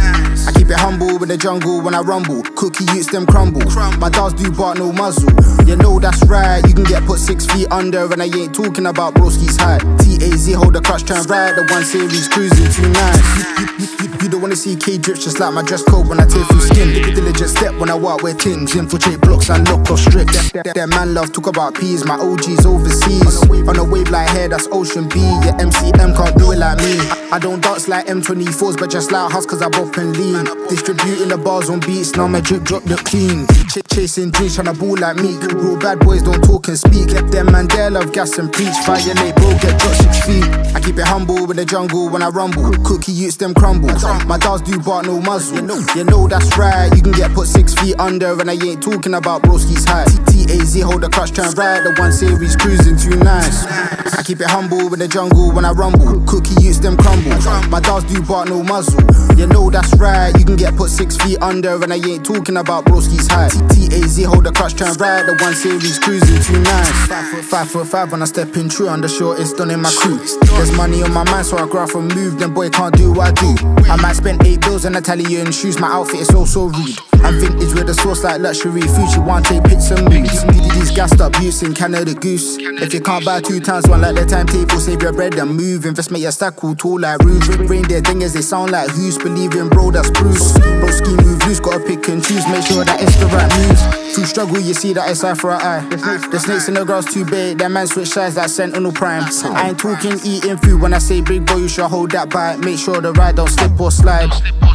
I 0.47 0.51
keep 0.53 0.69
it 0.69 0.77
humble 0.77 1.17
with 1.17 1.29
the 1.29 1.37
jungle 1.37 1.81
when 1.81 1.95
I 1.95 2.01
rumble. 2.01 2.43
Cookie 2.55 2.85
youths 2.93 3.11
them 3.11 3.25
crumble. 3.25 3.65
My 3.97 4.09
dogs 4.09 4.35
do 4.35 4.51
bark 4.51 4.77
no 4.77 4.91
muzzle. 4.91 5.33
You 5.65 5.75
know 5.75 5.99
that's 5.99 6.23
right. 6.25 6.61
You 6.67 6.73
can 6.75 6.85
get 6.85 7.03
put 7.05 7.19
six 7.19 7.45
feet 7.47 7.67
under, 7.71 8.05
and 8.13 8.21
I 8.21 8.25
ain't 8.25 8.53
talking 8.53 8.85
about 8.85 9.15
broski's 9.15 9.57
height. 9.57 9.81
TAZ 9.97 10.53
hold 10.53 10.73
the 10.73 10.81
clutch, 10.81 11.05
turn 11.05 11.23
right. 11.25 11.55
The 11.55 11.65
one 11.73 11.83
series 11.83 12.27
cruising 12.27 12.69
too 12.71 12.87
nice. 12.93 13.25
You, 13.57 13.65
you, 13.79 13.87
you, 14.05 14.07
you 14.21 14.29
don't 14.29 14.41
wanna 14.41 14.55
see 14.55 14.75
K 14.75 14.97
drips 14.97 15.23
just 15.23 15.39
like 15.39 15.53
my 15.53 15.63
dress 15.63 15.81
code 15.83 16.07
when 16.07 16.19
I 16.19 16.25
tear 16.25 16.43
through 16.45 16.61
skin. 16.61 17.15
Diligent 17.15 17.49
step 17.49 17.73
when 17.75 17.86
I 17.89 17.95
walk 17.95 18.23
with 18.23 18.39
tings. 18.39 18.75
Infiltrate 18.75 19.21
blocks 19.21 19.49
and 19.49 19.67
lock 19.69 19.89
off 19.91 19.99
strips. 19.99 20.51
That, 20.51 20.73
that 20.75 20.89
man 20.89 21.13
love 21.13 21.31
talk 21.31 21.47
about 21.47 21.75
peas. 21.75 22.05
My 22.05 22.15
OG's 22.15 22.65
overseas. 22.65 23.43
On 23.47 23.77
a 23.77 23.83
wave 23.83 24.09
like 24.09 24.29
hair, 24.29 24.49
that's 24.49 24.67
Ocean 24.71 25.07
B. 25.09 25.19
Yeah, 25.19 25.57
MCM 25.59 26.15
can't 26.15 26.38
do 26.38 26.51
it 26.51 26.57
like 26.57 26.77
me. 26.79 26.97
I, 27.31 27.39
don't 27.39 27.61
dance 27.61 27.88
like 27.88 28.07
M24s, 28.07 28.77
but 28.77 28.89
just 28.89 29.11
like 29.11 29.31
Huss 29.31 29.45
cause 29.45 29.61
I 29.61 29.69
bop 29.69 29.95
and 29.97 30.15
lean. 30.15 30.45
Distributing 30.69 31.29
the 31.29 31.38
bars 31.38 31.69
on 31.69 31.79
beats, 31.81 32.15
now 32.15 32.27
my 32.27 32.41
drip 32.41 32.63
drop 32.63 32.85
look 32.85 33.03
clean. 33.03 33.45
Ch- 33.67 33.83
chasing 33.91 34.31
dreams, 34.31 34.57
tryna 34.57 34.77
ball 34.77 34.97
like 34.97 35.17
me. 35.17 35.35
Real 35.53 35.77
bad 35.77 35.99
boys 35.99 36.23
don't 36.23 36.41
talk 36.41 36.67
and 36.67 36.79
speak. 36.79 37.13
At 37.13 37.31
them 37.31 37.51
man 37.51 37.67
there 37.67 37.89
love 37.89 38.13
gas 38.13 38.38
and 38.38 38.51
preach. 38.51 38.73
Violate, 38.85 39.35
bro, 39.35 39.51
get 39.59 39.79
dropped 39.79 39.97
six 39.97 40.25
feet. 40.25 40.47
I 40.75 40.79
keep 40.81 40.97
it 40.97 41.05
humble 41.05 41.45
with 41.45 41.57
the 41.57 41.65
jungle 41.65 42.09
when 42.09 42.21
I 42.21 42.29
rumble. 42.29 42.71
Cookie 42.83 43.11
youths 43.11 43.38
them 43.38 43.53
crumble. 43.53 43.89
My 44.25 44.38
dogs 44.38 44.61
do 44.61 44.79
bark 44.79 45.05
no 45.05 45.19
muzzle. 45.19 45.57
You 45.95 46.03
know 46.03 46.27
that's 46.27 46.57
right. 46.57 46.93
You 46.95 47.01
can 47.01 47.11
get 47.11 47.33
put 47.33 47.47
six 47.47 47.73
feet 47.78 47.99
under, 47.99 48.39
and 48.39 48.49
I 48.49 48.53
ain't 48.53 48.82
talking 48.82 49.13
about 49.13 49.41
broski's 49.43 49.86
height. 49.86 50.07
TAZ 50.28 50.82
hold 50.82 51.01
the 51.03 51.09
clutch, 51.09 51.32
turn 51.32 51.51
right. 51.53 51.84
The 51.84 51.93
one 51.99 52.11
series 52.11 52.55
cruising 52.55 52.97
too 52.97 53.17
nice. 53.17 53.65
I 54.13 54.23
keep 54.23 54.39
it 54.41 54.47
humble 54.47 54.89
with 54.89 54.99
the 54.99 55.07
jungle 55.07 55.51
when 55.51 55.65
I 55.65 55.71
rumble. 55.71 56.21
Cookie 56.25 56.55
youths 56.61 56.80
them 56.80 56.97
crumble. 56.97 57.38
My 57.69 57.80
dogs 57.80 58.05
do 58.05 58.21
bark 58.21 58.49
no 58.49 58.63
muzzle. 58.63 59.01
You 59.38 59.47
know 59.47 59.69
that's 59.69 59.93
right. 59.97 60.32
You 60.38 60.45
can 60.45 60.55
get 60.55 60.75
put 60.75 60.89
six 60.89 61.17
feet 61.17 61.41
under, 61.41 61.82
and 61.82 61.91
I 61.91 61.97
ain't 61.97 62.25
talking 62.25 62.57
about 62.57 62.86
broski's 62.86 63.28
height. 63.28 63.51
TAZ 63.69 64.23
hold 64.25 64.45
the 64.45 64.51
clutch, 64.51 64.75
turn 64.75 64.93
right. 64.95 65.25
The 65.25 65.38
one 65.41 65.53
series 65.53 65.99
cruising 65.99 66.41
too 66.41 66.59
nice. 66.61 67.07
Five 67.07 67.69
foot 67.69 67.88
five 67.88 67.89
five 67.89 68.11
when 68.11 68.21
I 68.21 68.25
step 68.25 68.55
in 68.57 68.69
true. 68.69 68.89
I'm 68.89 69.01
the 69.01 69.09
shortest 69.09 69.57
done 69.57 69.71
in 69.71 69.82
my 69.82 69.91
crew. 69.91 70.17
There's 70.57 70.71
money 70.71 71.03
on 71.03 71.13
my 71.13 71.23
mind, 71.32 71.45
so 71.45 71.57
I 71.57 71.67
graph 71.67 71.95
and 71.95 72.13
move. 72.13 72.39
Then 72.39 72.53
boy 72.53 72.69
can't 72.69 72.95
do 72.95 73.13
what 73.13 73.28
I 73.28 73.32
do. 73.32 73.55
I 73.89 73.95
might 74.01 74.15
spend 74.15 74.45
eight 74.45 74.61
bills 74.61 74.86
on 74.86 74.95
Italian 74.95 75.51
shoes. 75.51 75.80
My 75.80 75.88
outfit 75.88 76.21
is 76.21 76.28
so 76.28 76.45
so 76.45 76.67
rude. 76.67 76.97
I'm 77.24 77.39
vintage 77.39 77.74
with 77.74 77.89
a 77.89 77.93
sauce 77.93 78.24
like 78.24 78.39
luxury. 78.41 78.82
You 79.13 79.22
want 79.22 79.45
take 79.45 79.63
pics 79.63 79.91
and 79.91 80.03
moves. 80.09 80.43
These 80.74 80.91
gassed 80.91 81.22
up 81.22 81.34
youths 81.41 81.63
in 81.63 81.74
Canada 81.74 82.13
Goose. 82.13 82.57
If 82.59 82.93
you 82.93 83.01
can't 83.01 83.26
buy 83.26 83.41
two 83.41 83.59
times 83.59 83.88
one 83.88 84.01
like 84.01 84.15
the 84.15 84.26
timetable, 84.26 84.80
save 84.80 85.01
your 85.01 85.13
bread 85.13 85.36
and 85.36 85.55
move. 85.55 85.86
Invest 85.86 86.11
make 86.11 86.22
your 86.22 86.32
stack 86.32 86.55
cool 86.55 86.76
tall 86.76 86.99
like 86.99 87.20
roofs. 87.22 87.47
Reindeer 87.49 88.01
dingers, 88.01 88.34
they 88.34 88.41
sound 88.41 88.72
like 88.72 88.89
who's 88.91 89.18
believing, 89.18 89.70
bro, 89.70 89.91
that's 89.91 90.09
Bruce. 90.11 90.57
Bro, 90.57 90.89
ski 90.91 91.15
move 91.15 91.45
loose, 91.45 91.59
gotta 91.59 91.80
pick 91.84 92.07
and 92.07 92.24
choose. 92.24 92.47
Make 92.47 92.63
sure 92.63 92.86
that 92.86 93.01
it's 93.01 93.15
the 93.18 93.28
right 93.28 93.51
move. 93.57 94.13
Through 94.13 94.26
struggle, 94.26 94.59
you 94.59 94.74
see 94.74 94.93
that 94.93 95.09
it's 95.09 95.24
eye 95.24 95.34
for 95.34 95.51
an 95.51 95.61
eye. 95.61 95.95
The 96.32 96.39
snakes 96.39 96.68
in 96.68 96.74
the 96.74 96.84
grass 96.84 97.11
too 97.11 97.26
big. 97.26 97.59
That 97.59 97.70
man 97.72 97.88
switch 97.88 98.09
sides 98.09 98.38
like 98.38 98.49
Sentinel 98.49 98.91
Prime. 98.91 99.24
I 99.43 99.70
ain't 99.70 99.80
talking 99.80 100.20
eating 100.24 100.57
food 100.57 100.82
when 100.82 100.93
I 100.93 100.99
say 100.99 101.22
big 101.22 101.45
bro, 101.45 101.57
you 101.57 101.68
should 101.68 101.88
hold 101.88 102.11
that 102.11 102.30
bite. 102.30 102.59
Make 102.59 102.80
sure 102.80 103.01
the 103.01 103.13
ride 103.13 103.36
don't 103.36 103.49
slip 103.49 103.80
or 103.80 103.91
slide. 103.91 104.32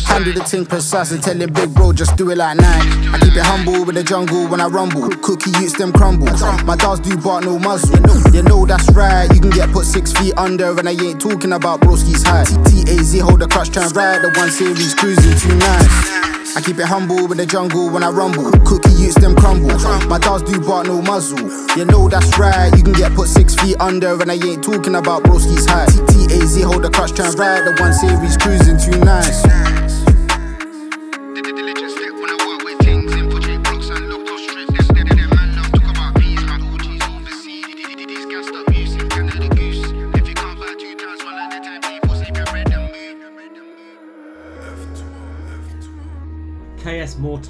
Handle 0.06 0.32
the 0.34 0.44
thing 0.44 0.66
precise 0.66 1.10
and 1.12 1.22
tell 1.22 1.40
him 1.40 1.52
big 1.52 1.74
bro, 1.74 1.92
just 1.92 2.16
do 2.16 2.30
it 2.30 2.31
it 2.32 2.38
like 2.38 2.56
night. 2.56 3.12
I 3.12 3.18
keep 3.20 3.36
it 3.36 3.44
humble 3.44 3.84
with 3.84 3.94
the 3.94 4.02
jungle 4.02 4.48
when 4.48 4.60
I 4.60 4.66
rumble. 4.66 5.08
Cookie 5.22 5.50
youths 5.60 5.76
them 5.76 5.92
crumble. 5.92 6.32
My 6.64 6.76
dogs 6.76 7.00
do 7.00 7.16
bark 7.16 7.44
no 7.44 7.58
muzzle. 7.58 7.98
You 8.32 8.42
know 8.42 8.66
that's 8.66 8.90
right. 8.92 9.28
You 9.32 9.40
can 9.40 9.50
get 9.50 9.70
put 9.70 9.86
six 9.86 10.12
feet 10.12 10.34
under, 10.36 10.76
and 10.78 10.88
I 10.88 10.92
ain't 10.92 11.20
talking 11.20 11.52
about 11.52 11.80
broski's 11.80 12.24
height. 12.24 12.48
TAZ 12.64 13.20
hold 13.20 13.40
the 13.40 13.46
clutch, 13.46 13.76
and 13.76 13.94
ride 13.94 14.22
the 14.22 14.32
one 14.36 14.50
series 14.50 14.94
cruising 14.94 15.36
too 15.36 15.54
nice. 15.56 16.56
I 16.56 16.60
keep 16.60 16.78
it 16.78 16.86
humble 16.86 17.28
with 17.28 17.38
the 17.38 17.46
jungle 17.46 17.90
when 17.90 18.02
I 18.02 18.10
rumble. 18.10 18.50
Cookie 18.64 18.92
youths 18.92 19.20
them 19.20 19.36
crumble. 19.36 19.76
My 20.08 20.18
dogs 20.18 20.42
do 20.42 20.58
bark 20.60 20.86
no 20.86 21.00
muzzle. 21.02 21.38
You 21.76 21.84
know 21.84 22.08
that's 22.08 22.38
right. 22.38 22.72
You 22.76 22.82
can 22.82 22.94
get 22.94 23.14
put 23.14 23.28
six 23.28 23.54
feet 23.54 23.76
under, 23.80 24.20
and 24.20 24.30
I 24.30 24.34
ain't 24.34 24.64
talking 24.64 24.96
about 24.96 25.22
broski's 25.24 25.66
height. 25.66 25.92
TAZ 26.08 26.62
hold 26.62 26.82
the 26.84 26.90
clutch, 26.90 27.18
and 27.20 27.36
ride 27.38 27.64
the 27.64 27.76
one 27.80 27.92
series 27.92 28.36
cruising 28.36 28.78
too 28.78 28.98
nice. 29.04 29.42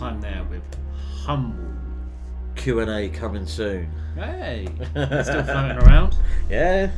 Time 0.02 0.20
there 0.20 0.44
with 0.50 0.62
humble. 1.24 1.64
Q 2.56 2.80
and 2.80 2.90
A 2.90 3.08
coming 3.08 3.46
soon. 3.46 3.88
Hey, 4.14 4.66
still 4.90 5.42
floating 5.44 5.78
around. 5.78 6.16
Yeah, 6.50 6.90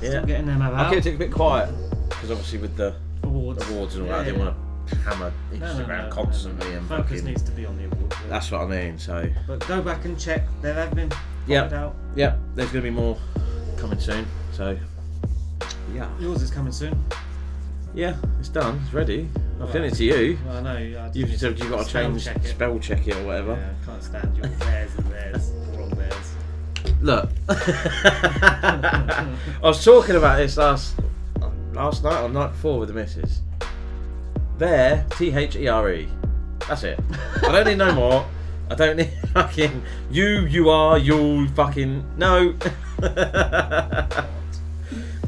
yeah. 0.00 0.08
Still 0.08 0.24
getting 0.24 0.46
them 0.46 0.62
I 0.62 0.68
about. 0.68 0.92
kept 0.94 1.06
it 1.06 1.14
a 1.14 1.18
bit 1.18 1.32
quiet 1.32 1.68
because 2.08 2.30
obviously 2.30 2.58
with 2.58 2.76
the 2.76 2.94
Awards. 3.22 3.68
awards 3.70 3.96
and 3.96 4.04
all 4.04 4.08
that, 4.10 4.14
I 4.14 4.18
Yeah, 4.20 4.24
didn't 4.24 4.40
yeah. 4.40 4.46
want 4.46 4.88
to 4.88 4.96
hammer 4.96 5.32
No, 5.52 5.58
no, 5.58 5.66
Instagram 5.66 5.88
no, 5.88 6.04
no, 6.04 6.10
constantly 6.10 6.72
and 6.74 6.88
Focus 6.88 7.10
fucking- 7.10 7.24
needs 7.26 7.42
to 7.42 7.52
be 7.52 7.66
on 7.66 7.76
the 7.76 7.84
awards. 7.86 8.16
That's 8.28 8.50
what 8.50 8.60
I 8.62 8.66
mean. 8.66 8.98
So 8.98 9.28
But 9.46 9.66
go 9.66 9.82
back 9.82 10.04
and 10.04 10.18
check. 10.18 10.44
There 10.62 10.74
have 10.74 10.94
been. 10.94 11.10
yeah, 11.46 11.90
yeah. 12.16 12.36
There's 12.54 12.70
going 12.70 12.84
to 12.84 12.90
be 12.90 12.90
more 12.90 13.18
coming 13.76 13.98
soon. 13.98 14.26
So 14.52 14.78
yeah, 15.92 16.08
Yours 16.18 16.40
is 16.42 16.50
coming 16.50 16.72
soon. 16.72 16.98
Yeah, 17.94 18.16
it's 18.40 18.48
done. 18.48 18.80
It's 18.84 18.92
ready. 18.92 19.28
I've 19.60 19.70
sent 19.70 19.84
it 19.84 19.94
to 19.94 20.04
you. 20.04 20.38
Well, 20.46 20.56
I 20.58 20.60
know. 20.60 20.98
I 21.00 21.10
You've 21.14 21.38
said 21.38 21.58
you've 21.58 21.70
got 21.70 21.84
to 21.84 21.88
spell 21.88 22.02
change 22.10 22.24
check 22.24 22.36
it. 22.36 22.48
spell 22.48 22.78
check 22.78 23.06
it 23.06 23.16
or 23.16 23.24
whatever. 23.26 23.52
Yeah, 23.52 23.72
can't 23.86 24.02
stand 24.02 24.36
your 24.36 24.46
theirs 24.46 24.90
and 24.96 25.06
theirs, 25.12 25.50
wrong 25.76 25.90
theirs. 25.90 26.34
Look, 27.00 27.30
I 27.48 29.36
was 29.62 29.84
talking 29.84 30.16
about 30.16 30.36
this 30.38 30.56
last 30.56 30.96
last 31.72 32.02
night 32.04 32.20
or 32.22 32.28
night 32.28 32.48
before 32.48 32.80
with 32.80 32.88
the 32.88 32.94
missus. 32.94 33.40
There, 34.58 35.04
T 35.16 35.32
H 35.34 35.56
E 35.56 35.68
R 35.68 35.90
E. 35.92 36.08
That's 36.68 36.82
it. 36.84 36.98
I 37.42 37.52
don't 37.52 37.66
need 37.66 37.78
no 37.78 37.92
more. 37.94 38.26
I 38.70 38.74
don't 38.74 38.96
need 38.96 39.12
fucking 39.32 39.82
you. 40.10 40.46
You 40.46 40.70
are. 40.70 40.98
You 40.98 41.48
fucking 41.50 42.04
no. 42.16 42.54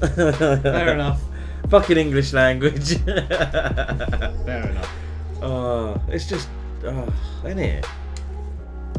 Fair 0.00 0.94
enough. 0.94 1.20
Fucking 1.68 1.96
English 1.96 2.32
language. 2.32 2.96
Fair 3.04 4.68
enough. 4.70 4.92
Oh, 5.42 6.00
it's 6.08 6.26
just, 6.28 6.48
oh, 6.84 7.12
isn't 7.44 7.58
it? 7.58 7.84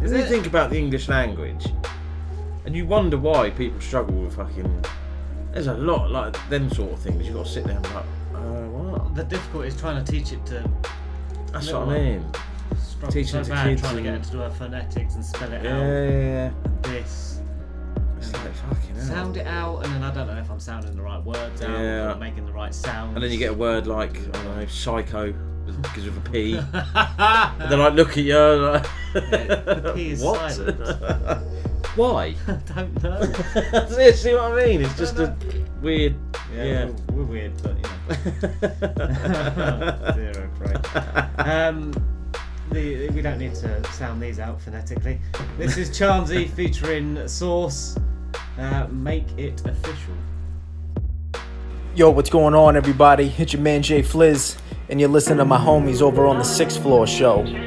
Is 0.02 0.12
you 0.12 0.18
it? 0.20 0.28
think 0.28 0.46
about 0.48 0.70
the 0.70 0.78
English 0.78 1.08
language, 1.08 1.66
and 2.66 2.76
you 2.76 2.86
wonder 2.86 3.18
why 3.18 3.50
people 3.50 3.80
struggle 3.82 4.16
with 4.16 4.36
fucking. 4.36 4.86
There's 5.54 5.68
a 5.68 5.74
lot 5.74 6.12
like 6.12 6.36
them 6.50 6.70
sort 6.70 6.94
of 6.94 7.00
things. 7.00 7.26
You've 7.26 7.36
got 7.36 7.46
to 7.48 7.52
sit 7.52 7.64
there 7.64 7.78
and 7.78 7.86
like, 7.94 8.06
uh, 8.36 8.68
what? 8.68 9.16
The 9.16 9.24
difficulty 9.24 9.70
is 9.70 9.80
trying 9.80 10.04
to 10.04 10.12
teach 10.12 10.32
it 10.34 10.46
to. 10.48 10.70
That's 11.52 11.72
what 11.72 11.88
I 11.88 11.98
mean. 11.98 12.32
Teaching 13.10 13.26
so 13.26 13.44
to 13.44 13.50
bad 13.50 13.68
kids 13.68 13.82
trying 13.82 13.96
to 13.96 14.02
get 14.04 14.14
it 14.16 14.24
to 14.24 14.32
do 14.32 14.38
her 14.40 14.50
phonetics 14.50 15.16
and 15.16 15.24
spell 15.26 15.52
it 15.54 15.64
Yeah, 15.64 15.76
out. 15.78 15.82
yeah, 15.82 16.10
yeah. 16.10 16.52
This. 16.82 17.27
It's 18.18 18.34
like 18.34 18.54
fucking 18.54 18.96
hell. 18.96 19.06
Sound 19.06 19.38
it 19.38 19.48
out, 19.48 19.86
and 19.86 19.94
then 19.94 20.04
I 20.04 20.14
don't 20.14 20.28
know 20.28 20.38
if 20.38 20.50
I'm 20.52 20.60
sounding 20.60 20.96
the 20.96 21.02
right 21.02 21.24
words 21.24 21.62
out, 21.62 21.70
Yeah. 21.70 22.12
or 22.14 22.16
making 22.16 22.46
the 22.46 22.52
right 22.54 22.74
sound. 22.74 23.16
And 23.16 23.24
then 23.24 23.32
you 23.32 23.38
get 23.38 23.52
a 23.52 23.54
word 23.54 23.88
like 23.88 24.18
I 24.18 24.44
don't 24.44 24.58
know, 24.58 24.66
psycho, 24.68 25.34
because 25.82 26.08
of 26.08 26.18
a 26.18 26.30
P. 26.32 26.56
and 26.74 27.72
then 27.72 27.80
I 27.82 27.90
look 27.90 28.10
at 28.12 28.18
you 28.18 28.38
like, 28.38 28.86
the 29.14 29.92
P 29.96 30.12
is 30.12 30.22
what? 30.24 30.52
silent. 30.52 31.44
Why? 31.96 32.36
I 32.48 32.52
don't 32.76 33.04
know. 33.04 33.22
See 33.90 34.12
see 34.12 34.34
what 34.36 34.52
I 34.52 34.66
mean? 34.66 34.82
It's 34.84 34.98
just 34.98 35.18
a 35.18 35.36
weird. 35.82 36.16
Yeah, 36.54 36.64
Yeah. 36.64 36.86
We're, 37.12 37.24
we're 37.24 37.26
weird, 37.26 37.54
but 37.64 37.76
you 37.76 37.84
know. 39.08 40.14
Zero 40.14 40.50
break. 40.60 41.48
Um, 41.48 41.92
the, 42.72 43.10
we 43.10 43.22
don't 43.22 43.40
need 43.40 43.56
to 43.56 43.84
sound 43.94 44.22
these 44.22 44.40
out 44.40 44.62
phonetically. 44.62 45.20
This 45.58 45.78
is 45.78 45.90
Charmzy 45.90 46.50
featuring 46.56 47.28
Source. 47.28 47.98
Uh, 48.58 48.88
make 48.90 49.26
it 49.38 49.66
official. 49.66 50.14
Yo, 51.96 52.10
what's 52.10 52.30
going 52.30 52.54
on, 52.54 52.76
everybody? 52.76 53.34
It's 53.38 53.54
your 53.54 53.62
man 53.62 53.82
Jay 53.82 54.02
Fliz, 54.02 54.58
and 54.90 55.00
you're 55.00 55.10
listening 55.10 55.40
to 55.40 55.46
my 55.46 55.58
homies 55.58 56.02
over 56.02 56.28
on 56.28 56.38
the 56.38 56.44
Sixth 56.44 56.82
Floor 56.82 57.08
Show. 57.08 57.67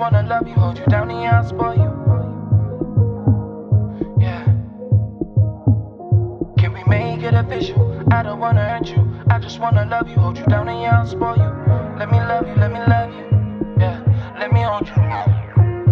Wanna 0.00 0.22
love 0.22 0.48
you, 0.48 0.54
hold 0.54 0.78
you 0.78 0.86
down, 0.86 1.10
and 1.10 1.26
I'll 1.26 1.44
spoil 1.46 1.76
you. 1.76 1.90
Yeah. 4.18 4.44
Can 6.56 6.72
we 6.72 6.82
make 6.84 7.22
it 7.22 7.34
official? 7.34 8.02
I 8.10 8.22
don't 8.22 8.40
wanna 8.40 8.66
hurt 8.66 8.88
you. 8.88 9.06
I 9.28 9.38
just 9.38 9.60
wanna 9.60 9.84
love 9.84 10.08
you, 10.08 10.16
hold 10.16 10.38
you 10.38 10.46
down, 10.46 10.68
and 10.68 10.86
I'll 10.86 11.06
spoil 11.06 11.36
you. 11.36 11.98
Let 11.98 12.10
me 12.10 12.18
love 12.18 12.48
you, 12.48 12.54
let 12.54 12.72
me 12.72 12.78
love 12.78 12.88
you. 12.88 12.99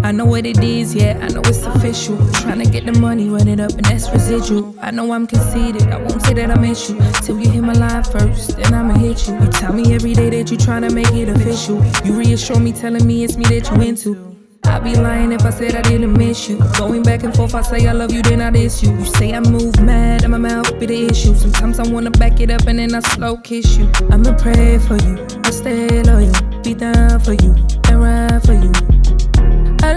I 0.08 0.10
know 0.10 0.24
what 0.24 0.46
it 0.46 0.64
is, 0.64 0.94
yeah, 0.94 1.18
I 1.20 1.28
know 1.28 1.42
it's 1.44 1.66
official. 1.66 2.16
Tryna 2.40 2.72
get 2.72 2.86
the 2.86 2.98
money, 2.98 3.28
run 3.28 3.46
it 3.46 3.60
up, 3.60 3.72
and 3.72 3.84
that's 3.84 4.08
residual. 4.08 4.74
I 4.80 4.90
know 4.90 5.12
I'm 5.12 5.26
conceited, 5.26 5.82
I 5.82 5.98
won't 5.98 6.22
say 6.22 6.32
that 6.32 6.50
I 6.50 6.58
miss 6.58 6.88
you. 6.88 6.98
Till 7.20 7.38
you 7.38 7.50
hit 7.50 7.62
my 7.62 7.74
line 7.74 8.02
first, 8.04 8.56
then 8.56 8.72
I'ma 8.72 8.94
hit 8.94 9.28
you. 9.28 9.38
You 9.38 9.48
tell 9.48 9.74
me 9.74 9.94
every 9.94 10.14
day 10.14 10.30
that 10.30 10.50
you 10.50 10.56
tryna 10.56 10.94
make 10.94 11.12
it 11.12 11.28
official. 11.28 11.84
You 12.06 12.14
reassure 12.14 12.58
me, 12.58 12.72
telling 12.72 13.06
me 13.06 13.22
it's 13.22 13.36
me 13.36 13.44
that 13.50 13.70
you 13.70 13.82
into. 13.82 14.34
I'd 14.64 14.82
be 14.82 14.96
lying 14.96 15.32
if 15.32 15.42
I 15.42 15.50
said 15.50 15.76
I 15.76 15.82
didn't 15.82 16.14
miss 16.14 16.48
you. 16.48 16.58
Going 16.78 17.02
back 17.02 17.22
and 17.24 17.36
forth, 17.36 17.54
I 17.54 17.60
say 17.60 17.86
I 17.86 17.92
love 17.92 18.10
you, 18.10 18.22
then 18.22 18.40
I 18.40 18.48
diss 18.48 18.82
you. 18.82 18.96
You 18.96 19.04
say 19.04 19.34
I 19.34 19.40
move 19.40 19.78
mad, 19.82 20.22
and 20.22 20.32
my 20.32 20.38
mouth 20.38 20.72
be 20.80 20.86
the 20.86 21.04
issue. 21.04 21.34
Sometimes 21.34 21.78
I 21.80 21.86
wanna 21.86 22.12
back 22.12 22.40
it 22.40 22.50
up 22.50 22.66
and 22.66 22.78
then 22.78 22.94
I 22.94 23.00
slow 23.00 23.36
kiss 23.36 23.76
you. 23.76 23.92
I'ma 24.10 24.34
pray 24.38 24.78
for 24.78 24.96
you, 25.04 25.18
I'll 25.44 25.52
stay 25.52 26.02
loyal, 26.02 26.32
be 26.62 26.72
down 26.72 27.20
for 27.20 27.34
you, 27.34 27.54
and 27.90 28.00
ride 28.00 28.42
for 28.42 28.54
you. 28.54 28.97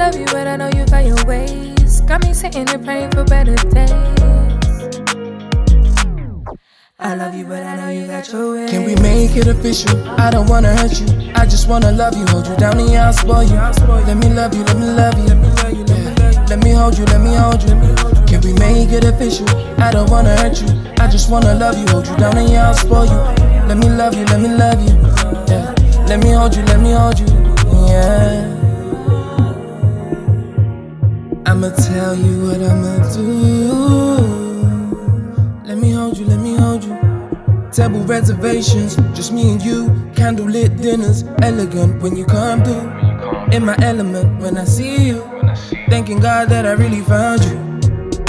I 0.02 0.06
love 0.06 0.20
you, 0.20 0.26
but 0.26 0.48
I 0.48 0.56
know 0.56 0.70
you 0.74 0.84
got 0.88 1.06
your 1.06 1.26
ways. 1.26 2.02
Got 2.02 2.26
me 2.26 2.34
sitting 2.34 2.68
and 2.68 2.84
praying 2.84 3.12
for 3.12 3.24
better 3.24 3.54
days. 3.54 3.92
I 6.98 7.14
love 7.14 7.36
you, 7.36 7.46
but 7.46 7.62
I 7.62 7.76
know 7.76 7.90
you 7.90 8.08
got 8.08 8.28
your 8.34 8.54
ways. 8.54 8.72
Can 8.72 8.84
we 8.84 8.96
make 8.96 9.36
it 9.36 9.46
official? 9.46 9.96
I 10.20 10.32
don't 10.32 10.50
wanna 10.50 10.76
hurt 10.76 11.00
you. 11.00 11.06
I 11.36 11.46
just 11.46 11.70
wanna 11.70 11.92
love 11.92 12.18
you, 12.18 12.26
hold 12.34 12.48
you 12.48 12.56
down, 12.56 12.80
and 12.80 12.90
I'll 12.98 13.14
spoil 13.14 13.44
you. 13.44 13.54
Let 14.08 14.18
me 14.18 14.34
love 14.34 14.56
you, 14.56 14.64
let 14.64 14.78
me 14.80 14.88
love 14.88 15.20
you. 15.20 15.36
Yeah. 15.86 16.46
Let 16.50 16.64
me 16.64 16.72
hold 16.72 16.98
you, 16.98 17.06
let 17.06 17.22
me 17.22 17.36
hold 17.36 17.62
you. 17.62 17.78
Can 18.26 18.42
we 18.42 18.54
make 18.54 18.90
it 18.90 19.06
official? 19.06 19.48
I 19.80 19.92
don't 19.92 20.10
wanna 20.10 20.36
hurt 20.36 20.60
you. 20.64 20.68
I 20.98 21.08
just 21.12 21.30
wanna 21.30 21.54
love 21.54 21.78
you, 21.78 21.86
hold 21.94 22.08
you 22.08 22.18
down, 22.18 22.36
and 22.40 22.58
I'll 22.58 22.74
spoil 22.74 23.06
you. 23.06 23.22
Let 23.70 23.78
me 23.78 23.88
love 23.88 24.16
you, 24.16 24.26
let 24.26 24.42
me 24.42 24.50
love 24.50 24.82
you. 24.82 24.98
Yeah. 25.46 25.76
Let 26.08 26.24
me 26.24 26.32
hold 26.32 26.56
you, 26.56 26.64
let 26.64 26.80
me 26.82 26.92
hold 26.92 27.20
you. 27.20 27.28
Yeah. 27.86 28.61
I'ma 31.52 31.70
tell 31.72 32.16
you 32.16 32.46
what 32.46 32.62
I'ma 32.62 33.12
do. 33.12 33.28
Let 35.66 35.78
me 35.80 35.92
hold 35.92 36.18
you, 36.18 36.26
let 36.26 36.40
me 36.40 36.56
hold 36.56 36.82
you. 36.82 36.98
Table 37.74 38.06
reservations, 38.06 38.96
just 39.14 39.34
me 39.34 39.52
and 39.52 39.62
you. 39.62 39.90
Candlelit 40.16 40.82
dinners, 40.82 41.26
elegant 41.42 42.02
when 42.02 42.16
you 42.16 42.24
come 42.24 42.64
through. 42.64 42.90
In 43.52 43.66
my 43.66 43.76
element 43.82 44.42
when 44.42 44.58
I 44.58 44.64
see 44.64 45.08
you. 45.08 45.24
Thanking 45.90 46.22
God 46.22 46.48
that 46.48 46.66
I 46.66 46.72
really 46.72 47.02
found 47.02 47.44
you. 47.44 47.58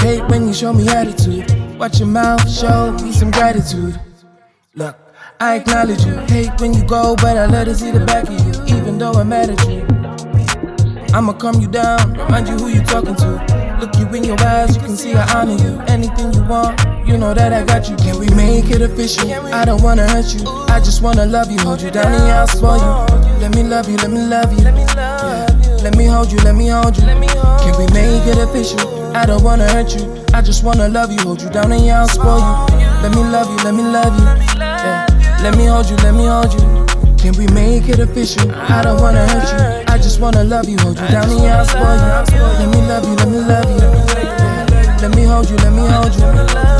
Hate 0.00 0.28
when 0.28 0.48
you 0.48 0.52
show 0.52 0.72
me 0.72 0.88
attitude. 0.88 1.78
Watch 1.78 2.00
your 2.00 2.08
mouth, 2.08 2.50
show 2.50 2.90
me 3.04 3.12
some 3.12 3.30
gratitude. 3.30 4.00
Look, 4.74 4.96
I 5.38 5.58
acknowledge 5.58 6.04
you. 6.04 6.16
Hate 6.26 6.60
when 6.60 6.74
you 6.74 6.84
go, 6.86 7.14
but 7.14 7.38
I 7.38 7.46
let 7.46 7.68
her 7.68 7.74
see 7.74 7.92
the 7.92 8.04
back 8.04 8.24
of 8.28 8.34
you, 8.34 8.76
even 8.76 8.98
though 8.98 9.12
I'm 9.12 9.28
mad 9.28 9.50
at 9.50 9.68
you. 9.68 10.01
I'ma 11.14 11.34
calm 11.34 11.60
you 11.60 11.68
down, 11.68 12.14
remind 12.14 12.48
you 12.48 12.54
who 12.54 12.68
you 12.68 12.82
talking 12.82 13.14
to. 13.14 13.76
Look 13.80 13.94
you 13.96 14.06
in 14.16 14.24
your 14.24 14.40
eyes, 14.40 14.74
you 14.74 14.80
can 14.80 14.96
see 14.96 15.12
I 15.12 15.24
honor 15.34 15.62
you. 15.62 15.78
Anything 15.86 16.32
you 16.32 16.42
want, 16.44 16.80
you 17.06 17.18
know 17.18 17.34
that 17.34 17.52
I 17.52 17.64
got 17.64 17.90
you. 17.90 17.96
Can 17.96 18.18
we 18.18 18.28
make 18.30 18.70
it 18.70 18.80
official? 18.80 19.30
I 19.52 19.66
don't 19.66 19.82
wanna 19.82 20.08
hurt 20.08 20.32
you. 20.32 20.48
I 20.68 20.80
just 20.80 21.02
wanna 21.02 21.26
love 21.26 21.50
you, 21.50 21.58
hold 21.58 21.82
you 21.82 21.90
down 21.90 22.12
and 22.12 22.32
I'll 22.32 22.46
spoil 22.46 22.78
you. 22.78 23.40
Let 23.40 23.54
me 23.54 23.62
love 23.62 23.90
you, 23.90 23.96
let 23.98 24.10
me 24.10 24.24
love 24.26 24.52
you. 24.52 24.64
Yeah. 24.64 25.46
Let 25.82 25.96
me 25.96 26.06
hold 26.06 26.32
you, 26.32 26.38
let 26.38 26.54
me 26.54 26.68
hold 26.68 26.96
you. 26.96 27.04
Can 27.04 27.76
we 27.76 27.86
make 27.92 28.26
it 28.26 28.38
official? 28.38 28.80
I 29.14 29.26
don't 29.26 29.42
wanna 29.44 29.68
hurt 29.68 29.94
you. 29.94 30.24
I 30.32 30.40
just 30.40 30.64
wanna 30.64 30.88
love 30.88 31.12
you, 31.12 31.18
hold 31.18 31.42
you 31.42 31.50
down 31.50 31.72
and 31.72 31.90
I'll 31.90 32.08
spoil 32.08 32.38
you. 32.38 32.76
Let 33.02 33.14
me 33.14 33.22
love 33.24 33.50
you, 33.50 33.56
let 33.64 33.74
me 33.74 33.82
love 33.82 34.18
you. 34.18 34.24
Yeah. 34.56 35.06
Let 35.42 35.58
me 35.58 35.66
hold 35.66 35.90
you, 35.90 35.96
let 35.96 36.14
me 36.14 36.24
hold 36.24 36.54
you. 36.54 36.81
Can 37.22 37.38
we 37.38 37.46
make 37.54 37.88
it 37.88 38.00
official? 38.00 38.50
I 38.50 38.82
don't 38.82 39.00
wanna 39.00 39.24
hurt 39.28 39.46
you. 39.52 39.84
I 39.86 39.96
just 39.96 40.18
wanna 40.18 40.42
love 40.42 40.68
you, 40.68 40.76
hold 40.78 40.98
you 40.98 41.06
down 41.06 41.30
and 41.30 41.40
I'll 41.40 41.64
spoil 41.64 41.94
you. 41.94 42.42
Let 42.58 42.68
me 42.74 42.80
love 42.88 43.04
you, 43.06 43.14
let 43.14 43.28
me 43.28 43.38
love 43.38 43.70
you. 43.70 44.02
Let 45.00 45.14
me 45.14 45.22
hold 45.22 45.48
you, 45.48 45.56
let 45.58 45.72
me 45.72 45.86
hold 45.86 46.12
you. 46.16 46.26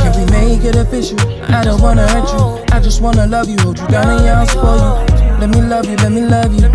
Can 0.03 0.13
we 0.19 0.25
make 0.33 0.65
it 0.65 0.75
official? 0.75 1.21
I 1.49 1.63
don't 1.63 1.81
wanna 1.81 2.09
hurt 2.09 2.29
you. 2.33 2.65
I 2.75 2.81
just 2.81 3.01
wanna 3.01 3.25
love 3.29 3.49
you, 3.49 3.57
hold 3.61 3.79
you 3.79 3.87
down 3.87 4.19
and 4.19 4.29
I'll 4.29 4.47
spoil 4.49 5.07
you. 5.07 5.39
Let 5.39 5.49
me 5.51 5.63
love 5.63 5.87
you, 5.87 5.95
let 5.99 6.11
me 6.11 6.23
love 6.23 6.53
you. 6.53 6.69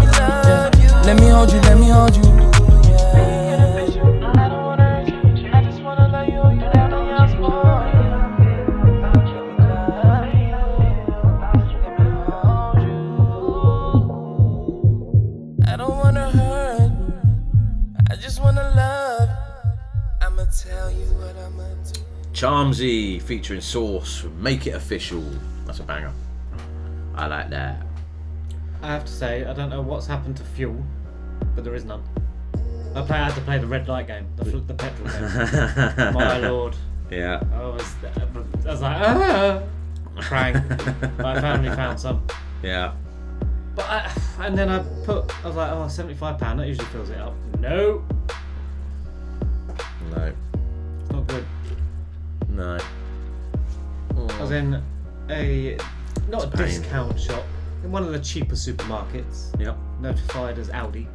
Let 1.03 1.19
me 1.19 1.27
hold 1.27 1.51
you, 1.51 1.59
let 1.59 1.77
me 1.77 1.89
hold 1.89 2.15
you. 2.15 2.36
Charmzy 22.37 23.19
featuring 23.19 23.61
Source. 23.61 24.23
Make 24.37 24.67
it 24.67 24.75
official. 24.75 25.23
That's 25.65 25.79
a 25.79 25.83
banger. 25.83 26.13
I 27.15 27.25
like 27.25 27.49
that. 27.49 27.83
I 28.83 28.87
have 28.89 29.05
to 29.05 29.11
say, 29.11 29.43
I 29.43 29.53
don't 29.53 29.71
know 29.71 29.81
what's 29.81 30.05
happened 30.05 30.37
to 30.37 30.43
fuel, 30.43 30.85
but 31.55 31.63
there 31.63 31.73
is 31.73 31.83
none. 31.83 32.03
I, 32.93 33.01
play, 33.01 33.17
I 33.17 33.23
had 33.25 33.33
to 33.33 33.41
play 33.41 33.57
the 33.57 33.65
red 33.65 33.87
light 33.87 34.05
game, 34.05 34.27
the, 34.35 34.45
fl- 34.45 34.57
the 34.59 34.75
petrol 34.75 35.09
game. 35.09 36.13
My 36.13 36.37
lord. 36.37 36.75
Yeah. 37.09 37.41
I 37.55 37.59
was, 37.65 37.95
I 38.03 38.69
was 38.71 38.81
like, 38.83 38.97
ah, 39.01 39.63
crying. 40.17 40.57
I 41.17 41.41
finally 41.41 41.75
found 41.75 41.99
some. 41.99 42.21
Yeah. 42.61 42.93
But 43.75 43.85
I, 43.89 44.11
and 44.41 44.55
then 44.55 44.69
I 44.69 44.83
put, 45.05 45.43
I 45.43 45.47
was 45.47 45.55
like, 45.55 45.71
oh, 45.71 45.87
75 45.87 46.37
pound. 46.37 46.59
That 46.59 46.67
usually 46.67 46.85
fills 46.89 47.09
it 47.09 47.17
up. 47.17 47.33
No, 47.59 48.05
No. 50.11 50.31
it's 51.01 51.11
not 51.11 51.25
good. 51.25 51.43
No. 52.57 52.79
I 54.15 54.41
was 54.41 54.51
oh. 54.51 54.55
in 54.55 54.81
a 55.29 55.77
not 56.27 56.45
a 56.45 56.47
pain. 56.47 56.65
discount 56.65 57.19
shop 57.19 57.43
in 57.83 57.91
one 57.91 58.03
of 58.03 58.11
the 58.11 58.19
cheaper 58.19 58.55
supermarkets. 58.55 59.57
Yep. 59.59 59.77
Notified 60.01 60.57
as 60.57 60.69
Aldi. 60.69 61.05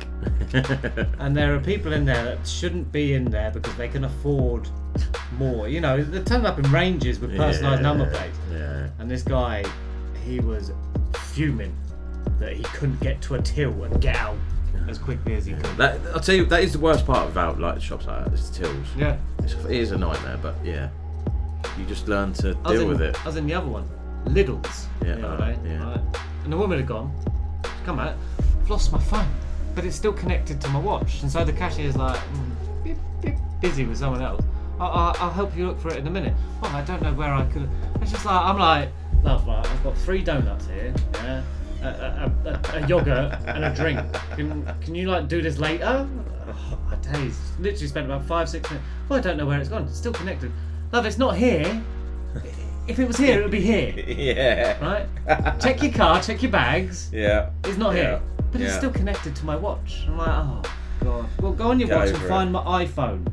and 1.18 1.36
there 1.36 1.54
are 1.54 1.58
people 1.58 1.92
in 1.92 2.04
there 2.04 2.24
that 2.24 2.46
shouldn't 2.46 2.92
be 2.92 3.14
in 3.14 3.24
there 3.24 3.50
because 3.50 3.74
they 3.74 3.88
can 3.88 4.04
afford 4.04 4.68
more. 5.36 5.68
You 5.68 5.80
know, 5.80 6.02
they 6.02 6.22
turn 6.22 6.46
up 6.46 6.60
in 6.60 6.70
ranges 6.70 7.18
with 7.18 7.32
personalised 7.32 7.76
Yeah, 7.76 7.80
number 7.80 8.08
plates. 8.08 8.38
yeah. 8.52 8.88
And 9.00 9.10
this 9.10 9.22
guy, 9.22 9.64
he 10.24 10.38
was 10.38 10.70
fuming 11.32 11.76
that 12.38 12.52
he 12.52 12.62
couldn't 12.62 13.00
get 13.00 13.20
to 13.22 13.34
a 13.34 13.42
till 13.42 13.82
and 13.82 14.00
get 14.00 14.14
out 14.14 14.36
as 14.88 14.98
quickly 14.98 15.34
as 15.34 15.46
he 15.46 15.54
could. 15.54 15.76
That, 15.76 16.00
I'll 16.14 16.20
tell 16.20 16.34
you, 16.34 16.44
that 16.46 16.62
is 16.62 16.72
the 16.72 16.78
worst 16.78 17.04
part 17.04 17.28
about 17.28 17.58
like 17.58 17.80
shops 17.80 18.06
like 18.06 18.24
that. 18.24 18.32
It's 18.32 18.50
the 18.50 18.64
tills. 18.64 18.86
Yeah. 18.96 19.16
It's, 19.42 19.54
it 19.54 19.70
is 19.70 19.90
a 19.90 19.98
nightmare, 19.98 20.38
but 20.40 20.54
yeah, 20.64 20.90
you 21.78 21.84
just 21.86 22.08
learn 22.08 22.32
to 22.34 22.56
I 22.64 22.72
deal 22.72 22.82
in, 22.82 22.88
with 22.88 23.02
it. 23.02 23.16
As 23.26 23.36
in 23.36 23.46
the 23.46 23.54
other 23.54 23.68
one, 23.68 23.88
Lidl's. 24.26 24.88
Yeah, 25.04 25.14
The 25.16 25.28
uh, 25.28 25.56
yeah. 25.64 25.92
right? 25.92 26.00
And 26.44 26.52
the 26.52 26.56
woman 26.56 26.78
had 26.78 26.86
gone. 26.86 27.12
Come 27.84 27.98
out. 27.98 28.16
I've 28.60 28.70
lost 28.70 28.92
my 28.92 29.00
phone, 29.00 29.28
but 29.74 29.84
it's 29.84 29.96
still 29.96 30.12
connected 30.12 30.60
to 30.60 30.68
my 30.68 30.78
watch. 30.78 31.22
And 31.22 31.30
so 31.30 31.44
the 31.44 31.52
cashier's 31.52 31.96
like, 31.96 32.18
mm, 32.18 32.84
beep, 32.84 32.96
beep, 33.20 33.34
busy 33.60 33.84
with 33.84 33.98
someone 33.98 34.22
else. 34.22 34.44
I'll, 34.78 34.90
I'll, 34.90 35.16
I'll 35.18 35.30
help 35.30 35.56
you 35.56 35.66
look 35.66 35.80
for 35.80 35.88
it 35.88 35.96
in 35.96 36.06
a 36.06 36.10
minute. 36.10 36.34
Well, 36.60 36.74
I 36.74 36.82
don't 36.82 37.02
know 37.02 37.12
where 37.12 37.32
I 37.32 37.44
could. 37.46 37.68
It's 38.00 38.10
just 38.10 38.24
like 38.24 38.44
I'm 38.44 38.58
like, 38.58 38.88
love, 39.22 39.46
right, 39.46 39.66
I've 39.66 39.84
got 39.84 39.96
three 39.98 40.22
donuts 40.22 40.66
here. 40.66 40.94
Yeah. 41.14 41.42
A, 41.82 41.86
a, 41.86 42.32
a, 42.44 42.82
a 42.84 42.86
yogurt 42.86 43.32
and 43.46 43.64
a 43.64 43.74
drink. 43.74 44.00
Can, 44.36 44.64
can 44.80 44.94
you 44.94 45.08
like 45.08 45.26
do 45.26 45.42
this 45.42 45.58
later? 45.58 46.08
Oh, 46.46 46.78
I 46.90 47.18
you, 47.18 47.26
it's 47.26 47.58
literally 47.58 47.86
spent 47.88 48.06
about 48.06 48.24
five, 48.24 48.48
six 48.48 48.70
minutes. 48.70 48.86
Well, 49.08 49.18
I 49.18 49.22
don't 49.22 49.36
know 49.36 49.46
where 49.46 49.58
it's 49.58 49.68
gone. 49.68 49.82
It's 49.84 49.96
still 49.96 50.12
connected. 50.12 50.52
Love, 50.92 51.06
it's 51.06 51.18
not 51.18 51.36
here. 51.36 51.82
If 52.88 52.98
it 52.98 53.06
was 53.06 53.16
here, 53.16 53.38
it 53.38 53.42
would 53.42 53.50
be 53.52 53.60
here. 53.60 53.94
yeah. 54.06 54.76
Right? 54.84 55.60
check 55.60 55.82
your 55.82 55.92
car, 55.92 56.20
check 56.20 56.42
your 56.42 56.50
bags. 56.50 57.08
Yeah. 57.12 57.50
It's 57.64 57.78
not 57.78 57.94
Yeah. 57.94 58.02
here. 58.02 58.22
But 58.50 58.60
it's 58.60 58.74
still 58.74 58.90
connected 58.90 59.34
to 59.36 59.46
my 59.46 59.56
watch. 59.56 60.04
I'm 60.06 60.18
like, 60.18 60.28
oh, 60.28 60.62
God. 61.02 61.26
Well, 61.40 61.52
go 61.52 61.70
on 61.70 61.80
your 61.80 61.88
Get 61.88 61.96
watch 61.96 62.08
and 62.08 62.16
over 62.16 62.26
it. 62.26 62.28
find 62.28 62.52
my 62.52 62.84
iPhone. 62.84 63.26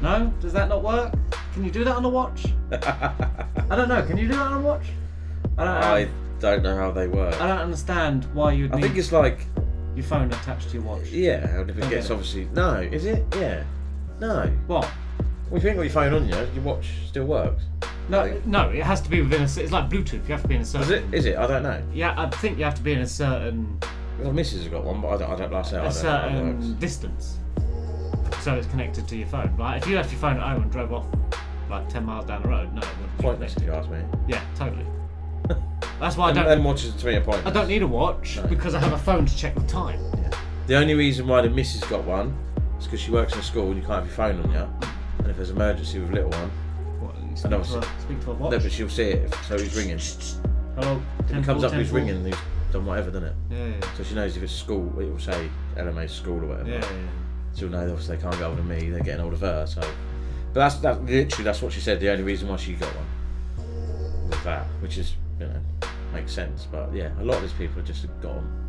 No? 0.00 0.32
Does 0.40 0.52
that 0.52 0.68
not 0.68 0.84
work? 0.84 1.12
Can 1.54 1.64
you 1.64 1.70
do 1.72 1.82
that 1.82 1.96
on 1.96 2.04
a 2.04 2.08
watch? 2.08 2.44
I 2.72 3.74
don't 3.76 3.88
know. 3.88 4.02
Can 4.02 4.16
you 4.16 4.28
do 4.28 4.34
that 4.34 4.46
on 4.46 4.52
a 4.52 4.60
watch? 4.60 4.84
I 5.58 5.64
don't 5.64 5.74
I 5.74 6.08
don't 6.38 6.62
know 6.62 6.76
how 6.76 6.90
they 6.92 7.06
work. 7.08 7.38
I 7.40 7.48
don't 7.48 7.58
understand 7.58 8.26
why 8.32 8.52
you'd 8.52 8.72
I 8.72 8.76
need 8.76 8.82
think 8.82 8.96
it's 8.96 9.10
like 9.12 9.44
your 9.96 10.04
phone 10.04 10.28
attached 10.32 10.68
to 10.70 10.74
your 10.74 10.84
watch. 10.84 11.08
yeah, 11.10 11.46
and 11.58 11.68
if 11.68 11.76
it 11.76 11.80
Don't 11.80 11.90
gets 11.90 12.06
get 12.06 12.10
it. 12.12 12.14
obviously 12.14 12.48
no, 12.54 12.74
is 12.76 13.04
it? 13.04 13.24
Yeah. 13.36 13.64
No. 14.20 14.46
What? 14.68 14.88
Well, 15.50 15.56
if 15.58 15.64
you 15.64 15.68
ain't 15.70 15.78
got 15.78 15.82
your 15.82 15.90
phone 15.92 16.14
on 16.14 16.28
you, 16.28 16.34
your 16.54 16.62
watch 16.62 16.86
still 17.08 17.24
works. 17.24 17.64
No, 18.08 18.40
no, 18.44 18.68
it 18.70 18.82
has 18.82 19.00
to 19.02 19.10
be 19.10 19.20
within 19.20 19.40
a. 19.42 19.44
It's 19.44 19.72
like 19.72 19.88
Bluetooth. 19.90 20.26
You 20.26 20.32
have 20.32 20.42
to 20.42 20.48
be 20.48 20.54
in 20.56 20.62
a 20.62 20.64
certain. 20.64 20.82
Is 20.84 20.90
it? 20.90 21.14
Is 21.14 21.26
it? 21.26 21.36
I 21.36 21.46
don't 21.46 21.62
know. 21.62 21.82
Yeah, 21.92 22.14
I 22.16 22.28
think 22.28 22.58
you 22.58 22.64
have 22.64 22.74
to 22.76 22.82
be 22.82 22.92
in 22.92 23.00
a 23.00 23.06
certain 23.06 23.78
My 24.22 24.30
missus 24.30 24.62
has 24.62 24.68
got 24.68 24.84
one, 24.84 25.00
but 25.00 25.08
I 25.08 25.16
don't. 25.18 25.30
I 25.30 25.36
don't. 25.36 25.52
Like 25.52 25.64
I 25.64 25.68
say, 25.68 26.08
I 26.08 26.26
a 26.26 26.32
don't 26.32 26.38
it 26.48 26.52
works. 26.52 26.64
certain 26.64 26.78
distance, 26.78 27.38
so 28.40 28.54
it's 28.54 28.66
connected 28.68 29.06
to 29.08 29.16
your 29.16 29.26
phone. 29.28 29.54
Like 29.58 29.82
if 29.82 29.88
you 29.88 29.96
left 29.96 30.10
your 30.12 30.20
phone 30.20 30.36
at 30.36 30.42
home 30.42 30.62
and 30.62 30.70
drove 30.72 30.92
off 30.92 31.06
like 31.68 31.88
ten 31.88 32.04
miles 32.04 32.26
down 32.26 32.42
the 32.42 32.48
road, 32.48 32.72
no, 32.72 32.80
it 32.80 32.88
wouldn't. 32.96 33.16
be 33.16 33.22
Pointless 33.22 33.56
if 33.56 33.62
you 33.62 33.72
ask 33.72 33.88
me. 33.90 34.00
Yeah, 34.28 34.42
totally. 34.56 34.86
That's 36.00 36.16
why 36.16 36.30
I 36.30 36.32
don't. 36.32 36.46
them 36.46 36.64
watches 36.64 36.94
to 36.94 37.06
me 37.06 37.14
are 37.16 37.20
pointless. 37.20 37.46
I 37.46 37.50
don't 37.50 37.68
need 37.68 37.82
a 37.82 37.86
watch 37.86 38.36
No. 38.38 38.46
because 38.46 38.74
I 38.74 38.80
have 38.80 38.92
a 38.92 38.98
phone 38.98 39.26
to 39.26 39.36
check 39.36 39.54
the 39.54 39.66
time. 39.66 40.00
The 40.66 40.76
only 40.76 40.94
reason 40.94 41.26
why 41.26 41.42
the 41.42 41.50
missus 41.50 41.82
got 41.84 42.04
one 42.04 42.36
is 42.78 42.84
because 42.86 43.00
she 43.00 43.10
works 43.10 43.34
in 43.34 43.42
school 43.42 43.66
and 43.72 43.76
you 43.76 43.82
can't 43.86 44.04
have 44.04 44.06
your 44.06 44.14
phone 44.14 44.40
on 44.44 44.50
you. 44.52 44.88
And 45.20 45.28
if 45.28 45.36
there's 45.36 45.50
an 45.50 45.56
emergency 45.56 45.98
with 45.98 46.10
little 46.12 46.30
one, 46.30 46.50
What, 47.00 47.14
and 47.16 47.38
speak, 47.38 47.50
to 47.50 47.58
a, 47.78 48.00
speak 48.00 48.20
to 48.24 48.32
watch. 48.32 48.50
no, 48.52 48.58
but 48.58 48.72
she'll 48.72 48.88
see 48.88 49.10
it. 49.10 49.34
So 49.48 49.58
he's 49.58 49.76
ringing. 49.76 49.98
Hello. 50.76 51.00
If 51.28 51.36
it 51.36 51.44
comes 51.44 51.64
up, 51.64 51.72
he's 51.72 51.90
10-4. 51.90 51.92
ringing? 51.94 52.24
Who's 52.24 52.36
done 52.72 52.86
whatever, 52.86 53.10
doesn't 53.10 53.28
it? 53.28 53.34
Yeah, 53.50 53.66
yeah. 53.66 53.94
So 53.96 54.02
she 54.04 54.14
knows 54.14 54.36
if 54.36 54.42
it's 54.42 54.52
school, 54.52 54.86
it 55.00 55.10
will 55.10 55.18
say 55.18 55.48
LMA 55.76 56.08
school 56.08 56.42
or 56.42 56.46
whatever. 56.46 56.70
Yeah, 56.70 56.76
yeah. 56.78 57.08
She'll 57.54 57.68
know 57.68 57.80
obviously 57.90 58.16
they 58.16 58.22
can't 58.22 58.34
get 58.34 58.44
hold 58.44 58.58
of 58.58 58.66
me. 58.66 58.90
They're 58.90 59.00
getting 59.00 59.20
hold 59.20 59.32
of 59.34 59.40
her. 59.40 59.66
So, 59.66 59.80
but 60.52 60.60
that's 60.60 60.76
that. 60.76 61.04
Literally, 61.04 61.44
that's 61.44 61.60
what 61.62 61.72
she 61.72 61.80
said. 61.80 61.98
The 62.00 62.10
only 62.10 62.22
reason 62.22 62.48
why 62.48 62.56
she 62.56 62.74
got 62.74 62.88
one 62.94 64.28
was 64.30 64.44
that, 64.44 64.66
which 64.80 64.98
is 64.98 65.14
you 65.40 65.46
know 65.46 65.60
makes 66.14 66.32
sense. 66.32 66.66
But 66.70 66.94
yeah, 66.94 67.10
a 67.20 67.24
lot 67.24 67.36
of 67.36 67.42
these 67.42 67.52
people 67.52 67.76
have 67.76 67.84
just 67.86 68.06
got 68.22 68.34
them. 68.36 68.59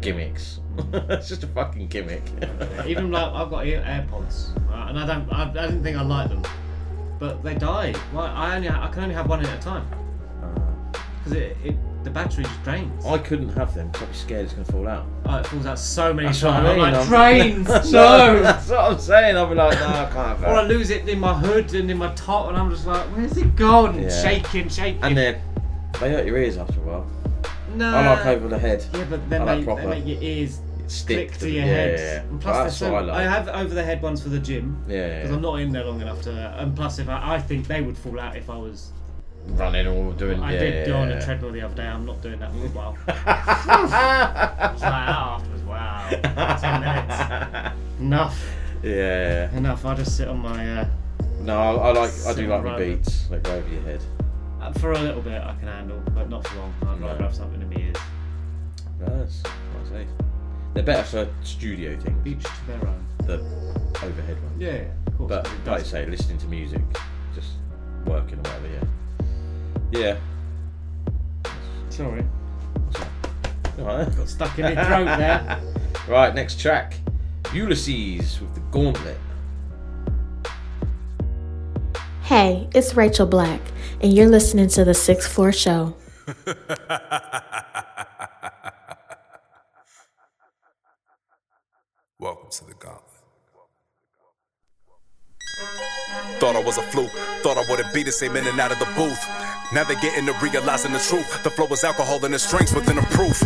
Gimmicks. 0.00 0.60
it's 0.92 1.28
just 1.28 1.44
a 1.44 1.46
fucking 1.46 1.88
gimmick. 1.88 2.22
Even 2.86 3.10
like 3.10 3.32
I've 3.32 3.50
got 3.50 3.66
ear- 3.66 3.82
AirPods, 3.86 4.48
right, 4.70 4.88
and 4.90 4.98
I 4.98 5.06
don't, 5.06 5.30
I, 5.32 5.42
I 5.50 5.66
didn't 5.66 5.82
think 5.82 5.96
I 5.96 6.02
liked 6.02 6.30
them, 6.30 6.42
but 7.18 7.42
they 7.44 7.54
die. 7.54 7.94
Well, 8.12 8.24
I 8.24 8.56
only, 8.56 8.68
I 8.68 8.88
can 8.88 9.02
only 9.04 9.14
have 9.14 9.28
one 9.28 9.44
at 9.44 9.58
a 9.58 9.62
time 9.62 9.86
uh. 10.42 10.98
because 11.18 11.32
it, 11.32 11.56
it, 11.62 11.76
the 12.04 12.10
battery 12.10 12.42
just 12.44 12.62
drains. 12.64 13.04
I 13.06 13.18
couldn't 13.18 13.50
have 13.50 13.74
them 13.74 13.88
because 13.90 14.08
I'd 14.08 14.12
be 14.12 14.16
scared 14.16 14.44
it's 14.46 14.54
going 14.54 14.64
to 14.64 14.72
fall 14.72 14.88
out. 14.88 15.06
Oh, 15.26 15.36
it 15.36 15.46
falls 15.46 15.66
out 15.66 15.78
so 15.78 16.12
many 16.12 16.26
That's 16.28 16.40
times. 16.40 16.64
what 16.64 16.72
I 16.72 16.74
mean. 16.74 16.84
I'm 16.84 17.10
like, 17.10 17.12
I'm- 17.42 17.64
That's 17.64 17.92
no. 17.92 18.34
what- 18.34 18.42
That's 18.42 18.68
what 18.70 18.80
I'm 18.80 18.98
saying. 18.98 19.36
I'll 19.36 19.46
be 19.46 19.54
like, 19.54 19.78
no, 19.78 19.86
I 19.86 19.92
can't 19.92 20.14
have 20.14 20.42
Or 20.42 20.46
I 20.48 20.62
that. 20.62 20.68
lose 20.68 20.90
it 20.90 21.08
in 21.08 21.20
my 21.20 21.34
hood 21.34 21.72
and 21.74 21.88
in 21.90 21.98
my 21.98 22.12
top, 22.14 22.48
and 22.48 22.56
I'm 22.56 22.70
just 22.70 22.86
like, 22.86 23.04
where's 23.16 23.36
it 23.36 23.54
gone? 23.54 24.02
Yeah. 24.02 24.22
Shaking, 24.22 24.68
shaking. 24.68 25.02
And 25.04 25.16
they 25.16 25.38
hurt 26.00 26.26
your 26.26 26.38
ears 26.38 26.56
after 26.56 26.80
a 26.80 26.82
while. 26.82 27.06
No. 27.74 27.94
I 27.94 28.14
like 28.14 28.26
over 28.26 28.48
the 28.48 28.58
head. 28.58 28.84
Yeah, 28.92 29.04
but 29.08 29.28
then 29.30 29.42
I 29.42 29.44
like 29.44 29.58
they, 29.58 29.64
proper. 29.64 29.82
they 29.82 29.88
make 29.88 30.06
your 30.06 30.22
ears 30.22 30.60
Stick 30.88 31.28
click 31.28 31.32
to 31.34 31.38
to 31.46 31.50
your 31.50 31.64
yeah, 31.64 31.70
head. 31.70 31.98
yeah, 31.98 32.04
yeah. 32.14 32.20
And 32.22 32.40
plus, 32.40 32.56
that's 32.56 32.78
they're 32.80 32.88
so, 32.88 32.92
what 32.92 33.02
I 33.04 33.06
like. 33.06 33.16
I 33.16 33.22
have 33.30 33.48
over 33.48 33.74
the 33.74 33.82
head 33.82 34.02
ones 34.02 34.22
for 34.22 34.28
the 34.28 34.38
gym. 34.38 34.82
Yeah, 34.88 34.96
yeah, 34.96 35.16
Because 35.16 35.30
yeah. 35.30 35.36
I'm 35.36 35.42
not 35.42 35.54
in 35.60 35.72
there 35.72 35.84
long 35.84 36.00
enough 36.02 36.20
to. 36.22 36.30
And 36.58 36.76
plus, 36.76 36.98
if 36.98 37.08
I, 37.08 37.34
I 37.36 37.40
think 37.40 37.66
they 37.66 37.80
would 37.80 37.96
fall 37.96 38.18
out 38.20 38.36
if 38.36 38.50
I 38.50 38.56
was. 38.56 38.90
Running 39.46 39.86
or 39.88 40.12
doing. 40.12 40.40
I 40.40 40.52
yeah, 40.52 40.58
did 40.60 40.74
yeah, 40.74 40.86
go 40.86 40.96
on 40.98 41.08
yeah. 41.08 41.16
a 41.16 41.24
treadmill 41.24 41.50
the 41.52 41.62
other 41.62 41.74
day. 41.74 41.86
I'm 41.86 42.04
not 42.04 42.20
doing 42.22 42.38
that 42.40 42.52
for 42.52 42.58
a 42.58 42.68
while. 42.68 42.96
I 43.08 44.70
was 44.72 44.82
like, 44.82 44.92
afterwards, 44.92 45.62
wow, 45.62 46.08
ten 46.60 46.80
minutes, 46.80 47.74
enough, 48.00 48.44
Yeah. 48.84 49.56
enough. 49.56 49.84
I'll 49.84 49.96
just 49.96 50.16
sit 50.16 50.28
on 50.28 50.38
my. 50.40 50.80
Uh, 50.80 50.86
No, 51.40 51.58
I, 51.58 51.88
I 51.88 51.92
like. 51.92 52.12
I 52.26 52.34
do 52.34 52.46
like 52.46 52.62
my 52.64 52.70
right. 52.72 52.96
beats 52.98 53.26
that 53.28 53.42
go 53.42 53.54
over 53.54 53.68
your 53.68 53.82
head. 53.82 54.00
Uh, 54.62 54.72
for 54.74 54.92
a 54.92 54.98
little 54.98 55.20
bit, 55.22 55.42
I 55.42 55.54
can 55.56 55.68
handle, 55.68 56.00
but 56.14 56.28
not 56.30 56.46
for 56.46 56.56
long. 56.58 56.74
I'd 56.82 57.00
rather 57.00 57.18
No. 57.18 57.24
have 57.26 57.34
something 57.34 57.60
in 57.60 57.68
my 57.68 57.76
ears. 57.76 57.96
That's 59.00 59.42
what 59.42 59.98
I. 60.00 60.06
They're 60.74 60.82
better 60.82 61.02
for 61.02 61.28
studio 61.44 61.98
things. 61.98 62.26
Each 62.26 62.42
to 62.42 62.66
their 62.66 62.88
own. 62.88 63.06
The 63.26 63.34
overhead 64.04 64.42
ones. 64.42 64.58
Yeah, 64.60 64.84
of 65.06 65.18
course. 65.18 65.28
But 65.28 65.44
like 65.66 65.80
does. 65.82 65.86
say, 65.90 66.06
listening 66.06 66.38
to 66.38 66.46
music, 66.46 66.80
just 67.34 67.50
working 68.06 68.38
or 68.38 68.42
whatever. 68.42 68.68
Yeah. 69.92 70.00
Yeah. 70.00 70.16
Sorry. 71.90 72.24
Alright. 73.78 74.16
Got 74.16 74.28
stuck 74.28 74.58
in 74.58 74.72
your 74.74 74.84
throat 74.84 75.04
there. 75.06 75.60
right, 76.08 76.34
next 76.34 76.60
track. 76.60 76.94
Ulysses 77.52 78.40
with 78.40 78.54
the 78.54 78.60
Gauntlet. 78.70 79.18
Hey, 82.32 82.66
it's 82.74 82.94
Rachel 82.94 83.26
Black, 83.26 83.60
and 84.00 84.10
you're 84.10 84.26
listening 84.26 84.68
to 84.68 84.86
the 84.86 84.94
Sixth 84.94 85.30
Floor 85.30 85.52
Show. 85.52 85.94
Welcome 92.18 92.48
to 92.50 92.64
the 92.64 92.72
gauntlet. 92.72 93.02
Thought 96.38 96.56
I 96.56 96.62
was 96.62 96.78
a 96.78 96.82
fluke, 96.82 97.12
thought 97.42 97.56
I 97.56 97.64
wouldn't 97.68 97.92
be 97.94 98.02
the 98.02 98.12
same 98.12 98.36
in 98.36 98.46
and 98.46 98.58
out 98.58 98.72
of 98.72 98.78
the 98.78 98.86
booth. 98.96 99.22
Now 99.72 99.84
they're 99.84 100.00
getting 100.00 100.26
to 100.26 100.34
realizing 100.34 100.92
the 100.92 100.98
truth. 100.98 101.42
The 101.42 101.50
flow 101.50 101.66
is 101.68 101.82
alcohol 101.82 102.22
and 102.24 102.34
the 102.34 102.38
strengths 102.38 102.74
within 102.74 102.98
a 102.98 103.02
proof. 103.16 103.40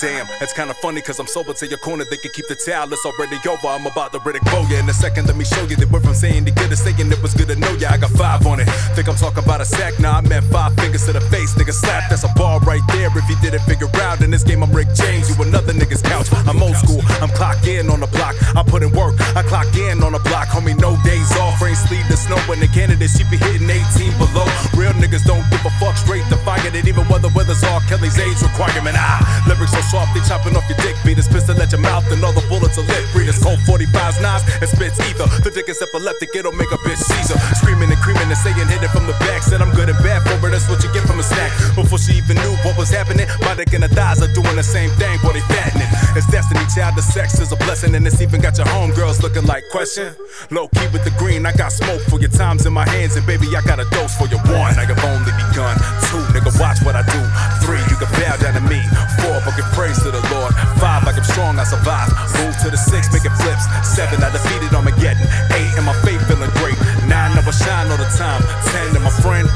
Damn, 0.00 0.26
it's 0.40 0.52
kinda 0.52 0.74
funny 0.74 1.00
cause 1.00 1.18
I'm 1.18 1.26
sober 1.26 1.54
to 1.54 1.66
your 1.66 1.78
corner. 1.78 2.04
They 2.04 2.16
can 2.16 2.30
keep 2.32 2.48
the 2.48 2.54
towel, 2.54 2.92
it's 2.92 3.04
already 3.06 3.36
over. 3.48 3.68
I'm 3.68 3.86
about 3.86 4.12
to 4.12 4.18
ridicule 4.18 4.66
ya. 4.68 4.78
In 4.78 4.88
a 4.88 4.92
second, 4.92 5.26
let 5.26 5.36
me 5.36 5.44
show 5.44 5.62
you 5.64 5.76
that 5.76 5.90
we're 5.90 6.00
from 6.00 6.14
saying 6.14 6.44
the 6.44 6.50
good 6.50 6.70
to 6.70 6.76
saying 6.76 7.12
it 7.12 7.22
was 7.22 7.34
good 7.34 7.48
to 7.48 7.56
know 7.56 7.72
ya. 7.80 7.90
I 7.92 7.96
got 7.96 8.10
five 8.10 8.46
on 8.46 8.60
it. 8.60 8.68
Think 8.94 9.08
I'm 9.08 9.16
talking 9.16 9.44
about 9.44 9.60
a 9.60 9.64
sack? 9.64 9.98
Nah, 9.98 10.18
I 10.18 10.20
meant 10.20 10.44
five 10.46 10.74
fingers 10.76 11.06
to 11.06 11.12
the 11.12 11.20
face. 11.32 11.54
Nigga 11.54 11.72
slap, 11.72 12.10
that's 12.10 12.24
a 12.24 12.32
ball 12.36 12.60
right 12.60 12.82
there. 12.88 13.08
If 13.16 13.28
you 13.28 13.36
didn't 13.40 13.62
figure 13.62 13.88
out 14.02 14.20
in 14.20 14.30
this 14.30 14.42
game, 14.42 14.62
I'm 14.62 14.72
Rick 14.72 14.88
James. 14.94 15.28
You 15.30 15.42
another 15.42 15.72
nigga's 15.72 16.02
couch. 16.02 16.28
I'm 16.48 16.62
old 16.62 16.76
school, 16.76 17.00
I'm 17.22 17.30
clock 17.30 17.66
in 17.66 17.88
on 17.88 18.00
the 18.00 18.06
block. 18.08 18.36
I 18.56 18.62
put 18.62 18.82
in 18.82 18.92
work, 18.92 19.20
I 19.36 19.42
clock 19.42 19.74
in 19.76 20.02
on 20.02 20.12
the 20.12 20.20
block. 20.20 20.48
Homie, 20.48 20.78
no 20.78 20.96
days 21.04 21.32
off. 21.36 21.60
Rain, 21.62 21.74
sleep, 21.74 22.04
the 22.10 22.18
snow, 22.18 22.36
and 22.50 22.60
the 22.60 22.66
candidates. 22.66 23.14
She 23.14 23.22
be 23.30 23.38
hitting 23.38 23.70
18 23.70 24.10
below. 24.18 24.44
Real 24.74 24.90
niggas 24.98 25.22
don't 25.22 25.46
give 25.48 25.62
a 25.62 25.70
fuck 25.78 25.94
straight 25.94 26.26
to 26.28 26.36
fire 26.42 26.60
it. 26.66 26.74
Even 26.82 27.06
when 27.06 27.22
the 27.22 27.30
weather's 27.30 27.62
all 27.62 27.78
Kelly's 27.86 28.18
age 28.18 28.42
requirement. 28.42 28.98
Ah, 28.98 29.22
lyrics 29.46 29.70
so 29.70 29.80
soft, 29.86 30.12
they 30.12 30.20
chopping 30.26 30.58
off 30.58 30.66
your 30.66 30.76
dick 30.82 30.98
beaters. 31.06 31.30
Pistol 31.30 31.54
at 31.62 31.70
your 31.70 31.80
mouth, 31.80 32.04
and 32.10 32.18
all 32.26 32.34
the 32.34 32.42
bullets 32.50 32.76
are 32.76 32.86
lit. 32.90 33.06
Breeders, 33.14 33.38
cold 33.38 33.62
45s, 33.62 34.18
knives, 34.18 34.42
and 34.58 34.68
spits 34.68 34.98
either. 35.06 35.30
The 35.46 35.54
dick 35.54 35.70
is 35.70 35.78
epileptic, 35.80 36.34
it'll 36.34 36.52
make 36.52 36.74
a 36.74 36.80
bitch 36.82 36.98
Caesar. 36.98 37.38
Screaming 37.54 37.94
and 37.94 38.00
creaming 38.02 38.26
and 38.26 38.40
saying, 38.42 38.58
hit 38.66 38.82
it 38.82 38.90
from 38.90 39.06
the 39.06 39.14
back. 39.22 39.46
Said 39.46 39.62
I'm 39.62 39.70
good 39.78 39.88
and 39.88 39.98
bad 40.02 40.26
for 40.26 40.34
it, 40.42 40.50
that's 40.50 40.66
what 40.68 40.82
you 40.82 40.90
get 40.92 41.06
from 41.06 41.22
a 41.22 41.22
snack. 41.22 41.54
Before 41.78 41.98
she 41.98 42.18
even 42.18 42.36
knew 42.42 42.54
what 42.66 42.74
was 42.74 42.90
happening, 42.90 43.30
my 43.46 43.54
dick 43.54 43.70
and 43.72 43.86
her 43.86 43.92
thighs 43.94 44.18
are 44.20 44.32
doing 44.34 44.58
the 44.58 44.66
same 44.66 44.90
thing, 44.98 45.14
boy, 45.22 45.38
they 45.38 45.46
fattening. 45.46 45.88
It's 46.18 46.26
destiny, 46.26 46.66
child, 46.74 46.98
the 46.98 47.06
sex 47.06 47.38
is 47.38 47.52
a 47.52 47.58
blessing, 47.62 47.94
and 47.94 48.02
it's 48.06 48.20
even 48.20 48.40
got 48.40 48.58
your 48.58 48.66
homegirls 48.66 49.22
looking 49.22 49.46
like 49.46 49.62
question. 49.70 50.10
Low 50.50 50.66
key 50.74 50.90
with 50.90 51.04
the 51.06 51.14
green, 51.14 51.46
I 51.46 51.52
got 51.52 51.70
smoke 51.70 51.99
for 52.08 52.20
your 52.20 52.30
times 52.30 52.66
in 52.66 52.72
my 52.72 52.88
hands, 52.88 53.16
and 53.16 53.26
baby, 53.26 53.46
I 53.56 53.60
got 53.62 53.80
a 53.80 53.86
dose 53.90 54.14
for 54.16 54.26
your 54.28 54.40
one. 54.48 54.72
I 54.78 54.86
have 54.86 55.02
only 55.04 55.32
begun. 55.34 55.74
Two, 56.08 56.22
nigga, 56.32 56.52
watch 56.60 56.80
what 56.86 56.94
I 56.96 57.02
do. 57.04 57.20
Three, 57.64 57.82
you 57.90 57.96
can 57.98 58.08
bow 58.16 58.36
down 58.38 58.54
to 58.54 58.64
me. 58.64 58.80
Four, 59.20 59.42
I 59.42 59.50
give 59.56 59.68
praise 59.76 59.98
to 60.02 60.10
the 60.10 60.22
Lord. 60.32 60.54
Five, 60.80 61.04
like 61.04 61.16
I'm 61.16 61.24
strong, 61.24 61.58
I 61.58 61.64
survive. 61.64 62.08
Move 62.40 62.56
to 62.64 62.70
the 62.70 62.80
six, 62.80 63.12
making 63.12 63.34
flips. 63.42 63.64
Seven, 63.82 64.22
I 64.22 64.30
defeated 64.30 64.72
Armageddon. 64.72 65.26
Eight, 65.58 65.72
and 65.76 65.84
my 65.84 65.96
faith 66.06 66.22
feeling 66.28 66.50
great. 66.62 66.78
Nine, 67.10 67.34
never 67.34 67.52
shine 67.52 67.90
all 67.90 68.00
the 68.00 68.10
time. 68.16 68.40
Ten, 68.70 68.94
and 68.94 69.04
my 69.04 69.14
friend. 69.20 69.48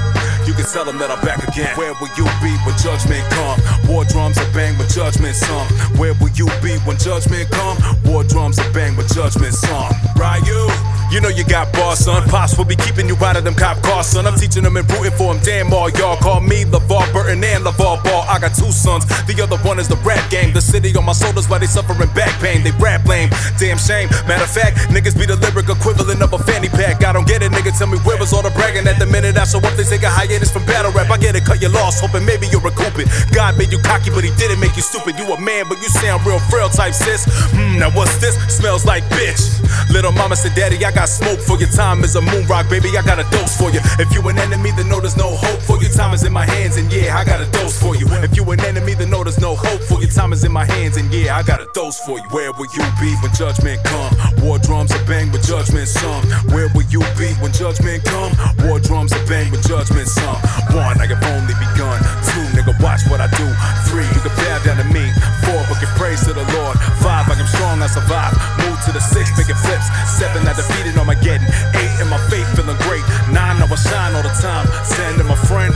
You 0.47 0.53
can 0.53 0.69
tell 0.69 0.85
them 0.85 0.99
that 0.99 1.11
I'm 1.11 1.25
back 1.25 1.41
again. 1.41 1.73
Where 1.73 1.97
will 1.97 2.13
you 2.21 2.29
be 2.45 2.53
when 2.69 2.77
judgment 2.77 3.25
come? 3.33 3.57
War 3.89 4.05
drums 4.05 4.37
are 4.37 4.53
bang 4.53 4.77
when 4.77 4.89
judgment 4.93 5.35
sung. 5.37 5.65
Where 5.97 6.13
will 6.21 6.37
you 6.37 6.45
be 6.61 6.77
when 6.85 7.01
judgment 7.01 7.49
come? 7.49 7.81
War 8.05 8.25
drums 8.25 8.59
are 8.61 8.71
bang 8.77 8.93
when 8.95 9.09
judgment 9.09 9.55
sung. 9.57 9.89
Ryu, 10.21 10.69
you 11.15 11.21
know 11.21 11.31
you 11.31 11.47
got 11.47 11.73
bars, 11.73 12.01
son. 12.01 12.27
Pops 12.29 12.59
will 12.59 12.67
be 12.67 12.75
keeping 12.75 13.07
you 13.07 13.15
out 13.23 13.37
of 13.37 13.45
them 13.45 13.55
cop 13.55 13.81
cars, 13.87 14.07
son. 14.07 14.27
I'm 14.27 14.35
teaching 14.35 14.65
them 14.65 14.77
and 14.77 14.83
rooting 14.91 15.15
for 15.15 15.33
them. 15.33 15.41
Damn 15.47 15.73
all 15.73 15.89
y'all 15.91 16.17
call 16.19 16.41
me 16.41 16.65
LeVar 16.67 17.13
Burton 17.15 17.39
and 17.45 17.65
LaVar 17.65 18.03
Ball. 18.03 18.27
I 18.27 18.41
got 18.43 18.53
two 18.59 18.75
sons. 18.75 19.07
The 19.31 19.39
other 19.39 19.57
one 19.63 19.79
is 19.79 19.87
the 19.87 19.95
rap 20.03 20.19
game. 20.29 20.53
The 20.53 20.61
city 20.61 20.91
on 20.99 21.07
my 21.07 21.15
shoulders 21.15 21.49
while 21.49 21.61
they 21.61 21.71
suffering 21.71 22.11
back 22.19 22.35
pain. 22.43 22.65
They 22.65 22.73
rap 22.83 23.07
lame. 23.07 23.31
Damn 23.63 23.79
shame. 23.79 24.11
Matter 24.27 24.43
of 24.43 24.51
fact, 24.51 24.91
niggas 24.91 25.15
be 25.15 25.25
the 25.25 25.39
lyric 25.39 25.71
equivalent 25.71 26.21
of 26.21 26.33
a 26.35 26.39
fanny 26.39 26.69
pack. 26.69 27.05
I 27.05 27.13
don't 27.13 27.29
get 27.29 27.43
it, 27.47 27.53
nigga. 27.53 27.71
Tell 27.79 27.87
me 27.87 27.99
where 28.03 28.19
was 28.19 28.33
all 28.35 28.43
the 28.43 28.51
bragging 28.51 28.89
at 28.91 28.99
the 28.99 29.07
minute 29.07 29.39
I 29.39 29.45
show 29.45 29.63
up. 29.63 29.79
They 29.79 29.85
take 29.85 30.03
a 30.03 30.11
hiatus 30.11 30.51
from 30.51 30.67
battle 30.67 30.91
rap. 30.91 31.11
I 31.15 31.19
get 31.19 31.37
it, 31.37 31.45
cut 31.45 31.63
your 31.63 31.71
loss, 31.71 32.01
hoping 32.01 32.27
maybe 32.27 32.51
you'll 32.51 32.67
recoup 32.67 32.99
it. 32.99 33.07
God 33.31 33.57
made 33.57 33.71
you 33.71 33.79
cocky, 33.79 34.11
but 34.11 34.27
he 34.27 34.35
didn't 34.35 34.59
make 34.59 34.75
you 34.75 34.83
stupid. 34.83 35.15
You 35.15 35.31
a 35.31 35.39
man, 35.39 35.71
but 35.71 35.79
you 35.79 35.89
sound 35.95 36.27
real 36.27 36.43
frail 36.51 36.69
type 36.69 36.93
sis. 36.93 37.23
Hmm, 37.55 37.79
now 37.79 37.95
what's 37.95 38.19
this? 38.19 38.35
Smells 38.51 38.85
like 38.85 39.05
bitch. 39.15 39.63
Little 39.91 40.13
mama 40.13 40.35
said, 40.35 40.55
Daddy, 40.55 40.83
I 40.85 40.91
got 40.91 41.04
smoke 41.07 41.41
for 41.41 41.59
your 41.59 41.69
time 41.69 42.05
is 42.05 42.17
a 42.17 42.23
moon 42.23 42.47
rock, 42.47 42.69
baby. 42.69 42.89
I 42.97 43.03
got 43.03 43.19
a 43.19 43.27
dose 43.31 43.57
for 43.57 43.71
you. 43.71 43.81
If 43.99 44.13
you 44.15 44.27
an 44.29 44.39
enemy, 44.39 44.71
then 44.77 44.89
know 44.89 45.01
there's 45.01 45.17
no 45.17 45.35
hope 45.35 45.61
for 45.61 45.83
you. 45.83 45.89
Time 45.89 46.15
is 46.15 46.25
in 46.25 46.33
my 46.33 46.47
hands, 46.47 46.77
and 46.77 46.91
yeah, 46.93 47.17
I 47.17 47.25
got 47.25 47.41
a 47.41 47.51
dose 47.51 47.81
for 47.81 47.95
you. 47.97 48.07
If 48.25 48.37
you 48.37 48.45
an 48.51 48.61
enemy, 48.61 48.95
then 48.95 49.11
know 49.11 49.25
there's 49.25 49.41
no 49.41 49.55
hope 49.55 49.81
for 49.83 50.01
you. 50.01 50.09
Time 50.09 50.33
is 50.33 50.45
in 50.45 50.53
my 50.53 50.65
hands, 50.65 50.97
and 50.97 51.13
yeah, 51.13 51.37
I 51.37 51.43
got 51.43 51.61
a 51.61 51.69
dose 51.75 51.99
for 52.01 52.19
you. 52.19 52.25
Where 52.31 52.53
will 52.53 52.69
you 52.73 52.85
be 53.01 53.15
when 53.23 53.33
judgment 53.35 53.83
come? 53.85 54.13
War 54.43 54.59
drums 54.59 54.93
are 54.93 55.05
bang 55.05 55.31
with 55.33 55.47
judgment 55.47 55.89
sung. 55.89 56.23
Where 56.55 56.69
will 56.75 56.87
you 56.89 57.01
be 57.19 57.33
when 57.43 57.53
judgment 57.53 58.05
come? 58.05 58.33
War 58.65 58.81
drums 58.81 59.13
are 59.13 59.27
bang 59.27 59.51
with 59.51 59.67
judgment 59.67 60.09
sung. 60.09 60.39
One, 60.73 61.01
I 61.01 61.07
have 61.07 61.25
only 61.35 61.55
begun. 61.59 62.01
Two, 62.29 62.44
nigga, 62.65 62.83
watch 62.83 63.03
what 63.09 63.21
I 63.21 63.29
do. 63.37 63.47
Three, 63.89 64.07
you 64.09 64.21
can 64.21 64.33
bow 64.37 64.59
down 64.65 64.77
to 64.79 64.85
me. 64.89 65.13
Four, 65.45 65.61
but 65.69 65.81
give 65.81 65.93
praise 65.97 66.25
to 66.25 66.33
the 66.33 66.45
Lord. 66.57 66.79
Five, 67.01 67.29
I 67.29 67.37
am 67.37 67.47
strong, 67.47 67.83
I 67.83 67.87
survive. 67.87 68.33
Move 68.65 68.81
to 68.87 68.93
the 68.93 69.01
six, 69.01 69.37
making 69.37 69.57
flips. 69.57 69.89
Seven, 70.09 70.47
I 70.49 70.55
defeated 70.55 70.97
Armageddon. 70.97 71.47
Eight, 71.77 71.93
and 72.01 72.11
my 72.11 72.19
faith 72.29 72.49
feeling 72.57 72.77
great. 72.89 73.05
Nine, 73.31 73.61
I 73.61 73.67
will 73.69 73.77
shine 73.77 74.15
all 74.15 74.23
the 74.23 74.35
time. 74.41 74.67
Ten, 74.89 75.21
and 75.21 75.29
my 75.29 75.37
friend. 75.47 75.75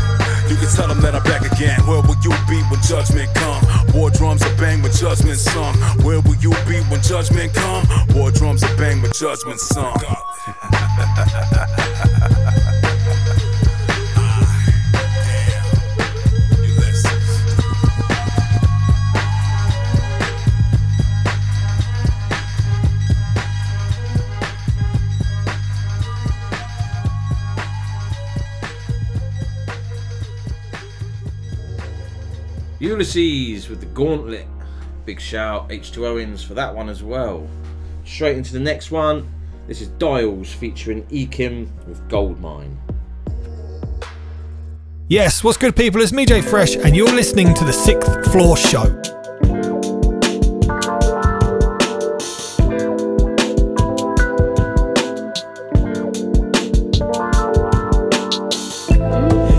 You 0.49 0.57
can 0.57 0.69
tell 0.73 0.89
them 0.89 1.01
that 1.03 1.15
I'm 1.15 1.23
back 1.25 1.45
again. 1.45 1.79
Where 1.85 2.01
will 2.01 2.17
you 2.25 2.33
be 2.49 2.57
when 2.73 2.81
judgment 2.81 3.29
come? 3.35 3.61
War 3.93 4.09
drums 4.09 4.43
are 4.43 4.57
bang 4.57 4.81
when 4.81 4.93
judgment 4.93 5.39
sung. 5.39 5.77
Where 6.01 6.21
will 6.21 6.41
you 6.41 6.53
be 6.65 6.81
when 6.89 7.03
judgment 7.03 7.53
come? 7.53 7.85
War 8.17 8.31
drums 8.31 8.65
are 8.65 8.77
bang 8.77 9.03
when 9.03 9.13
judgment 9.13 9.61
sung. 9.61 9.93
Ulysses 32.81 33.69
with 33.69 33.81
the 33.81 33.87
Gauntlet. 33.87 34.47
Big 35.05 35.21
shout, 35.21 35.69
H2 35.69 36.05
Owens 36.05 36.45
for 36.45 36.55
that 36.55 36.75
one 36.75 36.89
as 36.89 37.03
well. 37.03 37.49
Straight 38.05 38.37
into 38.37 38.53
the 38.53 38.61
next 38.61 38.93
one. 38.93 39.29
This 39.67 39.81
is 39.81 39.89
Diles 39.89 40.53
featuring 40.53 41.03
Ekym 41.07 41.69
with 41.87 42.09
Goldmine. 42.09 42.79
Yes, 45.09 45.43
what's 45.43 45.57
good, 45.57 45.75
people? 45.75 46.01
It's 46.03 46.13
me, 46.13 46.25
Jay 46.25 46.41
Fresh, 46.41 46.77
and 46.77 46.95
you're 46.95 47.13
listening 47.13 47.53
to 47.55 47.65
the 47.65 47.73
Sixth 47.73 48.31
Floor 48.31 48.57
Show. 48.57 48.85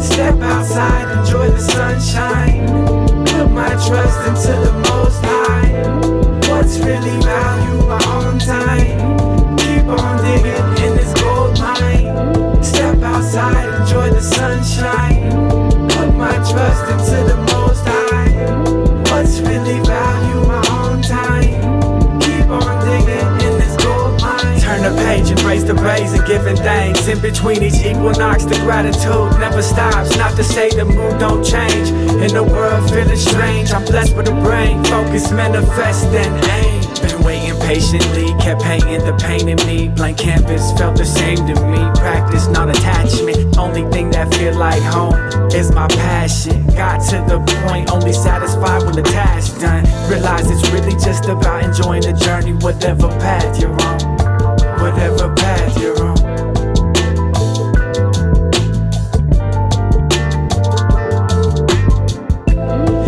Step 0.02 0.36
outside, 0.42 1.20
enjoy 1.20 1.50
the 1.50 1.60
sunshine. 1.60 2.49
Put 3.40 3.52
my 3.52 3.70
trust 3.70 4.28
into 4.28 4.52
the 4.66 4.74
most 4.90 5.24
high. 5.24 5.72
What's 6.50 6.78
really 6.80 7.18
value 7.24 7.88
my 7.88 8.04
own 8.16 8.38
time? 8.38 9.56
Keep 9.56 9.88
on 9.88 10.22
digging 10.26 10.84
in 10.84 10.98
this 10.98 11.14
gold 11.22 11.58
mine. 11.58 12.62
Step 12.62 13.02
outside, 13.02 13.80
enjoy 13.80 14.10
the 14.10 14.20
sunshine. 14.20 15.32
Put 15.88 16.16
my 16.16 16.36
trust 16.52 16.92
into 16.92 17.24
the 17.32 17.49
the 25.70 25.76
rays 25.84 26.14
and 26.14 26.26
giving 26.26 26.56
thanks. 26.56 27.08
In 27.08 27.22
between 27.22 27.62
each 27.62 27.86
equinox, 27.86 28.44
the 28.44 28.56
gratitude 28.66 29.40
never 29.40 29.62
stops. 29.62 30.18
Not 30.18 30.36
to 30.36 30.44
say 30.44 30.70
the 30.72 30.84
mood 30.84 31.20
don't 31.20 31.46
change. 31.46 31.90
In 32.26 32.34
the 32.34 32.44
world 32.44 32.90
feeling 32.90 33.16
strange, 33.16 33.72
I'm 33.72 33.86
blessed 33.86 34.16
with 34.16 34.30
a 34.30 34.38
brain. 34.42 34.84
Focus, 34.86 35.32
manifest, 35.32 36.06
and 36.06 36.34
aim. 36.58 36.82
Been 37.06 37.22
waiting 37.24 37.60
patiently, 37.62 38.34
kept 38.42 38.64
painting 38.64 39.06
the 39.06 39.14
pain 39.22 39.48
in 39.48 39.58
me. 39.68 39.90
Blank 39.90 40.18
canvas 40.18 40.74
felt 40.74 40.98
the 40.98 41.06
same 41.06 41.38
to 41.38 41.56
me. 41.70 41.82
Practice, 42.02 42.48
not 42.48 42.70
attachment. 42.70 43.56
Only 43.56 43.86
thing 43.92 44.10
that 44.10 44.34
feel 44.34 44.56
like 44.56 44.82
home 44.82 45.14
is 45.54 45.72
my 45.72 45.88
passion. 45.88 46.66
Got 46.74 47.06
to 47.10 47.18
the 47.30 47.38
point, 47.68 47.92
only 47.92 48.14
satisfied 48.14 48.82
when 48.86 48.96
the 48.96 49.04
task's 49.04 49.62
done. 49.62 49.86
Realize 50.10 50.50
it's 50.50 50.68
really 50.72 50.94
just 50.94 51.26
about 51.26 51.64
enjoying 51.64 52.02
the 52.02 52.14
journey, 52.14 52.54
whatever 52.54 53.08
path 53.22 53.62
you're 53.62 53.70
on 53.84 54.19
whatever 54.82 55.34
path 55.36 55.78
you're 55.82 56.02
on. 56.02 56.16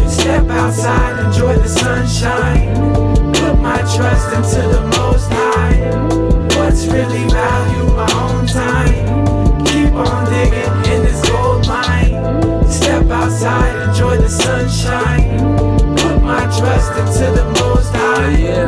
Step 0.09 0.49
outside, 0.49 1.25
enjoy 1.25 1.55
the 1.55 1.67
sunshine. 1.67 2.75
Put 3.33 3.59
my 3.59 3.77
trust 3.95 4.33
into 4.35 4.67
the 4.67 4.81
most 4.97 5.31
high. 5.31 5.77
What's 6.57 6.85
really 6.87 7.23
value 7.29 7.85
my 7.95 8.11
own 8.25 8.45
time? 8.45 9.65
Keep 9.65 9.93
on 9.93 10.25
digging 10.29 10.93
in 10.93 11.03
this 11.03 11.21
gold 11.29 11.67
mine. 11.67 12.69
Step 12.69 13.09
outside, 13.09 13.89
enjoy 13.89 14.17
the 14.17 14.29
sunshine. 14.29 15.39
Put 15.95 16.21
my 16.21 16.43
trust 16.57 16.91
into 16.99 17.31
the 17.31 17.45
most 17.61 17.93
high. 17.93 18.65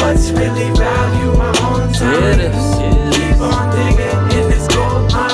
What's 0.00 0.30
really 0.30 0.70
value 0.78 1.36
my 1.36 1.53
own 2.02 2.38
time. 2.38 2.73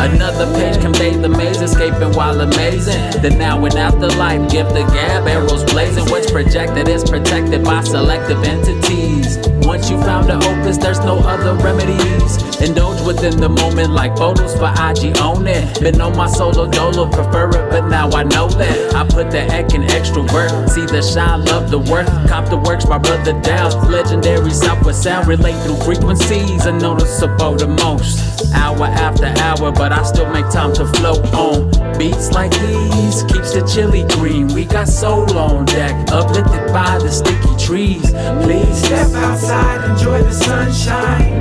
Another 0.01 0.47
page 0.55 0.81
convey 0.81 1.15
the 1.15 1.29
maze, 1.29 1.61
escaping 1.61 2.13
while 2.15 2.41
amazing. 2.41 3.21
The 3.21 3.29
now 3.29 3.63
and 3.67 3.75
afterlife, 3.75 4.51
give 4.51 4.67
the 4.69 4.83
gab, 4.95 5.29
arrows 5.29 5.63
blazing. 5.65 6.07
What's 6.07 6.33
projected 6.33 6.89
is 6.89 7.05
protected 7.05 7.63
by 7.63 7.85
selective 7.85 8.43
entities. 8.45 9.37
Once 9.67 9.91
you 9.91 10.01
found 10.01 10.29
the 10.29 10.37
opus, 10.37 10.79
there's 10.79 11.01
no 11.01 11.19
other 11.19 11.55
remedies. 11.63 12.61
Indulge 12.61 13.01
within 13.07 13.41
the 13.41 13.49
moment 13.49 13.91
like 13.91 14.17
photos 14.17 14.55
for 14.57 14.73
IG 14.73 15.19
own 15.19 15.47
it. 15.47 15.81
Been 15.81 16.01
on 16.01 16.17
my 16.17 16.27
solo 16.27 16.67
dolo, 16.67 17.11
prefer 17.11 17.51
it, 17.51 17.71
but 17.71 17.87
now 17.89 18.11
I 18.11 18.23
know 18.23 18.49
that. 18.49 18.95
I 18.95 19.05
put 19.05 19.31
the 19.31 19.41
ek 19.41 19.75
in 19.75 19.83
extrovert. 19.83 20.69
See 20.71 20.87
the 20.87 21.03
shine, 21.03 21.45
love 21.45 21.71
the 21.71 21.79
worth. 21.79 22.09
Cop 22.29 22.49
the 22.49 22.57
works, 22.57 22.87
my 22.87 22.99
brother 22.99 23.39
Dow's 23.43 23.75
legendary 23.89 24.51
Southwest 24.51 25.03
sound. 25.03 25.29
Relate 25.29 25.61
through 25.63 25.77
frequencies, 25.85 26.65
unnoticeable 26.65 27.57
the 27.57 27.69
most. 27.69 28.53
Hour 28.55 28.87
after 28.87 29.27
hour, 29.27 29.71
but 29.71 29.90
I 29.93 30.03
still 30.05 30.31
make 30.31 30.49
time 30.51 30.73
to 30.75 30.87
float 30.87 31.25
on. 31.35 31.71
Beats 31.99 32.33
like 32.33 32.53
these 32.53 33.23
keeps 33.25 33.53
the 33.53 33.69
chili 33.73 34.05
green. 34.17 34.49
We 34.49 34.65
got 34.65 34.89
soul 34.89 35.37
on 35.37 35.65
deck, 35.67 35.95
uplifted 36.13 36.73
by 36.73 36.99
the 36.99 37.11
sticky 37.11 37.57
trees. 37.59 38.11
Please 38.43 38.79
Step 38.85 39.11
outside, 39.15 39.91
enjoy 39.91 40.23
the 40.23 40.33
sunshine. 40.33 41.41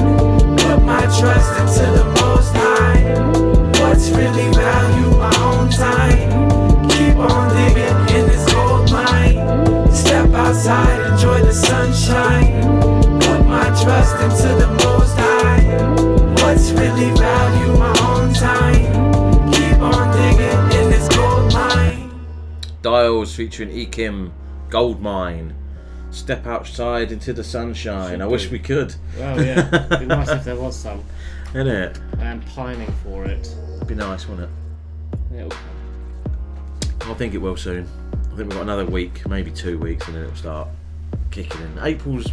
Put 0.58 0.84
my 0.84 1.02
trust 1.18 1.52
into 1.62 1.86
the 1.98 2.06
most 2.22 2.54
high. 2.54 3.02
What's 3.82 4.10
really 4.10 4.52
value? 4.54 5.18
My 5.18 5.36
own 5.42 5.70
time. 5.70 6.90
Keep 6.90 7.18
on 7.18 7.56
digging 7.56 8.16
in 8.16 8.28
this 8.28 8.54
gold 8.54 8.92
mine. 8.92 9.92
Step 9.94 10.30
outside, 10.34 11.12
enjoy 11.12 11.40
the 11.42 11.54
sunshine. 11.54 12.62
Put 13.22 13.46
my 13.46 13.66
trust 13.82 14.16
into 14.22 14.56
the 14.60 14.68
most 14.84 14.99
Diles 22.82 23.36
featuring 23.36 23.70
Ekym, 23.70 24.32
Gold 24.70 25.02
Mine. 25.02 25.56
Step 26.12 26.48
outside 26.48 27.12
into 27.12 27.34
the 27.34 27.44
sunshine. 27.44 28.22
I 28.22 28.26
wish 28.26 28.50
we 28.50 28.58
could. 28.60 28.96
Well, 29.18 29.44
yeah. 29.44 29.86
It'd 29.86 30.00
be 30.00 30.06
nice 30.08 30.30
if 30.30 30.44
there 30.44 30.56
was 30.56 30.76
some. 30.76 31.04
Isn't 31.50 31.68
it? 31.68 32.00
I 32.20 32.24
am 32.26 32.42
pining 32.42 32.92
for 33.04 33.26
it. 33.26 33.54
It'd 33.76 33.88
be 33.88 33.96
nice, 33.96 34.28
wouldn't 34.28 34.50
it? 35.32 35.36
It'll 35.38 35.50
come. 35.50 37.12
I 37.12 37.14
think 37.16 37.34
it 37.34 37.38
will 37.40 37.58
soon. 37.58 37.88
I 38.14 38.36
think 38.36 38.38
we've 38.38 38.50
got 38.50 38.62
another 38.62 38.86
week, 38.86 39.28
maybe 39.28 39.52
two 39.52 39.78
weeks, 39.78 40.08
and 40.08 40.16
then 40.16 40.24
it'll 40.24 40.36
start 40.36 40.68
kicking 41.32 41.62
in. 41.62 41.80
April's 41.84 42.28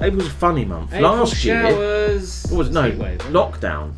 April's 0.00 0.26
a 0.26 0.30
funny 0.30 0.64
month. 0.64 0.92
April 0.94 1.10
Last 1.16 1.44
year, 1.44 1.62
showers. 1.70 2.46
what 2.50 2.58
was 2.58 2.68
it? 2.68 2.72
no 2.72 2.82
Heat 2.90 2.98
wasn't 2.98 3.20
it? 3.22 3.32
lockdown, 3.32 3.92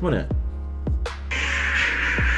wasn't 0.00 0.30
it? 0.30 0.36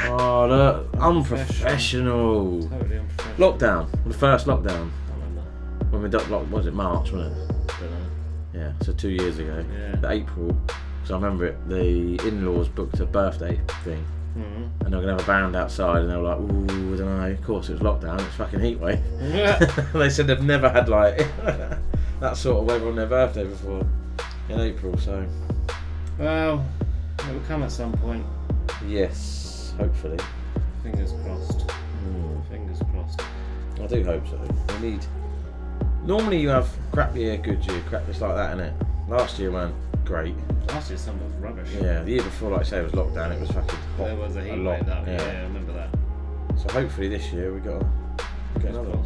Oh, 0.05 0.47
the 0.47 0.99
unprofessional. 0.99 2.61
Totally 2.69 2.97
unprofessional. 2.99 3.53
Lockdown, 3.53 4.03
the 4.05 4.13
first 4.13 4.45
lockdown. 4.47 4.89
When 5.89 6.01
we 6.03 6.09
locked, 6.09 6.29
was 6.49 6.67
it 6.67 6.73
March, 6.73 7.11
wasn't 7.11 7.37
it? 7.37 7.55
Yeah, 8.53 8.73
so 8.81 8.91
two 8.93 9.09
years 9.09 9.39
ago. 9.39 9.63
Yeah. 9.73 9.95
The 9.97 10.11
April, 10.11 10.47
because 10.67 11.11
I 11.11 11.15
remember 11.15 11.45
it. 11.45 11.69
The 11.69 12.15
in-laws 12.27 12.67
booked 12.69 12.99
a 12.99 13.05
birthday 13.05 13.59
thing, 13.83 14.03
Mhm. 14.35 14.69
and 14.83 14.91
they 14.91 14.95
were 14.97 15.01
gonna 15.03 15.13
have 15.13 15.21
a 15.21 15.25
band 15.27 15.55
outside, 15.55 16.01
and 16.01 16.11
they 16.11 16.15
were 16.15 16.23
like, 16.23 16.39
"Ooh, 16.39 16.93
I 16.93 16.97
don't 16.97 17.17
know." 17.19 17.31
Of 17.31 17.43
course, 17.43 17.69
it 17.69 17.73
was 17.73 17.81
lockdown. 17.81 18.19
It's 18.19 18.35
fucking 18.35 18.59
heatwave. 18.59 18.99
Yeah. 19.21 19.57
they 19.93 20.09
said 20.09 20.27
they've 20.27 20.41
never 20.41 20.69
had 20.69 20.89
like 20.89 21.25
that 22.19 22.35
sort 22.37 22.57
of 22.61 22.65
weather 22.65 22.87
on 22.87 22.95
their 22.95 23.05
birthday 23.07 23.45
before 23.45 23.85
in 24.49 24.59
April. 24.59 24.97
So 24.97 25.23
Well, 26.19 26.65
it 27.19 27.33
will 27.33 27.39
come 27.47 27.63
at 27.63 27.71
some 27.71 27.93
point. 27.93 28.25
yes, 28.87 29.46
hopefully. 29.77 30.17
Fingers 30.83 31.13
crossed. 31.23 31.71
Hmm. 31.71 32.41
Fingers 32.49 32.79
crossed. 32.91 33.21
I 33.81 33.87
do 33.87 34.03
hope 34.03 34.27
so. 34.27 34.39
We 34.81 34.91
need. 34.91 35.05
Normally 36.03 36.39
you 36.39 36.49
have 36.49 36.69
crap 36.91 37.15
year, 37.15 37.37
good 37.37 37.65
year, 37.65 37.81
crap 37.89 38.05
just 38.05 38.21
like 38.21 38.35
that, 38.35 38.55
innit? 38.57 38.73
Last 39.09 39.39
year 39.39 39.51
went 39.51 39.73
great. 40.05 40.35
Last 40.69 40.89
year 40.89 40.97
summer 40.97 41.23
was 41.23 41.33
rubbish. 41.33 41.69
Yeah, 41.81 42.01
the 42.03 42.11
year 42.11 42.23
before, 42.23 42.51
like 42.51 42.61
I 42.61 42.63
say, 42.63 42.79
it 42.79 42.83
was 42.83 42.91
lockdown. 42.93 43.31
It 43.35 43.39
was 43.41 43.51
fucking 43.51 43.79
hot. 43.97 44.05
There 44.05 44.15
was 44.15 44.35
a 44.35 44.41
heat 44.43 44.55
lot. 44.57 44.77
wave 44.77 44.85
that 44.85 45.07
yeah. 45.07 45.21
yeah, 45.21 45.39
I 45.39 45.43
remember 45.43 45.73
that. 45.73 45.89
So 46.57 46.69
hopefully 46.73 47.09
this 47.09 47.31
year 47.31 47.53
we 47.53 47.59
got 47.59 47.83
get 48.59 48.71
another 48.71 48.89
one. 48.89 49.03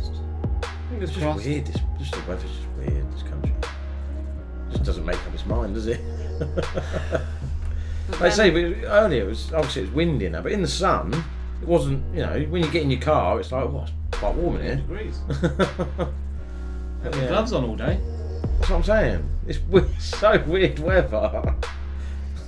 Fingers 0.89 1.09
It's 1.09 1.11
just 1.13 1.23
crossed. 1.23 1.45
weird. 1.45 1.65
This, 1.65 1.77
just 1.99 2.11
the 2.13 2.19
weather's 2.29 2.43
just 2.51 2.67
weird. 2.77 3.13
This 3.13 3.23
country 3.23 3.53
just 4.71 4.83
doesn't 4.83 5.05
make 5.05 5.17
up 5.27 5.33
its 5.33 5.45
mind, 5.45 5.73
does 5.75 5.87
it? 5.87 5.99
like 8.11 8.21
I 8.21 8.29
say, 8.29 8.49
but 8.49 8.87
earlier 8.87 9.23
it 9.23 9.27
was 9.27 9.51
obviously 9.53 9.83
it 9.83 9.85
was 9.85 9.93
windy 9.95 10.29
now, 10.29 10.41
but 10.41 10.51
in 10.51 10.61
the 10.61 10.67
sun 10.67 11.13
it 11.61 11.67
wasn't. 11.67 12.03
You 12.15 12.21
know, 12.23 12.39
when 12.49 12.63
you 12.63 12.69
get 12.71 12.83
in 12.83 12.91
your 12.91 12.99
car, 13.01 13.39
it's 13.39 13.51
like, 13.51 13.63
oh, 13.63 13.83
it's 14.09 14.17
quite 14.17 14.35
warm 14.35 14.57
in 14.57 14.63
here. 14.63 14.75
degrees. 14.75 15.19
Have 17.03 17.15
Yeah. 17.15 17.27
gloves 17.29 17.53
on 17.53 17.63
all 17.63 17.75
day. 17.75 17.99
That's 18.59 18.69
what 18.69 18.77
I'm 18.77 18.83
saying. 18.83 19.29
It's 19.47 19.59
weird, 19.69 19.89
so 19.99 20.43
weird 20.45 20.79
weather. 20.79 21.55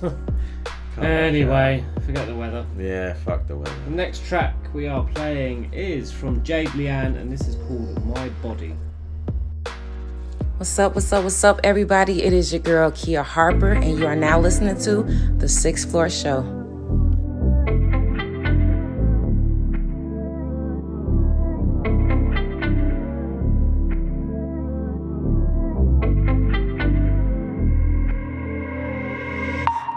Can't 0.00 1.06
Anyway, 1.06 1.84
forget 2.06 2.26
the 2.28 2.34
weather. 2.36 2.64
Yeah, 2.78 3.14
fuck 3.14 3.48
the 3.48 3.56
weather. 3.56 3.74
The 3.86 3.90
next 3.96 4.24
track 4.26 4.54
we 4.72 4.86
are 4.86 5.02
playing 5.14 5.72
is 5.72 6.12
from 6.12 6.42
Jade 6.44 6.68
Leanne, 6.68 7.16
and 7.20 7.32
this 7.32 7.48
is 7.48 7.56
called 7.66 8.04
My 8.06 8.28
Body. 8.42 8.76
What's 10.56 10.78
up, 10.78 10.94
what's 10.94 11.12
up, 11.12 11.24
what's 11.24 11.42
up, 11.42 11.58
everybody? 11.64 12.22
It 12.22 12.32
is 12.32 12.52
your 12.52 12.62
girl, 12.62 12.92
Kia 12.92 13.24
Harper, 13.24 13.72
and 13.72 13.98
you 13.98 14.06
are 14.06 14.14
now 14.14 14.38
listening 14.38 14.78
to 14.82 15.02
The 15.36 15.48
Sixth 15.48 15.90
Floor 15.90 16.08
Show. 16.08 16.42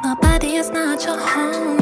My 0.01 0.15
body 0.19 0.55
is 0.55 0.71
not 0.71 1.05
your 1.05 1.19
home. 1.19 1.76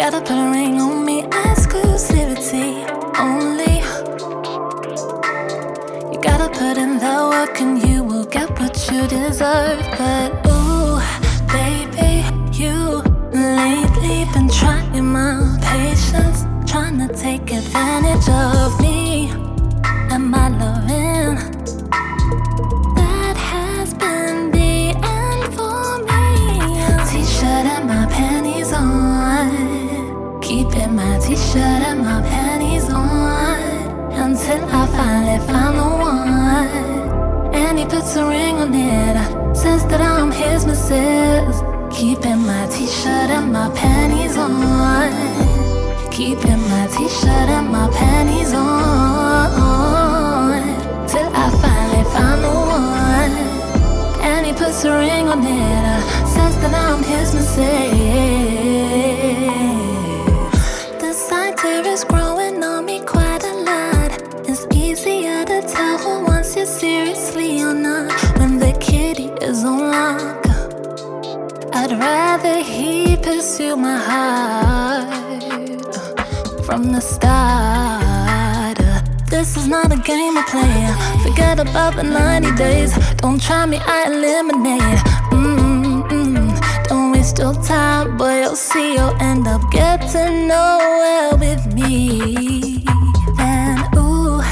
Gotta 0.00 0.22
put 0.22 0.38
a 0.38 0.50
ring 0.50 0.80
on 0.80 1.04
me, 1.04 1.24
exclusivity 1.24 2.72
only. 3.18 3.80
You 6.10 6.18
gotta 6.22 6.48
put 6.48 6.78
in 6.78 6.96
the 6.98 7.28
work 7.30 7.60
and 7.60 7.86
you 7.86 8.02
will 8.02 8.24
get 8.24 8.48
what 8.58 8.74
you 8.90 9.06
deserve. 9.08 9.84
But 9.98 10.30
ooh, 10.48 10.98
baby, 11.52 12.24
you 12.50 13.02
lately 13.34 14.24
been 14.32 14.48
trying 14.48 15.04
my 15.04 15.58
patience, 15.60 16.46
trying 16.66 16.96
to 17.06 17.14
take 17.14 17.52
advantage 17.52 18.26
of 18.30 18.80
me 18.80 18.99
says 39.60 39.84
that 39.88 40.00
I'm 40.00 40.30
his 40.30 40.64
missus. 40.64 41.56
Keeping 41.92 42.40
my 42.46 42.66
t-shirt 42.72 43.28
and 43.36 43.52
my 43.52 43.68
panties 43.76 44.36
on. 44.38 45.12
Keeping 46.10 46.62
my 46.72 46.86
t-shirt 46.94 47.48
and 47.56 47.68
my 47.68 47.86
panties 47.98 48.54
on. 48.54 49.50
Till 51.10 51.30
I 51.44 51.46
finally 51.62 52.04
found 52.14 52.40
the 52.44 52.54
one. 52.80 53.34
And 54.30 54.46
he 54.46 54.52
puts 54.54 54.84
a 54.84 54.92
ring 54.96 55.28
on 55.28 55.44
it, 55.44 55.84
uh, 55.94 56.00
says 56.34 56.54
that 56.62 56.74
I'm 56.74 57.02
his 57.02 57.34
missus. 57.34 59.09
He 73.40 73.46
pursue 73.46 73.76
my 73.76 73.96
heart 73.96 75.08
uh, 75.82 76.62
from 76.62 76.92
the 76.92 77.00
start. 77.00 78.78
Uh. 78.78 79.00
This 79.30 79.56
is 79.56 79.66
not 79.66 79.86
a 79.86 79.96
game 79.96 80.36
I 80.36 80.44
play. 80.52 80.80
Forget 81.24 81.58
about 81.58 81.96
the 81.96 82.02
90 82.02 82.54
days. 82.56 82.92
Don't 83.16 83.40
try 83.40 83.64
me, 83.64 83.78
I 83.80 84.04
eliminate. 84.08 85.00
Mm-mm. 85.32 86.88
Don't 86.88 87.12
waste 87.12 87.38
your 87.38 87.54
time, 87.64 88.18
boy. 88.18 88.40
You'll 88.42 88.56
see 88.56 88.94
you'll 88.94 89.16
end 89.22 89.46
up 89.46 89.62
getting 89.70 90.48
nowhere 90.48 91.30
with 91.44 91.64
me. 91.72 92.84
And 93.38 93.80
ooh, 93.96 94.42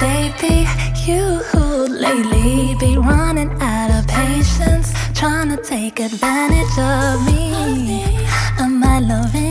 baby, 0.00 0.66
you 1.04 1.42
lately 1.90 2.74
be 2.80 2.96
running 2.96 3.50
out 3.60 3.90
of 3.98 4.06
patience, 4.08 4.94
trying 5.14 5.50
to 5.54 5.62
take 5.62 6.00
advantage 6.00 6.78
of 6.78 7.26
me 7.26 8.19
my 9.10 9.49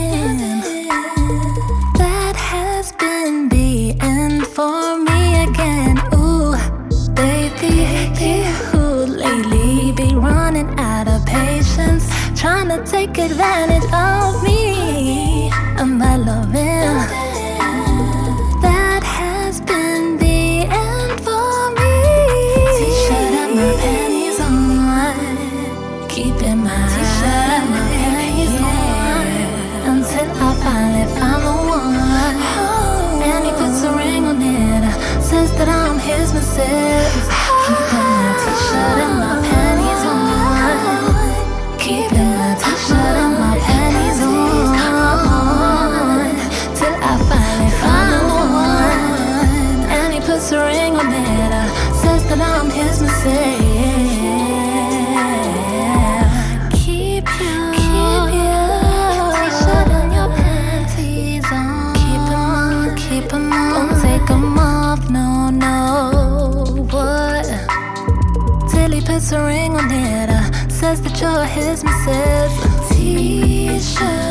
says 70.96 71.02
that 71.02 71.20
you're 71.20 71.44
his 71.44 71.84
missus. 71.84 72.88
T-shirt 72.90 74.29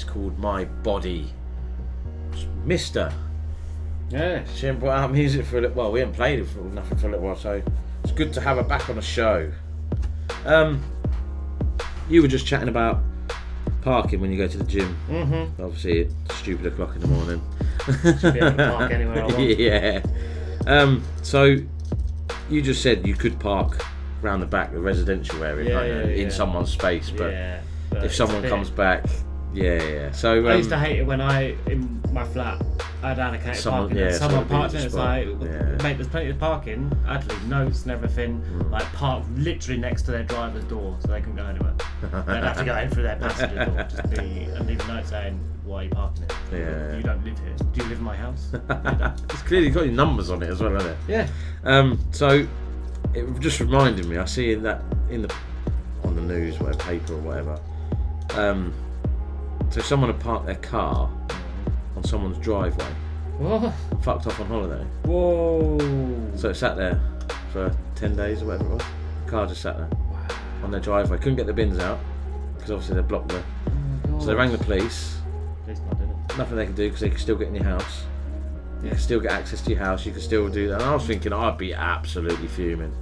Is 0.00 0.04
called 0.04 0.38
My 0.38 0.64
Body. 0.64 1.26
Mister. 2.64 3.12
Yeah. 4.08 4.42
She 4.54 4.64
hasn't 4.64 4.80
brought 4.80 4.98
out 4.98 5.12
music 5.12 5.44
for 5.44 5.58
a 5.58 5.60
little 5.60 5.76
well, 5.76 5.92
we 5.92 6.00
haven't 6.00 6.14
played 6.14 6.38
it 6.38 6.46
for 6.48 6.60
nothing 6.60 6.96
for 6.96 7.08
a 7.08 7.10
little 7.10 7.26
while, 7.26 7.36
so 7.36 7.62
it's 8.02 8.12
good 8.12 8.32
to 8.32 8.40
have 8.40 8.56
her 8.56 8.62
back 8.62 8.88
on 8.88 8.96
the 8.96 9.02
show. 9.02 9.52
Um 10.46 10.82
you 12.08 12.22
were 12.22 12.28
just 12.28 12.46
chatting 12.46 12.70
about 12.70 13.02
parking 13.82 14.20
when 14.22 14.32
you 14.32 14.38
go 14.38 14.48
to 14.48 14.56
the 14.56 14.64
gym. 14.64 14.96
Mm-hmm. 15.10 15.62
Obviously 15.62 15.98
it's 16.00 16.34
stupid 16.36 16.64
o'clock 16.66 16.94
in 16.94 17.02
the 17.02 17.08
morning. 17.08 17.42
Should 18.20 18.32
be 18.32 18.38
able 18.40 18.52
to 18.52 18.70
park 18.70 18.92
anywhere 18.92 19.22
I 19.22 19.26
want. 19.26 19.58
yeah. 19.58 20.02
Um 20.66 21.02
so 21.20 21.56
you 22.48 22.62
just 22.62 22.80
said 22.82 23.06
you 23.06 23.12
could 23.14 23.38
park 23.38 23.84
round 24.22 24.40
the 24.40 24.46
back, 24.46 24.72
the 24.72 24.80
residential 24.80 25.44
area, 25.44 25.68
Yeah, 25.68 25.74
can't 25.98 26.08
yeah, 26.08 26.14
in 26.14 26.22
yeah. 26.22 26.28
someone's 26.30 26.70
space, 26.70 27.10
but 27.10 27.34
but 27.90 28.04
if 28.04 28.14
someone 28.14 28.42
comes 28.48 28.70
back, 28.70 29.04
yeah, 29.52 29.82
yeah. 29.82 30.10
So 30.12 30.46
I 30.46 30.54
used 30.56 30.68
to 30.70 30.76
um, 30.76 30.82
hate 30.84 30.98
it 31.00 31.06
when 31.06 31.20
I, 31.20 31.56
in 31.66 32.00
my 32.12 32.24
flat, 32.24 32.60
I 33.02 33.08
had 33.10 33.18
allocated 33.18 33.56
Someone- 33.56 33.82
parking. 33.82 33.96
yeah, 33.98 34.04
and 34.06 34.14
someone 34.16 34.40
someone 34.48 34.60
parked 34.60 34.74
in, 34.74 34.82
it's 34.82 34.94
like. 34.94 35.26
Yeah. 35.26 35.82
mate, 35.82 35.94
there's 35.96 36.08
plenty 36.08 36.30
of 36.30 36.38
parking. 36.38 36.92
I 37.06 37.14
had 37.14 37.22
to 37.28 37.34
leave 37.34 37.48
notes 37.48 37.82
and 37.84 37.92
everything, 37.92 38.36
Hmm. 38.40 38.70
like 38.72 38.84
parked 38.92 39.28
literally 39.36 39.80
next 39.80 40.02
to 40.02 40.10
their 40.12 40.22
driver's 40.24 40.64
door, 40.64 40.96
so 41.00 41.08
they 41.08 41.20
can't 41.20 41.36
go 41.36 41.44
anywhere. 41.46 41.72
They'd 42.02 42.42
have 42.44 42.56
to 42.58 42.64
go 42.64 42.76
in 42.76 42.90
through 42.90 43.02
their 43.04 43.16
passenger 43.16 43.64
door 43.64 43.86
just 43.88 44.10
be, 44.10 44.16
and 44.54 44.66
leave 44.66 44.80
a 44.88 44.92
note 44.94 45.06
saying, 45.06 45.40
why 45.64 45.80
are 45.80 45.84
you 45.84 45.90
parking 45.90 46.24
it? 46.24 46.34
Yeah. 46.52 46.96
You 46.96 47.02
don't 47.02 47.24
live 47.24 47.38
here. 47.38 47.54
Do 47.72 47.82
you 47.82 47.88
live 47.88 47.98
in 47.98 48.04
my 48.04 48.16
house? 48.16 48.48
it's 49.30 49.42
clearly 49.42 49.70
got 49.70 49.84
your 49.84 49.94
numbers 49.94 50.30
on 50.30 50.42
it 50.42 50.50
as 50.50 50.60
well, 50.60 50.72
hasn't 50.72 50.92
it? 50.92 50.98
Yeah. 51.08 51.28
Um, 51.64 51.98
so 52.10 52.46
it 53.14 53.40
just 53.40 53.60
reminded 53.60 54.06
me. 54.06 54.16
I 54.18 54.24
see 54.24 54.52
in 54.52 54.62
that 54.64 54.82
in 55.10 55.22
the 55.22 55.34
on 56.04 56.16
the 56.16 56.22
news, 56.22 56.58
whatever 56.58 56.78
paper 56.84 57.14
or 57.14 57.18
whatever. 57.18 57.60
Um, 58.34 58.72
so 59.70 59.80
someone 59.80 60.10
had 60.10 60.20
parked 60.20 60.46
their 60.46 60.56
car 60.56 61.10
on 61.96 62.04
someone's 62.04 62.38
driveway. 62.38 62.86
What? 63.38 63.72
Fucked 64.02 64.26
off 64.26 64.38
on 64.40 64.46
holiday. 64.48 64.84
Whoa. 65.04 65.78
So 66.36 66.50
it 66.50 66.54
sat 66.54 66.76
there 66.76 67.00
for 67.52 67.74
ten 67.94 68.14
days 68.16 68.42
or 68.42 68.46
whatever 68.46 68.64
it 68.66 68.74
was. 68.74 68.82
The 69.24 69.30
car 69.30 69.46
just 69.46 69.62
sat 69.62 69.76
there 69.78 69.88
on 70.62 70.70
their 70.70 70.80
driveway. 70.80 71.18
Couldn't 71.18 71.36
get 71.36 71.46
the 71.46 71.52
bins 71.52 71.78
out 71.78 71.98
because 72.56 72.70
obviously 72.70 72.96
they 72.96 73.02
blocked 73.02 73.28
the. 73.28 73.42
so 74.20 74.26
they 74.26 74.34
rang 74.34 74.52
the 74.52 74.58
police. 74.58 75.18
Police 75.64 75.80
not 75.86 75.98
doing 75.98 76.10
it. 76.10 76.36
Nothing 76.38 76.56
they 76.56 76.66
can 76.66 76.74
do 76.74 76.86
because 76.88 77.00
they 77.00 77.08
can 77.08 77.18
still 77.18 77.36
get 77.36 77.48
in 77.48 77.54
your 77.54 77.64
house. 77.64 78.02
You 78.80 78.86
Yeah. 78.86 78.90
can 78.90 78.98
still 79.00 79.20
get 79.20 79.32
access 79.32 79.60
to 79.62 79.70
your 79.70 79.78
house. 79.78 80.04
You 80.06 80.12
can 80.12 80.20
still 80.20 80.48
do 80.48 80.68
that. 80.68 80.74
And 80.80 80.84
I 80.84 80.94
was 80.94 81.06
thinking 81.06 81.32
I'd 81.32 81.56
be 81.58 81.72
absolutely 81.74 82.48
fuming. 82.48 82.92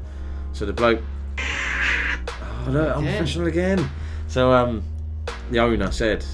So 0.53 0.67
the 0.67 0.73
bloke, 0.73 1.01
oh 1.39 2.71
no, 2.71 2.93
I'm 2.93 3.03
Again. 3.03 3.17
professional 3.19 3.47
again. 3.49 3.91
So 4.29 4.53
um, 4.53 4.83
the 5.51 5.59
owner 5.61 5.91
said, 5.91 6.25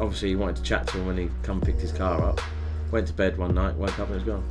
obviously 0.00 0.28
he 0.30 0.36
wanted 0.36 0.56
to 0.56 0.62
chat 0.62 0.86
to 0.88 0.98
him 0.98 1.06
when 1.06 1.16
he 1.18 1.30
come 1.42 1.60
picked 1.60 1.80
his 1.80 1.92
car 1.92 2.22
up. 2.24 2.40
Went 2.90 3.06
to 3.08 3.12
bed 3.12 3.36
one 3.38 3.54
night, 3.54 3.74
woke 3.74 3.98
up 3.98 4.08
and 4.10 4.20
it 4.20 4.24
was 4.26 4.34
gone. 4.34 4.44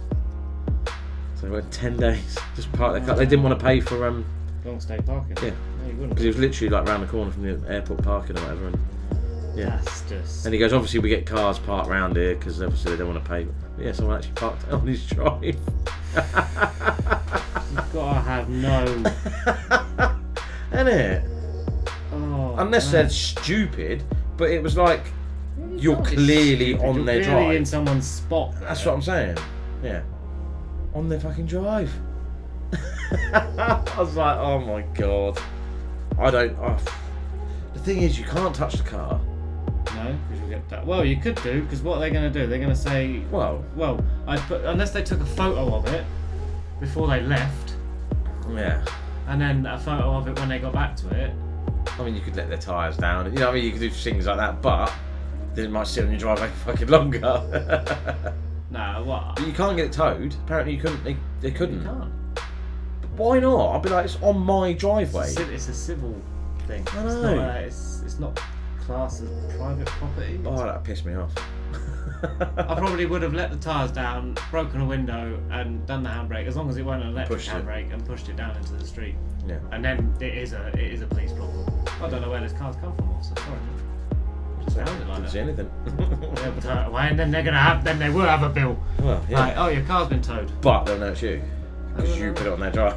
So 1.35 1.45
they 1.47 1.51
went 1.51 1.71
ten 1.71 1.97
days 1.97 2.37
just 2.55 2.71
parked 2.73 2.95
their 2.97 3.05
car. 3.05 3.15
They 3.15 3.25
didn't 3.25 3.43
want 3.43 3.59
to 3.59 3.65
pay 3.65 3.79
for 3.79 4.05
um, 4.07 4.25
Long 4.65 4.79
stay 4.79 4.97
parking. 5.05 5.37
yeah, 5.43 5.51
No, 5.81 5.87
you 5.87 5.93
wouldn't. 5.93 6.09
because 6.09 6.25
it 6.25 6.29
was 6.29 6.37
literally 6.39 6.69
like 6.69 6.87
round 6.87 7.03
the 7.03 7.07
corner 7.07 7.31
from 7.31 7.43
the 7.43 7.71
airport 7.71 8.03
parking 8.03 8.37
or 8.37 8.41
whatever. 8.41 8.67
And 8.67 8.79
yeah. 9.55 9.79
That's 9.83 10.01
just. 10.09 10.45
And 10.45 10.53
he 10.53 10.59
goes, 10.59 10.73
obviously 10.73 10.99
we 10.99 11.09
get 11.09 11.25
cars 11.25 11.57
parked 11.59 11.89
round 11.89 12.15
here 12.15 12.35
because 12.35 12.61
obviously 12.61 12.91
they 12.91 12.97
don't 12.97 13.13
want 13.13 13.23
to 13.23 13.29
pay. 13.29 13.47
But 13.75 13.85
yeah, 13.85 13.91
someone 13.91 14.17
actually 14.17 14.33
parked 14.33 14.67
on 14.69 14.85
his 14.85 15.05
drive. 15.07 15.43
You've 15.43 15.65
got 17.93 18.13
to 18.13 18.19
have 18.21 18.49
no. 18.49 18.83
Isn't 20.73 20.87
it? 20.87 21.23
Oh, 22.13 22.55
Unless 22.57 22.85
man. 22.85 22.91
they're 23.03 23.09
stupid, 23.09 24.03
but 24.37 24.49
it 24.49 24.61
was 24.61 24.75
like 24.77 25.01
you're 25.75 26.01
clearly 26.03 26.75
on 26.77 26.95
you're 26.95 27.05
their 27.05 27.23
clearly 27.23 27.43
drive. 27.45 27.55
in 27.55 27.65
someone's 27.65 28.07
spot. 28.07 28.53
That's 28.59 28.85
what 28.85 28.93
I'm 28.95 29.01
saying. 29.01 29.37
Yeah, 29.83 30.01
on 30.93 31.07
their 31.09 31.19
fucking 31.19 31.45
drive. 31.45 31.91
I 33.33 33.83
was 33.97 34.15
like, 34.15 34.37
oh 34.37 34.59
my 34.59 34.81
god. 34.93 35.39
I 36.19 36.31
don't. 36.31 36.57
Oh. 36.59 36.77
The 37.73 37.79
thing 37.79 38.01
is, 38.01 38.17
you 38.17 38.25
can't 38.25 38.53
touch 38.55 38.73
the 38.75 38.83
car. 38.83 39.19
No, 39.95 40.17
because 40.29 40.43
you 40.43 40.49
get 40.49 40.67
that. 40.69 40.85
Well, 40.85 41.05
you 41.05 41.17
could 41.17 41.35
do 41.43 41.61
because 41.61 41.81
what 41.81 41.97
are 41.97 41.99
they 42.01 42.09
going 42.09 42.31
to 42.31 42.39
do? 42.39 42.47
They're 42.47 42.59
going 42.59 42.69
to 42.69 42.75
say, 42.75 43.21
well, 43.31 43.63
well, 43.75 44.03
I 44.27 44.37
put 44.37 44.63
unless 44.65 44.91
they 44.91 45.03
took 45.03 45.21
a 45.21 45.25
photo 45.25 45.73
of 45.75 45.87
it 45.87 46.05
before 46.79 47.07
they 47.07 47.21
left, 47.21 47.73
Yeah. 48.51 48.83
and 49.27 49.39
then 49.41 49.65
a 49.65 49.79
photo 49.79 50.11
of 50.15 50.27
it 50.27 50.37
when 50.39 50.49
they 50.49 50.59
got 50.59 50.73
back 50.73 50.95
to 50.97 51.09
it. 51.15 51.33
I 51.99 52.03
mean, 52.03 52.13
you 52.15 52.21
could 52.21 52.35
let 52.35 52.49
their 52.49 52.57
tyres 52.59 52.97
down. 52.97 53.25
You 53.25 53.31
know, 53.39 53.45
what 53.47 53.51
I 53.51 53.55
mean, 53.55 53.65
you 53.65 53.71
could 53.71 53.79
do 53.79 53.89
things 53.89 54.27
like 54.27 54.37
that, 54.37 54.61
but 54.61 54.91
it 55.65 55.71
might 55.71 55.87
sit 55.87 56.03
on 56.05 56.11
your 56.11 56.19
driveway 56.19 56.47
for 56.49 56.71
fucking 56.71 56.87
longer. 56.87 58.33
No, 58.69 59.01
what? 59.05 59.37
But 59.37 59.47
you 59.47 59.53
can't 59.53 59.77
get 59.77 59.85
it 59.85 59.91
towed. 59.93 60.33
Apparently, 60.43 60.75
you 60.75 60.81
couldn't. 60.81 61.01
They, 61.05 61.15
they 61.39 61.51
couldn't. 61.51 61.79
You 61.83 61.87
can't. 61.87 62.11
But 62.35 63.09
why 63.15 63.39
not? 63.39 63.75
I'd 63.77 63.81
be 63.81 63.87
like, 63.87 64.03
it's 64.03 64.17
on 64.21 64.37
my 64.39 64.73
driveway. 64.73 65.27
It's 65.27 65.37
a, 65.39 65.53
it's 65.53 65.67
a 65.69 65.73
civil 65.73 66.21
thing. 66.67 66.85
I 66.91 67.05
It's 67.05 67.15
know. 67.15 67.35
not, 67.35 67.55
uh, 67.55 67.59
it's, 67.59 68.01
it's 68.05 68.19
not 68.19 68.37
classed 68.81 69.21
as 69.23 69.29
private 69.55 69.85
property. 69.87 70.41
Oh, 70.45 70.57
that 70.65 70.83
pissed 70.83 71.05
me 71.05 71.13
off. 71.15 71.31
I 72.21 72.75
probably 72.77 73.05
would 73.05 73.21
have 73.21 73.33
let 73.33 73.51
the 73.51 73.55
tyres 73.57 73.91
down, 73.91 74.35
broken 74.51 74.81
a 74.81 74.85
window, 74.85 75.39
and 75.49 75.85
done 75.87 76.03
the 76.03 76.09
handbrake 76.09 76.45
as 76.45 76.57
long 76.57 76.69
as 76.69 76.75
it 76.75 76.85
weren't 76.85 77.03
an 77.03 77.11
electric 77.11 77.39
Pushed 77.39 77.47
it. 77.49 77.65
handbrake, 77.65 77.93
and 77.93 78.05
pushed 78.05 78.27
it 78.27 78.35
down 78.35 78.53
into 78.57 78.73
the 78.73 78.85
street. 78.85 79.15
Yeah. 79.47 79.59
And 79.71 79.83
then 79.83 80.13
it 80.19 80.37
is 80.37 80.51
a 80.51 80.67
it 80.73 80.91
is 80.91 81.01
a 81.01 81.07
police 81.07 81.31
problem. 81.31 81.65
I 82.01 82.09
don't 82.09 82.21
know 82.21 82.29
where 82.29 82.41
this 82.41 82.51
car's 82.51 82.75
come 82.75 82.93
from, 82.97 83.09
officer. 83.11 83.33
Sorry. 83.37 83.57
Sounded 84.69 85.07
like 85.07 85.21
that. 85.23 85.31
see 85.31 85.39
anything. 85.39 85.69
Yeah, 86.37 86.51
but 86.51 86.65
uh, 86.65 86.89
well, 86.91 86.97
and 87.03 87.17
then 87.17 87.31
they're 87.31 87.43
gonna 87.43 87.57
have 87.57 87.83
then 87.83 87.97
they 87.99 88.09
will 88.09 88.21
have 88.25 88.43
a 88.43 88.49
bill. 88.49 88.77
Well, 88.99 89.25
yeah. 89.29 89.39
Like, 89.39 89.57
oh, 89.57 89.67
your 89.69 89.83
car's 89.83 90.07
been 90.09 90.21
towed. 90.21 90.51
But 90.61 90.83
they'll 90.85 90.97
know 90.99 91.07
it's 91.11 91.21
you 91.21 91.41
because 91.95 92.17
you 92.19 92.31
put 92.33 92.45
it 92.47 92.53
on 92.53 92.59
their 92.59 92.71
drive. 92.71 92.95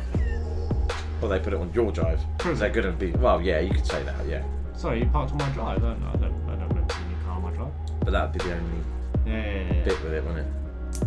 Well, 1.20 1.30
they 1.30 1.38
put 1.38 1.52
it 1.52 1.60
on 1.60 1.72
your 1.72 1.90
drive. 1.92 2.20
True. 2.38 2.54
They're 2.54 2.70
gonna 2.70 2.92
be. 2.92 3.12
Well, 3.12 3.40
yeah, 3.40 3.60
you 3.60 3.72
could 3.72 3.86
say 3.86 4.02
that. 4.04 4.26
Yeah, 4.28 4.42
Sorry, 4.74 5.00
you 5.00 5.06
parked 5.06 5.32
on 5.32 5.38
my 5.38 5.48
drive. 5.50 5.78
I 5.78 5.80
don't, 5.94 6.02
I 6.02 6.12
don't, 6.16 6.22
I 6.48 6.54
don't 6.56 6.68
remember 6.68 6.94
seeing 6.94 7.10
your 7.10 7.20
car 7.20 7.36
on 7.36 7.42
my 7.42 7.52
drive. 7.52 7.72
but 8.00 8.10
that'd 8.12 8.32
be 8.32 8.38
the 8.40 8.54
only 8.54 8.78
Yeah, 9.26 9.32
yeah, 9.36 9.74
yeah. 9.74 9.84
bit 9.84 10.02
with 10.02 10.12
it, 10.12 10.24
wouldn't 10.24 10.46
it? 10.46 10.52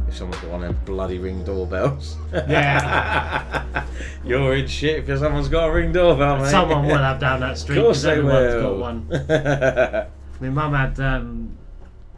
If 0.07 0.15
someone's 0.17 0.41
got 0.41 0.51
one 0.51 0.63
of 0.63 0.75
them 0.75 0.85
bloody 0.85 1.17
ring 1.19 1.43
doorbells. 1.43 2.15
Yeah. 2.31 3.83
You're 4.25 4.55
in 4.55 4.67
shit 4.67 5.07
if 5.09 5.19
someone's 5.19 5.49
got 5.49 5.69
a 5.69 5.71
ring 5.73 5.91
doorbell, 5.91 6.37
mate. 6.37 6.49
Someone 6.49 6.85
will 6.85 6.97
have 7.09 7.19
down 7.19 7.41
that 7.41 7.57
street 7.57 7.77
Of 7.79 7.83
course 7.85 8.01
because 8.01 8.03
they 8.03 8.11
everyone's 8.19 8.53
will. 8.63 8.79
got 8.79 10.07
one. 10.07 10.07
My 10.43 10.49
mum 10.49 10.73
had 10.73 10.99
um, 10.99 11.57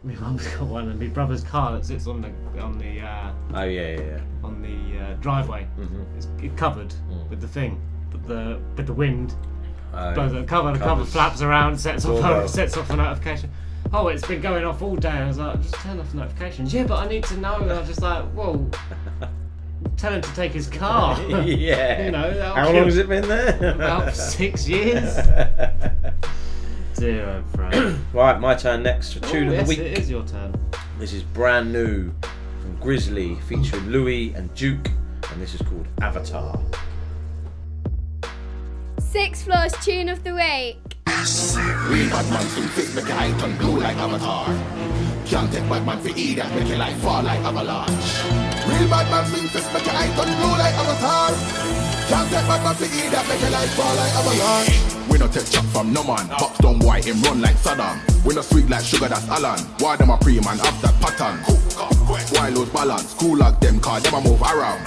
my 0.02 0.14
mum's 0.14 0.44
got 0.56 0.66
one, 0.66 0.88
and 0.88 0.98
my 0.98 1.06
brother's 1.06 1.44
car 1.44 1.72
that 1.72 1.84
sits 1.86 2.08
on 2.08 2.22
the 2.22 2.60
on 2.60 2.76
the 2.76 3.00
uh, 3.00 3.30
Oh 3.54 3.62
yeah, 3.62 3.90
yeah, 3.92 4.00
yeah. 4.00 4.20
on 4.42 4.60
the 4.62 4.98
uh, 4.98 5.14
driveway. 5.20 5.64
Mhm. 5.78 6.04
It's 6.16 6.26
it 6.42 6.56
covered 6.56 6.92
with 7.30 7.40
the 7.40 7.46
thing, 7.46 7.80
but 8.10 8.26
the 8.26 8.58
with 8.76 8.86
the 8.88 8.92
wind. 8.92 9.36
Oh, 9.94 10.12
But 10.12 10.28
the 10.30 10.42
cover, 10.42 10.72
the 10.72 10.78
cover 10.80 11.04
flaps 11.04 11.40
around, 11.40 11.78
sets 11.78 12.04
off, 12.04 12.20
doorbell. 12.20 12.48
sets 12.48 12.76
off 12.76 12.90
a 12.90 12.96
notification. 12.96 13.48
Oh, 13.92 14.08
it's 14.08 14.26
been 14.26 14.40
going 14.40 14.64
off 14.64 14.82
all 14.82 14.96
day. 14.96 15.08
I 15.08 15.26
was 15.28 15.38
like, 15.38 15.62
just 15.62 15.74
turn 15.76 16.00
off 16.00 16.10
the 16.10 16.16
notifications. 16.18 16.74
Yeah, 16.74 16.84
but 16.84 16.96
I 16.98 17.08
need 17.08 17.22
to 17.24 17.36
know. 17.36 17.60
And 17.60 17.70
I 17.72 17.78
was 17.78 17.88
just 17.88 18.02
like, 18.02 18.24
whoa. 18.32 18.68
Tell 19.96 20.12
him 20.12 20.20
to 20.20 20.34
take 20.34 20.50
his 20.52 20.66
car. 20.66 21.18
yeah. 21.44 22.04
you 22.06 22.10
know. 22.10 22.52
How 22.56 22.66
long 22.72 22.84
has 22.86 22.96
it 22.98 23.08
been 23.08 23.26
there? 23.28 23.74
About 23.76 24.14
six 24.16 24.68
years. 24.68 25.16
Zero, 26.96 27.44
bro. 27.52 27.68
right, 28.14 28.40
my 28.40 28.54
turn 28.54 28.82
next 28.82 29.12
for 29.12 29.20
tune 29.20 29.48
Oh, 29.48 29.52
of 29.52 29.54
yes, 29.54 29.68
the 29.68 29.68
week. 29.68 29.78
it 29.80 29.98
is 29.98 30.10
your 30.10 30.24
turn. 30.24 30.54
This 30.98 31.12
is 31.12 31.22
brand 31.22 31.70
new 31.72 32.10
from 32.62 32.76
Grizzly, 32.80 33.34
featuring 33.48 33.82
Loui 33.84 34.34
and 34.34 34.52
Duke, 34.54 34.88
and 35.30 35.42
this 35.42 35.54
is 35.54 35.60
called 35.60 35.86
Avatar. 36.00 36.58
Six 38.98 39.42
Floors 39.42 39.72
Tune 39.84 40.08
of 40.08 40.24
the 40.24 40.34
Week. 40.34 40.78
Real 41.06 42.08
bad 42.10 42.30
man 42.30 42.42
swing 42.48 42.68
fist, 42.68 42.94
make 42.96 43.08
your 43.08 43.16
eye 43.18 43.34
turn 43.40 43.56
blue 43.58 43.78
like 43.80 43.96
Avatar. 43.96 44.46
Can't 45.26 45.52
take 45.52 45.68
bad 45.68 45.84
man 45.84 46.00
for 46.00 46.08
eat 46.16 46.36
that, 46.36 46.54
make 46.54 46.68
your 46.68 46.78
life 46.78 46.96
fall 46.98 47.22
like 47.22 47.40
avalanche. 47.40 48.24
Real 48.68 48.88
bad 48.88 49.10
man 49.10 49.26
swing 49.30 49.48
fist, 49.48 49.72
make 49.74 49.84
your 49.84 49.94
eye 49.94 50.06
turn 50.16 50.32
blue 50.40 50.56
like 50.56 50.74
Avatar. 50.74 51.28
Can't 52.08 52.30
take 52.30 52.46
bad 52.46 52.64
man 52.64 52.74
for 52.74 52.84
eat 52.84 53.10
that, 53.12 53.28
make 53.28 53.40
your 53.42 53.50
life 53.50 53.70
fall 53.74 53.94
like 53.96 54.12
avalanche. 54.14 54.95
We 55.10 55.18
no 55.18 55.28
take 55.28 55.48
chop 55.50 55.64
from 55.66 55.92
no 55.92 56.02
man, 56.02 56.28
box 56.28 56.58
down 56.58 56.78
white 56.80 57.04
him 57.04 57.20
run 57.22 57.40
like 57.40 57.56
Saddam. 57.56 58.15
We 58.26 58.34
no 58.34 58.42
sweet 58.42 58.68
like 58.68 58.82
sugar, 58.84 59.06
that's 59.06 59.28
Alan. 59.28 59.60
Why 59.78 59.94
them 59.94 60.10
a 60.10 60.18
pre 60.18 60.40
man 60.40 60.58
have 60.58 60.82
that 60.82 60.98
pattern? 61.00 61.38
Why 62.34 62.48
lose 62.50 62.68
balance? 62.70 63.14
Cool 63.14 63.38
like 63.38 63.60
them, 63.60 63.78
car 63.78 64.00
them 64.00 64.14
a 64.14 64.20
move 64.20 64.42
around. 64.42 64.82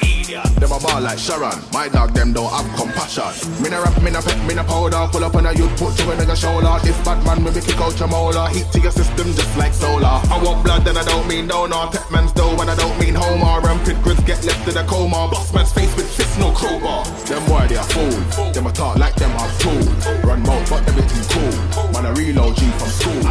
Them 0.59 0.71
a 0.71 0.79
ball 0.79 0.99
like 0.99 1.17
Sharon. 1.17 1.57
My 1.71 1.87
dog 1.87 2.13
them 2.13 2.33
don't 2.33 2.51
have 2.51 2.67
compassion. 2.75 3.31
Me 3.63 3.69
no 3.69 3.81
rap, 3.81 3.95
me 4.03 4.11
no 4.11 4.21
pet, 4.21 4.35
me 4.45 4.55
no 4.55 4.63
powder. 4.63 5.07
Pull 5.11 5.23
up 5.23 5.35
on 5.35 5.45
a 5.45 5.53
youth, 5.53 5.71
put 5.79 5.95
to 5.95 6.11
a 6.11 6.15
nigga 6.19 6.35
shoulder. 6.35 6.75
This 6.83 6.99
bad 7.07 7.23
man, 7.23 7.41
me 7.43 7.51
kick 7.61 7.79
out 7.79 7.97
your 7.97 8.09
molar. 8.09 8.49
Heat 8.49 8.67
to 8.73 8.79
your 8.79 8.91
system 8.91 9.31
just 9.31 9.57
like 9.57 9.73
solar. 9.73 10.19
I 10.19 10.41
want 10.43 10.63
blood, 10.63 10.83
then 10.83 10.97
I 10.97 11.03
don't 11.05 11.27
mean 11.27 11.47
donor. 11.47 11.87
Pet 11.91 12.11
man's 12.11 12.33
dough, 12.33 12.55
when 12.57 12.67
I 12.67 12.75
don't 12.75 12.99
mean 12.99 13.15
homer. 13.15 13.63
And 13.69 13.79
pit 13.87 14.01
grids 14.03 14.23
get 14.27 14.43
left 14.43 14.67
in 14.67 14.75
a 14.75 14.83
coma. 14.83 15.31
Boss 15.31 15.53
man's 15.53 15.71
face 15.71 15.95
with 15.95 16.11
fist, 16.11 16.37
no 16.39 16.51
crowbar. 16.51 17.05
Them 17.23 17.43
why 17.47 17.67
they 17.67 17.75
a 17.75 17.83
fool. 17.83 18.51
Them 18.51 18.67
a 18.67 18.71
talk 18.71 18.97
like 18.97 19.15
them 19.15 19.31
are 19.39 19.51
tool. 19.63 19.79
Run 20.27 20.43
mouth, 20.43 20.69
but 20.69 20.83
everything 20.87 21.23
cool. 21.31 21.91
Man, 21.93 22.05
a 22.05 22.13
reload 22.13 22.55
G 22.57 22.67
from 22.77 22.89
school. 22.89 23.28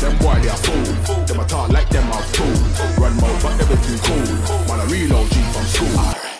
Them 0.00 0.18
boy, 0.18 0.38
they 0.40 0.48
a 0.48 0.56
fool. 0.64 1.24
Them 1.26 1.40
a 1.40 1.44
talk 1.46 1.68
like 1.70 1.88
them 1.90 2.10
are 2.12 2.26
tool. 2.34 2.56
Run 2.98 3.14
mouth, 3.20 3.42
but 3.42 3.60
everything 3.60 3.98
cool. 4.06 4.28
Man, 4.68 4.80
a 4.80 4.86
reload 4.90 5.30
G 5.30 5.36
from 5.52 5.66
school. 5.66 6.32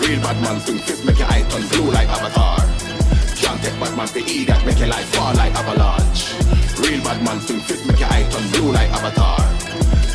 Real 0.00 0.20
bad 0.20 0.40
man 0.42 0.60
swing 0.60 0.78
fist, 0.78 1.04
make 1.04 1.18
your 1.18 1.28
eye 1.28 1.44
turn 1.48 1.62
blue 1.68 1.90
like 1.90 2.08
Avatar. 2.08 2.58
Can't 3.36 3.62
take 3.62 3.78
bad 3.78 3.96
man 3.96 4.08
for 4.08 4.18
eat 4.18 4.46
that, 4.48 4.64
make 4.66 4.78
your 4.78 4.88
life 4.88 5.06
fall 5.14 5.34
like 5.34 5.54
avalanche. 5.54 6.34
Real 6.80 7.02
bad 7.04 7.22
man 7.22 7.38
swing 7.40 7.60
fist, 7.60 7.86
make 7.86 8.00
your 8.00 8.08
eye 8.08 8.26
turn 8.30 8.44
blue 8.50 8.72
like 8.72 8.90
Avatar. 8.90 9.38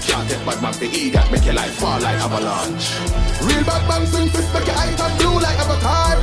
Can't 0.05 0.27
take 0.29 0.45
bad 0.45 0.61
man 0.61 0.73
for 0.73 0.85
eat 0.85 1.13
that, 1.13 1.31
make 1.31 1.45
your 1.45 1.53
life 1.53 1.73
fall 1.75 1.99
like 2.01 2.17
avalanche. 2.19 2.97
Real 3.45 3.63
bad 3.63 3.87
man 3.87 4.05
swing 4.07 4.29
fist, 4.29 4.53
make 4.53 4.65
your 4.67 4.75
eye 4.75 4.93
turn 4.97 5.13
blue 5.17 5.39
like 5.39 5.57
Avatar. 5.59 6.17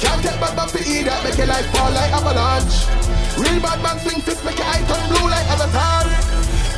Can't 0.00 0.22
take 0.24 0.40
bad 0.40 0.56
man 0.56 0.68
for 0.68 0.80
eat 0.80 1.04
that, 1.04 1.20
make 1.24 1.36
your 1.36 1.46
life 1.46 1.68
fall 1.72 1.90
like 1.92 2.12
avalanche. 2.12 2.88
Real 3.36 3.60
bad 3.60 3.80
man 3.82 3.98
swing 4.00 4.20
fist, 4.20 4.44
make 4.44 4.56
your 4.56 4.66
eye 4.66 4.82
turn 4.88 5.04
blue 5.12 5.28
like 5.28 5.46
Avatar. 5.52 6.04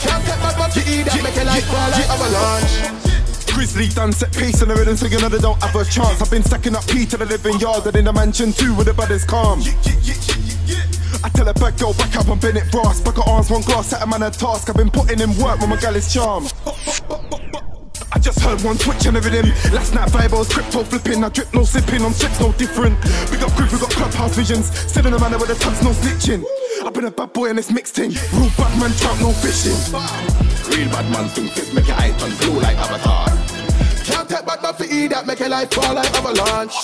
Can't 0.02 0.22
take 0.26 0.42
bad 0.42 0.56
man 0.58 0.70
for 0.70 0.84
eat 0.86 1.06
that, 1.06 1.22
make 1.22 1.36
your 1.36 1.46
life 1.46 1.66
fall 1.70 1.90
like 1.90 2.08
avalanche. 2.10 3.02
Grizzly 3.54 3.88
done 3.88 4.12
set 4.12 4.32
pace 4.32 4.62
and 4.62 4.70
the 4.70 4.74
rhythm 4.74 4.96
singing 4.96 5.22
and 5.22 5.32
they 5.32 5.38
don't 5.38 5.60
have 5.62 5.76
a 5.76 5.84
chance. 5.84 6.20
I've 6.20 6.30
been 6.30 6.42
stacking 6.42 6.74
up 6.74 6.86
P 6.88 7.06
to 7.06 7.16
the 7.16 7.26
living 7.26 7.60
yard 7.60 7.86
and 7.86 7.96
in 7.96 8.06
the 8.06 8.12
mansion 8.12 8.52
too 8.52 8.74
with 8.74 8.86
the 8.86 8.94
brothers 8.94 9.24
calm. 9.24 9.60
I 11.22 11.28
tell 11.28 11.46
a 11.46 11.54
bad 11.54 11.78
girl 11.78 11.92
back 11.94 12.16
up 12.16 12.28
on 12.28 12.40
Bennett 12.40 12.70
Brass. 12.72 13.00
Back 13.00 13.18
at 13.18 13.28
arms, 13.28 13.50
one 13.50 13.62
glass, 13.62 13.88
set 13.88 14.02
a 14.02 14.06
man 14.06 14.22
a 14.22 14.30
task. 14.30 14.68
I've 14.68 14.76
been 14.76 14.90
putting 14.90 15.20
in 15.20 15.30
work 15.38 15.60
with 15.60 15.68
my 15.68 15.76
gal 15.76 15.94
is 15.94 16.12
charm. 16.12 16.46
Oh, 16.66 16.76
oh, 17.10 17.24
oh, 17.32 17.41
I 18.22 18.24
just 18.24 18.38
heard 18.38 18.62
one 18.62 18.78
twitch 18.78 19.04
and 19.06 19.16
everything. 19.16 19.50
Last 19.74 19.96
night 19.96 20.12
Bibles, 20.12 20.48
crypto 20.48 20.84
flipping. 20.84 21.24
I 21.24 21.28
drip 21.28 21.52
no 21.52 21.64
sipping, 21.64 22.02
on 22.02 22.14
trips 22.14 22.38
no 22.38 22.52
different. 22.52 22.94
Big 23.32 23.42
up 23.42 23.52
group, 23.56 23.72
we 23.72 23.80
got 23.80 23.90
clubhouse 23.90 24.36
visions. 24.36 24.70
Still 24.78 25.08
in 25.08 25.14
a 25.14 25.18
manner 25.18 25.38
where 25.38 25.48
the 25.48 25.56
tubs 25.56 25.82
no 25.82 25.90
snitching. 25.90 26.44
I've 26.86 26.94
been 26.94 27.06
a 27.06 27.10
bad 27.10 27.32
boy 27.32 27.50
and 27.50 27.58
it's 27.58 27.72
mixed 27.72 27.96
thing. 27.96 28.10
Real 28.10 28.48
bad 28.56 28.78
man, 28.78 28.92
trout 28.92 29.18
no 29.20 29.32
fishing. 29.32 29.74
Real 30.70 30.88
bad 30.90 31.10
man 31.10 31.28
swing 31.30 31.48
fist, 31.48 31.74
make 31.74 31.88
your 31.88 31.96
eye 31.96 32.14
turn 32.16 32.30
blue 32.36 32.60
like 32.60 32.76
Avatar. 32.76 33.41
Take 34.42 34.58
bad 34.58 34.62
man 34.62 34.74
for 34.74 34.86
eat 34.90 35.08
that, 35.14 35.26
make 35.26 35.38
your 35.38 35.48
life 35.48 35.70
fall 35.70 35.94
like 35.94 36.10
avalanche. 36.18 36.74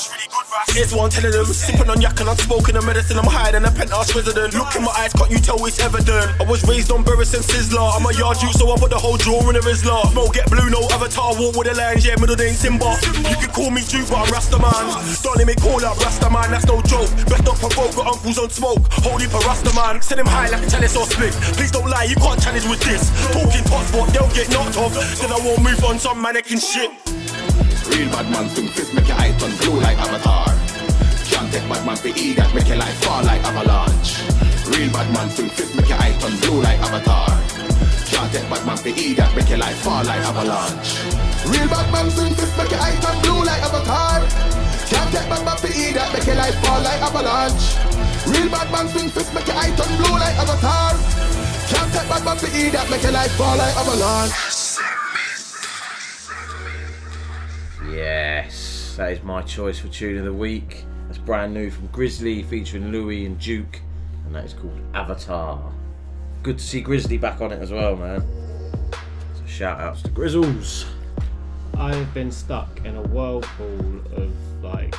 Here's 0.71 0.95
one 0.95 1.11
telling 1.11 1.33
them, 1.33 1.47
sipping 1.47 1.91
on 1.91 2.01
yak 2.01 2.19
and 2.21 2.31
unspoken 2.31 2.77
on 2.77 2.87
medicine. 2.87 3.19
I'm 3.19 3.27
higher 3.27 3.51
than 3.51 3.65
a 3.65 3.71
penthouse 3.71 4.15
resident. 4.15 4.55
Look 4.55 4.75
in 4.79 4.87
my 4.87 4.95
eyes, 4.95 5.11
can't 5.13 5.31
you 5.31 5.43
tell 5.43 5.59
it's 5.67 5.81
evident? 5.81 6.39
I 6.39 6.45
was 6.47 6.63
raised 6.69 6.93
on 6.93 7.03
Burris 7.03 7.35
and 7.35 7.43
Sizzler. 7.43 7.83
I'm 7.83 8.07
a 8.07 8.15
yard 8.15 8.39
youth, 8.43 8.55
so 8.55 8.71
I 8.71 8.79
put 8.79 8.91
the 8.91 8.99
whole 8.99 9.17
draw 9.17 9.43
in 9.51 9.57
a 9.57 9.63
Rizzler. 9.67 10.07
Smoke 10.13 10.35
get 10.35 10.47
blue, 10.51 10.71
no 10.71 10.87
avatar, 10.95 11.35
walk 11.35 11.59
with 11.59 11.67
the 11.67 11.75
lines, 11.75 12.07
yeah, 12.07 12.15
middle 12.21 12.37
name 12.37 12.55
Simba. 12.55 12.95
You 13.27 13.37
can 13.43 13.51
call 13.51 13.71
me 13.75 13.83
Duke, 13.83 14.07
but 14.07 14.23
I'm 14.23 14.31
Rasta 14.31 14.59
man. 14.63 14.87
Don't 15.27 15.37
let 15.39 15.47
me 15.47 15.59
call 15.59 15.83
up 15.83 15.99
Rasta 15.99 16.31
man, 16.31 16.55
that's 16.55 16.67
no 16.71 16.79
joke. 16.87 17.11
Best 17.27 17.43
not 17.43 17.59
provoke, 17.59 17.91
got 17.99 18.07
uncles 18.07 18.39
on 18.39 18.51
smoke. 18.51 18.87
Holy 19.03 19.27
for 19.27 19.43
Rasta 19.43 19.75
man, 19.75 19.99
send 19.99 20.23
him 20.23 20.31
high 20.31 20.47
like 20.47 20.63
a 20.63 20.71
tennis 20.71 20.95
or 20.95 21.11
split. 21.11 21.35
Please 21.59 21.75
don't 21.75 21.91
lie, 21.91 22.07
you 22.07 22.15
can't 22.23 22.39
challenge 22.39 22.71
with 22.71 22.83
this. 22.87 23.11
Talking 23.35 23.67
pot 23.67 23.83
spot, 23.91 24.07
they'll 24.15 24.31
get 24.31 24.47
knocked 24.55 24.79
off. 24.79 24.95
Then 24.95 25.35
I 25.35 25.39
won't 25.43 25.63
move 25.67 25.83
on 25.83 25.99
some 25.99 26.23
mannequin 26.23 26.61
shit. 26.61 27.18
Real 27.90 28.09
bad 28.10 28.31
man 28.31 28.48
swing 28.51 28.69
fist, 28.69 28.93
make 28.94 29.09
your 29.09 29.16
eye 29.16 29.32
turn 29.39 29.52
blue 29.59 29.81
like 29.81 29.98
Avatar. 29.98 30.52
Can't 31.31 31.52
take 31.52 31.69
bad 31.69 31.86
man 31.86 31.97
for 31.97 32.09
eat 32.09 32.36
that, 32.36 32.55
make 32.55 32.69
your 32.69 32.77
life 32.77 32.98
fall 33.05 33.23
like 33.24 33.43
avalanche. 33.44 34.20
Real 34.69 34.90
bad 34.93 35.09
man 35.12 35.31
swing 35.31 35.48
fist, 35.48 35.74
make 35.74 35.89
your 35.89 35.98
eye 35.98 36.12
turn 36.20 36.36
blue 36.40 36.60
like 36.60 36.78
Avatar. 36.81 37.32
Can't 38.10 38.31
take 38.32 38.48
bad 38.51 38.66
man 38.66 38.77
for 38.77 38.89
eat 38.93 39.16
that, 39.16 39.35
make 39.36 39.48
your 39.48 39.59
life 39.59 39.78
fall 39.81 40.05
like 40.05 40.20
avalanche. 40.20 41.01
Real 41.48 41.69
bad 41.69 41.89
man 41.93 42.10
swing 42.10 42.35
fist, 42.35 42.55
make 42.59 42.70
your 42.70 42.81
eye 42.81 42.97
turn 43.01 43.16
blue 43.24 43.40
like 43.44 43.62
Avatar. 43.65 44.20
Can't 44.89 45.09
take 45.12 45.28
bad 45.28 45.44
man 45.44 45.56
for 45.56 45.73
eat 45.73 45.93
that, 45.97 46.12
make 46.12 46.27
your 46.27 46.36
life 46.36 46.56
fall 46.60 46.81
like 46.85 47.01
avalanche. 47.01 47.66
Real 48.28 48.48
bad 48.52 48.69
man 48.73 48.86
swing 48.93 49.09
fist, 49.09 49.32
make 49.32 49.47
your 49.48 49.56
eye 49.56 49.73
turn 49.73 49.93
blue 49.97 50.16
like 50.20 50.36
Avatar. 50.36 50.93
Can't 51.73 51.90
take 51.93 52.09
bad 52.09 52.24
man 52.24 52.36
for 52.36 52.48
that, 52.48 52.86
make 52.90 53.02
your 53.02 53.12
life 53.12 53.32
fall 53.32 53.56
like 53.56 53.77
avalanche. 53.81 55.08
Yes, 57.90 58.94
that 58.97 59.12
is 59.12 59.23
my 59.23 59.43
choice 59.43 59.78
for 59.78 59.89
tune 59.89 60.19
of 60.19 60.24
the 60.24 60.32
week. 60.32 60.85
That's 61.06 61.19
brand 61.19 61.55
new 61.55 61.70
from 61.70 61.86
Grizzly, 61.86 62.43
featuring 62.43 62.85
Loui 62.93 63.24
and 63.27 63.39
Duke, 63.39 63.81
and 64.27 64.35
that 64.35 64.44
is 64.44 64.52
called 64.52 64.78
Avatar. 64.94 65.73
Good 66.43 66.59
to 66.59 66.65
see 66.65 66.81
Grizzly 66.81 67.16
back 67.19 67.40
on 67.40 67.52
it 67.52 67.60
as 67.62 67.73
well, 67.73 67.97
man. 67.97 68.23
So 68.93 69.47
shout 69.47 69.81
outs 69.81 70.02
to 70.02 70.10
Grizzles. 70.10 70.86
I've 71.77 72.12
been 72.12 72.31
stuck 72.31 72.85
in 72.85 72.97
a 72.97 73.02
whirlpool 73.02 74.02
of 74.16 74.32
like 74.62 74.94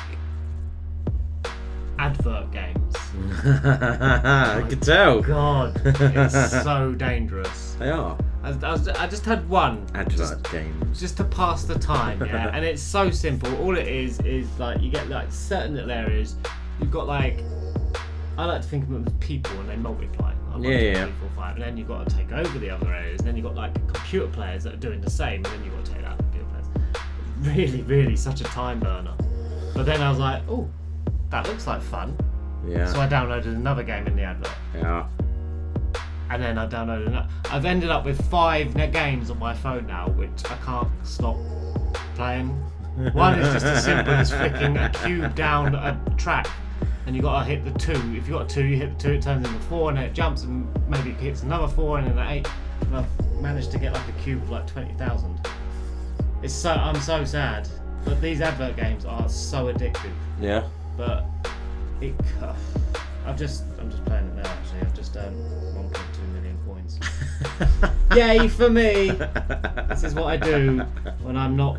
advert 1.98 2.50
games 2.50 2.96
I 3.44 4.64
could 4.68 4.82
tell. 4.82 5.20
God, 5.20 5.80
it's 5.84 6.62
so 6.62 6.94
dangerous. 6.94 7.76
They 7.78 7.90
are. 7.90 8.16
I, 8.42 8.48
I, 8.48 8.72
was, 8.72 8.88
I 8.88 9.06
just 9.06 9.24
had 9.24 9.48
one. 9.48 9.86
Advert 9.94 10.50
games. 10.50 10.98
just 10.98 11.16
to 11.18 11.24
pass 11.24 11.64
the 11.64 11.78
time, 11.78 12.24
yeah. 12.24 12.50
and 12.54 12.64
it's 12.64 12.82
so 12.82 13.10
simple. 13.10 13.54
All 13.56 13.76
it 13.76 13.86
is 13.86 14.18
is 14.20 14.46
like 14.58 14.80
you 14.80 14.90
get 14.90 15.08
like 15.08 15.30
certain 15.30 15.74
little 15.74 15.90
areas. 15.90 16.36
You've 16.80 16.90
got 16.90 17.06
like 17.06 17.40
I 18.38 18.46
like 18.46 18.62
to 18.62 18.68
think 18.68 18.84
of 18.84 18.90
them 18.90 19.04
as 19.06 19.12
people, 19.20 19.52
and 19.60 19.68
they 19.68 19.76
multiply. 19.76 20.32
I 20.50 20.56
like 20.56 20.64
Yeah, 20.64 20.78
yeah. 20.78 21.04
three, 21.04 21.12
four, 21.20 21.30
five, 21.36 21.56
and 21.56 21.64
then 21.64 21.76
you've 21.76 21.88
got 21.88 22.08
to 22.08 22.16
take 22.16 22.32
over 22.32 22.58
the 22.58 22.70
other 22.70 22.92
areas, 22.94 23.20
and 23.20 23.28
then 23.28 23.36
you've 23.36 23.44
got 23.44 23.54
like 23.54 23.74
computer 23.92 24.28
players 24.28 24.64
that 24.64 24.74
are 24.74 24.78
doing 24.78 25.02
the 25.02 25.10
same, 25.10 25.44
and 25.44 25.46
then 25.46 25.64
you've 25.64 25.74
got 25.74 25.84
to 25.84 25.92
take 25.92 26.04
out 26.04 26.18
computer 26.18 26.46
players. 26.46 27.56
Really, 27.56 27.82
really, 27.82 28.16
such 28.16 28.40
a 28.40 28.44
time 28.44 28.80
burner. 28.80 29.14
But 29.74 29.84
then 29.84 30.00
I 30.00 30.08
was 30.08 30.18
like, 30.18 30.42
oh, 30.48 30.68
that 31.28 31.46
looks 31.46 31.66
like 31.66 31.82
fun. 31.82 32.16
Yeah. 32.66 32.90
So 32.90 33.00
I 33.00 33.06
downloaded 33.06 33.46
another 33.46 33.82
game 33.82 34.06
in 34.06 34.16
the 34.16 34.22
advert. 34.22 34.52
Yeah. 34.74 35.06
And 36.30 36.40
then 36.40 36.58
I 36.58 36.66
downloaded. 36.66 37.28
I've 37.50 37.64
ended 37.64 37.90
up 37.90 38.04
with 38.04 38.24
five 38.30 38.76
net 38.76 38.92
games 38.92 39.30
on 39.30 39.38
my 39.40 39.52
phone 39.52 39.86
now, 39.86 40.08
which 40.10 40.44
I 40.48 40.56
can't 40.64 40.88
stop 41.02 41.36
playing. 42.14 42.50
One 43.12 43.38
is 43.38 43.52
just 43.52 43.66
as 43.66 43.84
simple 43.84 44.12
as 44.14 44.30
flicking 44.30 44.76
a 44.76 44.90
cube 44.90 45.34
down 45.34 45.74
a 45.74 46.00
track, 46.16 46.48
and 47.06 47.16
you 47.16 47.22
got 47.22 47.40
to 47.40 47.44
hit 47.44 47.64
the 47.64 47.76
two. 47.78 47.92
If 48.14 48.28
you 48.28 48.34
got 48.34 48.50
a 48.50 48.54
two, 48.54 48.64
you 48.64 48.76
hit 48.76 48.96
the 48.96 49.02
two, 49.02 49.12
it 49.14 49.22
turns 49.22 49.46
into 49.46 49.58
four, 49.60 49.88
and 49.88 49.98
then 49.98 50.04
it 50.04 50.12
jumps 50.12 50.44
and 50.44 50.68
maybe 50.88 51.10
it 51.10 51.16
hits 51.16 51.42
another 51.42 51.66
four, 51.66 51.98
and 51.98 52.06
then 52.06 52.18
an 52.18 52.28
eight. 52.28 52.48
And 52.82 52.98
I've 52.98 53.40
managed 53.40 53.72
to 53.72 53.78
get 53.78 53.92
like 53.92 54.08
a 54.08 54.22
cube 54.22 54.42
of 54.42 54.50
like 54.50 54.66
twenty 54.68 54.94
thousand. 54.94 55.40
It's 56.42 56.54
so 56.54 56.70
I'm 56.70 57.00
so 57.00 57.24
sad, 57.24 57.68
but 58.04 58.20
these 58.20 58.40
advert 58.40 58.76
games 58.76 59.04
are 59.04 59.28
so 59.28 59.72
addictive. 59.72 60.12
Yeah. 60.40 60.62
But 60.96 61.24
it, 62.00 62.14
I've 63.26 63.36
just 63.36 63.64
I'm 63.80 63.90
just 63.90 64.04
playing 64.04 64.26
it 64.26 64.34
now. 64.36 64.48
Actually, 64.48 64.80
I've 64.82 64.94
just 64.94 65.16
um 65.16 65.34
1.2 65.34 65.34
million 65.34 65.50
coins. 65.50 65.59
Yay 68.16 68.48
for 68.48 68.68
me! 68.70 69.10
This 69.88 70.04
is 70.04 70.14
what 70.14 70.26
I 70.26 70.36
do 70.36 70.78
when 71.22 71.36
I'm 71.36 71.56
not 71.56 71.78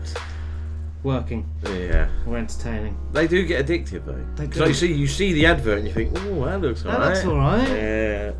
working 1.03 1.49
Yeah. 1.63 2.07
or 2.27 2.37
entertaining. 2.37 2.95
They 3.11 3.27
do 3.27 3.45
get 3.45 3.65
addictive 3.65 4.05
though. 4.05 4.23
They 4.35 4.47
do. 4.47 4.59
like 4.59 4.69
you 4.69 4.73
see, 4.75 4.93
you 4.93 5.07
see 5.07 5.33
the 5.33 5.45
advert 5.47 5.79
and 5.79 5.87
you 5.87 5.93
think, 5.93 6.11
oh, 6.15 6.45
that 6.45 6.61
looks 6.61 6.83
That 6.83 6.93
alright. 6.93 7.13
looks 7.15 7.25
alright. 7.25 7.67
Yeah. 7.69 8.31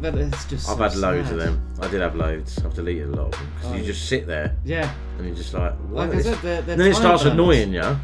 But 0.00 0.14
it's 0.16 0.44
just. 0.46 0.68
I've 0.68 0.76
so 0.76 0.82
had 0.82 0.96
loads 0.96 1.30
of 1.30 1.40
sad. 1.40 1.48
them. 1.48 1.74
I 1.80 1.88
did 1.88 2.00
have 2.00 2.16
loads. 2.16 2.58
I've 2.64 2.74
deleted 2.74 3.08
a 3.08 3.12
lot 3.12 3.26
of 3.26 3.30
them 3.32 3.48
because 3.56 3.72
Oh. 3.72 3.76
you 3.76 3.84
just 3.84 4.08
sit 4.08 4.26
there. 4.26 4.56
Yeah. 4.64 4.92
And 5.18 5.26
you're 5.26 5.36
just 5.36 5.54
like, 5.54 5.72
what 5.90 6.08
Like 6.08 6.14
I 6.16 6.18
is- 6.18 6.24
said, 6.24 6.38
they're- 6.42 6.62
they're 6.62 6.76
then 6.76 6.86
it 6.88 6.92
time 6.94 7.00
starts 7.00 7.22
burners. 7.22 7.34
annoying 7.38 7.72
you 7.72 7.96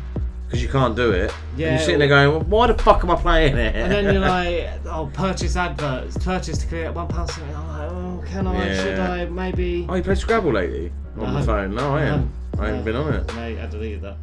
because 0.46 0.62
you 0.62 0.68
can't 0.68 0.94
do 0.94 1.10
it. 1.10 1.32
Yeah, 1.56 1.68
And 1.70 1.76
you're 1.78 1.84
sitting 1.84 1.98
there 1.98 2.08
going, 2.08 2.28
well, 2.30 2.40
why 2.42 2.66
the 2.68 2.74
fuck 2.80 3.02
am 3.02 3.10
I 3.10 3.16
playing 3.16 3.56
it? 3.56 3.74
And 3.74 3.90
then 3.90 4.04
you're 4.04 4.20
like, 4.28 4.68
oh, 4.86 5.10
purchase 5.12 5.56
adverts, 5.56 6.16
purchase 6.18 6.58
to 6.58 6.66
create 6.68 6.94
one 6.94 7.08
pound 7.08 7.30
something. 7.30 7.56
I'm 7.56 7.66
like, 7.68 7.90
oh, 7.90 8.13
can 8.26 8.46
I? 8.46 8.74
Should 8.74 8.98
I? 8.98 9.24
Maybe. 9.26 9.86
Oh, 9.88 9.94
you 9.94 10.02
played 10.02 10.18
Scrabble 10.18 10.52
lately 10.52 10.92
on 11.18 11.32
No. 11.32 11.40
the 11.40 11.46
phone? 11.46 11.74
No, 11.74 11.94
I 11.94 12.00
haven't. 12.02 12.30
I 12.58 12.66
haven't 12.66 12.78
No. 12.80 12.84
been 12.84 12.96
on 12.96 13.12
it. 13.14 13.34
Mate, 13.34 13.58
I 13.60 13.66
deleted 13.66 14.02
that. 14.02 14.16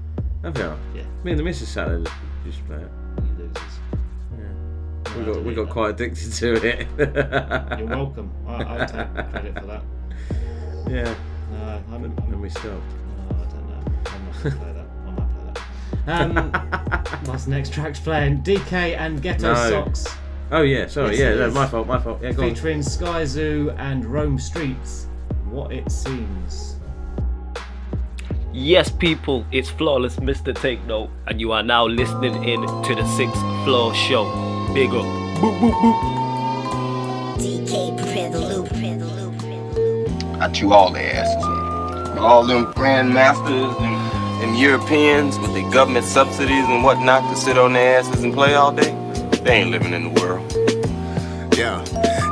Have 0.44 0.58
you? 0.58 0.74
Yeah. 0.96 1.04
Me 1.24 1.32
and 1.32 1.40
the 1.40 1.44
missus 1.44 1.70
sat 1.70 1.88
there 1.88 2.00
used 2.46 2.58
to 2.60 2.64
play 2.66 2.78
it. 2.78 2.90
You 3.38 3.44
losers. 3.46 3.80
Yeah. 4.38 5.14
No, 5.14 5.20
We 5.20 5.26
got 5.34 5.44
we 5.44 5.54
got 5.56 5.66
that. 5.66 5.72
quite 5.74 5.90
addicted 5.92 6.32
to 6.34 6.54
it. 6.68 6.88
You're 7.80 7.88
welcome. 7.88 8.32
I, 8.48 8.64
I'll 8.64 8.88
take 8.88 9.14
credit 9.32 9.60
for 9.60 9.66
that. 9.68 9.84
Yeah. 10.90 11.14
No, 11.52 11.82
I'm. 11.94 12.04
And 12.06 12.42
we 12.42 12.50
stopped. 12.50 12.66
Oh, 12.68 13.30
I 13.30 13.46
don't 13.52 13.70
know. 13.70 13.84
I'm 14.06 14.26
not 14.26 14.44
gonna 14.44 14.56
play 14.56 14.74
that. 14.74 14.86
I 15.06 15.12
might 15.12 15.36
play 15.36 15.44
that. 15.54 15.62
Um, 16.08 16.36
what's 17.26 17.44
the 17.46 17.52
next 17.52 17.74
track's 17.74 18.00
playing? 18.00 18.42
DK 18.42 18.98
and 18.98 19.22
Ghetto 19.22 19.54
No. 19.54 19.70
Socks. 19.70 20.08
Oh 20.54 20.64
yeah, 20.64 20.88
sorry, 20.88 21.18
Yes, 21.18 21.38
yeah, 21.38 21.46
no, 21.46 21.52
my 21.52 21.66
fault, 21.66 21.88
my 21.88 21.98
fault. 21.98 22.20
Yeah, 22.22 22.34
go 22.34 22.44
on. 22.44 22.50
Featuring 22.50 22.80
Skyzoo 22.80 23.74
and 23.80 24.06
Rome 24.06 24.38
Streetz. 24.38 25.06
What 25.50 25.72
it 25.72 25.90
seems. 25.90 26.76
Yes, 28.52 28.92
people, 28.92 29.46
it's 29.54 29.70
Flawless 29.70 30.18
Mr. 30.18 30.54
Take 30.54 30.86
Note, 30.86 31.10
and 31.28 31.40
you 31.40 31.54
are 31.54 31.64
now 31.64 31.86
listening 31.88 32.44
in 32.44 32.62
to 32.84 32.96
the 32.96 33.08
Sixth 33.16 33.40
Floor 33.64 33.96
Show. 33.96 34.26
Big 34.74 34.90
up. 34.90 35.06
Boop, 35.40 35.58
boop, 35.62 35.72
boop. 35.82 37.38
DK 37.38 37.98
prepare 37.98 38.30
the 38.30 38.40
loop. 38.42 38.68
Prepare 38.68 38.98
the 39.00 39.06
loop. 39.06 40.42
I 40.42 40.50
chew 40.50 40.74
all 40.74 40.92
their 40.92 41.16
asses 41.16 41.46
up. 41.46 42.18
All 42.20 42.46
them 42.46 42.66
grandmasters 42.74 43.80
and, 43.82 44.44
and 44.44 44.60
Europeans 44.60 45.40
with 45.40 45.54
their 45.54 45.70
government 45.72 46.06
subsidies 46.06 46.66
and 46.68 46.84
whatnot 46.84 47.24
to 47.34 47.38
sit 47.38 47.58
on 47.58 47.72
their 47.72 48.00
asses 48.00 48.22
and 48.22 48.34
play 48.34 48.54
all 48.54 48.74
day, 48.74 48.92
they 49.44 49.62
ain't 49.62 49.72
living 49.72 49.94
in 49.94 50.14
the 50.14 50.22
world. 50.22 50.46
Yeah, 51.58 51.84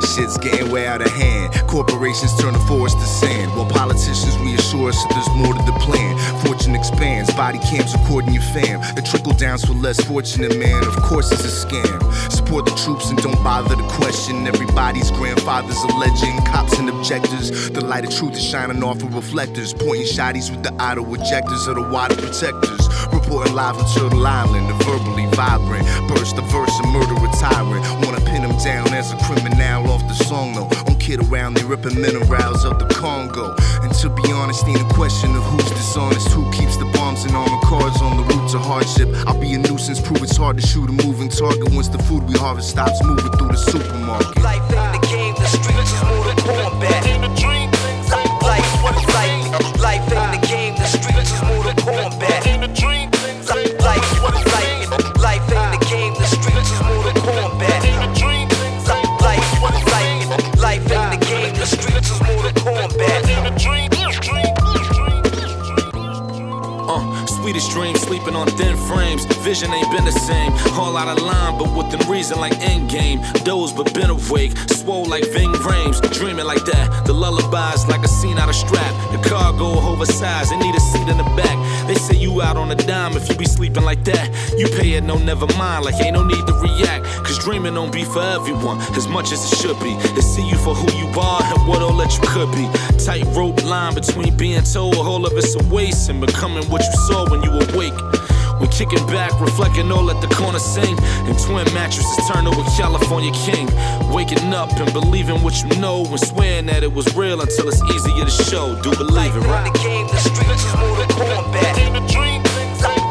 shit's 0.10 0.38
getting 0.38 0.72
way 0.72 0.88
out 0.88 1.02
of 1.02 1.12
hand. 1.12 1.54
Corporations 1.68 2.36
turn 2.42 2.54
the 2.54 2.60
forest 2.66 2.98
to 2.98 3.06
sand, 3.06 3.52
while 3.56 3.70
politicians 3.70 4.36
reassure 4.40 4.90
us 4.90 4.98
that 5.04 5.14
there's 5.14 5.30
more 5.38 5.54
to 5.54 5.64
the 5.70 5.78
plan. 5.86 6.18
Fortune 6.46 6.76
expands, 6.76 7.32
body 7.34 7.60
cams 7.60 7.94
recording 7.94 8.34
your 8.34 8.44
fam. 8.54 8.82
The 8.96 9.02
trickle 9.02 9.34
downs 9.34 9.64
for 9.64 9.74
less 9.74 10.02
fortunate, 10.02 10.58
man. 10.58 10.84
Of 10.84 10.96
course, 11.04 11.32
it's 11.32 11.46
a 11.46 11.54
scam. 11.54 11.98
Support 12.32 12.66
the 12.66 12.76
troops 12.84 13.10
and 13.10 13.22
don't 13.22 13.42
bother 13.44 13.76
to 13.76 13.88
question. 14.02 14.48
Everybody's 14.48 15.12
grandfather's 15.12 15.78
a 15.84 15.92
legend. 15.98 16.46
Cops 16.48 16.80
and 16.80 16.90
objectors. 16.90 17.70
The 17.70 17.86
light 17.86 18.06
of 18.06 18.12
truth 18.16 18.34
is 18.34 18.44
shining 18.44 18.84
off 18.84 19.04
of 19.04 19.14
reflectors. 19.14 19.74
Pointing 19.74 20.08
shotties 20.08 20.50
with 20.50 20.64
the 20.64 20.74
auto 20.82 21.04
ejectors 21.06 21.68
of 21.68 21.76
the 21.76 21.88
water 21.88 22.16
protectors. 22.16 22.84
Reporting 23.14 23.54
live 23.54 23.78
from 23.78 23.86
Turtle 23.94 24.26
Island, 24.26 24.70
the 24.70 24.78
verbally 24.86 25.28
vibrant. 25.36 25.86
Burst 26.10 26.36
the 26.36 26.42
verse 26.44 26.74
and 26.80 26.92
murder 26.92 27.20
tyrant. 27.40 27.84
Wanna 28.06 28.20
pin 28.22 28.44
him 28.44 28.56
down 28.60 28.94
as 28.94 29.12
a 29.14 29.18
criminal 29.24 29.60
off 30.00 30.08
the 30.08 30.16
song, 30.24 30.54
though. 30.54 30.70
On 30.88 30.96
kid 31.00 31.20
around, 31.30 31.56
they 31.56 31.64
ripping 31.64 32.00
minerals 32.00 32.64
of 32.66 32.78
the 32.80 32.86
Congo. 32.94 33.56
And 33.84 33.94
to 33.96 34.10
be 34.10 34.32
honest, 34.32 34.66
ain't 34.68 34.82
a 34.82 34.94
question 34.94 35.36
of 35.36 35.44
who's 35.44 35.70
dishonest, 35.70 36.30
who 36.30 36.50
keeps 36.52 36.78
the 36.78 36.86
bombs 36.94 37.24
and 37.24 37.36
armored 37.36 37.62
cars 37.64 38.02
on 38.02 38.16
the 38.18 38.24
route 38.24 38.50
to 38.52 38.60
hardship. 38.60 39.10
I'll 39.28 39.40
be 39.40 39.54
a 39.54 39.58
nuisance, 39.58 40.00
prove 40.00 40.24
it's 40.24 40.38
hard 40.38 40.56
to 40.58 40.66
shoot 40.66 40.90
a 40.90 40.94
moving 40.94 41.30
target 41.30 41.72
once 41.74 41.90
the 41.90 42.00
food 42.04 42.28
we 42.28 42.34
harvest 42.34 42.70
stops 42.70 43.04
moving 43.04 43.32
through 43.34 43.50
the 43.50 43.58
supermarket. 43.58 44.42
Life 44.44 44.62
ain't 44.72 45.02
the 45.02 45.08
game, 45.08 45.36
the 45.36 45.48
streets 45.48 45.92
is 45.92 46.04
more 46.04 46.24
than 46.26 46.38
combat. 46.38 46.80
Life, 46.80 47.08
in 47.12 47.22
the 47.22 47.30
game, 50.48 50.76
the 50.76 50.86
streets 50.86 51.32
is 51.32 51.42
more 51.44 51.64
than 51.64 51.76
combat. 51.78 52.59
Sweetest 67.60 67.76
dreams, 67.76 68.00
sleeping 68.00 68.36
on 68.38 68.48
thin 68.48 68.78
frames. 68.88 69.26
Vision 69.44 69.70
ain't 69.74 69.92
been 69.92 70.06
the 70.06 70.14
same. 70.14 70.54
All 70.80 70.96
out 70.96 71.10
of 71.10 71.22
line, 71.22 71.58
but 71.58 71.68
within 71.76 72.00
reason, 72.10 72.40
like 72.40 72.54
endgame. 72.54 73.20
Doze, 73.44 73.74
but 73.74 73.94
been 73.94 74.10
awake. 74.10 74.58
Swole 74.70 75.04
like 75.04 75.26
Ving 75.34 75.52
Rhames. 75.52 76.00
Dreaming 76.14 76.46
like 76.46 76.64
that. 76.64 77.06
The 77.06 77.12
lullabies 77.12 77.86
like 77.88 78.02
a 78.06 78.08
scene 78.08 78.38
out 78.38 78.48
of 78.48 78.56
strap. 78.56 78.94
The 79.12 79.30
cargo 79.30 79.66
oversized, 79.66 80.54
they 80.54 80.58
need 80.58 80.74
a 80.74 80.80
seat 80.80 81.10
in 81.10 81.18
the 81.18 81.30
back. 81.36 81.58
They 81.86 81.96
say 81.96 82.16
you 82.16 82.42
out 82.42 82.56
on 82.56 82.72
a 82.72 82.76
dime 82.76 83.18
if 83.18 83.28
you 83.28 83.36
be 83.36 83.46
sleeping 83.46 83.84
like 83.84 84.06
that. 84.06 84.30
You 84.58 84.68
pay 84.80 84.94
it, 84.94 85.04
no, 85.04 85.18
never 85.18 85.48
mind. 85.58 85.84
Like 85.84 85.96
ain't 86.02 86.14
no 86.14 86.24
need 86.24 86.48
to 86.48 86.54
react. 86.54 87.04
Cause 87.26 87.40
dreaming 87.40 87.74
don't 87.74 87.92
be 87.92 88.06
for 88.06 88.22
everyone 88.22 88.80
as 88.96 89.10
much 89.10 89.34
as 89.34 89.52
it 89.52 89.58
should 89.58 89.78
be. 89.82 89.98
They 90.16 90.22
see 90.22 90.48
you 90.48 90.58
for 90.58 90.74
who 90.74 90.88
you 90.98 91.08
are 91.20 91.44
and 91.44 91.68
what 91.68 91.82
all 91.82 91.98
that 91.98 92.14
you 92.16 92.24
could 92.24 92.52
be. 92.54 92.70
Tight 93.06 93.26
rope 93.36 93.64
line 93.64 93.96
between 93.96 94.36
being 94.36 94.62
told 94.64 94.96
all 94.96 95.26
of 95.26 95.34
it's 95.34 95.56
a 95.56 95.64
waste 95.74 96.10
and 96.10 96.20
becoming 96.20 96.64
what 96.70 96.82
you 96.82 96.92
saw 97.08 97.30
when 97.30 97.42
you 97.42 97.50
awake. 97.50 97.94
When 98.60 98.70
kicking 98.70 99.06
back, 99.08 99.32
reflecting 99.40 99.90
all 99.92 100.12
at 100.12 100.20
the 100.22 100.28
corner 100.36 100.60
sing. 100.60 100.98
And 101.26 101.40
twin 101.40 101.66
mattresses 101.74 102.28
turn 102.28 102.44
to 102.44 102.52
a 102.52 102.64
California 102.78 103.32
king. 103.32 103.68
Waking 104.14 104.54
up 104.54 104.72
and 104.74 104.92
believing 104.92 105.42
what 105.42 105.64
you 105.64 105.80
know 105.80 106.06
and 106.06 106.20
swearing 106.20 106.66
that 106.68 106.84
it 106.84 106.92
was 106.92 107.16
real 107.16 107.42
until 107.42 107.70
it's 107.70 107.82
easier 107.84 108.26
to 108.26 108.32
show. 108.32 108.80
Do 108.82 108.92
believe 108.96 109.36
it, 109.36 109.48
right? 109.48 109.72
the 109.74 109.80
game, 109.80 110.08
the 110.08 110.18
streets 110.18 110.66
is 110.66 110.76
more 110.76 110.98
than. 110.98 111.10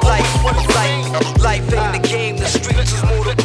Life, 0.09 0.45
life, 0.45 1.43
life 1.43 1.63
in 1.63 2.03
the 2.03 2.09
game, 2.09 2.37
the 2.37 2.47
streets 2.47 2.93
is 2.93 3.03
more 3.05 3.25
than 3.25 3.37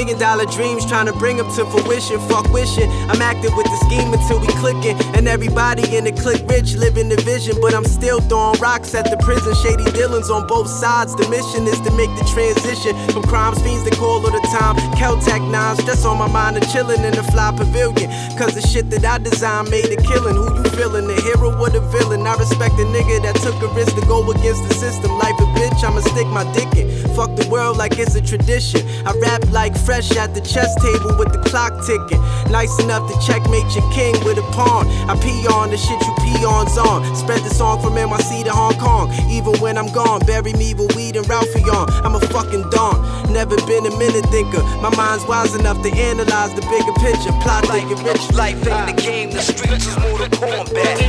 million 0.00 0.18
dollar 0.18 0.46
dreams 0.46 0.86
trying 0.86 1.04
to 1.04 1.12
bring 1.12 1.36
them 1.36 1.48
to 1.52 1.64
fruition. 1.66 2.18
Fuck 2.28 2.48
wishing. 2.52 2.88
I'm 3.12 3.20
active 3.20 3.52
with 3.54 3.66
the 3.66 3.76
scheme 3.84 4.12
until 4.14 4.40
we 4.40 4.46
clicking. 4.56 4.96
And 5.14 5.28
everybody 5.28 5.84
in 5.94 6.04
the 6.04 6.12
click 6.12 6.40
rich 6.48 6.74
living 6.74 7.10
the 7.10 7.20
vision. 7.20 7.60
But 7.60 7.74
I'm 7.74 7.84
still 7.84 8.20
throwing 8.20 8.58
rocks 8.60 8.94
at 8.94 9.04
the 9.10 9.18
prison. 9.18 9.52
Shady 9.60 9.84
dealings 9.92 10.30
on 10.30 10.46
both 10.46 10.68
sides. 10.68 11.14
The 11.14 11.28
mission 11.28 11.68
is 11.68 11.78
to 11.84 11.90
make 12.00 12.08
the 12.16 12.24
transition 12.32 12.96
from 13.12 13.24
crimes 13.24 13.60
fiends 13.60 13.84
that 13.84 13.94
call 14.00 14.24
all 14.24 14.32
the 14.32 14.40
time. 14.48 14.76
Caltech 14.96 15.44
nines, 15.50 15.80
stress 15.82 16.04
on 16.06 16.16
my 16.16 16.28
mind 16.28 16.56
of 16.56 16.64
chilling 16.72 17.04
in 17.04 17.12
the 17.12 17.24
fly 17.24 17.52
pavilion. 17.52 18.08
Cause 18.38 18.54
the 18.54 18.62
shit 18.62 18.88
that 18.90 19.04
I 19.04 19.18
designed 19.18 19.68
made 19.68 19.92
a 19.92 20.00
killing. 20.00 20.34
Who 20.34 20.48
you 20.56 20.64
feeling? 20.80 21.08
The 21.08 21.20
hero 21.20 21.52
or 21.60 21.68
the 21.68 21.80
villain? 21.92 22.26
I 22.26 22.36
respect 22.36 22.72
a 22.80 22.88
nigga 22.88 23.20
that 23.22 23.36
took 23.44 23.60
a 23.60 23.68
risk 23.74 23.94
to 23.96 24.04
go 24.08 24.24
against 24.30 24.64
the 24.64 24.72
system. 24.74 25.12
Life 25.18 25.36
a 25.40 25.46
bitch, 25.52 25.84
I'ma 25.84 26.00
stick 26.00 26.26
my 26.28 26.48
dick 26.56 26.72
in. 26.72 26.88
Fuck 27.14 27.36
the 27.36 27.46
world 27.50 27.76
like 27.76 27.98
it's 27.98 28.14
a 28.14 28.22
tradition. 28.22 28.80
I 29.04 29.12
rap 29.20 29.44
like 29.50 29.76
fresh 29.90 30.16
at 30.16 30.32
the 30.34 30.40
chess 30.40 30.70
table 30.78 31.10
with 31.18 31.32
the 31.34 31.42
clock 31.50 31.74
ticking. 31.82 32.22
Nice 32.46 32.78
enough 32.78 33.10
to 33.10 33.14
checkmate 33.26 33.66
your 33.74 33.82
king 33.90 34.14
with 34.22 34.38
a 34.38 34.46
pawn. 34.54 34.86
I 35.10 35.18
pee 35.18 35.42
on 35.50 35.70
the 35.70 35.76
shit 35.76 35.98
you 36.06 36.14
peons 36.22 36.78
on. 36.78 37.02
Spread 37.16 37.42
the 37.42 37.50
song 37.50 37.82
from 37.82 37.94
NYC 37.98 38.44
to 38.44 38.52
Hong 38.52 38.78
Kong. 38.78 39.10
Even 39.28 39.58
when 39.58 39.76
I'm 39.76 39.90
gone, 39.90 40.20
bury 40.30 40.52
me 40.52 40.74
with 40.74 40.94
weed 40.94 41.16
and 41.16 41.28
Ralphie 41.28 41.66
on. 41.74 41.90
I'm 42.06 42.14
a 42.14 42.20
fucking 42.30 42.70
don. 42.70 43.02
Never 43.32 43.56
been 43.66 43.84
a 43.84 43.90
minute 43.98 44.26
thinker. 44.30 44.62
My 44.78 44.94
mind's 44.94 45.26
wise 45.26 45.56
enough 45.56 45.82
to 45.82 45.90
analyze 45.90 46.54
the 46.54 46.62
bigger 46.70 46.94
picture. 47.02 47.34
Plot 47.42 47.66
thinking 47.66 47.98
rich. 48.06 48.22
Life 48.30 48.62
ain't 48.70 48.94
the 48.94 49.02
game, 49.02 49.30
the 49.32 49.42
streets 49.42 49.90
is 49.90 49.98
more 49.98 50.18
than 50.22 50.30
combat. 50.30 51.02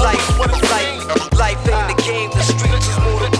Life, 0.00 0.38
life, 0.40 1.32
life 1.36 1.62
ain't 1.68 1.88
the 1.92 2.02
game, 2.02 2.30
the 2.32 2.42
streets 2.48 2.88
is 2.88 2.98
more 3.04 3.20
than 3.20 3.32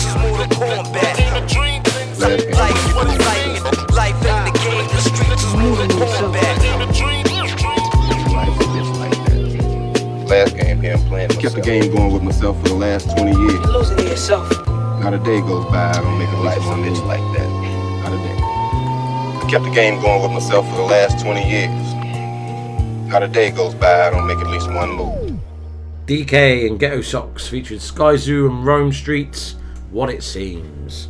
game, 0.00 0.06
the 0.06 0.06
streets 0.06 0.06
is 0.06 0.14
more 0.16 0.38
than 0.38 0.48
combat. 0.50 1.18
Life, 2.18 2.54
life, 2.54 3.92
life 3.92 4.26
ain't 4.26 4.44
the 4.46 4.58
game, 4.60 4.86
the 4.88 5.00
streets 5.00 5.44
is 5.44 5.54
more 5.54 5.76
than 5.76 5.88
combat. 5.90 6.56
Last 10.28 10.56
game 10.56 10.80
here, 10.80 10.94
I'm 10.94 11.04
playing 11.06 11.28
myself. 11.28 11.42
Kept 11.42 11.54
the 11.56 11.60
game 11.60 11.92
going 11.94 12.12
with 12.12 12.22
myself 12.22 12.56
for 12.62 12.68
the 12.68 12.74
last 12.74 13.10
20 13.16 13.36
years. 13.36 13.52
You're 13.52 13.66
losing 13.66 13.96
to 13.96 14.04
yourself. 14.04 14.48
Not 15.00 15.12
a 15.14 15.18
day 15.18 15.40
goes 15.40 15.64
by, 15.66 15.90
I 15.90 16.00
don't 16.00 16.18
make 16.18 16.28
a 16.28 16.36
life 16.36 16.58
Life's 16.58 16.66
a 16.66 16.68
one 16.68 16.82
bitch 16.84 17.06
like 17.06 17.20
that. 17.36 17.48
Not 18.04 18.12
a 18.12 18.16
day. 18.16 18.38
I 18.38 19.50
kept 19.50 19.64
the 19.64 19.70
game 19.70 20.00
going 20.00 20.22
with 20.22 20.30
myself 20.30 20.68
for 20.70 20.76
the 20.76 20.82
last 20.84 21.24
20 21.24 21.48
years. 21.48 21.94
Not 23.10 23.24
a 23.24 23.28
day 23.28 23.50
goes 23.50 23.74
by, 23.74 24.06
I 24.06 24.10
don't 24.10 24.26
make 24.28 24.38
at 24.38 24.46
least 24.46 24.70
one 24.70 24.90
move. 24.90 25.40
DK 26.06 26.68
and 26.68 26.78
Ghettosocks 26.78 27.48
featuring 27.48 27.80
Skyzoo 27.80 28.48
and 28.48 28.64
Rome 28.64 28.92
Streetz. 28.92 29.59
What 29.90 30.08
it 30.10 30.22
seems. 30.22 31.08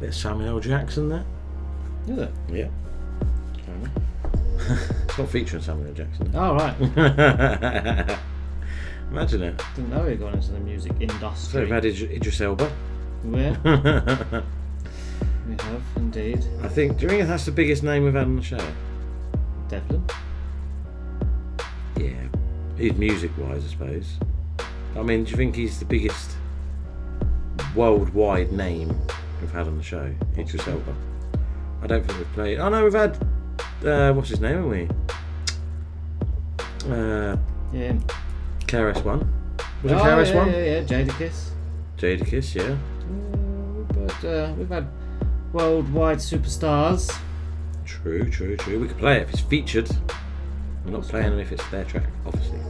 Bit 0.00 0.08
of 0.08 0.14
Samuel 0.14 0.56
L. 0.56 0.60
Jackson 0.60 1.08
there. 1.08 1.24
Is 2.08 2.18
it? 2.18 2.32
Yeah. 2.48 2.68
it's 4.58 5.18
not 5.18 5.28
featuring 5.28 5.62
Samuel 5.62 5.88
L. 5.88 5.94
Jackson. 5.94 6.30
Oh, 6.34 6.54
right. 6.56 8.18
Imagine 9.12 9.42
it. 9.42 9.62
Didn't 9.76 9.90
know 9.90 10.06
he 10.08 10.16
got 10.16 10.34
into 10.34 10.50
the 10.52 10.58
music 10.58 10.92
industry. 10.98 11.34
So 11.36 11.60
we've 11.60 11.68
had 11.68 11.84
Idris 11.84 12.10
Idris 12.10 12.40
Elba. 12.40 12.72
Yeah. 13.30 13.56
we 15.46 15.52
have 15.52 15.82
indeed. 15.96 16.44
I 16.62 16.68
think. 16.68 16.96
Do 16.96 17.04
you 17.04 17.10
think 17.10 17.28
that's 17.28 17.44
the 17.44 17.52
biggest 17.52 17.82
name 17.82 18.04
we've 18.04 18.14
had 18.14 18.24
on 18.24 18.36
the 18.36 18.42
show? 18.42 18.58
Devlin. 19.68 20.04
Yeah. 21.96 22.26
He's 22.76 22.94
music 22.94 23.30
wise, 23.38 23.64
I 23.64 23.68
suppose. 23.68 24.18
I 24.96 25.02
mean, 25.02 25.24
do 25.24 25.30
you 25.30 25.36
think 25.36 25.54
he's 25.54 25.78
the 25.78 25.84
biggest 25.84 26.36
worldwide 27.74 28.52
name 28.52 28.96
we've 29.40 29.50
had 29.52 29.66
on 29.66 29.76
the 29.76 29.82
show? 29.82 30.12
Idris 30.36 30.66
Elba. 30.66 30.94
I 31.82 31.86
don't 31.86 32.04
think 32.06 32.18
we've 32.18 32.32
played. 32.32 32.58
Oh 32.58 32.68
no, 32.68 32.84
we've 32.84 32.92
had. 32.92 33.18
Uh, 33.84 34.12
what's 34.12 34.28
his 34.28 34.40
name, 34.40 34.56
haven't 34.56 34.70
we? 34.70 34.88
Uh, 36.88 37.36
Yeah. 37.72 37.94
KRS 38.66 39.04
One. 39.04 39.30
Was 39.82 39.92
it 39.92 39.94
oh, 39.96 40.02
KRS 40.04 40.28
yeah, 40.28 40.36
One? 40.36 40.48
Yeah, 40.50 40.64
yeah, 40.64 40.82
Jadakiss. 40.82 41.48
Jadakiss, 41.98 42.54
yeah. 42.54 42.76
But 43.88 44.24
uh, 44.24 44.52
we've 44.56 44.68
had 44.68 44.86
worldwide 45.52 46.18
superstars. 46.18 47.14
True, 47.84 48.28
true, 48.30 48.56
true. 48.56 48.80
We 48.80 48.88
could 48.88 48.98
play 48.98 49.16
it 49.18 49.22
if 49.22 49.30
it's 49.30 49.40
featured. 49.40 49.90
We're 50.84 50.92
not 50.92 51.02
playing 51.02 51.32
it 51.34 51.40
if 51.40 51.52
it's 51.52 51.66
their 51.68 51.84
track, 51.84 52.06
obviously. 52.26 52.58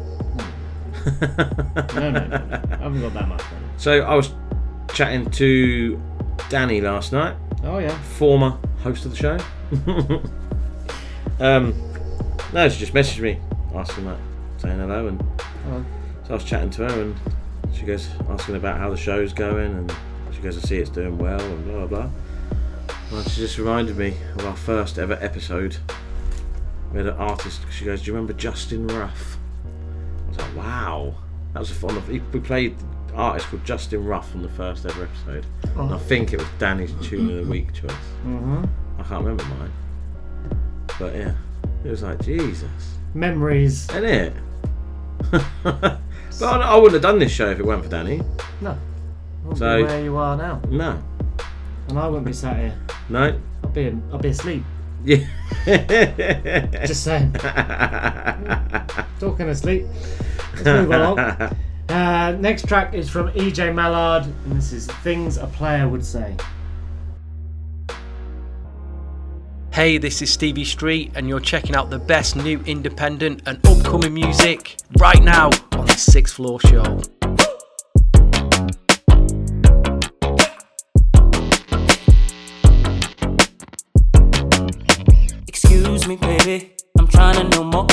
No, 1.94 2.10
no, 2.10 2.26
no, 2.26 2.26
no. 2.26 2.60
I 2.70 2.76
haven't 2.76 3.00
got 3.00 3.14
that 3.14 3.28
much 3.28 3.42
money. 3.42 3.66
So 3.76 4.02
I 4.02 4.14
was 4.14 4.30
chatting 4.92 5.30
to 5.32 6.00
Danny 6.48 6.80
last 6.80 7.12
night. 7.12 7.36
Oh, 7.64 7.78
yeah. 7.78 7.96
Former 8.02 8.58
host 8.82 9.04
of 9.04 9.10
the 9.12 9.16
show. 9.16 9.38
um, 11.40 11.74
no, 12.52 12.68
she 12.68 12.78
just 12.80 12.92
messaged 12.94 13.20
me 13.20 13.38
asking 13.74 14.04
that, 14.06 14.18
saying 14.58 14.78
hello, 14.78 15.08
and 15.08 15.22
Oh. 15.68 15.84
so 16.24 16.30
I 16.30 16.34
was 16.34 16.44
chatting 16.44 16.70
to 16.70 16.88
her, 16.88 17.00
and 17.02 17.14
she 17.72 17.82
goes 17.84 18.08
asking 18.28 18.56
about 18.56 18.78
how 18.78 18.90
the 18.90 18.96
show's 18.96 19.32
going, 19.32 19.72
and 19.72 19.94
she 20.32 20.40
goes, 20.40 20.58
"I 20.58 20.60
see 20.66 20.76
it's 20.78 20.90
doing 20.90 21.16
well," 21.18 21.40
and 21.40 21.64
blah 21.64 21.86
blah. 21.86 22.08
blah. 22.08 22.10
And 23.18 23.28
she 23.30 23.40
just 23.42 23.58
reminded 23.58 23.96
me 23.96 24.14
of 24.38 24.46
our 24.46 24.56
first 24.56 24.98
ever 24.98 25.16
episode. 25.20 25.76
We 26.92 26.98
had 26.98 27.06
an 27.06 27.16
artist. 27.16 27.60
She 27.70 27.84
goes, 27.84 28.02
"Do 28.02 28.06
you 28.08 28.14
remember 28.14 28.32
Justin 28.32 28.86
Ruff?" 28.88 29.38
I 29.64 30.28
was 30.28 30.38
like, 30.38 30.56
"Wow, 30.56 31.14
that 31.52 31.60
was 31.60 31.70
a 31.70 31.74
fun." 31.74 32.02
We 32.08 32.18
played 32.40 32.76
artist 33.14 33.46
called 33.48 33.64
Justin 33.64 34.04
Ruff 34.04 34.34
on 34.34 34.42
the 34.42 34.48
first 34.48 34.84
ever 34.86 35.04
episode, 35.04 35.46
and 35.76 35.90
I 35.92 35.94
Oh. 35.94 35.98
think 35.98 36.32
it 36.32 36.38
was 36.38 36.48
Danny's 36.58 36.92
tune 37.02 37.30
of 37.30 37.44
the 37.44 37.50
week 37.50 37.72
choice. 37.72 37.92
Mhm. 38.26 38.68
I 38.98 39.02
can't 39.02 39.22
remember 39.24 39.44
mine, 39.58 39.70
but 40.98 41.14
yeah, 41.14 41.32
it 41.84 41.90
was 41.90 42.02
like 42.02 42.20
Jesus, 42.22 42.68
Memories. 43.14 43.88
isn't 43.90 44.04
it? 44.04 44.32
but 45.62 46.00
I, 46.42 46.56
I 46.60 46.74
wouldn't 46.76 46.94
have 46.94 47.02
done 47.02 47.18
this 47.18 47.32
show 47.32 47.48
if 47.50 47.58
it 47.58 47.64
weren't 47.66 47.82
for 47.84 47.90
Danny. 47.90 48.22
No. 48.60 48.76
Won't 49.44 49.58
So- 49.58 49.76
be 49.78 49.84
where 49.84 50.02
you 50.04 50.16
are 50.16 50.36
now. 50.36 50.60
No, 50.70 50.98
And 51.88 51.98
I 51.98 52.06
wouldn't 52.06 52.26
be 52.26 52.32
sat 52.32 52.56
here. 52.56 52.74
no, 53.08 53.38
I'll 53.64 53.70
be, 53.70 53.86
in, 53.88 54.02
I'll 54.12 54.18
be 54.18 54.28
asleep. 54.28 54.64
yeah. 55.04 55.24
Just 56.86 57.02
saying. 57.04 57.32
Talking 59.20 59.48
asleep. 59.48 59.86
Let's 60.54 60.64
move 60.64 60.90
along. 60.90 61.18
Uh, 61.92 62.34
next 62.40 62.66
track 62.66 62.94
is 62.94 63.10
from 63.10 63.30
Ejay 63.32 63.74
Mallard, 63.74 64.24
and 64.24 64.56
this 64.56 64.72
is 64.72 64.86
Things 64.86 65.36
a 65.36 65.46
Player 65.46 65.86
Would 65.86 66.02
Say. 66.02 66.34
Hey, 69.74 69.98
this 69.98 70.22
is 70.22 70.32
Stevie 70.32 70.64
Street, 70.64 71.12
and 71.14 71.28
you're 71.28 71.38
checking 71.38 71.76
out 71.76 71.90
the 71.90 71.98
best 71.98 72.34
new 72.34 72.62
independent 72.64 73.42
and 73.44 73.58
upcoming 73.66 74.14
music 74.14 74.76
right 74.96 75.22
now 75.22 75.50
on 75.72 75.84
the 75.84 75.92
Sixth 75.92 76.36
Floor 76.36 76.58
Show. 76.60 77.02
Excuse 85.46 86.08
me, 86.08 86.16
baby, 86.16 86.74
I'm 86.98 87.06
trying 87.06 87.34
to 87.34 87.54
know 87.54 87.64
more. 87.64 87.86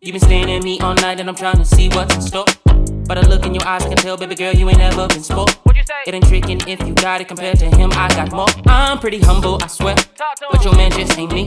You've 0.00 0.12
been 0.12 0.20
staring 0.20 0.52
at 0.52 0.62
me 0.62 0.78
all 0.78 0.94
night 0.94 1.18
and 1.18 1.28
I'm 1.28 1.34
trying 1.34 1.56
to 1.56 1.64
see 1.64 1.88
what's 1.88 2.14
in 2.14 2.22
store. 2.22 2.44
But 3.10 3.18
I 3.18 3.22
look 3.22 3.44
in 3.44 3.52
your 3.54 3.66
eyes, 3.66 3.82
I 3.82 3.88
can 3.88 3.96
tell, 3.96 4.16
baby 4.16 4.36
girl, 4.36 4.54
you 4.54 4.68
ain't 4.68 4.78
never 4.78 5.08
been 5.08 5.24
sport. 5.24 5.58
It 6.06 6.14
ain't 6.14 6.28
tricking 6.28 6.60
if 6.68 6.78
you 6.86 6.94
got 6.94 7.20
it 7.20 7.26
compared 7.26 7.58
to 7.58 7.64
him, 7.64 7.90
I 7.94 8.06
got 8.10 8.30
more. 8.30 8.46
I'm 8.66 9.00
pretty 9.00 9.18
humble, 9.18 9.58
I 9.60 9.66
swear. 9.66 9.96
But 10.52 10.64
your 10.64 10.76
man 10.76 10.92
just 10.92 11.18
ain't 11.18 11.32
me. 11.32 11.44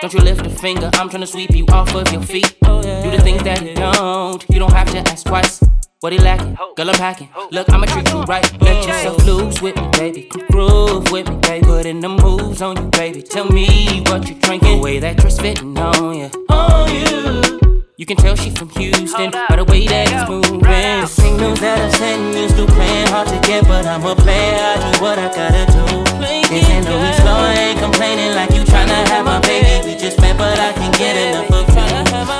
Don't 0.00 0.12
you 0.12 0.18
lift 0.18 0.44
a 0.44 0.50
finger, 0.50 0.90
I'm 0.94 1.08
trying 1.08 1.20
to 1.20 1.28
sweep 1.28 1.52
you 1.52 1.64
off 1.66 1.94
of 1.94 2.12
your 2.12 2.22
feet. 2.22 2.56
Do 2.60 2.82
the 2.82 3.20
things 3.22 3.40
that 3.44 3.60
he 3.60 3.74
don't, 3.74 4.44
you 4.48 4.58
don't 4.58 4.72
have 4.72 4.90
to 4.90 4.98
ask 4.98 5.24
twice. 5.24 5.62
What 6.00 6.12
he 6.12 6.18
lacking? 6.18 6.58
Girl, 6.76 6.90
I'm 6.90 6.96
packing. 6.96 7.28
Look, 7.52 7.70
I'ma 7.72 7.86
treat 7.86 8.10
you 8.10 8.22
right. 8.22 8.60
Let 8.60 8.84
yourself 8.84 9.24
loose 9.24 9.62
with 9.62 9.76
me, 9.76 9.88
baby. 9.92 10.22
Come 10.24 10.44
groove 10.50 11.12
with 11.12 11.28
me, 11.28 11.36
baby. 11.36 11.66
Put 11.66 11.86
in 11.86 12.00
the 12.00 12.08
moves 12.08 12.60
on 12.62 12.82
you, 12.82 12.90
baby. 12.90 13.22
Tell 13.22 13.44
me 13.44 14.02
what 14.08 14.28
you 14.28 14.34
drinking. 14.40 14.78
The 14.78 14.82
way 14.82 14.98
that 14.98 15.18
dress 15.18 15.38
fitting 15.38 15.78
on 15.78 16.16
you. 16.16 16.30
On 16.48 16.92
you. 16.92 17.65
You 17.98 18.04
can 18.04 18.18
tell 18.18 18.36
she 18.36 18.50
from 18.50 18.68
Houston 18.76 19.30
by 19.48 19.56
the 19.56 19.64
way 19.64 19.88
that 19.88 20.12
it's 20.12 20.28
moving. 20.28 20.60
The 20.60 21.08
signals 21.08 21.60
that 21.64 21.80
I'm 21.80 21.88
sending 21.96 22.36
you 22.36 22.46
still 22.52 22.68
playing 22.68 23.08
hard 23.08 23.24
to 23.32 23.40
get, 23.48 23.64
but 23.64 23.88
I'm 23.88 24.04
a 24.04 24.12
player. 24.12 24.52
I 24.52 24.76
do 24.84 25.00
what 25.00 25.16
I 25.16 25.32
gotta 25.32 25.64
do. 25.72 26.04
They 26.20 26.60
say 26.60 26.84
no, 26.84 26.92
slow, 27.16 27.40
I 27.40 27.56
ain't 27.56 27.80
complaining 27.80 28.36
like 28.36 28.52
you 28.52 28.68
tryna 28.68 29.00
have 29.08 29.24
my 29.24 29.40
baby. 29.40 29.80
We 29.88 29.96
just 29.96 30.20
met, 30.20 30.36
but 30.36 30.60
I 30.60 30.76
can 30.76 30.92
get 31.00 31.16
enough 31.16 31.48
of 31.48 31.64
you. 31.72 31.88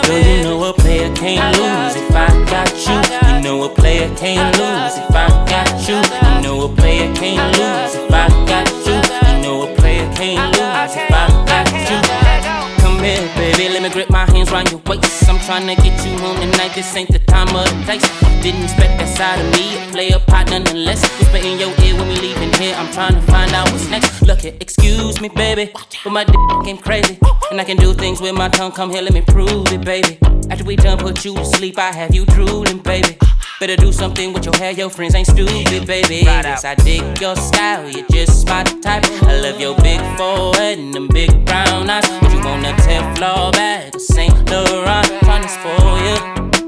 Girl, 0.05 0.20
you 0.20 0.45
know 0.45 0.61
a 0.69 0.74
player 0.77 1.09
can't 1.16 1.57
lose 1.57 1.97
if 2.05 2.12
I 2.12 2.28
got 2.53 2.69
you. 2.77 3.01
You 3.24 3.41
know 3.41 3.65
a 3.65 3.73
player 3.73 4.12
can't 4.12 4.53
lose 4.61 5.01
if 5.01 5.09
I 5.09 5.24
got 5.49 5.73
you. 5.89 5.97
You 6.05 6.37
know 6.45 6.65
a 6.65 6.69
player 6.69 7.09
can't 7.16 7.57
lose 7.57 7.97
if 7.97 8.12
I 8.12 8.28
got 8.45 8.69
you. 8.85 9.01
You 9.24 9.41
know 9.41 9.65
a 9.65 9.74
player 9.81 10.05
can't 10.12 10.53
lose 10.53 10.93
if 11.01 11.09
I 11.09 11.33
got 11.49 11.65
you. 11.73 12.06
Baby, 13.07 13.69
let 13.69 13.85
me 13.85 13.89
grip 13.89 14.11
my 14.11 14.27
hands 14.27 14.51
round 14.51 14.69
your 14.73 14.81
waist. 14.85 15.28
I'm 15.28 15.37
tryna 15.37 15.77
get 15.77 16.05
you 16.05 16.19
home 16.19 16.41
tonight. 16.41 16.74
This 16.74 16.97
ain't 16.97 17.09
the 17.09 17.20
time 17.20 17.47
or 17.55 17.62
the 17.62 17.85
place. 17.85 18.03
Didn't 18.43 18.65
expect 18.65 18.99
that 18.99 19.09
side 19.16 19.39
of 19.39 19.47
me. 19.53 19.78
Play 19.93 20.11
a 20.11 20.19
player 20.19 20.27
pot 20.27 20.51
nonetheless. 20.51 21.03
Whisper 21.16 21.37
in 21.37 21.57
your 21.57 21.70
ear 21.85 21.95
when 21.95 22.09
we 22.09 22.16
leaving 22.16 22.53
here. 22.55 22.74
I'm 22.74 22.89
tryna 22.89 23.23
find 23.23 23.53
out 23.53 23.70
what's 23.70 23.89
next. 23.89 24.23
Look 24.23 24.41
here, 24.41 24.55
excuse 24.59 25.20
me, 25.20 25.28
baby. 25.28 25.70
But 26.03 26.11
my 26.11 26.24
dick 26.24 26.35
came 26.65 26.78
crazy. 26.78 27.16
And 27.53 27.61
I 27.61 27.65
can 27.65 27.77
do 27.77 27.95
things 27.95 28.20
with 28.20 28.35
my 28.35 28.49
tongue. 28.49 28.73
Come 28.73 28.91
here, 28.91 29.03
let 29.03 29.12
me 29.12 29.20
prove 29.20 29.73
it, 29.73 29.85
baby. 29.85 30.19
After 30.51 30.65
we 30.65 30.74
done 30.74 30.99
put 30.99 31.24
you 31.24 31.37
to 31.37 31.45
sleep, 31.45 31.78
I 31.78 31.93
have 31.93 32.12
you 32.12 32.27
drooling, 32.27 32.78
baby. 32.78 33.16
Better 33.59 33.77
do 33.77 33.91
something 33.91 34.35
with 34.35 34.45
your 34.45 34.55
hair, 34.57 34.73
your 34.73 34.91
friends 34.91 35.15
ain't 35.15 35.27
stupid, 35.27 35.87
baby. 35.87 36.16
Yes, 36.28 36.66
I 36.66 36.74
dig 36.74 37.19
your 37.23 37.35
style, 37.37 37.89
you're 37.89 38.07
just 38.12 38.47
my 38.47 38.62
type. 38.85 39.03
I 39.23 39.41
love 39.41 39.59
your 39.59 39.74
big 39.81 39.99
forehead 40.19 40.78
and 40.78 40.93
them 40.93 41.09
big 41.09 41.33
brown 41.47 41.89
eyes. 41.89 42.05
But 42.20 42.35
you 42.35 42.41
wanna 42.45 42.77
Teflon 42.85 43.53
bag 43.53 43.95
or 43.95 43.99
Saint 43.99 44.37
Laurent, 44.51 45.09
tryna 45.24 45.49
spoil 45.49 45.97
you. 46.05 46.16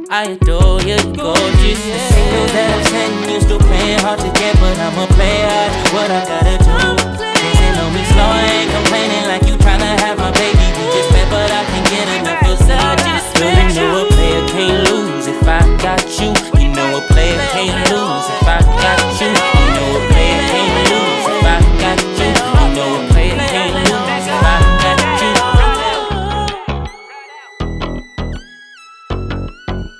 I 0.09 0.33
adore 0.33 0.81
you, 0.81 0.97
gorgeous. 1.13 1.77
The 1.77 2.01
singles 2.09 2.53
that 2.57 2.73
I'm 2.73 2.85
sending 2.89 3.35
you 3.37 3.41
still 3.43 3.61
playing 3.61 4.01
hard 4.01 4.21
to 4.21 4.31
get, 4.33 4.57
but 4.57 4.73
I'ma 4.81 5.05
play 5.13 5.45
hard. 5.45 5.71
What 5.93 6.09
I 6.09 6.25
gotta 6.25 6.57
do? 6.57 6.73
Dancing 7.21 7.77
on 7.85 7.93
me 7.93 8.03
slow, 8.09 8.33
I 8.33 8.65
ain't 8.65 8.73
complaining 8.73 9.25
like 9.29 9.45
you 9.45 9.61
tryna 9.61 9.93
have 10.09 10.17
my 10.17 10.33
baby. 10.41 10.57
We 10.57 10.85
just 10.97 11.13
met, 11.13 11.29
but 11.29 11.53
I 11.53 11.63
can 11.69 11.85
get 11.93 12.09
enough. 12.17 12.49
Such 12.65 13.05
a 13.05 13.21
special. 13.29 13.77
You 13.77 13.93
know 13.93 14.07
a 14.07 14.09
player 14.09 14.49
can't 14.49 14.89
lose 14.89 15.27
if 15.27 15.45
I 15.45 15.61
got 15.85 16.01
you. 16.17 16.58
You 16.79 16.85
know 16.85 16.99
a 16.99 17.01
player 17.09 17.39
can't 17.51 17.91
lose 17.91 18.27
if 18.31 18.47
I 18.47 18.61
got 18.63 19.01
you. 19.21 19.27
You 19.27 19.35
know 19.75 19.99
a 19.99 20.01
player 20.13 20.43
can't 20.47 20.73
lose 20.87 21.27
if 21.27 21.43
I 21.43 21.59
got 21.83 21.99
you. 22.21 22.31
You 22.31 22.71
know 22.77 22.91
a 22.95 23.11
player 23.11 23.35
can't 23.51 23.75
lose 23.75 24.27
if 24.31 24.45
I 24.47 24.57
got 24.85 25.01
you. 25.23 25.35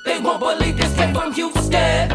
They 0.05 0.19
won't 0.21 0.39
believe 0.39 0.77
this 0.77 0.95
came 0.95 1.13
from 1.13 1.33
Houston. 1.33 2.09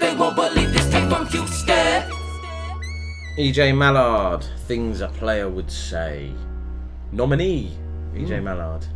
They 0.00 0.12
won't 0.16 0.34
believe 0.34 0.72
this 0.72 0.90
came 0.90 1.08
from 1.08 1.26
Houston. 1.28 2.02
Ejay 3.38 3.72
Mallard, 3.76 4.42
things 4.66 5.00
a 5.02 5.08
player 5.08 5.48
would 5.48 5.70
say. 5.70 6.32
Nominee, 7.12 7.70
Ejay 8.14 8.40
Mm. 8.40 8.42
Mallard. 8.42 8.86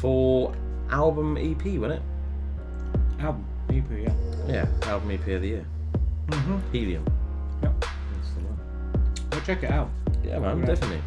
For 0.00 0.52
album 0.90 1.36
EP, 1.38 1.64
wasn't 1.78 2.00
it? 2.00 3.22
Album, 3.22 3.44
EP, 3.70 3.84
yeah. 3.90 4.12
Yeah, 4.46 4.66
album 4.90 5.10
EP 5.10 5.26
of 5.34 5.42
the 5.42 5.48
year. 5.48 5.64
Mhm. 6.28 6.60
Helium. 6.72 7.04
Yep. 7.62 7.80
That's 7.80 8.30
the 8.34 8.40
one. 8.40 8.58
Go 9.30 9.40
check 9.40 9.62
it 9.62 9.70
out. 9.70 9.90
Yeah, 10.24 10.38
man, 10.38 10.60
Yeah. 10.60 10.66
definitely. 10.66 11.02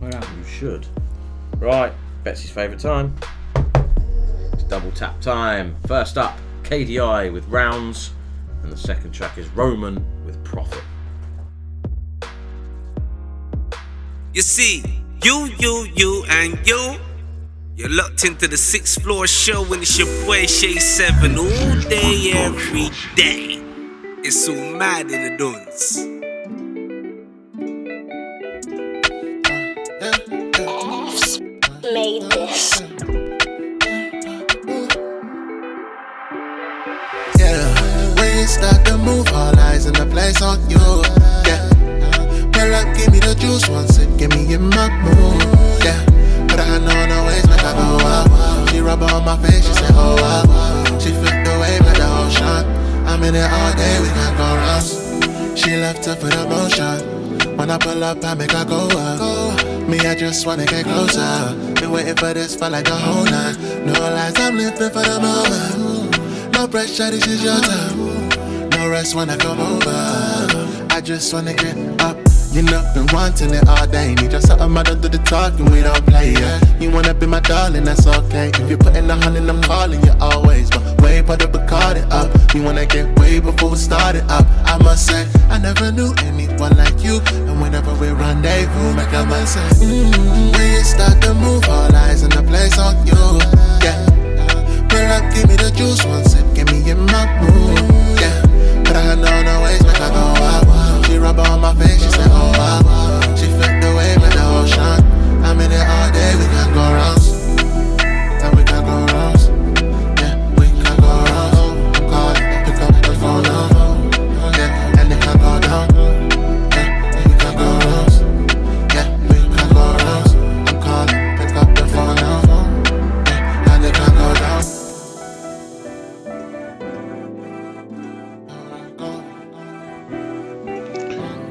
Well 0.00 0.10
done. 0.10 0.22
You 0.38 0.44
should. 0.44 0.86
Right, 1.58 1.92
Betsy's 2.24 2.50
favourite 2.50 2.80
time. 2.80 3.14
It's 4.52 4.62
double 4.64 4.90
tap 4.92 5.20
time. 5.20 5.76
First 5.86 6.18
up, 6.18 6.38
KDi 6.62 7.32
with 7.32 7.46
Rounds, 7.48 8.12
and 8.62 8.70
the 8.70 8.76
second 8.76 9.12
track 9.12 9.38
is 9.38 9.48
Roman 9.50 10.04
with 10.26 10.42
Profit. 10.44 10.82
You 14.34 14.42
see, 14.42 14.84
you, 15.24 15.46
you, 15.58 15.88
you, 15.96 16.24
and 16.28 16.58
you. 16.66 16.96
You're 17.78 17.90
locked 17.90 18.24
into 18.24 18.48
the 18.48 18.56
sixth 18.56 19.02
floor 19.02 19.28
show 19.28 19.62
and 19.72 19.82
it's 19.82 19.96
your 19.96 20.08
boy 20.26 20.46
Shay 20.46 20.80
7 20.80 21.38
all 21.38 21.80
day, 21.88 22.32
every 22.34 22.90
day. 23.14 23.62
It's 24.24 24.48
all 24.48 24.56
mad 24.74 25.08
in 25.12 25.22
the 25.22 25.36
dunes. 25.38 25.96
Made 31.92 32.22
this. 32.32 32.80
Yeah, 37.38 38.14
when 38.16 38.38
you 38.38 38.46
start 38.48 38.84
to 38.86 38.98
move, 38.98 39.28
all 39.28 39.56
eyes 39.56 39.86
in 39.86 39.92
the 39.92 40.06
place 40.06 40.42
on 40.42 40.58
you. 40.68 41.04
Yeah, 41.46 41.70
pull 42.50 42.74
up, 42.74 42.96
give 42.96 43.12
me 43.12 43.20
the 43.20 43.36
juice, 43.38 43.68
one 43.68 43.86
sip, 43.86 44.08
give 44.18 44.30
me 44.32 44.52
in 44.52 44.68
my 44.68 44.88
mood. 45.04 45.57
Her 46.58 46.64
hand 46.64 46.88
on 46.88 47.08
her 47.08 47.24
waist, 47.24 47.48
make 47.48 47.60
her 47.60 47.72
go 47.72 48.02
out. 48.02 48.68
She 48.70 48.80
rub 48.80 49.00
on 49.00 49.24
my 49.24 49.36
face, 49.38 49.64
she 49.64 49.72
say, 49.74 49.86
oh 49.92 50.16
wow. 50.18 50.98
She 50.98 51.10
the 51.10 51.54
wave 51.60 51.86
like 51.86 51.98
the 51.98 52.08
ocean. 52.18 52.66
I'm 53.06 53.22
in 53.22 53.36
it 53.36 53.48
all 53.48 53.72
day, 53.78 54.00
we 54.02 54.08
can 54.08 54.36
go 54.36 54.56
rounds. 54.58 54.90
She 55.54 55.76
left 55.76 56.04
her 56.06 56.16
for 56.16 56.26
the 56.26 56.48
motion. 56.50 57.56
When 57.56 57.70
I 57.70 57.78
pull 57.78 58.02
up, 58.02 58.24
I 58.24 58.34
make 58.34 58.50
her 58.50 58.64
go 58.64 58.88
up. 58.90 59.88
Me, 59.88 60.00
I 60.00 60.16
just 60.16 60.46
wanna 60.46 60.66
get 60.66 60.84
closer. 60.84 61.54
Been 61.74 61.92
waiting 61.92 62.16
for 62.16 62.34
this 62.34 62.56
for 62.56 62.68
like 62.68 62.88
a 62.88 62.96
whole 62.96 63.24
night. 63.24 63.56
No 63.86 63.92
lies, 63.92 64.36
I'm 64.40 64.56
living 64.56 64.90
for 64.90 65.02
the 65.02 65.20
moment. 65.20 66.52
No 66.54 66.66
pressure, 66.66 67.12
this 67.12 67.24
is 67.28 67.44
your 67.44 67.60
time. 67.60 68.70
No 68.70 68.90
rest 68.90 69.14
when 69.14 69.30
I 69.30 69.36
come 69.36 69.60
over. 69.60 70.88
I 70.90 71.00
just 71.00 71.32
wanna 71.32 71.54
get 71.54 71.76
up. 72.02 72.17
You 72.58 72.64
know, 72.64 72.82
wanting 73.12 73.54
it 73.54 73.68
all 73.68 73.86
day. 73.86 74.16
Need 74.16 74.32
just 74.32 74.48
something 74.48 74.76
I 74.76 74.82
don't 74.82 75.00
do 75.00 75.08
the 75.08 75.18
talking, 75.18 75.70
we 75.70 75.80
don't 75.80 76.04
play, 76.06 76.32
yeah. 76.32 76.58
You 76.80 76.90
wanna 76.90 77.14
be 77.14 77.24
my 77.24 77.38
darling, 77.38 77.84
that's 77.84 78.04
okay. 78.04 78.50
If 78.52 78.68
you're 78.68 78.76
putting 78.76 79.06
the 79.06 79.14
honey, 79.14 79.38
I'm 79.48 79.62
calling 79.62 80.04
you 80.04 80.12
always. 80.20 80.68
But 80.68 81.00
way 81.00 81.22
put 81.22 81.40
up 81.44 81.54
a 81.54 81.64
card 81.68 81.98
it 81.98 82.10
up. 82.10 82.28
You 82.52 82.64
wanna 82.64 82.84
get 82.84 83.16
way 83.16 83.38
before 83.38 83.70
we 83.70 83.76
start 83.76 84.16
it 84.16 84.24
up. 84.28 84.44
I 84.66 84.76
must 84.82 85.06
say, 85.06 85.24
I 85.48 85.58
never 85.58 85.92
knew 85.92 86.12
anyone 86.24 86.76
like 86.76 86.98
you. 87.00 87.20
And 87.46 87.62
whenever 87.62 87.94
we 87.94 88.08
rendezvous, 88.08 88.92
make 88.92 89.14
a 89.14 89.24
man 89.24 89.46
say, 89.46 89.60
mm, 89.78 90.52
When 90.52 90.72
we 90.74 90.82
start 90.82 91.22
to 91.22 91.34
move, 91.34 91.62
all 91.68 91.94
eyes 91.94 92.24
in 92.24 92.30
the 92.30 92.42
place 92.42 92.76
on 92.76 93.06
you. 93.06 93.38
Yeah. 93.86 94.07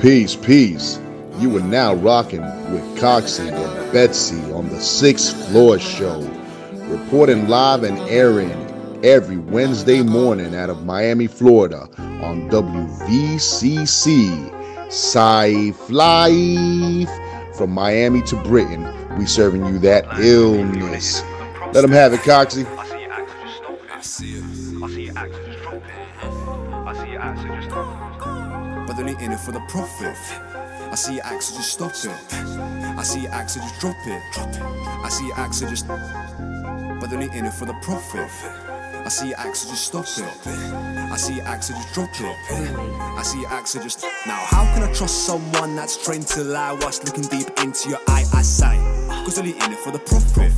Peace, 0.07 0.38
peace. 0.38 1.01
You 1.38 1.57
are 1.57 1.61
now 1.61 1.93
rocking 1.93 2.39
with 2.71 2.97
Coxie 2.97 3.51
and 3.51 3.91
Betsy 3.91 4.39
on 4.53 4.69
the 4.69 4.79
Sixth 4.79 5.35
Floor 5.49 5.79
Show, 5.79 6.21
reporting 6.85 7.49
live 7.49 7.84
and 7.84 7.97
airing 8.07 8.53
every 9.03 9.35
Wednesday 9.35 10.01
morning 10.01 10.55
out 10.55 10.69
of 10.69 10.85
Miami, 10.85 11.27
Florida 11.27 11.89
on 11.97 12.49
WVCC. 12.49 14.29
Sci 14.88 15.73
Life 15.89 17.09
from 17.57 17.71
Miami 17.71 18.21
to 18.21 18.38
Britain. 18.43 18.88
We 19.17 19.25
serving 19.25 19.65
you 19.65 19.77
that 19.79 20.05
illness. 20.21 21.21
Let 21.73 21.81
them 21.81 21.91
have 21.91 22.13
it, 22.13 22.21
Coxie. 22.21 22.63
Profit. 29.77 30.17
I 30.91 30.95
see 30.95 31.19
axe, 31.21 31.51
just 31.51 31.73
stop 31.73 31.91
it. 31.91 32.33
I 32.97 33.03
see 33.03 33.27
so 33.27 33.59
just 33.59 33.79
drop 33.79 33.95
it. 34.07 34.21
I 35.03 35.09
see 35.09 35.31
axe, 35.35 35.59
just. 35.59 35.87
But 35.87 37.09
they're 37.09 37.19
not 37.19 37.35
in 37.35 37.45
it 37.45 37.53
for 37.53 37.65
the 37.65 37.75
profit. 37.83 38.31
I 39.05 39.09
see 39.09 39.35
axe, 39.35 39.65
just 39.69 39.85
stop 39.85 40.05
it. 40.17 40.47
I 40.47 41.15
see 41.17 41.41
axe, 41.41 41.67
just 41.67 41.93
drop 41.93 42.09
it. 42.19 42.35
I 43.19 43.21
see 43.21 43.45
axe, 43.45 43.73
just. 43.73 44.03
Now, 44.25 44.39
how 44.47 44.63
can 44.73 44.81
I 44.81 44.91
trust 44.93 45.25
someone 45.25 45.75
that's 45.75 46.03
trained 46.03 46.27
to 46.29 46.43
lie 46.43 46.75
whilst 46.81 47.05
looking 47.05 47.25
deep 47.25 47.49
into 47.61 47.89
your 47.89 47.99
eye? 48.07 48.25
I 48.33 48.41
say, 48.41 48.77
cause 49.23 49.35
they're 49.35 49.45
not 49.45 49.67
in 49.67 49.73
it 49.73 49.79
for 49.79 49.91
the 49.91 49.99
profit. 49.99 50.53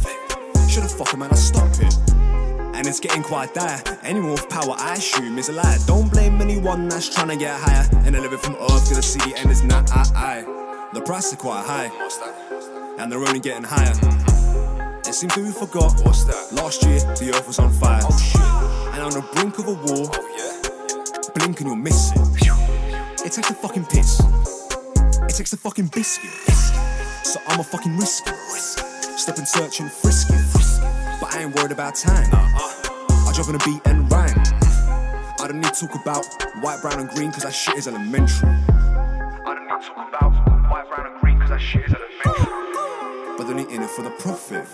Should've 0.70 0.92
fucked 0.92 1.18
man, 1.18 1.30
I 1.32 1.36
stop 1.36 1.74
it. 1.82 2.39
And 2.74 2.88
it's 2.88 3.00
getting 3.00 3.24
quite 3.24 3.54
dire. 3.54 3.82
Anyone 4.04 4.32
with 4.32 4.50
power, 4.50 4.76
I 4.78 4.94
assume, 4.94 5.38
is 5.38 5.50
a 5.50 5.54
liar. 5.54 5.78
Don't 5.86 6.10
blame 6.12 6.42
anyone 6.42 6.88
that's 6.88 7.10
trying 7.10 7.30
to 7.30 7.36
get 7.36 7.60
higher. 7.60 7.88
And 8.06 8.16
I 8.16 8.20
live 8.20 8.34
it 8.34 8.40
from 8.40 8.56
earth 8.56 8.88
to 8.90 8.96
the 8.96 9.02
city, 9.02 9.34
and 9.36 9.52
it's 9.52 9.64
not 9.64 9.92
I, 9.92 10.04
I. 10.16 10.90
The 10.94 11.02
price 11.02 11.32
is 11.32 11.38
quite 11.38 11.66
high, 11.66 11.92
and 12.98 13.12
they're 13.12 13.20
only 13.20 13.40
getting 13.40 13.64
higher. 13.64 13.94
It 15.10 15.14
seems 15.14 15.34
that 15.36 15.42
we 15.44 15.52
forgot 15.52 16.00
what's 16.06 16.24
that. 16.26 16.54
Last 16.54 16.84
year, 16.84 17.00
the 17.00 17.34
earth 17.36 17.48
was 17.48 17.60
on 17.60 17.72
fire. 17.74 18.02
Oh 18.04 18.18
shit. 18.18 18.42
And 18.94 19.04
on 19.04 19.12
the 19.12 19.22
brink 19.34 19.58
of 19.60 19.68
a 19.68 19.74
war, 19.74 20.10
oh, 20.12 21.32
blink 21.36 21.60
and 21.60 21.70
you'll 21.70 21.76
miss 21.76 22.12
it. 22.12 22.20
It 23.26 23.32
takes 23.32 23.50
the 23.50 23.56
fucking 23.56 23.86
piss. 23.86 24.20
It 24.20 25.36
takes 25.36 25.52
the 25.52 25.58
fucking 25.58 25.88
biscuit. 25.88 26.32
so 27.24 27.40
I'ma 27.48 27.64
fucking 27.64 27.98
risk. 27.98 28.28
Step 29.18 29.38
and 29.38 29.48
search 29.48 29.80
and 29.80 29.92
frisk 29.92 30.30
it. 30.30 30.59
I 31.40 31.44
ain't 31.44 31.56
worried 31.56 31.72
about 31.72 31.96
time. 31.96 32.28
Uh-uh. 32.34 33.30
I 33.30 33.32
drop 33.34 33.48
on 33.48 33.56
a 33.56 33.60
beat 33.60 33.80
and 33.86 34.12
rhyme. 34.12 34.44
I 35.40 35.48
don't 35.48 35.62
need 35.62 35.74
to 35.74 35.88
talk 35.88 35.96
about 35.96 36.26
white, 36.60 36.82
brown, 36.82 37.00
and 37.00 37.10
green, 37.12 37.32
cause 37.32 37.44
that 37.44 37.54
shit 37.54 37.78
is 37.78 37.88
elementary. 37.88 38.50
I 38.50 39.54
don't 39.56 39.64
need 39.64 39.82
to 39.82 39.88
talk 39.88 40.10
about 40.10 40.34
white, 40.70 40.90
brown, 40.90 41.08
and 41.08 41.22
green, 41.22 41.40
cause 41.40 41.48
that 41.48 41.62
shit 41.62 41.86
is 41.86 41.94
elementary. 41.96 43.38
But 43.38 43.48
they're 43.48 43.56
not 43.56 43.72
in 43.72 43.82
it 43.82 43.90
for 43.90 44.02
the 44.02 44.10
profit. 44.20 44.68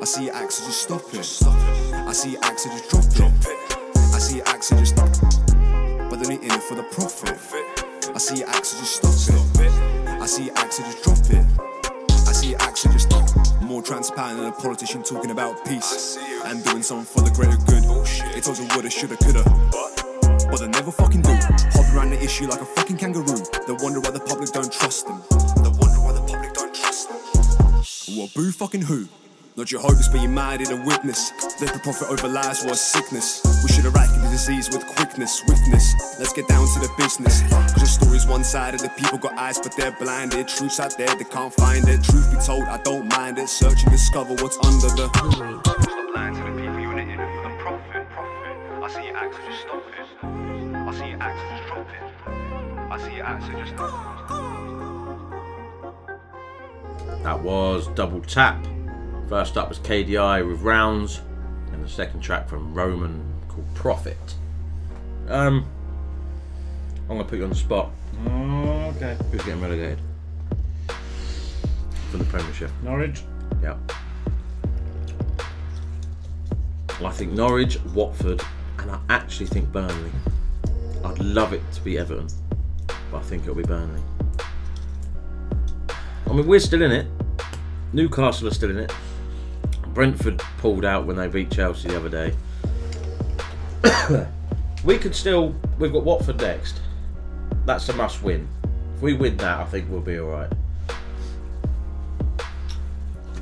I 0.00 0.04
see 0.04 0.26
your 0.26 0.36
axe, 0.36 0.54
so 0.54 0.66
just 0.66 0.82
stop 0.84 1.02
it. 1.12 1.96
I 2.06 2.12
see 2.12 2.30
your 2.30 2.44
axe, 2.44 2.62
so 2.62 2.70
just 2.70 3.16
drop 3.16 3.32
it. 3.34 3.76
I 4.14 4.18
see 4.20 4.36
your 4.36 4.46
axe, 4.46 4.68
so 4.68 4.76
just 4.76 4.94
But 4.94 6.20
they're 6.20 6.30
not 6.30 6.44
in 6.44 6.52
it 6.52 6.62
for 6.62 6.76
the 6.76 6.84
profit. 6.92 7.40
I 8.14 8.18
see 8.18 8.38
your 8.38 8.48
axe, 8.50 8.68
so 8.68 8.78
just 8.78 9.26
stop 9.26 9.64
it. 9.64 9.72
I 10.06 10.26
see 10.26 10.44
your 10.44 10.58
axe, 10.58 10.76
so 10.76 10.84
just 10.84 11.02
drop 11.02 11.18
it. 11.28 11.44
I 12.28 12.32
see 12.32 12.50
your 12.50 12.62
axe, 12.62 12.82
so 12.82 12.92
just 12.92 13.10
more 13.78 13.84
transparent 13.84 14.38
than 14.38 14.48
a 14.48 14.52
politician 14.52 15.04
talking 15.04 15.30
about 15.30 15.64
peace 15.64 16.18
and 16.46 16.64
doing 16.64 16.82
something 16.82 17.06
for 17.06 17.22
the 17.22 17.30
greater 17.30 17.56
good. 17.58 17.84
Oh, 17.86 18.02
they 18.34 18.40
told 18.40 18.58
you 18.58 18.66
woulda, 18.74 18.90
shoulda, 18.90 19.16
coulda. 19.18 19.44
But 20.50 20.58
they 20.58 20.66
never 20.66 20.90
fucking 20.90 21.22
do. 21.22 21.30
Hop 21.30 21.94
around 21.94 22.10
the 22.10 22.20
issue 22.20 22.48
like 22.48 22.60
a 22.60 22.64
fucking 22.64 22.96
kangaroo. 22.96 23.38
They 23.68 23.76
wonder 23.78 24.00
why 24.00 24.10
the 24.10 24.18
public 24.26 24.50
don't 24.50 24.72
trust 24.72 25.06
them. 25.06 25.22
They 25.62 25.70
wonder 25.78 26.00
why 26.02 26.10
the 26.10 26.26
public 26.26 26.54
don't 26.54 26.74
trust 26.74 27.08
them. 27.08 28.18
Well, 28.18 28.28
boo 28.34 28.50
fucking 28.50 28.82
who? 28.82 29.06
Not 29.58 29.72
your 29.72 29.80
hopes, 29.80 30.06
but 30.06 30.20
your 30.20 30.30
mind 30.30 30.62
in 30.62 30.70
a 30.70 30.84
witness. 30.84 31.30
They 31.58 31.66
the 31.66 31.80
prophet 31.82 32.06
over 32.10 32.28
lives 32.28 32.64
was 32.64 32.80
sickness. 32.80 33.42
We 33.64 33.68
should 33.72 33.86
eradicate 33.86 34.22
the 34.22 34.30
disease 34.30 34.70
with 34.70 34.86
quickness, 34.86 35.40
swiftness. 35.40 36.16
Let's 36.16 36.32
get 36.32 36.46
down 36.46 36.64
to 36.74 36.78
the 36.78 36.88
business. 36.96 37.42
Cause 37.50 37.74
the 37.74 37.86
story's 37.86 38.24
one 38.24 38.44
sided. 38.44 38.78
The 38.78 38.88
people 38.90 39.18
got 39.18 39.36
eyes, 39.36 39.58
but 39.58 39.74
they're 39.76 39.90
blinded. 39.98 40.46
Truth's 40.46 40.78
out 40.78 40.96
there, 40.96 41.12
they 41.12 41.24
can't 41.24 41.52
find 41.52 41.88
it. 41.88 42.04
Truth 42.04 42.30
be 42.30 42.36
told, 42.36 42.68
I 42.68 42.80
don't 42.84 43.10
mind 43.10 43.38
it. 43.38 43.48
Search 43.48 43.82
and 43.82 43.90
discover 43.90 44.34
what's 44.34 44.56
under 44.64 44.94
the. 44.94 45.08
Stop 45.08 46.14
lying 46.14 46.36
to 46.36 46.40
the 46.40 46.52
people 46.52 46.78
you 46.78 46.92
in 46.92 47.10
it 47.10 47.16
for 47.16 47.42
the 47.42 47.56
profit. 47.58 48.08
profit. 48.10 48.54
I 48.84 48.88
see 48.94 49.06
your 49.08 49.16
axe, 49.16 49.34
so 49.34 49.42
just 49.50 49.62
stop 49.62 49.82
it. 49.82 50.06
I 50.22 50.92
see 50.94 51.08
your 51.10 51.20
axe, 51.20 51.40
so 51.42 51.48
just 51.56 51.66
drop 51.66 51.88
it. 51.90 52.02
I 52.92 52.96
see 53.02 53.16
your 53.16 53.26
axe, 53.26 53.44
so 53.44 53.52
just 53.58 53.74
That 57.24 57.42
was 57.42 57.88
Double 57.88 58.20
Tap. 58.20 58.64
First 59.28 59.58
up 59.58 59.68
was 59.68 59.78
KDi 59.80 60.48
with 60.48 60.62
Rounds, 60.62 61.20
and 61.72 61.84
the 61.84 61.88
second 61.88 62.20
track 62.22 62.48
from 62.48 62.72
Roman 62.72 63.22
called 63.48 63.66
Profit. 63.74 64.34
Um, 65.28 65.66
I'm 67.02 67.18
gonna 67.18 67.24
put 67.24 67.36
you 67.36 67.44
on 67.44 67.50
the 67.50 67.56
spot. 67.56 67.90
Oh, 68.26 68.92
okay. 68.96 69.18
Who's 69.30 69.42
getting 69.42 69.60
relegated 69.60 70.00
from 72.10 72.20
the 72.20 72.24
Premiership? 72.24 72.70
Norwich. 72.82 73.22
Yeah. 73.62 73.76
I 77.04 77.10
think 77.10 77.32
Norwich, 77.32 77.78
Watford, 77.94 78.42
and 78.78 78.90
I 78.90 78.98
actually 79.10 79.46
think 79.46 79.70
Burnley. 79.70 80.10
I'd 81.04 81.18
love 81.18 81.52
it 81.52 81.60
to 81.72 81.82
be 81.82 81.98
Everton, 81.98 82.28
but 83.10 83.18
I 83.18 83.22
think 83.22 83.42
it'll 83.42 83.54
be 83.54 83.62
Burnley. 83.62 84.00
I 86.26 86.32
mean, 86.32 86.46
we're 86.46 86.60
still 86.60 86.80
in 86.80 86.92
it. 86.92 87.06
Newcastle 87.92 88.48
are 88.48 88.54
still 88.54 88.70
in 88.70 88.78
it. 88.78 88.92
Brentford 89.98 90.38
pulled 90.58 90.84
out 90.84 91.06
when 91.06 91.16
they 91.16 91.26
beat 91.26 91.50
Chelsea 91.50 91.88
the 91.88 91.96
other 91.96 92.08
day. 92.08 92.32
we 94.84 94.96
could 94.96 95.12
still. 95.12 95.56
We've 95.80 95.92
got 95.92 96.04
Watford 96.04 96.40
next. 96.40 96.80
That's 97.64 97.88
a 97.88 97.92
must 97.94 98.22
win. 98.22 98.46
If 98.94 99.02
we 99.02 99.14
win 99.14 99.36
that, 99.38 99.58
I 99.58 99.64
think 99.64 99.90
we'll 99.90 100.00
be 100.00 100.20
alright. 100.20 100.52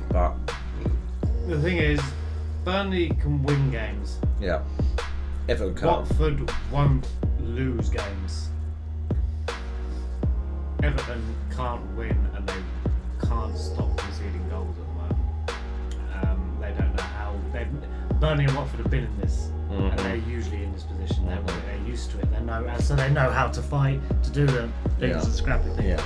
But 0.09 0.33
The 1.47 1.61
thing 1.61 1.77
is, 1.77 2.01
Burnley 2.65 3.09
can 3.09 3.43
win 3.43 3.69
games. 3.69 4.17
yeah, 4.41 4.63
Everton 5.47 5.75
can't. 5.75 6.09
Watford 6.09 6.51
won't 6.71 7.05
lose 7.39 7.89
games. 7.89 8.49
Everton 10.81 11.35
can't 11.55 11.85
win 11.95 12.17
and 12.35 12.49
they 12.49 13.27
can't 13.27 13.55
stop 13.55 13.96
They've, 17.57 18.19
Burnley 18.19 18.45
and 18.45 18.55
Watford 18.55 18.79
have 18.81 18.89
been 18.91 19.05
in 19.05 19.17
this, 19.19 19.49
and 19.69 19.91
Mhm. 19.91 19.97
they're 19.97 20.15
usually 20.15 20.63
in 20.63 20.71
this 20.73 20.83
position. 20.83 21.25
They're, 21.27 21.41
they're 21.41 21.87
used 21.87 22.11
to 22.11 22.19
it. 22.19 22.31
They 22.31 22.39
know, 22.41 22.65
so 22.79 22.95
they 22.95 23.09
know 23.09 23.29
how 23.29 23.47
to 23.47 23.61
fight 23.61 23.99
to 24.23 24.29
do 24.31 24.45
the 24.45 24.69
things 24.99 25.15
Yeah. 25.15 25.23
and 25.23 25.33
scrappy 25.33 25.69
things. 25.71 25.83
Yeah. 25.99 26.01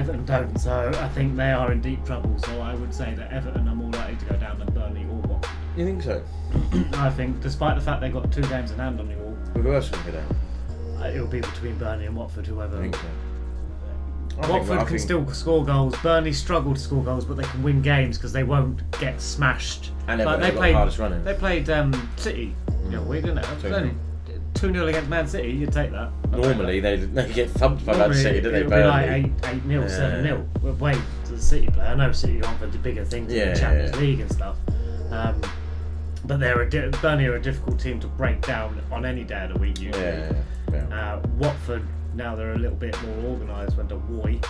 Everton 0.00 0.24
don't, 0.24 0.58
so 0.58 0.90
I 1.00 1.08
think 1.08 1.36
they 1.36 1.52
are 1.52 1.70
in 1.72 1.80
deep 1.82 2.04
trouble. 2.06 2.38
So 2.38 2.60
I 2.60 2.74
would 2.74 2.94
say 2.94 3.14
that 3.14 3.30
Everton 3.32 3.68
are 3.68 3.74
more 3.74 3.90
likely 3.90 4.16
to 4.16 4.24
go 4.26 4.36
down 4.36 4.58
than 4.58 4.72
Burnley 4.72 5.02
or 5.04 5.16
Watford. 5.28 5.50
You 5.76 5.84
think 5.84 6.02
so? 6.02 6.22
I 6.94 7.10
think, 7.10 7.40
despite 7.42 7.74
the 7.76 7.82
fact 7.84 8.00
they've 8.00 8.12
got 8.12 8.30
two 8.32 8.42
games 8.42 8.70
in 8.70 8.78
hand 8.78 9.00
on 9.00 9.08
you 9.10 9.16
all, 9.22 9.62
Who 9.62 9.74
else 9.74 9.90
can 9.90 10.02
go 10.04 10.12
down? 10.18 11.02
uh, 11.02 11.06
it'll 11.08 11.26
be 11.26 11.40
between 11.40 11.76
Burnley 11.78 12.06
and 12.06 12.16
Watford, 12.16 12.46
whoever. 12.46 12.78
I 12.78 12.82
think 12.82 12.96
so. 12.96 13.02
Watford 14.48 14.86
can 14.86 14.98
still 14.98 15.26
score 15.32 15.64
goals. 15.64 15.96
Burnley 16.02 16.32
struggle 16.32 16.74
to 16.74 16.80
score 16.80 17.02
goals, 17.02 17.24
but 17.24 17.36
they 17.36 17.44
can 17.44 17.62
win 17.62 17.82
games 17.82 18.16
because 18.18 18.32
they 18.32 18.42
won't 18.44 18.82
get 19.00 19.20
smashed. 19.20 19.90
And 20.08 20.22
Like, 20.24 20.40
they 20.40 20.50
played. 20.50 20.74
hardest 20.74 20.98
running. 20.98 21.22
They 21.24 21.34
played 21.34 21.68
um, 21.70 22.10
City. 22.16 22.54
You 22.84 22.90
know, 22.90 23.02
weird, 23.02 23.24
isn't 23.24 23.38
it? 23.38 23.44
It 23.44 23.62
2-0. 23.62 23.72
only 23.72 23.94
two 24.54 24.72
0 24.72 24.86
against 24.86 25.08
Man 25.08 25.26
City. 25.26 25.50
You'd 25.50 25.72
take 25.72 25.90
that. 25.92 26.10
I'd 26.24 26.32
Normally 26.38 26.80
they 26.80 26.96
they 26.96 27.32
get 27.32 27.50
thumped 27.50 27.86
by 27.86 27.94
that. 27.96 28.10
Man 28.10 28.18
City, 28.18 28.40
don't 28.40 28.52
they? 28.52 28.60
It 28.60 28.64
would 28.66 28.70
be 28.70 28.82
like 28.84 29.06
Burnley. 29.06 29.32
eight, 29.44 29.54
eight 29.56 29.62
0 29.66 29.82
Yeah. 29.82 29.88
seven 29.88 30.22
0 30.24 30.48
We're 30.62 30.72
way 30.72 30.94
to 31.26 31.32
the 31.32 31.40
City 31.40 31.66
player. 31.68 31.88
I 31.88 31.94
know 31.94 32.12
City 32.12 32.42
on 32.42 32.58
for 32.58 32.66
the 32.66 32.78
bigger 32.78 33.04
things 33.04 33.30
in 33.32 33.38
Yeah, 33.38 33.52
the 33.54 33.60
Champions 33.60 33.92
yeah. 33.94 34.00
League 34.00 34.20
and 34.20 34.32
stuff. 34.32 34.56
Um, 35.10 35.40
but 36.24 36.38
they're 36.40 36.60
a 36.62 36.68
di- 36.70 36.88
Burnley 37.00 37.26
are 37.26 37.34
a 37.36 37.40
difficult 37.42 37.80
team 37.80 37.98
to 38.00 38.06
break 38.06 38.40
down 38.42 38.80
on 38.90 39.04
any 39.04 39.24
day 39.24 39.44
of 39.44 39.52
the 39.54 39.58
week. 39.58 39.80
Usually. 39.80 40.02
Yeah, 40.04 40.32
yeah. 40.72 40.84
Uh, 41.16 41.28
Watford 41.38 41.82
now 42.14 42.34
they're 42.36 42.52
a 42.52 42.58
little 42.58 42.76
bit 42.76 42.96
more 43.02 43.32
organised 43.32 43.76
when 43.76 43.88
the 43.88 43.96
Woy. 43.98 44.42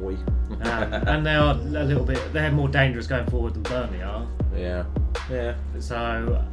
Boy. 0.00 0.14
um, 0.62 0.92
and 1.08 1.26
they 1.26 1.34
are 1.34 1.52
a 1.52 1.58
little 1.58 2.04
bit 2.04 2.20
they're 2.32 2.50
more 2.52 2.68
dangerous 2.68 3.06
going 3.08 3.26
forward 3.26 3.54
than 3.54 3.62
Burnley 3.64 4.02
are. 4.02 4.26
Yeah. 4.56 4.84
Yeah. 5.30 5.54
So 5.80 6.44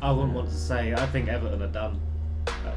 I 0.00 0.10
wouldn't 0.10 0.32
want 0.32 0.48
to 0.48 0.54
say 0.54 0.92
I 0.94 1.06
think 1.06 1.28
Everton 1.28 1.60
are 1.62 1.66
done. 1.68 2.00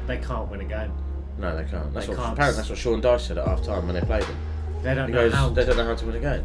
They 0.06 0.18
can't 0.18 0.50
win 0.50 0.60
a 0.60 0.64
game. 0.64 0.92
No, 1.38 1.56
they 1.56 1.64
can't. 1.64 1.92
That's 1.94 2.06
They 2.06 2.12
what 2.12 2.22
can't. 2.22 2.32
apparently 2.34 2.56
that's 2.58 2.68
what 2.68 2.78
Sean 2.78 3.00
Dyche 3.00 3.20
said 3.20 3.38
at 3.38 3.46
half 3.46 3.62
time 3.64 3.86
when 3.86 3.94
they 3.94 4.02
played 4.02 4.24
them. 4.24 4.36
They 4.82 4.94
don't 4.94 5.08
he 5.08 5.14
know 5.14 5.22
goes, 5.28 5.32
how 5.34 5.48
They 5.48 5.62
to- 5.62 5.66
don't 5.68 5.76
know 5.78 5.84
how 5.86 5.94
to 5.94 6.06
win 6.06 6.16
a 6.16 6.20
game. 6.20 6.44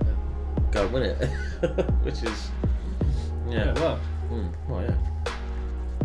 Go 0.72 0.84
and 0.84 0.94
win 0.94 1.04
it, 1.04 1.16
which 2.04 2.24
is 2.24 2.50
yeah. 3.50 3.66
Yeah, 3.66 3.72
it 3.72 3.80
worked. 3.80 4.04
Mm, 4.32 4.54
well, 4.70 4.82
yeah. 4.82 4.96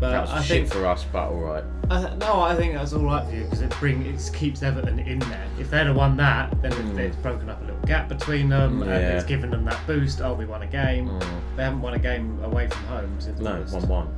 But 0.00 0.10
that 0.12 0.20
was 0.22 0.30
I 0.30 0.42
shit 0.42 0.68
think 0.68 0.72
for 0.72 0.86
us, 0.86 1.04
but 1.12 1.28
all 1.28 1.40
right. 1.40 1.64
I 1.90 2.00
th- 2.06 2.18
no, 2.20 2.40
I 2.40 2.54
think 2.56 2.72
that's 2.74 2.92
all 2.94 3.04
right 3.04 3.26
for 3.28 3.34
you 3.34 3.44
because 3.44 3.60
it 3.60 3.70
bring 3.78 4.06
it 4.06 4.30
keeps 4.32 4.62
Everton 4.62 4.98
in 4.98 5.18
there. 5.18 5.46
If 5.58 5.70
they'd 5.70 5.86
have 5.86 5.94
won 5.96 6.16
that, 6.16 6.50
then 6.62 6.72
it- 6.72 6.98
it's 7.04 7.16
broken 7.16 7.50
up 7.50 7.60
a 7.60 7.64
little 7.66 7.80
gap 7.86 8.08
between 8.08 8.48
them, 8.48 8.82
and 8.82 8.90
Hmm. 8.90 8.96
It's 9.16 9.24
given 9.24 9.50
them 9.50 9.64
that 9.66 9.78
boost. 9.86 10.22
Oh, 10.22 10.32
we 10.34 10.46
won 10.46 10.62
a 10.62 10.66
game. 10.66 11.10
They 11.56 11.64
haven't 11.64 11.82
won 11.82 11.92
a 11.94 11.98
game 11.98 12.38
away 12.42 12.68
from 12.68 12.84
home 12.84 13.14
since 13.18 13.38
No, 13.40 13.60
one 13.70 13.88
one. 13.88 14.08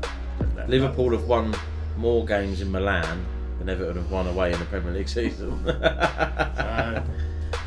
Liverpool 0.69 1.11
have 1.11 1.25
won 1.25 1.53
more 1.97 2.25
games 2.25 2.61
in 2.61 2.71
Milan 2.71 3.25
than 3.59 3.69
Everton 3.69 3.97
have 3.97 4.11
won 4.11 4.27
away 4.29 4.53
in 4.53 4.59
the 4.61 4.65
Premier 4.67 4.93
League 4.93 5.09
season. 5.09 5.59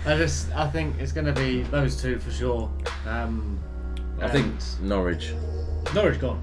So, 0.06 0.12
I 0.12 0.18
just 0.18 0.56
I 0.56 0.68
think 0.70 0.96
it's 1.00 1.12
going 1.12 1.26
to 1.26 1.34
be 1.34 1.64
those 1.64 2.00
two 2.00 2.20
for 2.20 2.32
sure. 2.32 2.70
Um, 3.08 3.60
I 4.22 4.28
think 4.30 4.54
Norwich. 4.82 5.34
Norwich 5.94 6.20
gone. 6.20 6.42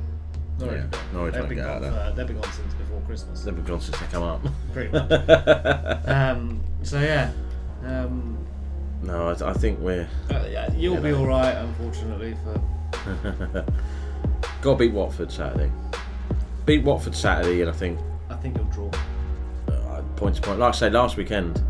Norwich 0.64 0.82
Yeah. 0.92 0.98
Norwich 1.12 1.34
they've 1.34 1.48
been 1.48 1.58
get 1.58 1.66
out 1.66 1.82
gone. 1.82 1.92
For, 1.92 2.16
they've 2.16 2.26
been 2.26 2.40
gone 2.40 2.52
since 2.52 2.74
before 2.74 3.00
Christmas. 3.06 3.42
They've 3.44 3.54
been 3.54 3.64
gone 3.64 3.80
since 3.80 3.98
they 3.98 4.06
come 4.06 4.22
up. 4.22 4.40
Pretty 4.72 4.90
much. 4.92 6.08
um, 6.08 6.60
so 6.82 7.00
yeah. 7.00 7.30
Um, 7.84 8.38
no, 9.02 9.28
I, 9.30 9.50
I 9.50 9.52
think 9.54 9.78
we're. 9.80 10.08
uh, 10.30 10.46
yeah, 10.50 10.70
you'll 10.72 10.94
you 10.96 11.00
be 11.00 11.10
know. 11.10 11.18
all 11.18 11.26
right, 11.26 11.54
unfortunately. 11.56 12.36
For 12.44 12.60
Got 14.62 14.72
to 14.72 14.76
beat 14.76 14.92
Watford 14.92 15.32
Saturday. 15.32 15.70
Beat 16.66 16.84
Watford 16.84 17.14
Saturday, 17.16 17.60
and 17.62 17.70
I 17.70 17.72
think 17.72 17.98
I 18.30 18.36
think 18.36 18.56
you'll 18.56 18.66
draw. 18.66 18.90
uh, 19.68 20.02
point 20.16 20.36
to 20.36 20.42
point. 20.42 20.60
Like 20.60 20.74
I 20.74 20.78
say, 20.78 20.90
last 20.90 21.16
weekend, 21.16 21.60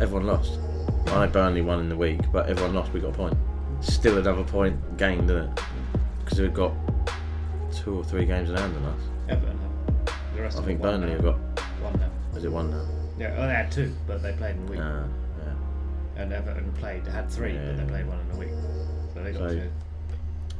everyone 0.00 0.26
lost. 0.26 0.58
I 1.08 1.24
know 1.24 1.32
Burnley 1.32 1.62
won 1.62 1.78
in 1.78 1.88
the 1.88 1.96
week, 1.96 2.20
but 2.32 2.48
everyone 2.48 2.74
lost. 2.74 2.92
We 2.92 2.98
got 3.00 3.10
a 3.10 3.16
point. 3.16 3.36
Still 3.80 4.18
another 4.18 4.42
point 4.42 4.96
gained, 4.98 5.30
isn't 5.30 5.44
it? 5.44 5.60
Because 6.24 6.40
we've 6.40 6.52
got 6.54 6.72
two 7.76 7.98
or 7.98 8.04
three 8.04 8.24
games 8.24 8.50
in 8.50 8.56
hand 8.56 8.74
on 8.76 8.84
us. 8.84 9.00
Everton 9.28 9.58
have. 9.58 10.34
The 10.34 10.42
rest 10.42 10.58
I 10.58 10.62
think 10.62 10.80
Burnley 10.82 11.10
have 11.12 11.22
got. 11.22 11.34
One 11.36 11.92
now. 12.00 12.10
Is 12.38 12.44
it 12.44 12.50
one 12.52 12.70
now? 12.70 12.84
Yeah, 13.18 13.36
well, 13.38 13.48
they 13.48 13.54
had 13.54 13.70
two, 13.72 13.92
but 14.06 14.22
they 14.22 14.32
played 14.32 14.56
in 14.56 14.62
a 14.62 14.70
week. 14.70 14.80
Ah, 14.82 15.04
yeah. 15.44 16.22
And 16.22 16.32
Everton 16.32 16.72
played 16.72 17.06
had 17.06 17.30
three, 17.30 17.52
but 17.52 17.76
they 17.76 17.82
Yeah. 17.82 17.88
played 17.88 18.06
one 18.06 18.18
in 18.20 18.36
a 18.36 18.38
week. 18.38 18.50
So 19.14 19.22
they 19.22 19.32
got 19.32 19.38
So- 19.50 19.54
two. 19.54 19.70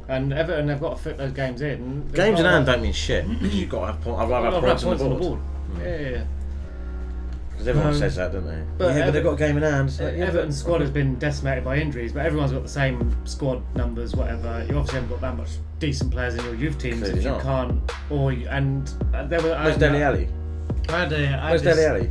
And 0.09 0.31
Everton 0.31 0.67
they've 0.67 0.79
got 0.79 0.95
to 0.97 1.03
fit 1.03 1.17
those 1.17 1.33
games 1.33 1.61
in. 1.61 2.05
They've 2.07 2.15
Games 2.15 2.39
in 2.39 2.45
hand 2.45 2.65
don't 2.65 2.81
mean 2.81 2.93
shit 2.93 3.25
you've 3.27 3.69
got 3.69 3.79
to 3.81 3.85
have 3.87 4.01
points. 4.01 4.21
I'd 4.21 4.29
rather 4.29 4.51
have 4.51 4.63
points 4.81 4.83
on 5.03 5.09
the 5.09 5.15
board. 5.15 5.39
Yeah, 5.79 5.83
yeah, 5.85 6.09
yeah. 6.09 6.23
Because 7.57 7.69
everyone 7.69 7.93
No. 7.93 7.97
says 7.99 8.15
that, 8.17 8.31
don't 8.31 8.45
they? 8.45 8.61
But 8.77 8.95
yeah, 8.95 9.05
but 9.05 9.11
they've 9.11 9.23
got 9.23 9.33
a 9.33 9.37
game 9.37 9.57
in 9.57 9.63
hand. 9.63 9.89
Like, 9.99 10.15
yeah, 10.15 10.25
Everton's 10.25 10.57
squad 10.59 10.79
has 10.81 10.91
been 10.91 11.15
decimated 11.17 11.63
by 11.63 11.77
injuries, 11.77 12.13
but 12.13 12.23
everyone's 12.23 12.51
got 12.51 12.61
the 12.61 12.69
same 12.69 13.15
squad 13.25 13.63
numbers, 13.75 14.15
whatever. 14.15 14.63
You 14.69 14.77
obviously 14.77 14.93
haven't 15.01 15.09
got 15.09 15.21
that 15.21 15.37
much 15.37 15.49
decent 15.79 16.11
players 16.11 16.35
in 16.35 16.43
your 16.45 16.53
youth 16.53 16.77
teams 16.77 16.99
Clearly 16.99 17.17
if 17.17 17.25
you 17.25 17.31
not. 17.31 17.41
can't. 17.41 17.91
Or 18.11 18.31
you- 18.31 18.47
and 18.49 18.91
uh, 19.13 19.25
there 19.25 19.41
were. 19.41 19.55
I 19.55 19.63
Where's 19.63 19.75
had- 19.75 19.79
Dele 19.91 20.03
Alli? 20.03 20.27
I 20.89 20.99
had, 20.99 21.11
a, 21.13 21.15
I 21.17 21.19
had 21.25 21.49
Where's 21.49 21.63
this 21.63 21.75
Dele 21.77 21.87
Alli? 21.89 22.09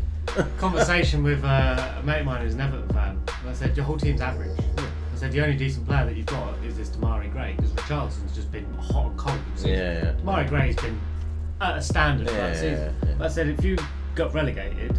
conversation 0.59 1.23
with 1.23 1.45
uh, 1.45 1.93
a 2.01 2.03
mate 2.03 2.21
of 2.21 2.27
mine 2.27 2.43
who's 2.43 2.55
an 2.55 2.61
Everton 2.63 2.89
fan. 2.89 3.21
And 3.41 3.49
I 3.51 3.53
said, 3.53 3.77
Your 3.77 3.87
whole 3.87 3.97
team's 3.99 4.21
average. 4.21 4.51
I 4.79 5.17
said, 5.19 5.31
The 5.31 5.43
only 5.43 5.57
decent 5.57 5.87
player 5.87 6.05
that 6.07 6.17
you've 6.17 6.27
got 6.27 6.55
is 6.65 6.77
this 6.77 6.89
Demarai 6.91 7.31
Gray, 7.33 7.55
because 7.57 7.71
Richarlison's 7.73 8.35
just 8.35 8.51
been 8.51 8.67
hot 8.75 9.07
and 9.13 9.17
cold. 9.19 9.39
Yeah, 9.65 9.75
yeah. 9.77 10.13
Demarai 10.21 10.49
Gray's 10.49 10.77
been 10.77 10.99
at 11.61 11.77
a 11.79 11.83
standard 11.83 12.29
for 12.29 12.35
Yeah, 12.35 12.41
that 12.51 12.55
yeah, 12.57 12.61
season. 12.61 12.95
yeah. 13.07 13.15
But 13.17 13.25
I 13.25 13.29
said, 13.29 13.47
If 13.47 13.65
you 13.65 13.77
got 14.17 14.35
relegated, 14.35 14.99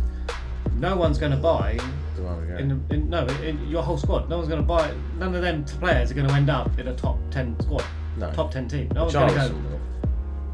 no 0.75 0.95
one's 0.95 1.17
going 1.17 1.31
to 1.31 1.37
buy. 1.37 1.77
Demarai 2.15 2.59
In, 2.59 2.69
the- 2.87 2.93
in, 2.95 3.09
no, 3.09 3.25
in 3.43 3.67
your 3.67 3.83
whole 3.83 3.97
squad. 3.97 4.29
No 4.29 4.37
one's 4.37 4.47
going 4.47 4.61
to 4.61 4.65
buy. 4.67 4.91
None 5.17 5.35
of 5.35 5.41
them 5.41 5.65
players 5.65 6.11
are 6.11 6.13
going 6.13 6.27
to 6.27 6.33
end 6.33 6.49
up 6.49 6.77
in 6.79 6.87
a 6.87 6.95
top 6.95 7.17
ten 7.31 7.59
squad, 7.59 7.83
No. 8.17 8.31
top 8.31 8.51
ten 8.51 8.67
team. 8.67 8.89
No 8.93 9.01
one's 9.03 9.13
going 9.13 9.29
to 9.29 9.35
go. 9.49 9.79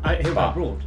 I, 0.04 0.16
he'll 0.16 0.34
go 0.34 0.50
abroad. 0.50 0.84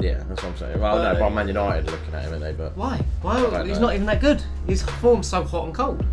Yeah, 0.00 0.22
that's 0.28 0.42
what 0.42 0.52
I'm 0.52 0.56
saying. 0.56 0.80
Well, 0.80 0.96
But- 0.96 1.12
no, 1.14 1.20
but 1.20 1.30
Man 1.30 1.48
United 1.48 1.88
are 1.88 1.90
looking 1.92 2.14
at 2.14 2.22
him, 2.24 2.30
aren't 2.32 2.42
they? 2.42 2.52
But 2.52 2.76
Why? 2.76 2.98
Why? 3.22 3.40
don't 3.40 3.66
He's 3.68 3.78
know. 3.78 3.86
not 3.86 3.94
even 3.94 4.06
that 4.06 4.20
good. 4.20 4.42
His 4.66 4.82
form's 4.82 5.26
so 5.26 5.42
hot 5.44 5.64
and 5.66 5.74
cold. 5.74 6.04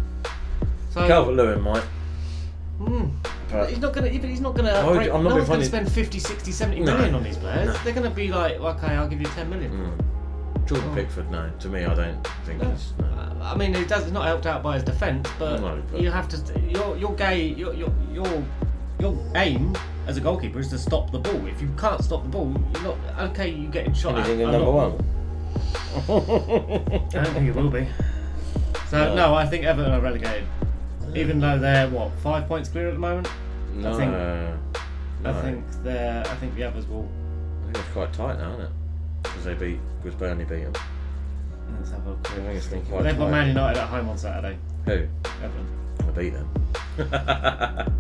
So 0.92 1.08
Calvert 1.08 1.36
Lewin 1.36 1.62
might. 1.62 1.84
Mm. 2.80 3.12
But 3.52 3.70
he's 3.70 3.80
not 3.80 3.94
gonna. 3.94 4.08
Even 4.08 4.30
he's 4.30 4.42
not 4.42 4.56
gonna. 4.56 4.72
Why 4.72 4.84
would 4.84 4.90
upgrade- 4.92 5.08
you- 5.08 5.14
I'm 5.14 5.24
not 5.24 5.30
no 5.30 5.36
being 5.38 5.48
one's 5.48 5.70
gonna 5.70 5.84
spend 5.86 5.92
50, 5.92 6.20
60, 6.20 6.52
70 6.52 6.80
No. 6.82 6.94
million 6.96 7.16
on 7.16 7.24
these 7.24 7.38
players. 7.38 7.68
No. 7.68 7.74
They're 7.84 7.94
gonna 7.94 8.10
be 8.10 8.30
like, 8.32 8.56
okay, 8.60 8.88
I'll 8.96 9.08
give 9.08 9.20
you 9.22 9.28
ten 9.28 9.50
million. 9.50 9.72
Mm. 9.72 10.06
Jordan 10.66 10.90
Oh. 10.92 10.96
Pickford, 10.96 11.30
no. 11.32 11.50
To 11.60 11.68
me, 11.68 11.84
I 11.86 11.94
don't 11.94 12.28
think 12.46 12.62
No. 12.62 12.70
it's. 12.72 12.94
No. 13.00 13.06
Uh, 13.06 13.34
I 13.54 13.56
mean, 13.58 13.76
it 13.76 13.88
does. 13.88 14.04
It's 14.04 14.12
not 14.12 14.26
helped 14.26 14.46
out 14.46 14.64
by 14.64 14.76
his 14.76 14.84
defence, 14.84 15.30
but, 15.38 15.60
No, 15.60 15.82
but- 15.92 16.02
you 16.02 16.10
have 16.12 16.28
to. 16.30 16.60
Your 16.62 16.96
your 16.98 17.14
gay. 17.16 17.48
Your 17.48 17.74
your 17.74 17.92
your 18.12 18.44
your 19.00 19.18
aim 19.36 19.76
as 20.08 20.18
a 20.18 20.22
goalkeeper 20.22 20.60
is 20.60 20.70
to 20.70 20.78
stop 20.78 21.12
the 21.12 21.20
ball. 21.20 21.46
If 21.48 21.62
you 21.62 21.70
can't 21.78 22.02
stop 22.04 22.24
the 22.24 22.30
ball, 22.30 22.54
you're 22.74 22.84
not 22.84 22.98
okay. 23.32 23.50
You 23.50 23.68
getting 23.68 23.94
shot. 23.94 24.16
Anything 24.16 24.42
at 24.42 24.46
in 24.46 24.52
number 24.52 24.72
one? 24.72 25.06
I 25.96 27.08
don't 27.10 27.28
think 27.34 27.48
it 27.50 27.56
will 27.56 27.70
be. 27.70 27.88
So 28.90 29.10
No. 29.10 29.16
no, 29.16 29.36
I 29.36 29.46
think 29.46 29.66
Everton 29.66 29.92
are 29.92 30.00
relegated, 30.02 30.46
even 31.16 31.40
though 31.40 31.58
they're 31.60 31.90
what 31.90 32.12
five 32.20 32.48
points 32.48 32.70
clear 32.70 32.88
at 32.88 32.94
the 32.94 33.00
moment. 33.00 33.28
No. 33.76 33.94
I 33.94 33.98
think, 33.98 34.14
I 35.26 35.42
think 35.42 35.66
they're. 35.84 36.22
I 36.22 36.36
think 36.36 36.56
the 36.56 36.64
others 36.64 36.88
will. 36.88 37.10
I 37.62 37.66
think 37.74 37.78
it's 37.86 37.94
quite 37.94 38.14
tight 38.14 38.38
now, 38.40 38.52
isn't 38.54 38.62
it? 38.66 38.70
Because 39.24 39.44
they 39.46 39.54
beat, 39.56 39.80
because 40.02 40.18
Burnley 40.20 40.46
beat 40.46 40.64
them. 40.64 40.74
Let's 41.80 41.92
have 41.92 42.06
a 42.08 42.12
I 42.12 42.14
quick. 42.16 42.28
think 42.44 42.48
it's 42.58 42.68
been 42.68 42.86
quite 42.86 43.04
they've 43.04 43.18
got 43.18 43.26
tight. 43.26 43.32
Man 43.32 43.48
United 43.48 43.80
at 43.82 43.88
home 43.90 44.10
on 44.10 44.18
Saturday. 44.18 44.58
Who? 44.86 44.92
Everton. 45.44 45.68
I 46.00 46.12
beat 46.12 46.30
them. 46.34 47.94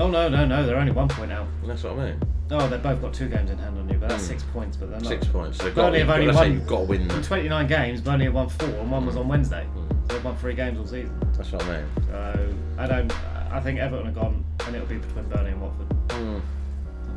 Oh 0.00 0.08
no 0.08 0.28
no 0.28 0.44
no! 0.46 0.64
They're 0.64 0.76
only 0.76 0.92
one 0.92 1.08
point 1.08 1.32
out. 1.32 1.48
That's 1.66 1.82
what 1.82 1.94
I 1.98 2.10
mean. 2.10 2.20
Oh, 2.52 2.68
they've 2.68 2.80
both 2.80 3.02
got 3.02 3.12
two 3.12 3.28
games 3.28 3.50
in 3.50 3.58
hand 3.58 3.76
on 3.76 3.88
you, 3.88 3.98
but 3.98 4.08
that's 4.10 4.22
Mm. 4.22 4.28
six 4.28 4.44
points. 4.44 4.76
But 4.76 4.90
they're 4.90 5.00
not. 5.00 5.08
Six 5.08 5.26
points. 5.26 5.58
So 5.58 5.64
you've 5.66 5.74
got, 5.74 5.82
Burnley 5.86 5.98
have 5.98 6.06
got, 6.08 6.20
only 6.20 6.34
won 6.36 6.52
you've 6.52 6.66
got 6.68 6.78
to 6.78 6.84
win 6.84 7.00
in 7.02 7.08
them. 7.08 7.20
29 7.20 7.66
games. 7.66 8.00
Burnley 8.00 8.26
have 8.26 8.34
won 8.34 8.48
four, 8.48 8.68
and 8.68 8.88
one 8.92 9.06
was 9.06 9.16
on 9.16 9.26
Wednesday. 9.26 9.66
Mm. 9.76 9.88
So 10.08 10.14
they've 10.14 10.24
won 10.24 10.36
three 10.36 10.54
games 10.54 10.78
all 10.78 10.86
season. 10.86 11.18
That's 11.36 11.50
what 11.50 11.64
I 11.64 11.78
mean. 11.80 11.86
So 12.06 12.54
I 12.78 12.86
don't. 12.86 13.12
I 13.52 13.58
think 13.58 13.80
Everton 13.80 14.06
are 14.06 14.12
gone, 14.12 14.44
and 14.68 14.76
it'll 14.76 14.86
be 14.86 14.98
between 14.98 15.24
Burnley 15.24 15.50
and 15.50 15.60
Watford. 15.60 15.86
I 16.10 16.14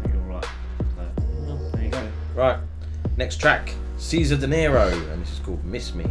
think 0.01 0.13
you're 0.15 0.23
right. 0.23 0.45
So 0.97 1.69
there 1.73 1.83
you 1.83 1.91
go. 1.91 2.07
Right. 2.33 2.57
Next 3.21 3.35
track 3.35 3.71
Ceezar 3.99 4.37
Deniro, 4.37 4.91
and 5.13 5.21
this 5.21 5.33
is 5.33 5.39
called 5.45 5.63
Miss 5.63 5.93
Me. 5.93 6.05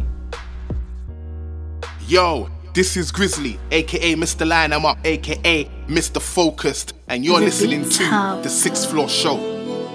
Yo, 2.07 2.49
this 2.73 2.95
is 2.95 3.11
Grizzly, 3.11 3.59
aka 3.69 4.15
Mr. 4.15 4.47
Line 4.47 4.71
I'm 4.71 4.85
Up, 4.85 4.97
aka 5.03 5.65
Mr. 5.89 6.21
Focused, 6.21 6.93
and 7.09 7.25
you're 7.25 7.39
The 7.39 7.47
listening 7.47 7.89
to 7.89 8.03
Hub. 8.05 8.43
The 8.43 8.49
Sixth 8.49 8.89
Floor 8.89 9.09
Show. 9.09 9.35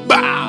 Bow! 0.07 0.47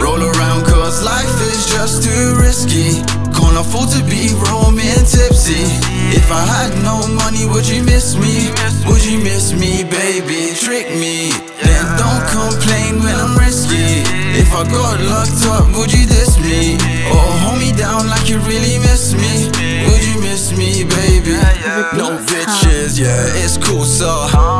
Roll 0.00 0.22
around 0.22 0.64
cause 0.64 1.02
life 1.02 1.34
is 1.50 1.66
just 1.66 2.02
too 2.02 2.36
risky. 2.38 3.02
Can't 3.34 3.58
afford 3.58 3.90
to 3.90 4.02
be 4.04 4.30
roaming 4.46 5.02
tipsy. 5.06 5.66
If 6.14 6.30
I 6.30 6.42
had 6.42 6.72
no 6.82 7.06
money, 7.06 7.46
would 7.46 7.68
you 7.68 7.82
miss 7.82 8.14
me? 8.16 8.50
Would 8.86 9.04
you 9.04 9.18
miss 9.18 9.52
me, 9.52 9.84
baby? 9.84 10.54
Trick 10.54 10.88
me. 10.94 11.30
Then 11.62 11.84
don't 11.98 12.24
complain 12.30 13.02
when 13.02 13.14
I'm 13.14 13.36
risky. 13.36 14.02
If 14.38 14.54
I 14.54 14.62
got 14.70 15.00
locked 15.02 15.44
up, 15.46 15.66
would 15.76 15.92
you 15.92 16.06
diss 16.06 16.38
me? 16.38 16.78
Or 17.10 17.26
hold 17.42 17.58
me 17.58 17.72
down 17.72 18.06
like 18.06 18.28
you 18.28 18.38
really 18.40 18.78
miss 18.78 19.14
me? 19.14 19.50
Would 19.86 20.04
you 20.06 20.20
miss 20.20 20.56
me, 20.56 20.84
baby? 20.84 21.36
No 21.98 22.18
bitches, 22.26 22.98
yeah, 22.98 23.42
it's 23.44 23.56
cool, 23.58 23.84
so 23.84 24.06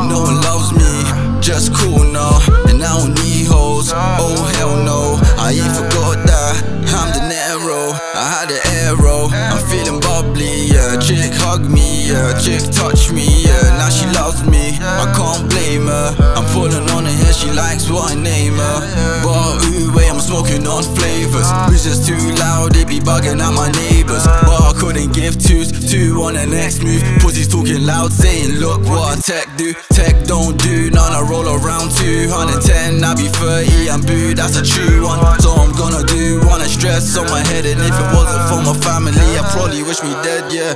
no 0.09 0.23
one 0.23 0.41
loves 0.43 0.73
me. 0.73 1.28
Just 1.41 1.73
cool 1.75 2.05
now, 2.05 2.39
and 2.69 2.83
I 2.83 2.99
don't 2.99 3.15
need 3.25 3.47
hoes. 3.47 3.93
Oh 3.95 4.45
hell 4.57 4.77
no, 4.77 5.19
I 5.39 5.53
ain't 5.53 5.75
forgot 5.75 6.27
that. 6.27 6.61
I'm 6.93 7.09
the 7.15 7.23
Nero, 7.29 7.93
I 7.95 8.25
had 8.35 8.51
an 8.51 8.61
arrow. 8.85 9.29
I'm 9.33 9.65
feeling 9.71 10.01
yeah. 10.45 10.97
Chick 11.01 11.33
hug 11.41 11.69
me, 11.71 12.09
yeah. 12.09 12.39
Chick 12.39 12.63
touch 12.71 13.11
me, 13.11 13.27
yeah. 13.43 13.79
Now 13.79 13.89
she 13.89 14.07
loves 14.15 14.45
me, 14.45 14.79
I 14.79 15.07
can't 15.17 15.49
blame 15.51 15.87
her. 15.87 16.15
I'm 16.37 16.45
pulling 16.53 16.85
on 16.95 17.05
her 17.05 17.11
hair, 17.11 17.33
she 17.33 17.51
likes 17.51 17.91
what 17.91 18.13
I 18.13 18.15
name 18.15 18.55
her. 18.55 18.79
But 19.25 19.65
ooh, 19.67 19.95
wait, 19.97 20.11
I'm 20.11 20.21
smoking 20.21 20.67
on 20.67 20.83
flavors. 20.85 21.49
Music's 21.69 22.07
too 22.07 22.19
loud, 22.37 22.73
they 22.73 22.85
be 22.85 23.01
bugging 23.01 23.41
out 23.41 23.55
my 23.55 23.71
neighbors. 23.73 24.25
But 24.45 24.61
I 24.61 24.73
couldn't 24.77 25.15
give 25.15 25.39
twos, 25.41 25.73
two 25.73 26.21
on 26.23 26.35
the 26.35 26.47
next 26.47 26.83
move. 26.83 27.03
Pussies 27.21 27.49
talking 27.49 27.87
loud, 27.87 28.13
saying, 28.13 28.61
Look 28.61 28.85
what 28.85 29.25
tech 29.25 29.49
do. 29.57 29.73
Tech 29.91 30.25
don't 30.29 30.61
do 30.61 30.91
none, 30.91 31.13
I 31.13 31.25
roll 31.25 31.49
around 31.49 31.91
210. 31.97 33.03
I 33.03 33.15
be 33.17 33.29
30, 33.29 33.91
I'm 33.91 34.03
boo, 34.05 34.35
that's 34.35 34.61
a 34.61 34.65
true 34.65 35.09
one. 35.09 35.19
So 35.41 35.57
I'm 35.57 35.73
gonna 35.73 36.05
do 36.05 36.45
one, 36.45 36.61
I 36.61 36.69
stress 36.69 37.17
on 37.17 37.27
my 37.33 37.41
head. 37.49 37.65
And 37.65 37.81
if 37.81 37.97
it 37.97 38.09
wasn't 38.13 38.45
for 38.53 38.61
my 38.61 38.77
family, 38.85 39.17
I 39.17 39.43
probably 39.57 39.83
wish 39.83 40.03
me 40.05 40.13
dead, 40.21 40.28
yeah. 40.53 40.75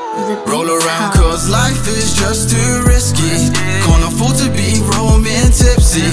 Roll 0.49 0.69
around, 0.69 1.13
cause 1.13 1.49
life 1.49 1.87
is 1.87 2.15
just 2.17 2.51
too 2.51 2.83
risky. 2.87 3.53
Can't 3.85 4.05
afford 4.05 4.37
to 4.41 4.49
be 4.57 4.81
roaming 4.97 5.53
tipsy. 5.53 6.09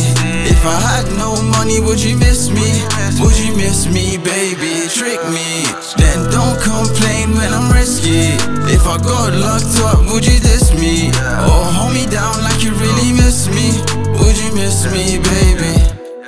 If 0.48 0.66
I 0.66 0.76
had 0.76 1.08
no 1.18 1.42
money, 1.44 1.80
would 1.80 2.02
you 2.02 2.18
miss 2.18 2.50
me? 2.50 2.84
Would 3.24 3.38
you 3.40 3.56
miss 3.56 3.88
me, 3.88 4.18
baby? 4.18 4.88
Trick 4.92 5.22
me. 5.32 5.64
Then 5.96 6.20
don't 6.32 6.60
complain 6.60 7.32
when 7.36 7.54
I'm 7.54 7.72
risky. 7.72 8.36
If 8.68 8.84
I 8.88 8.98
got 8.98 9.34
locked 9.34 9.80
up, 9.88 10.12
would 10.12 10.26
you 10.26 10.40
diss 10.40 10.74
me? 10.74 11.10
Or 11.48 11.64
hold 11.78 11.94
me 11.94 12.06
down 12.08 12.36
like 12.44 12.62
you 12.64 12.72
really 12.76 13.14
miss 13.14 13.48
me? 13.48 13.72
Would 14.20 14.38
you 14.38 14.52
miss 14.56 14.86
me, 14.92 15.20
baby? 15.20 15.74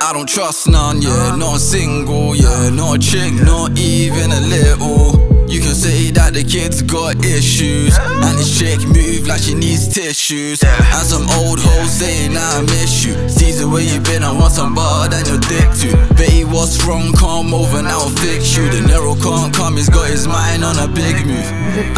I 0.02 0.14
don't 0.14 0.28
trust 0.28 0.68
none, 0.68 1.02
yeah, 1.02 1.36
not 1.36 1.58
a 1.58 1.60
single, 1.60 2.36
yeah, 2.36 2.70
not 2.70 2.96
a 2.96 3.00
chick, 3.00 3.34
not 3.34 3.78
even 3.78 4.32
a 4.32 4.42
little. 4.42 5.31
You 5.52 5.60
can 5.60 5.76
say 5.76 6.12
that 6.16 6.32
the 6.32 6.48
kid's 6.48 6.82
got 6.82 7.20
issues, 7.20 7.92
and 8.00 8.40
this 8.40 8.48
chick 8.56 8.80
move 8.88 9.28
like 9.28 9.44
she 9.44 9.54
needs 9.54 9.84
tissues. 9.92 10.64
And 10.64 11.04
some 11.04 11.28
old 11.44 11.60
hoes 11.60 11.92
saying 11.92 12.40
I 12.40 12.64
miss 12.64 13.04
you. 13.04 13.20
Ceezar, 13.28 13.68
where 13.68 13.84
you 13.84 14.00
been? 14.00 14.24
I 14.24 14.32
want 14.32 14.56
some 14.56 14.74
bar 14.74 15.12
than 15.12 15.28
your 15.28 15.44
dick 15.44 15.68
to. 15.84 15.92
Baby, 16.16 16.48
what's 16.48 16.80
wrong? 16.88 17.12
Come 17.20 17.54
over 17.54 17.84
now, 17.84 18.00
I'll 18.00 18.16
fix 18.24 18.56
you. 18.56 18.64
The 18.72 18.80
Nero 18.88 19.12
can't 19.20 19.52
come, 19.52 19.76
he's 19.76 19.92
got 19.92 20.08
his 20.08 20.24
mind 20.24 20.64
on 20.64 20.80
a 20.80 20.88
big 20.88 21.20
move. 21.28 21.44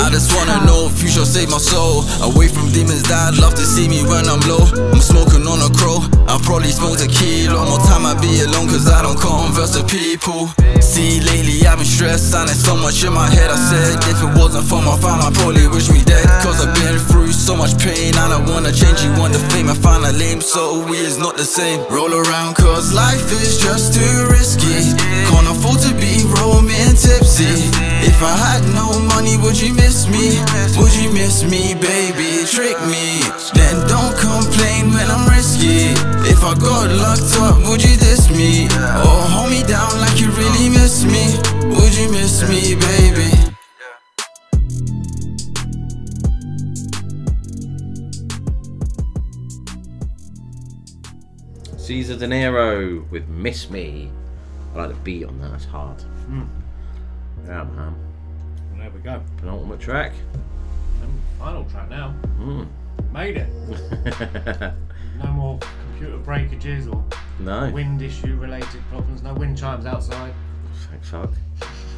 I 0.01 0.09
just 0.09 0.33
wanna 0.33 0.65
know 0.65 0.89
if 0.89 1.05
you 1.05 1.09
shall 1.13 1.29
save 1.29 1.53
my 1.53 1.61
soul. 1.61 2.09
Away 2.25 2.49
from 2.49 2.73
demons 2.73 3.05
that 3.05 3.37
love 3.37 3.53
to 3.53 3.65
see 3.69 3.85
me 3.85 4.01
when 4.01 4.25
I'm 4.25 4.41
low. 4.49 4.65
I'm 4.89 5.01
smoking 5.01 5.45
on 5.45 5.61
a 5.61 5.69
crow. 5.77 6.01
I 6.25 6.41
probably 6.41 6.73
smoke 6.73 6.97
a 7.05 7.07
kilo. 7.07 7.61
More 7.69 7.85
time 7.85 8.01
I 8.09 8.17
be 8.17 8.41
alone 8.41 8.65
cause 8.65 8.89
I 8.89 9.05
don't 9.05 9.19
converse 9.21 9.77
with 9.77 9.85
people. 9.93 10.49
See, 10.81 11.21
lately 11.21 11.61
I've 11.69 11.77
been 11.77 11.85
stressed 11.85 12.33
and 12.33 12.49
there's 12.49 12.65
so 12.65 12.75
much 12.75 13.05
in 13.05 13.13
my 13.13 13.29
head. 13.29 13.42
I 13.49 13.57
said 13.57 13.97
if 14.11 14.19
it 14.21 14.31
wasn't 14.37 14.67
for 14.67 14.81
my 14.81 14.95
fam, 14.97 15.19
I 15.19 15.31
probably 15.33 15.67
wish 15.67 15.89
me 15.89 16.03
dead. 16.03 16.25
Cause 16.43 16.63
I've 16.63 16.73
been 16.75 16.99
through 17.09 17.31
so 17.31 17.55
much 17.55 17.77
pain. 17.79 18.15
I 18.15 18.29
don't 18.29 18.47
wanna 18.47 18.71
change 18.71 19.03
you, 19.03 19.11
want 19.19 19.33
the 19.33 19.43
fame. 19.51 19.69
I 19.69 19.75
find 19.75 20.05
a 20.05 20.11
lame, 20.11 20.41
so 20.41 20.85
we 20.87 20.97
is 20.97 21.17
not 21.17 21.35
the 21.35 21.45
same. 21.45 21.79
Roll 21.89 22.13
around 22.13 22.55
cause 22.55 22.93
life 22.93 23.27
is 23.31 23.59
just 23.59 23.93
too 23.93 24.15
risky. 24.29 24.95
Can't 25.27 25.47
afford 25.49 25.79
to 25.83 25.91
be 25.99 26.23
roaming 26.39 26.95
tipsy. 26.95 27.69
If 28.05 28.21
I 28.21 28.31
had 28.31 28.63
no 28.75 28.99
money, 29.11 29.37
would 29.37 29.59
you 29.59 29.73
miss 29.73 30.07
me? 30.07 30.39
Would 30.79 30.95
you 30.95 31.11
miss 31.11 31.43
me, 31.43 31.75
baby? 31.75 32.45
Trick 32.47 32.79
me. 32.87 33.23
Then 33.53 33.75
don't 33.87 34.15
complain 34.15 34.93
when 34.93 35.07
I'm 35.09 35.27
risky. 35.27 35.91
If 36.29 36.43
I 36.43 36.53
got 36.55 36.91
locked 36.95 37.33
up, 37.43 37.57
would 37.67 37.83
you 37.83 37.95
diss 37.97 38.29
me? 38.29 38.67
Or 39.03 39.19
hold 39.33 39.49
me 39.49 39.63
down 39.63 39.99
like 39.99 40.19
you 40.19 40.29
really 40.31 40.69
miss 40.69 41.03
me? 41.03 41.35
Would 41.75 41.95
you 41.95 42.11
miss 42.11 42.47
me, 42.47 42.75
baby? 42.75 43.32
Ceezar 51.83 52.15
Deniro 52.17 53.09
with 53.09 53.27
Miss 53.27 53.69
Me. 53.69 54.09
I 54.73 54.77
like 54.77 54.89
the 54.89 54.95
beat 55.01 55.25
on 55.25 55.37
that, 55.41 55.51
that's 55.51 55.65
hard. 55.65 55.97
Mm. 56.29 56.47
Yeah, 57.45 57.65
man. 57.65 57.93
There 58.77 58.89
we 58.89 58.99
go. 59.01 59.21
Penultimate 59.37 59.81
track. 59.81 60.13
And 61.01 61.11
final 61.37 61.65
track 61.65 61.89
now. 61.89 62.15
Mm. 62.39 62.67
Made 63.11 63.35
it. 63.35 63.49
no 65.21 65.27
more 65.33 65.59
computer 65.89 66.17
breakages 66.19 66.87
or 66.87 67.03
No. 67.39 67.69
wind 67.71 68.01
issue 68.01 68.37
related 68.37 68.81
problems. 68.89 69.21
No 69.21 69.33
wind 69.33 69.57
chimes 69.57 69.85
outside. 69.85 70.33
Thank 70.89 71.03
fuck. 71.03 71.31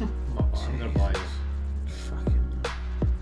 I'm 0.00 0.78
gonna 0.80 0.90
buy 0.98 1.12
you. 1.12 1.20
Fucking. 1.86 2.42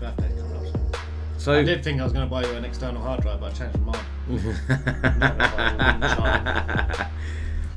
Coming 0.01 0.39
up 0.41 0.65
soon. 0.65 0.91
So- 1.37 1.53
I 1.59 1.63
did 1.63 1.83
think 1.83 2.01
I 2.01 2.03
was 2.03 2.11
going 2.11 2.25
to 2.25 2.29
buy 2.29 2.43
you 2.43 2.51
an 2.53 2.65
external 2.65 3.03
hard 3.03 3.21
drive, 3.21 3.39
but 3.39 3.53
I 3.53 3.55
changed 3.55 3.77
my 3.81 3.91
mind. 3.93 4.05
I'm 4.27 4.35
not 5.19 5.37
gonna 5.37 5.49
buy 5.49 5.69
you 5.71 5.75
a 5.75 5.93
wind 5.99 6.03
chime. 6.97 7.07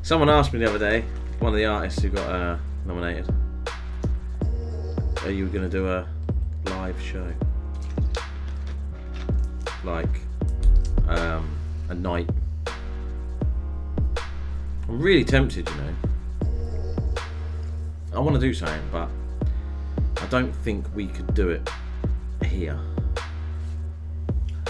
Someone 0.03 0.31
asked 0.31 0.53
me 0.53 0.59
the 0.61 0.69
other 0.69 0.79
day, 0.79 1.05
one 1.39 1.53
of 1.53 1.59
the 1.59 1.67
artists 1.67 2.01
who 2.03 2.09
got 2.09 2.29
uh, 2.31 2.57
nominated, 2.87 3.29
are 5.25 5.31
you 5.31 5.47
going 5.49 5.65
to 5.65 5.69
do 5.69 5.87
a 5.89 6.07
live 6.67 6.99
show? 7.01 7.31
Like 9.85 10.09
um, 11.09 11.49
a 11.91 11.95
night? 11.95 12.29
I'm 14.89 14.99
really 15.01 15.25
tempted, 15.25 15.69
you 15.69 15.75
know. 15.77 15.95
I 18.15 18.19
want 18.21 18.35
to 18.35 18.41
do 18.41 18.55
something, 18.55 18.81
but 18.91 19.09
I 20.23 20.27
don't 20.31 20.53
think 20.57 20.87
we 20.95 21.07
could 21.09 21.35
do 21.35 21.51
it 21.51 21.69
here 22.47 22.79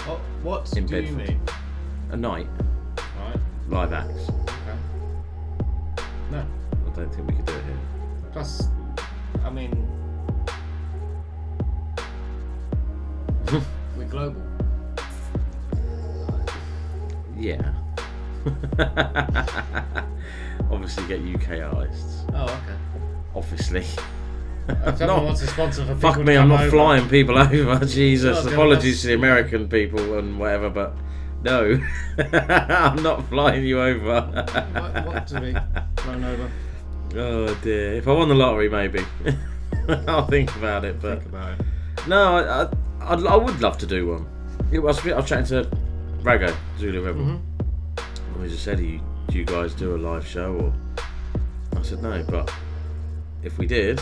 What, 0.05 0.19
what 0.43 0.77
in 0.77 0.85
do 0.85 0.97
you 0.97 1.15
Bedford. 1.15 1.27
mean? 1.29 1.41
A 2.11 2.17
night, 2.17 2.47
Right. 2.97 3.37
live 3.69 3.93
acts. 3.93 4.29
Okay. 4.29 4.77
No. 6.31 6.39
I 6.39 6.95
don't 6.95 7.13
think 7.13 7.27
we 7.27 7.33
could 7.35 7.45
do 7.45 7.53
it 7.53 7.63
here. 7.65 7.77
Plus, 8.31 8.67
I 9.45 9.49
mean, 9.49 9.87
we're 13.97 14.05
global. 14.09 14.41
Yeah. 17.37 17.73
Obviously, 20.71 21.07
get 21.07 21.19
UK 21.21 21.61
artists. 21.73 22.23
Oh, 22.33 22.43
okay. 22.43 22.77
Obviously. 23.35 23.85
If 24.67 24.97
someone 24.99 25.25
wants 25.25 25.41
to 25.41 25.47
sponsor 25.47 25.83
for 25.85 25.95
fuck 25.95 26.19
me, 26.19 26.35
I'm 26.37 26.47
not 26.49 26.61
over. 26.61 26.69
flying 26.69 27.09
people 27.09 27.37
over. 27.39 27.83
Jesus, 27.85 28.23
Well, 28.25 28.33
I 28.33 28.37
was 28.37 28.45
gonna 28.45 28.55
apologies 28.55 29.01
to 29.01 29.07
the 29.07 29.13
American 29.15 29.67
people 29.67 30.19
and 30.19 30.37
whatever, 30.39 30.69
but 30.69 30.95
no, 31.43 31.79
I'm 32.33 33.01
not 33.01 33.27
flying 33.29 33.63
you 33.65 33.81
over. 33.81 34.21
What, 34.73 35.05
what 35.05 35.27
to 35.27 35.41
be 35.41 35.55
thrown 36.01 36.23
over? 36.23 36.51
Oh 37.15 37.53
dear. 37.63 37.93
If 37.93 38.07
I 38.07 38.11
won 38.13 38.29
the 38.29 38.35
lottery, 38.35 38.69
maybe. 38.69 39.05
I'll 40.07 40.27
think 40.27 40.55
about 40.57 40.85
it. 40.85 41.01
But 41.01 41.19
Think 41.19 41.33
about 41.33 41.59
it. 41.59 41.65
no, 42.07 42.35
I, 42.37 42.63
I, 42.63 43.13
I'd, 43.13 43.25
I 43.25 43.35
would 43.35 43.59
love 43.61 43.77
to 43.79 43.85
do 43.87 44.07
one. 44.07 44.27
I 44.73 44.77
was, 44.79 45.05
I 45.07 45.15
was 45.15 45.27
chatting 45.27 45.45
to 45.45 45.69
Rago, 46.21 46.55
Zulu 46.77 47.01
Rebel. 47.03 47.21
Mhm. 47.21 47.39
And 48.33 48.41
we 48.41 48.47
just 48.49 48.63
said, 48.63 48.77
do 48.77 48.83
you, 48.85 49.01
do 49.29 49.37
you 49.39 49.45
guys 49.45 49.73
do 49.73 49.95
a 49.95 49.97
live 49.97 50.27
show? 50.27 50.53
Or 50.55 50.73
I 51.79 51.81
said 51.81 52.03
no, 52.03 52.23
but 52.29 52.53
if 53.41 53.57
we 53.57 53.65
did, 53.65 53.99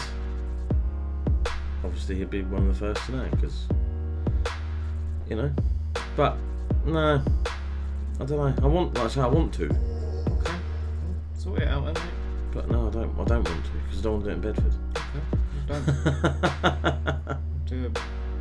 obviously 1.84 2.16
he'd 2.16 2.30
be 2.30 2.42
one 2.42 2.68
of 2.68 2.68
the 2.68 2.74
first 2.94 3.06
to 3.06 3.12
know 3.14 3.28
because 3.32 3.68
you 5.30 5.36
know. 5.36 5.52
But 6.16 6.38
no, 6.88 7.22
I 8.20 8.26
don't 8.26 8.32
know. 8.32 8.64
I 8.64 8.68
want, 8.68 8.94
like 8.96 9.18
I 9.18 9.24
I 9.24 9.28
want 9.28 9.54
to, 9.56 9.66
Okay. 9.66 10.54
Sort 11.38 11.62
it 11.62 11.68
out, 11.68 11.86
mate. 11.86 12.00
but 12.54 12.70
no, 12.70 12.88
I 12.88 12.92
don't. 12.92 13.12
I 13.20 13.24
don't 13.24 13.44
want 13.50 13.66
to 13.66 13.72
because 13.86 14.00
I 14.00 14.02
don't 14.04 14.14
want 14.14 14.26
to 14.26 14.30
do 14.30 14.32
it 14.32 14.34
in 14.36 14.42
Bedford. 14.42 14.74
Okay. 14.96 15.24
Don't. 15.68 15.86
Do 17.66 17.86
a 17.88 17.90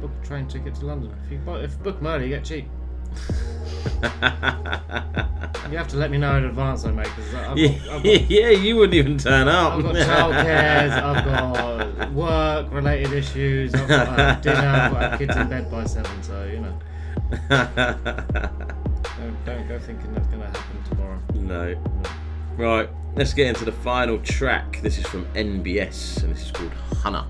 book 0.00 0.10
a 0.22 0.26
train 0.26 0.46
ticket 0.46 0.74
to 0.76 0.86
London. 0.86 1.12
If 1.26 1.32
you 1.32 1.38
buy, 1.38 1.58
if 1.58 1.76
book 1.82 2.00
murder, 2.00 2.24
you 2.24 2.30
get 2.30 2.44
cheap. 2.44 2.68
You 5.70 5.78
have 5.78 5.88
to 5.88 5.96
let 5.96 6.12
me 6.12 6.18
know 6.18 6.36
in 6.36 6.44
advance, 6.44 6.84
though, 6.84 6.92
mate. 6.92 7.08
Because 7.16 7.34
I've, 7.34 7.58
yeah, 7.58 7.68
got- 7.70 7.88
I've 7.96 8.02
got 8.04 8.30
yeah, 8.30 8.50
you 8.50 8.76
wouldn't 8.76 8.94
even 8.94 9.18
turn 9.18 9.48
up. 9.48 9.72
I've 9.72 9.82
got 9.82 9.94
childcares, 9.96 10.92
I've 10.92 11.24
got 11.24 12.12
work 12.12 12.72
related 12.72 13.12
issues, 13.12 13.74
I've 13.74 13.88
got 13.88 14.06
have 14.16 14.42
dinner, 14.42 14.58
I've 14.60 14.92
got 14.92 15.18
kids 15.18 15.34
in 15.36 15.48
bed 15.48 15.68
by 15.68 15.84
seven, 15.84 16.22
so 16.22 16.44
you 16.44 16.60
know. 16.60 16.78
Don't, 19.18 19.44
don't 19.44 19.68
go 19.68 19.78
thinking 19.78 20.12
that's 20.14 20.26
going 20.28 20.40
to 20.40 20.46
happen 20.46 20.84
tomorrow. 20.90 21.18
No. 21.34 21.74
Right, 22.56 22.88
let's 23.14 23.32
get 23.34 23.48
into 23.48 23.64
the 23.64 23.72
final 23.72 24.18
track. 24.20 24.80
This 24.82 24.98
is 24.98 25.06
from 25.06 25.24
NBS 25.34 26.22
and 26.22 26.34
this 26.34 26.44
is 26.44 26.50
called 26.50 26.72
Hunh. 27.02 27.26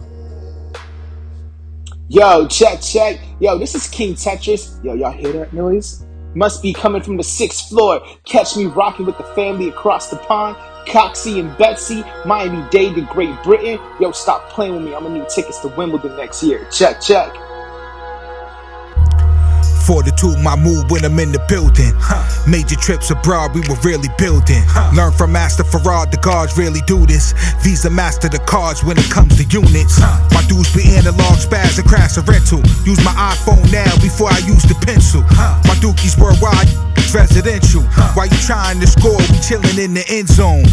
Yo, 2.09 2.47
check, 2.47 2.81
check. 2.81 3.21
Yo, 3.41 3.59
this 3.59 3.75
is 3.75 3.89
King 3.89 4.15
Tetris. 4.15 4.83
Yo, 4.85 4.95
y'all 4.95 5.11
hear 5.11 5.33
that 5.33 5.53
noise? 5.53 6.05
Must 6.35 6.63
be 6.63 6.73
coming 6.73 7.03
from 7.03 7.17
the 7.17 7.25
sixth 7.25 7.69
floor. 7.69 8.01
Catch 8.25 8.57
me 8.57 8.67
rocking 8.67 9.07
with 9.07 9.17
the 9.19 9.25
family 9.25 9.69
across 9.69 10.11
the 10.11 10.17
pond. 10.17 10.57
Coxie 10.87 11.41
and 11.41 11.57
Betsy, 11.59 12.05
Miami 12.25 12.65
Dade 12.71 12.95
to 12.95 13.01
Great 13.13 13.43
Britain. 13.43 13.81
Yo, 14.01 14.13
stop 14.13 14.49
playing 14.51 14.75
with 14.75 14.85
me. 14.85 14.95
I'm 14.95 15.03
gonna 15.03 15.19
need 15.19 15.29
tickets 15.29 15.59
to 15.61 15.69
Wimbledon 15.69 16.17
next 16.17 16.43
year. 16.43 16.69
Check, 16.71 17.01
check. 17.01 17.35
Fortitude, 19.87 20.43
my 20.43 20.57
mood 20.57 20.91
when 20.91 21.05
I'm 21.05 21.17
in 21.21 21.31
the 21.31 21.39
building. 21.47 21.95
Major 22.51 22.75
trips 22.75 23.11
abroad, 23.11 23.55
we 23.55 23.63
were 23.71 23.79
really 23.87 24.11
building. 24.19 24.63
Learn 24.93 25.13
from 25.13 25.31
Master 25.31 25.63
Farad, 25.63 26.11
the 26.11 26.19
guards 26.19 26.59
really 26.59 26.81
do 26.91 27.07
this. 27.07 27.33
Visa 27.63 27.89
master 27.89 28.29
the 28.29 28.41
cards 28.51 28.83
when 28.83 28.99
it 28.99 29.09
comes 29.11 29.37
to 29.39 29.45
units. 29.47 30.01
My 30.35 30.43
dudes 30.51 30.75
be 30.75 30.83
analog 30.99 31.39
spaz 31.39 31.79
and 31.79 31.87
crash 31.87 32.19
a 32.19 32.23
rental. 32.23 32.59
Use 32.83 32.99
my 33.07 33.15
iPhone 33.31 33.63
now 33.71 33.95
before 34.03 34.27
I 34.29 34.39
use 34.43 34.67
the 34.67 34.75
pencil. 34.83 35.23
My 35.71 35.79
dookies 35.79 36.19
worldwide, 36.19 36.67
it's 36.99 37.15
residential. 37.15 37.83
While 38.19 38.27
you 38.27 38.39
trying 38.43 38.81
to 38.81 38.89
score, 38.89 39.23
we 39.31 39.39
chilling 39.39 39.79
in 39.79 39.95
the 39.95 40.05
end 40.11 40.27
zone. 40.27 40.67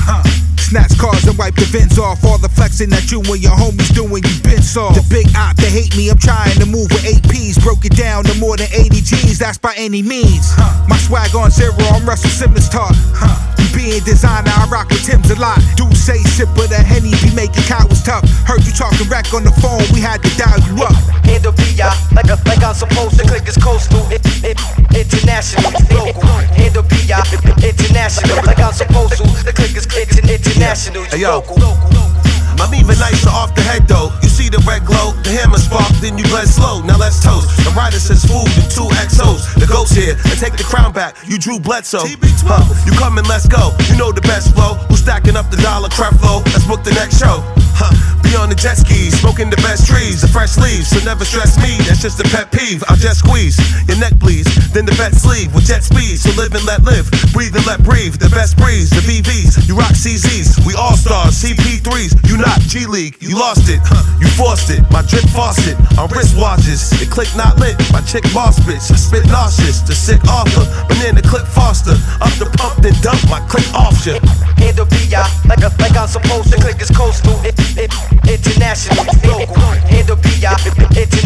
Snatch 0.58 0.98
cars 0.98 1.28
and 1.28 1.38
wipe 1.38 1.54
the 1.54 1.70
vents 1.70 2.00
off. 2.00 2.26
All 2.26 2.40
the 2.40 2.50
flexing 2.50 2.90
that 2.90 3.12
you 3.12 3.22
and 3.22 3.38
your 3.38 3.54
homies 3.54 3.94
doing, 3.94 4.26
you 4.26 4.36
been 4.42 4.64
soft. 4.64 4.98
The 4.98 5.06
big 5.06 5.30
op, 5.38 5.54
they 5.62 5.70
hate 5.70 5.94
me. 5.94 6.10
I'm 6.10 6.18
trying 6.18 6.58
to 6.58 6.66
move 6.66 6.90
with 6.90 7.06
eight 7.06 7.22
P's. 7.30 7.62
Broke 7.62 7.86
it 7.86 7.94
down 7.94 8.24
to 8.26 8.34
more 8.40 8.58
than 8.58 8.66
80 8.74 9.03
G's. 9.04 9.40
That's 9.40 9.58
by 9.58 9.76
any 9.76 10.02
means. 10.02 10.56
Huh. 10.56 10.88
My 10.88 10.98
swag 10.98 11.36
on 11.36 11.52
zero, 11.52 11.76
I'm 11.92 12.08
Russell 12.08 12.32
Simmons 12.32 12.70
talk. 12.70 12.96
You 13.60 13.68
being 13.76 14.04
designer, 14.04 14.50
I 14.50 14.68
rock 14.72 14.90
with 14.90 15.04
Tim's 15.04 15.30
a 15.30 15.38
lot. 15.40 15.60
Dudes 15.76 16.00
say 16.00 16.18
sip 16.24 16.50
of 16.56 16.72
the 16.72 16.80
Henny 16.80 17.12
be 17.20 17.36
making 17.36 17.64
cowards 17.68 18.02
tough. 18.04 18.24
Heard 18.48 18.64
you 18.64 18.72
talking 18.72 19.08
wreck 19.12 19.28
on 19.36 19.44
the 19.44 19.52
phone, 19.60 19.84
we 19.92 20.00
had 20.00 20.24
to 20.24 20.32
dial 20.40 20.60
you 20.72 20.80
up. 20.84 20.96
Handle 21.28 21.52
B.I. 21.52 21.92
like, 22.16 22.32
a, 22.32 22.40
like 22.48 22.64
I'm 22.64 22.74
supposed 22.74 23.20
to 23.20 23.28
click 23.28 23.48
is 23.48 23.60
coastal. 23.60 24.08
It, 24.08 24.24
it, 24.44 24.58
international, 24.96 25.72
local. 25.92 26.24
Handle 26.56 26.84
B.I. 26.88 27.20
international 27.60 28.40
like 28.48 28.60
I'm 28.60 28.74
supposed 28.74 29.20
to. 29.20 29.28
The 29.44 29.52
click 29.52 29.76
is 29.76 29.86
international, 30.24 31.04
Hey, 31.12 31.28
local. 31.28 31.60
I'm 32.60 32.74
even 32.74 32.98
nicer 33.00 33.30
off 33.30 33.56
the 33.56 33.62
head 33.62 33.88
though. 33.88 34.12
You 34.22 34.30
see 34.30 34.50
the 34.50 34.60
red 34.68 34.86
glow, 34.86 35.14
the 35.24 35.32
hammer 35.32 35.58
spark, 35.58 35.90
then 36.02 36.18
you 36.18 36.26
blend 36.26 36.50
slow. 36.50 36.82
Now 36.82 36.98
let's 36.98 37.22
toast. 37.24 37.50
The 37.64 37.72
rider 37.76 38.00
says 38.00 38.26
food 38.26 38.50
and 38.60 38.70
two 38.70 38.88
XOs. 39.02 39.54
The 39.60 39.68
ghost 39.68 39.94
here 39.96 40.14
and 40.14 40.38
take 40.40 40.58
the 40.58 40.64
crown 40.64 40.94
back. 40.94 41.16
You 41.26 41.38
drew 41.38 41.60
Bledsoe. 41.60 42.04
Huh, 42.46 42.64
you 42.86 42.92
come 42.98 43.18
and 43.18 43.28
let's 43.28 43.48
go. 43.48 43.76
You 43.90 43.98
know 43.98 44.12
the 44.12 44.22
best 44.22 44.54
flow. 44.54 44.76
Who's 44.90 45.00
stacking 45.02 45.36
up 45.36 45.50
the 45.50 45.58
dollar 45.58 45.90
Creflo? 45.90 46.44
Let's 46.52 46.68
book 46.68 46.84
the 46.84 46.92
next 46.92 47.20
show. 47.20 47.40
Huh, 47.74 47.94
be 48.22 48.36
on 48.38 48.50
the 48.50 48.56
jet 48.56 48.78
skis, 48.78 49.18
smoking 49.20 49.50
the 49.50 49.58
best 49.58 49.88
trees, 49.88 50.22
the 50.22 50.28
fresh 50.28 50.58
leaves. 50.58 50.90
So 50.90 51.04
never 51.06 51.26
stress 51.26 51.58
me. 51.58 51.78
That's 51.90 52.02
just 52.02 52.20
a 52.20 52.28
pet 52.30 52.52
peeve. 52.52 52.84
I'll 52.88 52.98
just 52.98 53.26
squeeze 53.26 53.58
your 53.88 53.98
neck 53.98 54.18
bleeds, 54.20 54.50
then 54.72 54.86
the 54.86 54.94
vet 54.94 55.16
sleeve 55.16 55.54
with 55.54 55.66
jet 55.66 55.84
speed. 55.84 56.20
So 56.20 56.30
live 56.38 56.54
and 56.54 56.66
let 56.66 56.84
live, 56.84 57.10
breathe 57.34 57.56
and 57.56 57.66
let 57.66 57.84
breathe. 57.84 58.16
The 58.20 58.30
best 58.30 58.58
breeze, 58.58 58.90
the 58.90 59.02
VVs. 59.02 59.68
You 59.68 59.76
rock 59.76 59.96
CZs, 59.98 60.66
we 60.66 60.76
all 60.76 60.98
stars, 60.98 61.40
CP3s. 61.42 62.30
You 62.30 62.38
not 62.38 62.60
G 62.68 62.86
League, 62.86 63.18
you 63.20 63.38
lost 63.38 63.70
it, 63.70 63.80
huh, 63.84 64.04
you 64.20 64.28
forced 64.38 64.70
it. 64.70 64.84
My 64.92 65.02
drip 65.02 65.26
faucet 65.34 65.78
on 65.98 66.10
wristwatches. 66.10 66.94
The 67.00 67.08
click 67.10 67.30
not 67.36 67.58
lit, 67.60 67.78
my 67.92 68.02
chick 68.02 68.24
boss 68.34 68.60
bitch. 68.62 68.92
I 68.92 68.98
spit 68.98 69.26
nauseous, 69.28 69.82
the 69.82 69.96
sick 69.96 70.22
author. 70.30 70.66
Banana 70.88 71.22
clip 71.22 71.48
Foster, 71.54 71.94
up 72.22 72.34
the 72.42 72.50
pump, 72.58 72.82
then 72.82 72.94
dump 73.02 73.22
my 73.30 73.40
click 73.46 73.66
off 73.74 73.94
shit. 74.02 74.22
Handle 74.58 74.86
B.I. 74.86 75.22
like, 75.46 75.62
a, 75.62 75.70
like 75.78 75.96
I'm 75.96 76.08
supposed 76.08 76.52
to 76.52 76.58
click 76.60 76.82
is 76.82 76.90
coastal. 76.90 77.38
It, 77.46 77.54
international, 78.28 79.06
local. 79.24 79.64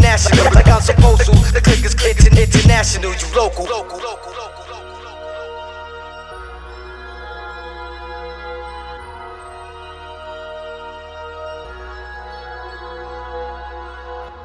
national, 0.08 0.44
like 0.54 0.68
I'm 0.68 0.80
supposed 0.80 1.24
to. 1.26 1.32
The 1.52 1.60
click 1.60 1.84
is 1.84 1.94
inter- 1.94 2.40
international, 2.40 3.12
you 3.12 3.36
local. 3.36 3.66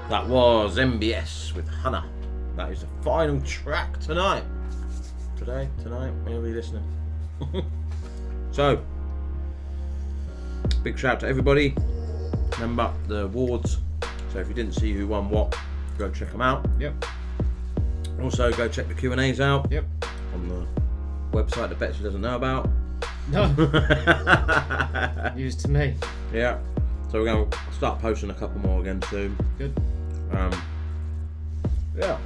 That 0.09 0.27
was 0.27 0.77
NBS 0.77 1.55
with 1.55 1.67
Hunh. 1.67 2.03
That 2.55 2.71
is 2.71 2.81
the 2.81 2.87
final 3.01 3.41
track 3.41 3.99
tonight. 3.99 4.43
Today, 5.37 5.67
tonight, 5.81 6.11
whenever 6.23 6.47
you're 6.47 6.57
listening. 6.57 6.83
so, 8.51 8.83
big 10.83 10.97
shout 10.97 11.13
out 11.13 11.19
to 11.21 11.27
everybody. 11.27 11.75
Remember 12.53 12.93
the 13.07 13.25
awards. 13.25 13.77
So 14.31 14.39
if 14.39 14.47
you 14.47 14.53
didn't 14.53 14.73
see 14.73 14.93
who 14.93 15.07
won 15.07 15.29
what, 15.29 15.57
go 15.97 16.09
check 16.09 16.31
them 16.31 16.41
out. 16.41 16.65
Yep. 16.79 17.05
Also, 18.21 18.51
go 18.53 18.67
check 18.67 18.87
the 18.87 18.93
Q 18.93 19.11
and 19.11 19.21
A's 19.21 19.39
out. 19.39 19.71
Yep. 19.71 19.85
On 20.33 20.47
the 20.47 20.65
website 21.31 21.69
that 21.69 21.79
Betsy 21.79 22.03
doesn't 22.03 22.21
know 22.21 22.35
about. 22.35 22.69
No. 23.29 23.47
News 25.35 25.55
to 25.57 25.69
me. 25.69 25.95
Yeah. 26.33 26.59
So 27.11 27.19
we're 27.19 27.25
going 27.25 27.49
to 27.49 27.57
start 27.73 27.99
posting 27.99 28.29
a 28.29 28.33
couple 28.33 28.59
more 28.61 28.81
again 28.81 29.01
soon. 29.03 29.37
Good. 29.57 29.77
Um, 30.31 30.51
yeah. 31.95 32.17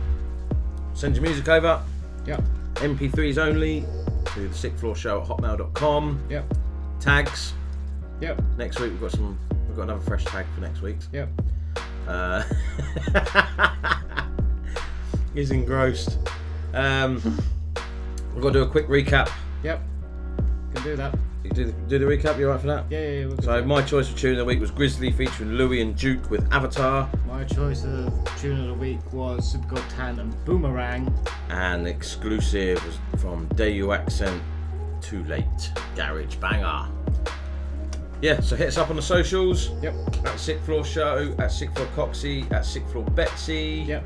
Send 0.93 1.15
your 1.15 1.23
music 1.23 1.47
over. 1.49 1.81
Yep. 2.25 2.41
MP3s 2.75 3.37
only 3.37 3.85
to 4.33 4.47
the 4.47 4.53
sixth 4.55 4.79
floor 4.79 4.95
show 4.95 5.21
at 5.21 5.27
hotmail.com. 5.27 6.23
Yep. 6.29 6.53
Tags. 6.99 7.53
Yep. 8.21 8.41
Next 8.57 8.79
week 8.79 8.91
we've 8.91 9.01
got 9.01 9.11
some 9.11 9.37
we've 9.67 9.75
got 9.75 9.83
another 9.83 10.01
fresh 10.01 10.25
tag 10.25 10.45
for 10.55 10.61
next 10.61 10.81
week's. 10.81 11.07
Yep. 11.13 11.29
Uh, 12.07 12.43
he's 15.33 15.51
engrossed. 15.51 16.17
Um, 16.73 17.21
we've 18.33 18.41
got 18.41 18.53
to 18.53 18.59
do 18.59 18.61
a 18.63 18.69
quick 18.69 18.87
recap. 18.87 19.29
Yep. 19.63 19.81
Can 20.73 20.83
do 20.83 20.95
that. 20.95 21.17
You 21.43 21.51
do 21.51 21.65
the, 21.65 21.71
do 21.71 21.99
the 21.99 22.05
recap, 22.05 22.37
you 22.37 22.47
alright 22.47 22.61
for 22.61 22.67
that? 22.67 22.85
Yeah, 22.89 22.99
yeah, 22.99 23.09
yeah. 23.09 23.27
good 23.27 23.43
So 23.43 23.51
that. 23.53 23.65
my 23.67 23.81
choice 23.81 24.09
of 24.09 24.17
tune 24.17 24.31
of 24.33 24.37
the 24.37 24.45
week 24.45 24.59
was 24.59 24.71
Grizzly 24.71 25.11
featuring 25.11 25.51
Loui 25.51 25.81
and 25.81 25.95
Duke 25.95 26.29
with 26.29 26.51
Avatar. 26.51 27.09
My 27.27 27.43
choice 27.45 27.83
of 27.85 28.11
tune 28.37 28.59
of 28.59 28.67
the 28.67 28.73
week 28.73 28.99
was 29.13 29.55
Supergirl 29.55 29.83
Tan 29.95 30.19
and 30.19 30.45
Boomerang. 30.45 31.13
And 31.49 31.87
exclusive 31.87 32.83
was 32.85 33.21
from 33.21 33.47
Dayuhaccent 33.49 34.41
Too 35.01 35.23
Late 35.25 35.71
Garage 35.95 36.35
Banger. 36.35 36.89
Yeah, 38.21 38.39
so 38.39 38.55
hit 38.55 38.69
us 38.69 38.77
up 38.77 38.89
on 38.89 38.95
the 38.95 39.01
socials. 39.01 39.69
Yep. 39.81 39.93
At 40.25 40.39
Sixth 40.39 40.65
Floor 40.65 40.83
Show, 40.83 41.35
at 41.37 41.51
Sixth 41.51 41.75
Floor 41.75 41.87
Coxie, 41.95 42.51
at 42.51 42.65
Sixth 42.65 42.91
Floor 42.91 43.03
Betsy. 43.03 43.85
Yep. 43.87 44.03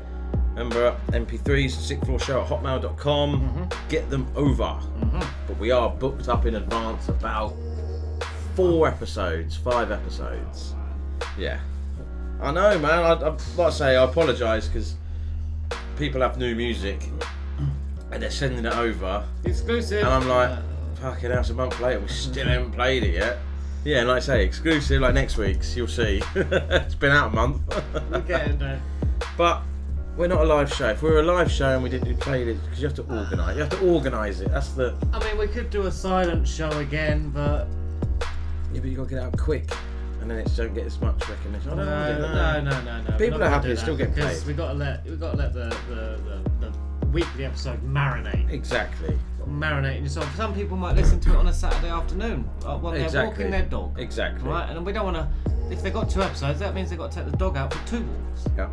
Remember 0.50 0.96
MP3s, 1.08 1.70
Sixth 1.70 2.04
Floor 2.04 2.18
Show 2.18 2.42
at 2.42 2.48
hotmail.com. 2.48 3.40
Mm-hmm. 3.40 3.88
Get 3.88 4.10
them 4.10 4.26
over. 4.36 4.78
But 5.46 5.58
we 5.58 5.70
are 5.70 5.88
booked 5.88 6.28
up 6.28 6.44
in 6.44 6.56
advance 6.56 7.08
about 7.08 7.54
four 8.54 8.86
episodes, 8.86 9.56
five 9.56 9.90
episodes. 9.90 10.74
Yeah. 11.38 11.58
I 12.40 12.52
know, 12.52 12.78
man. 12.78 12.90
I, 12.90 13.12
I, 13.12 13.14
like 13.14 13.58
I 13.58 13.70
say, 13.70 13.96
I 13.96 14.04
apologise 14.04 14.68
because 14.68 14.96
people 15.96 16.20
have 16.20 16.36
new 16.36 16.54
music 16.54 17.08
and 18.10 18.22
they're 18.22 18.30
sending 18.30 18.64
it 18.64 18.74
over. 18.74 19.24
Exclusive. 19.44 20.00
And 20.04 20.08
I'm 20.08 20.28
like, 20.28 20.58
fucking 20.96 21.30
hell, 21.30 21.40
it's 21.40 21.50
a 21.50 21.54
month 21.54 21.80
later, 21.80 22.00
we 22.00 22.08
still 22.08 22.46
haven't 22.46 22.72
played 22.72 23.04
it 23.04 23.14
yet. 23.14 23.38
Yeah, 23.84 23.98
and 23.98 24.08
like 24.08 24.18
I 24.18 24.20
say, 24.20 24.44
exclusive 24.44 25.00
like 25.00 25.14
next 25.14 25.36
week's, 25.36 25.76
you'll 25.76 25.88
see. 25.88 26.22
it's 26.34 26.94
been 26.94 27.10
out 27.10 27.32
a 27.32 27.34
month. 27.34 27.60
We're 28.10 28.20
getting 28.20 28.58
there. 28.58 28.80
But 29.36 29.62
we're 30.16 30.28
not 30.28 30.42
a 30.42 30.44
live 30.44 30.72
show. 30.72 30.90
If 30.90 31.02
we 31.02 31.10
were 31.10 31.20
a 31.20 31.24
live 31.24 31.50
show 31.50 31.70
and 31.70 31.82
we 31.82 31.88
didn't 31.88 32.16
play 32.20 32.42
it, 32.42 32.62
because 32.62 32.80
you 32.80 32.86
have 32.86 32.96
to 32.96 33.02
organise. 33.02 33.56
You 33.56 33.62
have 33.62 33.70
to 33.70 33.80
organise 33.88 34.40
it. 34.40 34.50
That's 34.50 34.68
the. 34.68 34.94
I 35.12 35.24
mean, 35.24 35.36
we 35.36 35.48
could 35.48 35.70
do 35.70 35.86
a 35.86 35.90
silent 35.90 36.46
show 36.46 36.70
again, 36.78 37.30
but 37.30 37.66
Yeah, 38.72 38.80
but 38.80 38.84
you 38.84 38.96
got 38.96 39.08
to 39.08 39.14
get 39.14 39.22
out 39.24 39.36
quick, 39.36 39.68
and 40.20 40.30
then 40.30 40.38
it 40.38 40.50
don't 40.56 40.74
get 40.74 40.86
as 40.86 41.00
much 41.00 41.28
recognition. 41.28 41.70
I 41.70 41.74
no, 41.74 41.84
don't 41.84 41.90
mind 41.90 42.16
it, 42.16 42.70
no, 42.70 42.70
no, 42.70 42.82
no, 42.82 43.10
no. 43.10 43.18
People 43.18 43.40
We're 43.40 43.48
happy 43.48 43.62
gonna 43.62 43.72
it's 43.72 43.82
still 43.82 43.96
that 43.96 44.14
getting 44.14 44.14
because 44.14 44.40
paid. 44.40 44.46
We 44.46 44.54
got 44.54 44.68
to 44.68 44.74
let 44.74 45.04
we 45.04 45.16
got 45.16 45.32
to 45.32 45.36
let 45.38 45.54
the, 45.54 45.76
the, 45.88 46.42
the, 46.60 46.70
the 46.70 47.06
weekly 47.08 47.44
episode 47.44 47.82
marinate. 47.82 48.50
Exactly. 48.50 49.18
Marinate 49.48 49.96
in 49.98 50.02
yourself. 50.04 50.34
Some 50.36 50.54
people 50.54 50.76
might 50.76 50.96
listen 50.96 51.18
to 51.20 51.30
it 51.32 51.36
on 51.36 51.46
a 51.48 51.52
Saturday 51.52 51.88
afternoon 51.90 52.48
uh, 52.64 52.76
while 52.78 52.92
they're 52.92 53.02
Exactly. 53.04 53.28
walking 53.44 53.50
their 53.50 53.62
dog. 53.68 53.98
Exactly. 53.98 54.48
Right, 54.48 54.68
and 54.70 54.84
we 54.86 54.92
don't 54.92 55.04
want 55.12 55.16
to. 55.16 55.28
If 55.70 55.82
they've 55.82 55.92
got 55.92 56.10
two 56.10 56.22
episodes, 56.22 56.58
that 56.60 56.74
means 56.74 56.90
they've 56.90 56.98
got 56.98 57.10
to 57.12 57.22
take 57.22 57.30
the 57.30 57.36
dog 57.36 57.56
out 57.56 57.72
for 57.72 57.86
two 57.88 58.02
walks. 58.04 58.44
Yeah. 58.56 58.68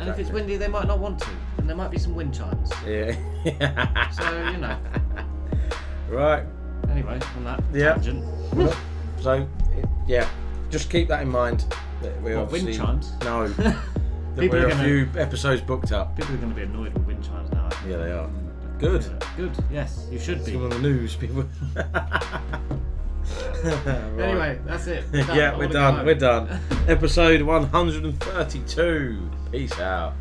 And 0.00 0.08
if 0.08 0.18
it's 0.18 0.30
windy, 0.30 0.56
they 0.56 0.68
might 0.68 0.86
not 0.86 0.98
want 0.98 1.18
to, 1.20 1.28
and 1.58 1.68
there 1.68 1.76
might 1.76 1.90
be 1.90 1.98
some 1.98 2.14
wind 2.14 2.34
chimes. 2.34 2.70
Yeah. 2.86 3.16
So 4.12 4.50
you 4.50 4.58
know. 4.58 4.76
Right. 6.08 6.44
Anyway, 6.90 7.18
on 7.36 7.44
that 7.44 7.62
Yeah. 7.72 7.94
tangent. 7.94 8.24
So, 9.20 9.48
yeah, 10.06 10.28
just 10.70 10.90
keep 10.90 11.08
that 11.08 11.22
in 11.22 11.28
mind. 11.28 11.64
That 12.02 12.20
we're 12.22 12.38
What, 12.40 12.52
wind 12.52 12.74
chimes? 12.74 13.12
No. 13.22 13.48
that 13.48 13.76
we're 14.36 14.64
are 14.64 14.66
a 14.66 14.70
gonna- 14.70 14.84
few 14.84 15.08
episodes 15.16 15.62
booked 15.62 15.90
up. 15.92 16.16
People 16.16 16.34
are 16.34 16.38
going 16.38 16.50
to 16.50 16.56
be 16.56 16.62
annoyed 16.62 16.92
with 16.92 17.06
wind 17.06 17.24
chimes 17.24 17.50
now. 17.52 17.68
Yeah, 17.88 17.96
they 17.96 18.12
are. 18.12 18.28
Good. 18.82 19.06
Good. 19.36 19.52
Yes, 19.70 20.08
you 20.10 20.18
should 20.18 20.44
be. 20.44 20.54
Some 20.54 20.64
on 20.64 20.70
the 20.70 20.78
news, 20.80 21.14
people. 21.14 21.44
Right. 23.62 24.18
Anyway, 24.18 24.58
that's 24.66 24.88
it. 24.88 25.04
We're 25.12 25.20
yeah, 25.20 25.56
we're 25.56 25.68
done. 25.68 26.04
We're 26.04 26.16
done. 26.16 26.60
Episode 26.88 27.40
132. 27.42 29.30
Peace 29.52 29.78
out. 29.78 30.14